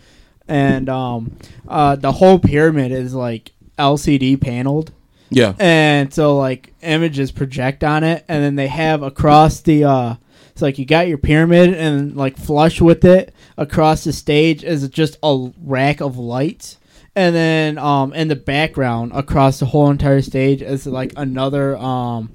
And 0.48 0.88
um 0.88 1.36
uh 1.68 1.96
the 1.96 2.12
whole 2.12 2.38
pyramid 2.38 2.92
is 2.92 3.14
like 3.14 3.52
LCD 3.78 4.40
paneled. 4.40 4.92
Yeah. 5.30 5.54
and 5.58 6.12
so 6.12 6.36
like 6.36 6.74
images 6.82 7.32
project 7.32 7.82
on 7.82 8.04
it. 8.04 8.24
And 8.28 8.44
then 8.44 8.54
they 8.56 8.66
have 8.68 9.02
across 9.02 9.60
the 9.60 9.84
uh 9.84 10.14
it's 10.52 10.60
like 10.60 10.78
you 10.78 10.84
got 10.84 11.08
your 11.08 11.16
pyramid 11.18 11.72
and 11.74 12.14
like 12.16 12.36
flush 12.36 12.80
with 12.80 13.04
it. 13.04 13.34
Across 13.56 14.04
the 14.04 14.12
stage 14.12 14.62
is 14.62 14.86
just 14.88 15.16
a 15.22 15.50
rack 15.64 16.00
of 16.02 16.18
lights. 16.18 16.76
And 17.16 17.34
then 17.34 17.78
um 17.78 18.12
in 18.12 18.28
the 18.28 18.36
background 18.36 19.12
across 19.14 19.58
the 19.58 19.66
whole 19.66 19.90
entire 19.90 20.22
stage 20.22 20.60
is 20.62 20.86
like 20.86 21.12
another 21.16 21.76
um 21.78 22.34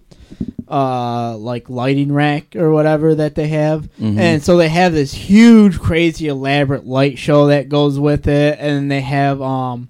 uh 0.69 1.37
like 1.37 1.69
lighting 1.69 2.11
rack 2.11 2.55
or 2.55 2.71
whatever 2.71 3.15
that 3.15 3.35
they 3.35 3.47
have 3.47 3.87
Mhm. 4.01 4.19
and 4.19 4.43
so 4.43 4.57
they 4.57 4.67
have 4.67 4.91
this 4.93 5.13
huge 5.13 5.79
crazy 5.79 6.27
elaborate 6.27 6.85
light 6.85 7.17
show 7.17 7.47
that 7.47 7.69
goes 7.69 7.97
with 7.99 8.27
it 8.27 8.57
and 8.59 8.91
they 8.91 9.01
have 9.01 9.41
um 9.41 9.87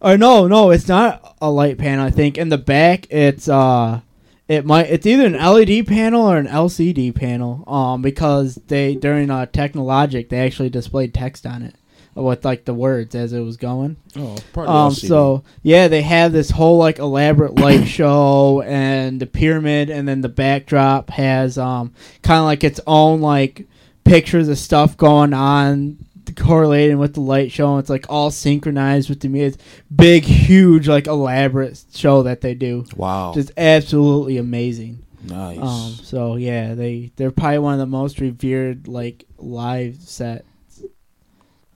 or 0.00 0.18
no, 0.18 0.46
no, 0.46 0.70
it's 0.70 0.86
not 0.86 1.34
a 1.40 1.50
light 1.50 1.78
panel. 1.78 2.04
I 2.04 2.10
think 2.10 2.36
in 2.36 2.50
the 2.50 2.58
back, 2.58 3.06
it's 3.10 3.48
uh, 3.48 4.00
it 4.46 4.66
might 4.66 4.90
it's 4.90 5.06
either 5.06 5.24
an 5.24 5.32
LED 5.32 5.86
panel 5.86 6.26
or 6.30 6.36
an 6.36 6.46
LCD 6.46 7.14
panel. 7.14 7.64
Um, 7.66 8.02
because 8.02 8.56
they 8.68 8.94
during 8.96 9.30
uh 9.30 9.46
Technologic 9.46 10.28
they 10.28 10.40
actually 10.40 10.68
displayed 10.68 11.14
text 11.14 11.46
on 11.46 11.62
it 11.62 11.74
with 12.14 12.44
like 12.44 12.64
the 12.64 12.74
words 12.74 13.14
as 13.14 13.32
it 13.32 13.40
was 13.40 13.56
going. 13.56 13.96
Oh, 14.16 14.36
part 14.52 14.68
Um, 14.68 14.92
so 14.92 15.42
yeah, 15.62 15.88
they 15.88 16.02
have 16.02 16.32
this 16.32 16.50
whole 16.50 16.78
like 16.78 16.98
elaborate 16.98 17.56
light 17.56 17.84
show 17.88 18.62
and 18.62 19.20
the 19.20 19.26
pyramid, 19.26 19.90
and 19.90 20.06
then 20.06 20.20
the 20.20 20.28
backdrop 20.28 21.10
has 21.10 21.58
um 21.58 21.92
kind 22.22 22.38
of 22.38 22.44
like 22.44 22.64
its 22.64 22.80
own 22.86 23.20
like 23.20 23.66
pictures 24.04 24.48
of 24.48 24.58
stuff 24.58 24.96
going 24.96 25.32
on 25.32 25.98
correlating 26.36 26.98
with 26.98 27.14
the 27.14 27.20
light 27.20 27.50
show. 27.52 27.72
And 27.72 27.80
it's 27.80 27.90
like 27.90 28.06
all 28.08 28.30
synchronized 28.30 29.08
with 29.08 29.20
the 29.20 29.28
music. 29.28 29.60
Big, 29.94 30.24
huge, 30.24 30.88
like 30.88 31.06
elaborate 31.06 31.82
show 31.94 32.22
that 32.22 32.40
they 32.40 32.54
do. 32.54 32.84
Wow. 32.96 33.32
just 33.34 33.52
absolutely 33.56 34.38
amazing. 34.38 35.04
nice. 35.22 35.58
Um, 35.58 35.92
so 35.92 36.36
yeah, 36.36 36.74
they 36.74 37.12
they're 37.16 37.30
probably 37.30 37.58
one 37.58 37.74
of 37.74 37.80
the 37.80 37.86
most 37.86 38.20
revered 38.20 38.88
like 38.88 39.24
live 39.38 39.96
sets. 39.96 40.44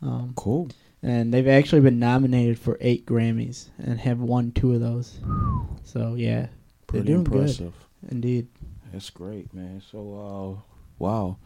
Um, 0.01 0.33
cool. 0.36 0.70
and 1.02 1.33
they've 1.35 1.49
actually 1.49 1.81
been 1.81 1.99
nominated 1.99 2.59
for 2.59 2.78
eight 2.81 3.05
Grammys 3.07 3.68
and 3.78 3.99
have 4.01 4.20
won 4.20 4.52
two 4.52 4.75
of 4.75 4.81
those. 4.81 5.18
So 5.85 6.15
yeah, 6.15 6.49
Pretty 6.86 7.12
impressive. 7.12 7.73
good. 8.02 8.12
Indeed. 8.12 8.49
That's 8.93 9.10
great, 9.10 9.52
man. 9.52 9.83
So, 9.91 10.59
uh, 10.59 10.73
wow. 10.99 11.36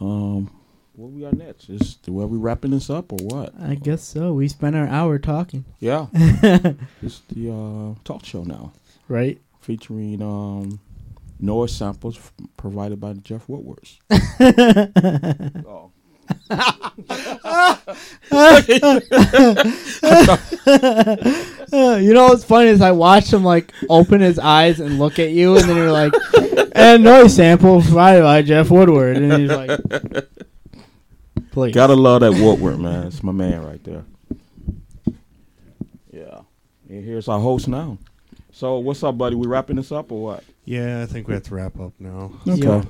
Um, 0.00 0.50
what 0.94 1.10
we 1.10 1.20
got 1.22 1.34
next? 1.36 1.68
Is 1.68 1.98
where 2.06 2.26
we 2.26 2.38
wrapping 2.38 2.70
this 2.70 2.88
up 2.88 3.12
or 3.12 3.18
what? 3.18 3.52
I 3.60 3.74
guess 3.74 4.02
so. 4.02 4.32
We 4.32 4.48
spent 4.48 4.74
our 4.76 4.86
hour 4.88 5.18
talking. 5.18 5.64
Yeah. 5.80 6.06
it's 6.14 7.20
the 7.28 7.50
uh, 7.52 8.00
talk 8.04 8.24
show 8.24 8.44
now, 8.44 8.72
right? 9.08 9.38
featuring 9.60 10.22
um, 10.22 10.80
Noah 11.40 11.68
samples 11.68 12.18
provided 12.56 12.98
by 13.00 13.12
Jeff 13.14 13.48
Woodwards. 13.48 13.98
oh. 14.10 15.92
You 21.70 22.14
know 22.14 22.28
what's 22.28 22.44
funny 22.44 22.68
is 22.68 22.80
I 22.80 22.92
watched 22.92 23.32
him 23.32 23.44
like 23.44 23.72
open 23.90 24.20
his 24.20 24.38
eyes 24.38 24.80
and 24.80 24.98
look 24.98 25.18
at 25.18 25.30
you, 25.30 25.56
and 25.56 25.68
then 25.68 25.76
you're 25.76 25.92
like, 25.92 26.12
"And 26.72 27.04
noise 27.04 27.36
sample 27.36 27.82
provided 27.82 28.22
by 28.22 28.42
Jeff 28.42 28.70
Woodward," 28.70 29.18
and 29.18 29.32
he's 29.32 29.50
like, 29.50 29.78
"Please." 31.50 31.74
Gotta 31.74 31.94
love 31.94 32.22
that 32.22 32.32
Woodward, 32.32 32.78
man. 32.78 33.08
It's 33.08 33.22
my 33.22 33.32
man 33.32 33.64
right 33.64 33.82
there. 33.84 34.04
Yeah. 36.10 36.40
And 36.88 37.04
here's 37.04 37.28
our 37.28 37.38
host 37.38 37.68
now. 37.68 37.98
So, 38.50 38.78
what's 38.78 39.02
up, 39.02 39.18
buddy? 39.18 39.36
We 39.36 39.46
wrapping 39.46 39.76
this 39.76 39.92
up 39.92 40.10
or 40.10 40.22
what? 40.22 40.44
Yeah, 40.64 41.02
I 41.02 41.06
think 41.06 41.28
we 41.28 41.34
have 41.34 41.42
to 41.44 41.54
wrap 41.54 41.78
up 41.78 41.92
now. 41.98 42.32
Okay. 42.46 42.88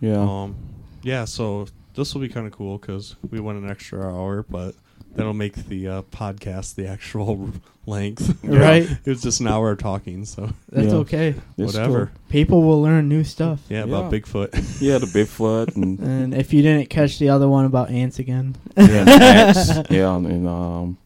Yeah. 0.00 0.20
Um, 0.20 0.56
yeah. 1.02 1.24
So 1.24 1.66
this 1.94 2.14
will 2.14 2.20
be 2.20 2.28
kind 2.28 2.46
of 2.46 2.52
cool 2.52 2.78
because 2.78 3.16
we 3.30 3.40
went 3.40 3.58
an 3.62 3.68
extra 3.70 4.02
hour, 4.06 4.44
but 4.48 4.74
that'll 5.14 5.32
make 5.34 5.54
the 5.68 5.88
uh, 5.88 6.02
podcast 6.02 6.74
the 6.76 6.86
actual 6.86 7.50
length. 7.86 8.38
Right. 8.44 8.84
it 9.04 9.06
was 9.06 9.22
just 9.22 9.40
an 9.40 9.48
hour 9.48 9.72
of 9.72 9.78
talking, 9.78 10.24
so 10.24 10.50
That's 10.70 10.88
Yeah. 10.92 10.98
okay. 11.00 11.34
It's 11.58 11.74
whatever. 11.74 12.12
People 12.28 12.62
will 12.62 12.80
learn 12.82 13.08
new 13.08 13.24
stuff. 13.24 13.60
Yeah, 13.68 13.84
about 13.84 14.12
Yeah. 14.12 14.18
Bigfoot. 14.20 14.80
Yeah, 14.80 14.98
the 14.98 15.06
Bigfoot 15.06 15.74
and 15.76 15.98
And 16.00 16.34
if 16.34 16.52
you 16.52 16.62
didn't 16.62 16.90
catch 16.90 17.18
the 17.18 17.28
other 17.30 17.48
one 17.48 17.64
about 17.64 17.90
ants 17.90 18.18
again, 18.18 18.56
yeah, 18.76 18.84
and 18.84 19.08
the 19.08 19.12
ants. 19.12 19.90
yeah, 19.90 20.16
and 20.16 20.46
um, 20.48 20.98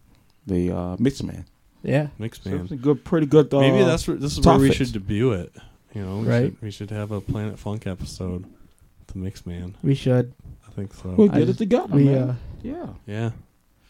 the 0.46 0.70
uh, 0.70 0.96
Mixman. 0.96 1.44
yeah, 1.82 2.08
Mixman. 2.20 2.62
it's 2.64 2.72
a 2.72 2.76
good, 2.76 3.04
pretty 3.04 3.26
good. 3.26 3.52
Uh, 3.54 3.60
Maybe 3.60 3.82
that's 3.84 4.06
where, 4.06 4.16
this 4.16 4.36
is 4.36 4.44
where 4.44 4.58
we 4.58 4.68
topics. 4.68 4.76
should 4.90 4.92
debut 4.92 5.32
it. 5.32 5.52
You 5.94 6.04
know, 6.04 6.18
we 6.18 6.26
Right. 6.26 6.44
Should, 6.46 6.62
we 6.62 6.70
should 6.70 6.90
have 6.90 7.10
a 7.12 7.20
Planet 7.20 7.58
Funk 7.58 7.86
episode. 7.86 8.44
with 8.44 9.06
The 9.06 9.14
Mixman. 9.18 9.74
we 9.82 9.94
should. 9.94 10.32
I 10.74 10.76
think 10.76 10.92
so. 10.94 11.10
We'll 11.10 11.30
I 11.30 11.38
get 11.38 11.46
just- 11.46 11.60
it 11.60 11.64
together, 11.64 11.94
We, 11.94 12.04
man. 12.04 12.30
uh, 12.30 12.34
yeah. 12.62 12.86
yeah. 13.06 13.30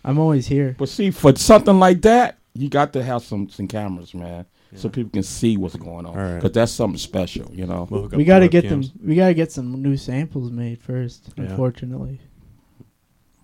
I'm 0.04 0.18
always 0.18 0.46
here. 0.46 0.76
But 0.78 0.90
see, 0.90 1.10
for 1.10 1.34
something 1.34 1.78
like 1.80 2.02
that, 2.02 2.38
you 2.52 2.68
got 2.68 2.92
to 2.92 3.02
have 3.02 3.22
some 3.24 3.48
some 3.48 3.66
cameras, 3.66 4.12
man, 4.14 4.44
so 4.74 4.90
people 4.90 5.10
can 5.10 5.22
see 5.22 5.56
what's 5.56 5.76
going 5.76 6.04
on. 6.04 6.14
All 6.14 6.14
right. 6.16 6.34
Because 6.34 6.52
that's 6.52 6.72
something 6.72 6.98
special, 6.98 7.50
you 7.52 7.66
know. 7.66 7.88
We'll 7.90 8.08
We 8.08 8.24
got 8.24 8.40
to 8.40 8.48
get 8.48 8.68
them. 8.68 8.82
We 9.02 9.14
got 9.16 9.28
to 9.28 9.34
get 9.34 9.50
some 9.50 9.80
new 9.82 9.96
samples 9.96 10.50
made 10.50 10.78
first. 10.78 11.30
Yeah. 11.36 11.44
Unfortunately, 11.44 12.20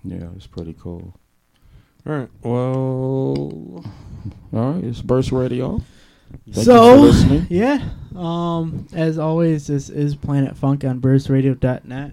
Yeah, 0.05 0.29
it's 0.37 0.47
pretty 0.47 0.75
cool. 0.79 1.15
All 2.07 2.13
right. 2.13 2.29
Well, 2.43 3.85
All 4.53 4.73
right, 4.73 4.85
it's 4.85 5.01
Burst 5.01 5.33
Radio. 5.33 5.81
Thank 6.31 6.47
you 6.47 6.53
for 6.53 7.13
so 7.13 7.43
yeah. 7.49 7.89
Um, 8.15 8.87
as 8.93 9.19
always, 9.19 9.67
this 9.67 9.89
is 9.89 10.15
Planet 10.15 10.57
Funk 10.57 10.85
on 10.85 11.01
BurstRadio.net 11.01 12.13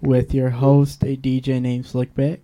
with 0.00 0.34
your 0.34 0.50
host, 0.50 1.02
a 1.02 1.16
DJ 1.16 1.60
named 1.60 1.84
Slickback. 1.84 2.38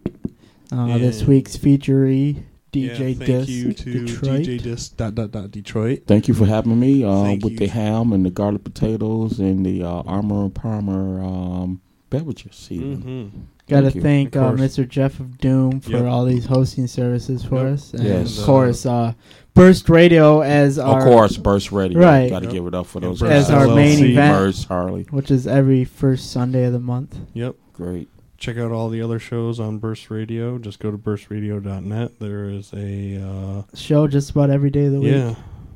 Uh, 0.71 0.99
this 0.99 1.21
And- 1.21 1.29
week's 1.29 1.57
featuree, 1.57 2.37
yeah, 2.73 2.93
DJ 2.95 3.15
thank 3.15 3.19
Dis 3.27 3.49
you 3.51 3.73
to 3.75 4.07
Detroit. 4.07 4.41
DJ 4.43 4.63
Dis 4.63 4.89
dot 4.89 5.15
dot 5.15 5.31
dot 5.31 5.51
Detroit. 5.51 6.05
Thank 6.07 6.29
you 6.29 6.35
for 6.35 6.47
having 6.47 6.81
me 6.81 7.05
uh, 7.05 7.33
with 7.35 7.45
you. 7.53 7.59
the 7.59 7.67
ham 7.67 8.13
and 8.13 8.25
the 8.25 8.31
garlic 8.31 8.65
potatoes 8.65 9.39
and 9.39 9.67
the 9.67 9.83
uh, 9.83 10.03
Arnold 10.07 10.55
Palmer 10.55 11.23
um, 11.23 11.81
beverages. 12.09 12.69
Even. 12.71 13.03
Mm-hmm. 13.03 13.39
Got 13.69 13.83
to 13.83 13.91
Thank 13.93 14.33
thank 14.33 14.37
uh. 14.37 14.53
Mr. 14.53 14.87
Jeff 14.89 15.21
of 15.21 15.39
Doom 15.39 15.81
for 15.81 15.93
Yep. 15.93 16.05
all 16.05 16.25
these 16.25 16.47
hosting 16.47 16.87
services 16.87 17.45
for 17.45 17.57
Yep. 17.65 17.73
us, 17.75 17.95
and 17.95 18.05
Yes. 18.05 18.39
of 18.39 18.45
course, 18.45 18.85
uh, 18.87 19.13
Burst 19.55 19.89
Radio 19.89 20.41
as 20.41 20.79
our 20.79 20.99
Of 20.99 21.05
course, 21.05 21.37
Burst 21.37 21.73
Radio. 21.73 22.01
Right. 22.01 22.31
Got 22.31 22.41
to 22.41 22.45
Yep. 22.47 22.53
give 22.55 22.67
it 22.67 22.75
up 22.75 22.87
for 22.87 23.01
those 23.01 23.21
Burst 23.21 23.33
as 23.33 23.49
guys. 23.49 23.69
our 23.69 23.75
main 23.75 24.03
event, 24.05 24.33
Burst 24.35 24.69
Harley. 24.69 25.07
which 25.11 25.31
is 25.31 25.47
every 25.47 25.85
first 25.85 26.31
Sunday 26.31 26.65
of 26.65 26.73
the 26.73 26.81
month. 26.81 27.19
Yep. 27.35 27.57
Great. 27.75 28.09
Check 28.39 28.57
out 28.57 28.73
all 28.73 28.89
the 28.89 29.01
other 29.03 29.19
shows 29.19 29.61
on 29.61 29.79
Burst 29.79 30.11
Radio. 30.11 30.59
Just 30.59 30.81
go 30.81 30.91
to 30.91 30.99
burstradio.net. 30.99 32.19
There 32.19 32.49
is 32.49 32.73
a 32.73 33.23
uh, 33.23 33.63
Show 33.77 34.09
just 34.09 34.31
about 34.31 34.51
every 34.51 34.71
day 34.71 34.87
of 34.87 34.93
the 34.93 35.01
week. 35.01 35.13
yeah. 35.13 35.35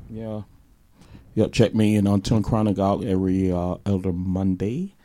Yeah. 0.09 0.41
Yep. 1.35 1.51
Check 1.53 1.75
me 1.75 1.95
in 1.95 2.07
on 2.07 2.21
Tune 2.21 2.41
Chronic 2.43 2.79
out 2.79 3.03
every 3.05 3.51
uh, 3.51 3.75
Elder 3.85 4.11
Monday 4.11 4.95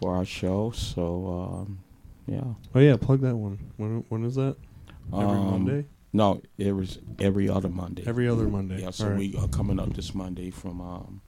for 0.00 0.14
our 0.14 0.24
show. 0.24 0.70
So, 0.70 1.64
um, 1.66 1.78
yeah. 2.26 2.44
Oh 2.74 2.78
yeah, 2.80 2.96
plug 2.96 3.20
that 3.22 3.34
one. 3.36 3.58
When 3.76 4.04
when 4.08 4.24
is 4.24 4.36
that? 4.36 4.56
Every 5.12 5.24
Um, 5.24 5.50
Monday. 5.50 5.86
No, 6.16 6.40
it 6.56 6.72
was 6.72 6.98
every 7.18 7.46
other 7.48 7.68
Monday. 7.68 8.02
Every 8.06 8.26
other 8.26 8.48
Monday. 8.48 8.80
Yeah. 8.80 8.90
So 8.90 9.04
All 9.04 9.10
right. 9.10 9.18
we 9.18 9.36
are 9.38 9.48
coming 9.48 9.78
up 9.78 9.92
this 9.94 10.14
Monday 10.14 10.50
from. 10.50 10.80
Um, 10.80 11.20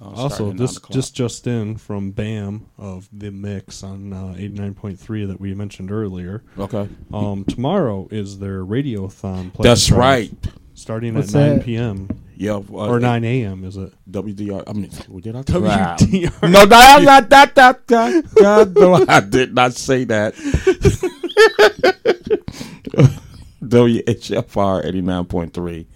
uh, 0.00 0.10
Also, 0.10 0.28
starting 0.28 0.56
this 0.56 0.78
just 0.90 1.14
just 1.16 1.46
in 1.46 1.76
from 1.76 2.12
Bam 2.12 2.66
of 2.78 3.08
the 3.12 3.30
mix 3.32 3.82
on 3.82 4.12
uh, 4.12 4.34
eighty 4.36 4.54
nine 4.54 4.74
point 4.74 5.00
three 5.00 5.24
that 5.24 5.40
we 5.40 5.52
mentioned 5.54 5.90
earlier. 5.90 6.44
okay. 6.58 6.88
Um, 7.12 7.44
tomorrow 7.44 8.06
is 8.12 8.38
their 8.38 8.64
radiothon. 8.64 9.52
pledge 9.52 9.64
That's 9.64 9.86
drive, 9.86 9.98
right. 9.98 10.32
Starting 10.74 11.14
What's 11.14 11.34
at 11.34 11.40
nine 11.40 11.56
that? 11.58 11.64
p.m. 11.64 12.08
Yeah. 12.36 12.56
Uh, 12.56 12.88
or 12.92 13.00
nine 13.00 13.24
a.m. 13.24 13.64
Is 13.64 13.76
it? 13.78 13.92
WDR. 14.10 14.62
I 14.66 14.72
mean, 14.74 14.90
what 15.08 15.22
did 15.24 15.34
I 15.34 15.42
WDR. 15.42 16.50
No, 16.50 16.66
that, 16.66 17.02
that, 17.04 17.30
that, 17.30 17.54
that, 17.54 17.86
that, 17.88 18.24
that, 18.34 18.72
no, 18.76 19.04
I 19.08 19.20
did 19.20 19.54
not 19.54 19.72
say 19.72 20.04
that. 20.04 20.34
WHFR 23.68 24.84
89.3. 24.84 25.86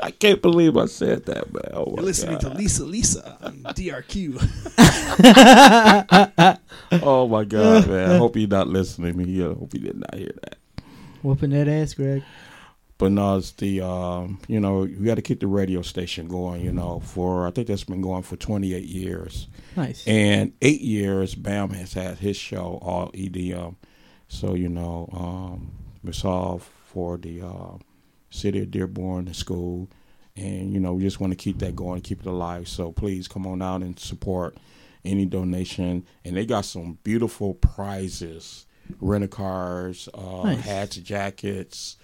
I 0.00 0.10
can't 0.10 0.42
believe 0.42 0.76
I 0.76 0.86
said 0.86 1.26
that, 1.26 1.52
man. 1.52 1.70
Oh 1.72 1.94
my 1.96 2.02
God. 2.02 2.40
To 2.40 2.50
Lisa 2.50 2.84
Lisa 2.84 3.38
on 3.42 3.62
DRQ. 3.74 4.40
Oh 7.02 7.26
my 7.26 7.42
God, 7.44 7.88
man. 7.88 8.12
I 8.12 8.16
hope 8.16 8.36
you're 8.36 8.46
not 8.48 8.68
listening 8.68 9.12
to 9.12 9.18
me. 9.18 9.42
I 9.42 9.48
hope 9.48 9.74
you 9.74 9.80
did 9.80 9.96
not 9.98 10.14
hear 10.14 10.30
that. 10.42 10.58
Whooping 11.22 11.50
that 11.50 11.66
ass, 11.66 11.94
Greg. 11.94 12.22
But 12.98 13.12
no, 13.12 13.36
it's 13.36 13.50
the 13.52 13.80
um, 13.82 14.38
you 14.46 14.60
know 14.60 14.80
we 14.80 15.04
got 15.04 15.16
to 15.16 15.22
keep 15.22 15.40
the 15.40 15.48
radio 15.48 15.82
station 15.82 16.28
going. 16.28 16.62
You 16.62 16.72
know, 16.72 17.00
for 17.00 17.46
I 17.46 17.50
think 17.50 17.66
that's 17.66 17.84
been 17.84 18.00
going 18.00 18.22
for 18.22 18.36
28 18.36 18.84
years. 18.84 19.48
Nice. 19.76 20.06
And 20.06 20.52
eight 20.62 20.80
years, 20.80 21.34
Bam 21.34 21.70
has 21.70 21.92
had 21.92 22.18
his 22.18 22.36
show, 22.36 22.78
all 22.80 23.10
EDM. 23.12 23.74
So, 24.28 24.54
you 24.54 24.68
know, 24.68 25.08
um, 25.12 25.72
all 26.24 26.58
for 26.58 27.16
the 27.16 27.42
uh, 27.42 27.78
city 28.30 28.60
of 28.62 28.70
Dearborn, 28.70 29.26
the 29.26 29.34
school. 29.34 29.88
And, 30.36 30.72
you 30.72 30.80
know, 30.80 30.94
we 30.94 31.02
just 31.02 31.20
want 31.20 31.32
to 31.32 31.36
keep 31.36 31.58
that 31.60 31.74
going, 31.74 32.00
keep 32.02 32.20
it 32.20 32.26
alive. 32.26 32.68
So 32.68 32.92
please 32.92 33.26
come 33.28 33.46
on 33.46 33.62
out 33.62 33.82
and 33.82 33.98
support 33.98 34.56
any 35.04 35.24
donation. 35.24 36.04
And 36.24 36.36
they 36.36 36.44
got 36.46 36.64
some 36.64 36.98
beautiful 37.02 37.54
prizes 37.54 38.66
rental 39.00 39.28
cars, 39.28 40.08
uh, 40.14 40.42
Nice. 40.44 40.60
hats, 40.60 40.96
jackets, 40.96 41.96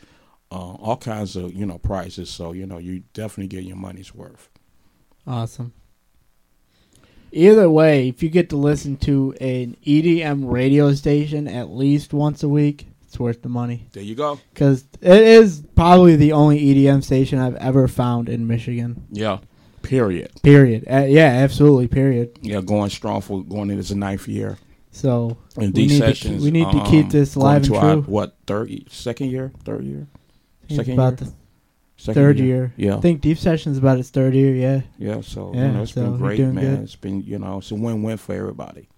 uh, 0.51 0.55
all 0.55 0.97
kinds 0.97 1.37
of, 1.37 1.53
you 1.53 1.65
know, 1.65 1.79
prizes. 1.79 2.29
So, 2.31 2.53
you 2.53 2.67
know, 2.67 2.79
you 2.79 3.05
definitely 3.13 3.49
get 3.49 3.65
your 3.65 3.77
money's 3.77 4.15
worth. 4.15 4.49
Awesome. 5.27 5.73
Either 7.33 7.69
way, 7.71 8.09
if 8.09 8.23
you 8.23 8.29
get 8.29 8.51
to 8.51 8.57
listen 8.57 8.97
to 8.99 9.33
an 9.41 9.77
EDM 9.87 10.51
radio 10.51 10.93
station 10.95 11.49
at 11.49 11.71
least 11.71 12.13
once 12.13 12.43
a 12.43 12.49
week, 12.49 12.87
it's 13.07 13.19
worth 13.19 13.43
the 13.43 13.49
money. 13.49 13.87
There 13.93 14.03
you 14.03 14.15
go. 14.15 14.39
Because 14.53 14.85
it 15.01 15.23
is 15.23 15.63
probably 15.75 16.17
the 16.17 16.33
only 16.33 16.61
EDM 16.61 17.03
station 17.03 17.39
I've 17.39 17.57
ever 17.57 17.89
found 17.89 18.29
in 18.29 18.47
Michigan. 18.47 19.07
Yeah. 19.11 19.39
Period. 19.83 20.31
Period. 20.43 20.85
Uh, 20.91 21.05
yeah, 21.09 21.27
absolutely. 21.27 21.89
Period. 21.89 22.39
Yeah, 22.43 22.61
going 22.61 22.91
strong 22.91 23.21
for 23.21 23.43
going 23.43 23.71
into 23.71 23.83
the 23.83 23.95
ninth 23.97 24.29
year. 24.29 24.59
So 24.93 25.37
And 25.57 25.75
we 25.75 25.83
these 25.83 25.93
need, 25.93 26.01
to, 26.01 26.07
sessions, 26.15 26.35
keep- 26.37 26.43
we 26.45 26.51
need 26.51 26.71
to 26.71 26.79
um, 26.79 26.87
keep 26.91 27.09
this 27.11 27.35
live 27.37 27.63
to 27.65 27.75
and 27.75 27.85
our, 27.85 27.93
true. 27.95 28.03
what 28.03 28.37
third, 28.47 28.71
second 28.91 29.31
year, 29.31 29.51
third 29.65 29.85
year, 29.85 30.07
second 30.69 30.93
about 30.95 31.21
year? 31.21 31.31
Second 32.03 32.21
third 32.21 32.39
year. 32.39 32.73
Yeah, 32.77 32.97
I 32.97 33.01
think 33.01 33.21
Deep 33.21 33.39
Session's 33.39 33.79
about 33.79 33.99
its 33.99 34.11
third 34.11 34.35
year. 34.35 34.55
Yeah. 34.55 34.81
yeah. 34.99 35.21
So 35.21 35.53
Yeah, 35.55 35.67
you 35.67 35.73
know, 35.73 35.83
it's 35.83 35.93
so 35.93 36.03
been 36.03 36.17
great, 36.19 36.41
man. 36.41 36.55
good. 36.55 36.79
It's 36.81 36.97
been 36.97 37.23
you 37.23 37.39
know, 37.39 37.59
it's 37.59 37.71
a 37.71 37.75
win-win 37.75 38.17
for 38.17 38.35
everybody. 38.35 38.89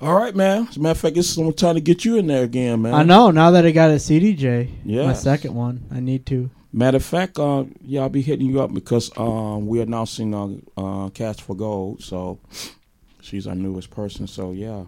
All 0.00 0.14
right, 0.14 0.34
man. 0.34 0.66
As 0.68 0.76
a 0.78 0.80
matter 0.80 0.92
of 0.92 0.98
fact, 0.98 1.16
it's 1.18 1.28
some 1.28 1.52
time 1.52 1.74
to 1.74 1.80
get 1.80 2.04
you 2.04 2.16
in 2.16 2.26
there 2.26 2.44
again, 2.44 2.82
man. 2.82 2.94
I 2.94 3.02
know. 3.02 3.30
Now 3.30 3.50
that 3.50 3.66
I 3.66 3.70
got 3.72 3.90
a 3.90 3.94
CDJ, 3.94 4.70
yeah, 4.84 5.06
my 5.06 5.12
second 5.12 5.54
one, 5.54 5.84
I 5.90 6.00
need 6.00 6.24
to. 6.26 6.50
Matter 6.72 6.96
of 6.96 7.04
fact, 7.04 7.38
uh, 7.38 7.64
yeah, 7.82 8.00
I'll 8.00 8.08
be 8.08 8.22
hitting 8.22 8.46
you 8.46 8.62
up 8.62 8.72
because 8.72 9.10
um, 9.18 9.66
we're 9.66 9.82
announcing 9.82 10.34
uh, 10.34 10.80
uh, 10.80 11.10
Cast 11.10 11.42
for 11.42 11.54
Gold. 11.54 12.02
So 12.02 12.40
she's 13.20 13.46
our 13.46 13.54
newest 13.54 13.90
person. 13.90 14.26
So 14.26 14.52
yeah, 14.52 14.84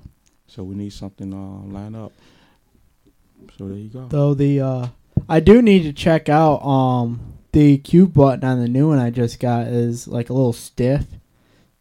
so 0.46 0.62
we 0.62 0.74
need 0.74 0.94
something 0.94 1.32
uh, 1.34 1.70
lined 1.70 1.96
up. 1.96 2.12
So 3.58 3.68
there 3.68 3.76
you 3.76 3.90
go. 3.90 4.08
Though 4.08 4.32
the 4.32 4.60
uh 4.60 4.86
I 5.28 5.40
do 5.40 5.62
need 5.62 5.82
to 5.84 5.92
check 5.92 6.28
out 6.28 6.62
um 6.64 7.34
the 7.52 7.78
cue 7.78 8.06
button 8.06 8.44
on 8.44 8.60
the 8.60 8.68
new 8.68 8.88
one 8.88 8.98
I 8.98 9.10
just 9.10 9.38
got 9.40 9.68
is 9.68 10.08
like 10.08 10.28
a 10.30 10.32
little 10.32 10.52
stiff. 10.52 11.04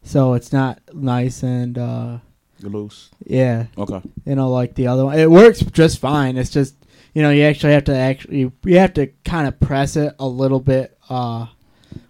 So 0.02 0.34
it's 0.34 0.52
not 0.52 0.80
nice 0.92 1.42
and 1.42 1.76
uh 1.78 2.18
loose. 2.60 3.10
yeah, 3.26 3.66
Okay. 3.76 4.00
you 4.24 4.34
know 4.34 4.50
like 4.50 4.74
the 4.74 4.86
other 4.86 5.04
one. 5.06 5.18
It 5.18 5.30
works 5.30 5.60
just 5.60 5.98
fine. 5.98 6.36
It's 6.36 6.50
just 6.50 6.74
you 7.14 7.22
know, 7.22 7.30
you 7.30 7.42
actually 7.44 7.72
have 7.74 7.84
to 7.84 7.94
actually 7.96 8.50
you 8.64 8.78
have 8.78 8.94
to 8.94 9.08
kind 9.24 9.46
of 9.48 9.58
press 9.60 9.96
it 9.96 10.14
a 10.18 10.26
little 10.26 10.60
bit 10.60 10.96
uh 11.10 11.46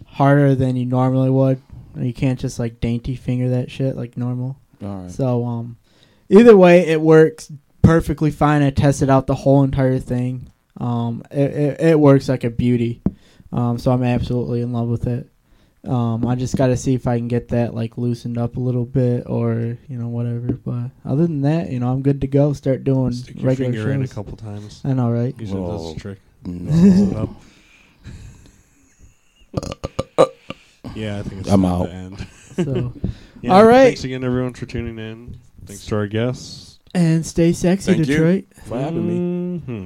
harder 0.06 0.54
than 0.54 0.76
you 0.76 0.86
normally 0.86 1.30
would. 1.30 1.60
You 1.96 2.12
can't 2.12 2.38
just 2.40 2.58
like 2.58 2.80
dainty 2.80 3.14
finger 3.16 3.48
that 3.50 3.70
shit 3.70 3.96
like 3.96 4.16
normal. 4.16 4.56
All 4.82 5.02
right. 5.02 5.10
So 5.10 5.44
um, 5.44 5.76
either 6.28 6.56
way, 6.56 6.86
it 6.86 7.00
works 7.00 7.52
perfectly 7.82 8.30
fine. 8.32 8.62
I 8.62 8.70
tested 8.70 9.08
out 9.10 9.26
the 9.26 9.34
whole 9.36 9.62
entire 9.62 9.98
thing. 10.00 10.48
Um, 10.78 11.22
it, 11.30 11.50
it, 11.52 11.80
it 11.80 12.00
works 12.00 12.28
like 12.28 12.44
a 12.44 12.50
beauty. 12.50 13.02
Um, 13.52 13.78
so 13.78 13.92
I'm 13.92 14.02
absolutely 14.02 14.60
in 14.62 14.72
love 14.72 14.88
with 14.88 15.06
it. 15.06 15.28
Um, 15.88 16.26
I 16.26 16.34
just 16.34 16.56
got 16.56 16.68
to 16.68 16.76
see 16.78 16.94
if 16.94 17.06
I 17.06 17.18
can 17.18 17.28
get 17.28 17.48
that 17.48 17.74
like 17.74 17.98
loosened 17.98 18.38
up 18.38 18.56
a 18.56 18.60
little 18.60 18.86
bit 18.86 19.24
or 19.26 19.52
you 19.88 19.98
know 19.98 20.08
whatever. 20.08 20.52
But 20.54 20.90
other 21.04 21.26
than 21.26 21.42
that, 21.42 21.70
you 21.70 21.78
know, 21.78 21.92
I'm 21.92 22.00
good 22.02 22.22
to 22.22 22.26
go. 22.26 22.52
Start 22.54 22.84
doing 22.84 23.12
Stick 23.12 23.36
your 23.36 23.46
regular 23.46 23.72
finger 23.72 23.92
in 23.92 24.02
a 24.02 24.08
couple 24.08 24.36
times. 24.36 24.80
I 24.84 24.94
know, 24.94 25.10
right? 25.10 25.34
Usually 25.38 25.60
Whoa. 25.60 25.82
that's 25.82 25.94
the 25.94 26.00
trick. 26.00 26.20
No. 26.46 26.70
Mix 26.72 27.12
it 27.12 27.16
up. 27.16 27.30
yeah, 30.94 31.18
I 31.18 31.22
think 31.22 31.40
it's 31.42 31.50
I'm 31.50 31.62
time 31.62 31.64
out. 31.72 31.84
to 31.86 31.92
end. 31.92 32.26
So, 32.54 32.92
Yeah, 33.42 33.52
all 33.52 33.64
right, 33.66 33.86
Thanks 33.86 34.04
again, 34.04 34.22
everyone, 34.22 34.54
for 34.54 34.64
tuning 34.64 34.96
in. 34.98 35.38
Thanks 35.66 35.84
to 35.86 35.96
our 35.96 36.06
guests. 36.06 36.78
and 36.94 37.26
stay 37.26 37.52
sexy, 37.52 37.86
Thank 37.94 37.98
you. 38.06 38.14
Detroit. 38.14 38.44
for 38.64 38.78
having 38.78 39.08
me. 39.08 39.60
Mhm. 39.60 39.82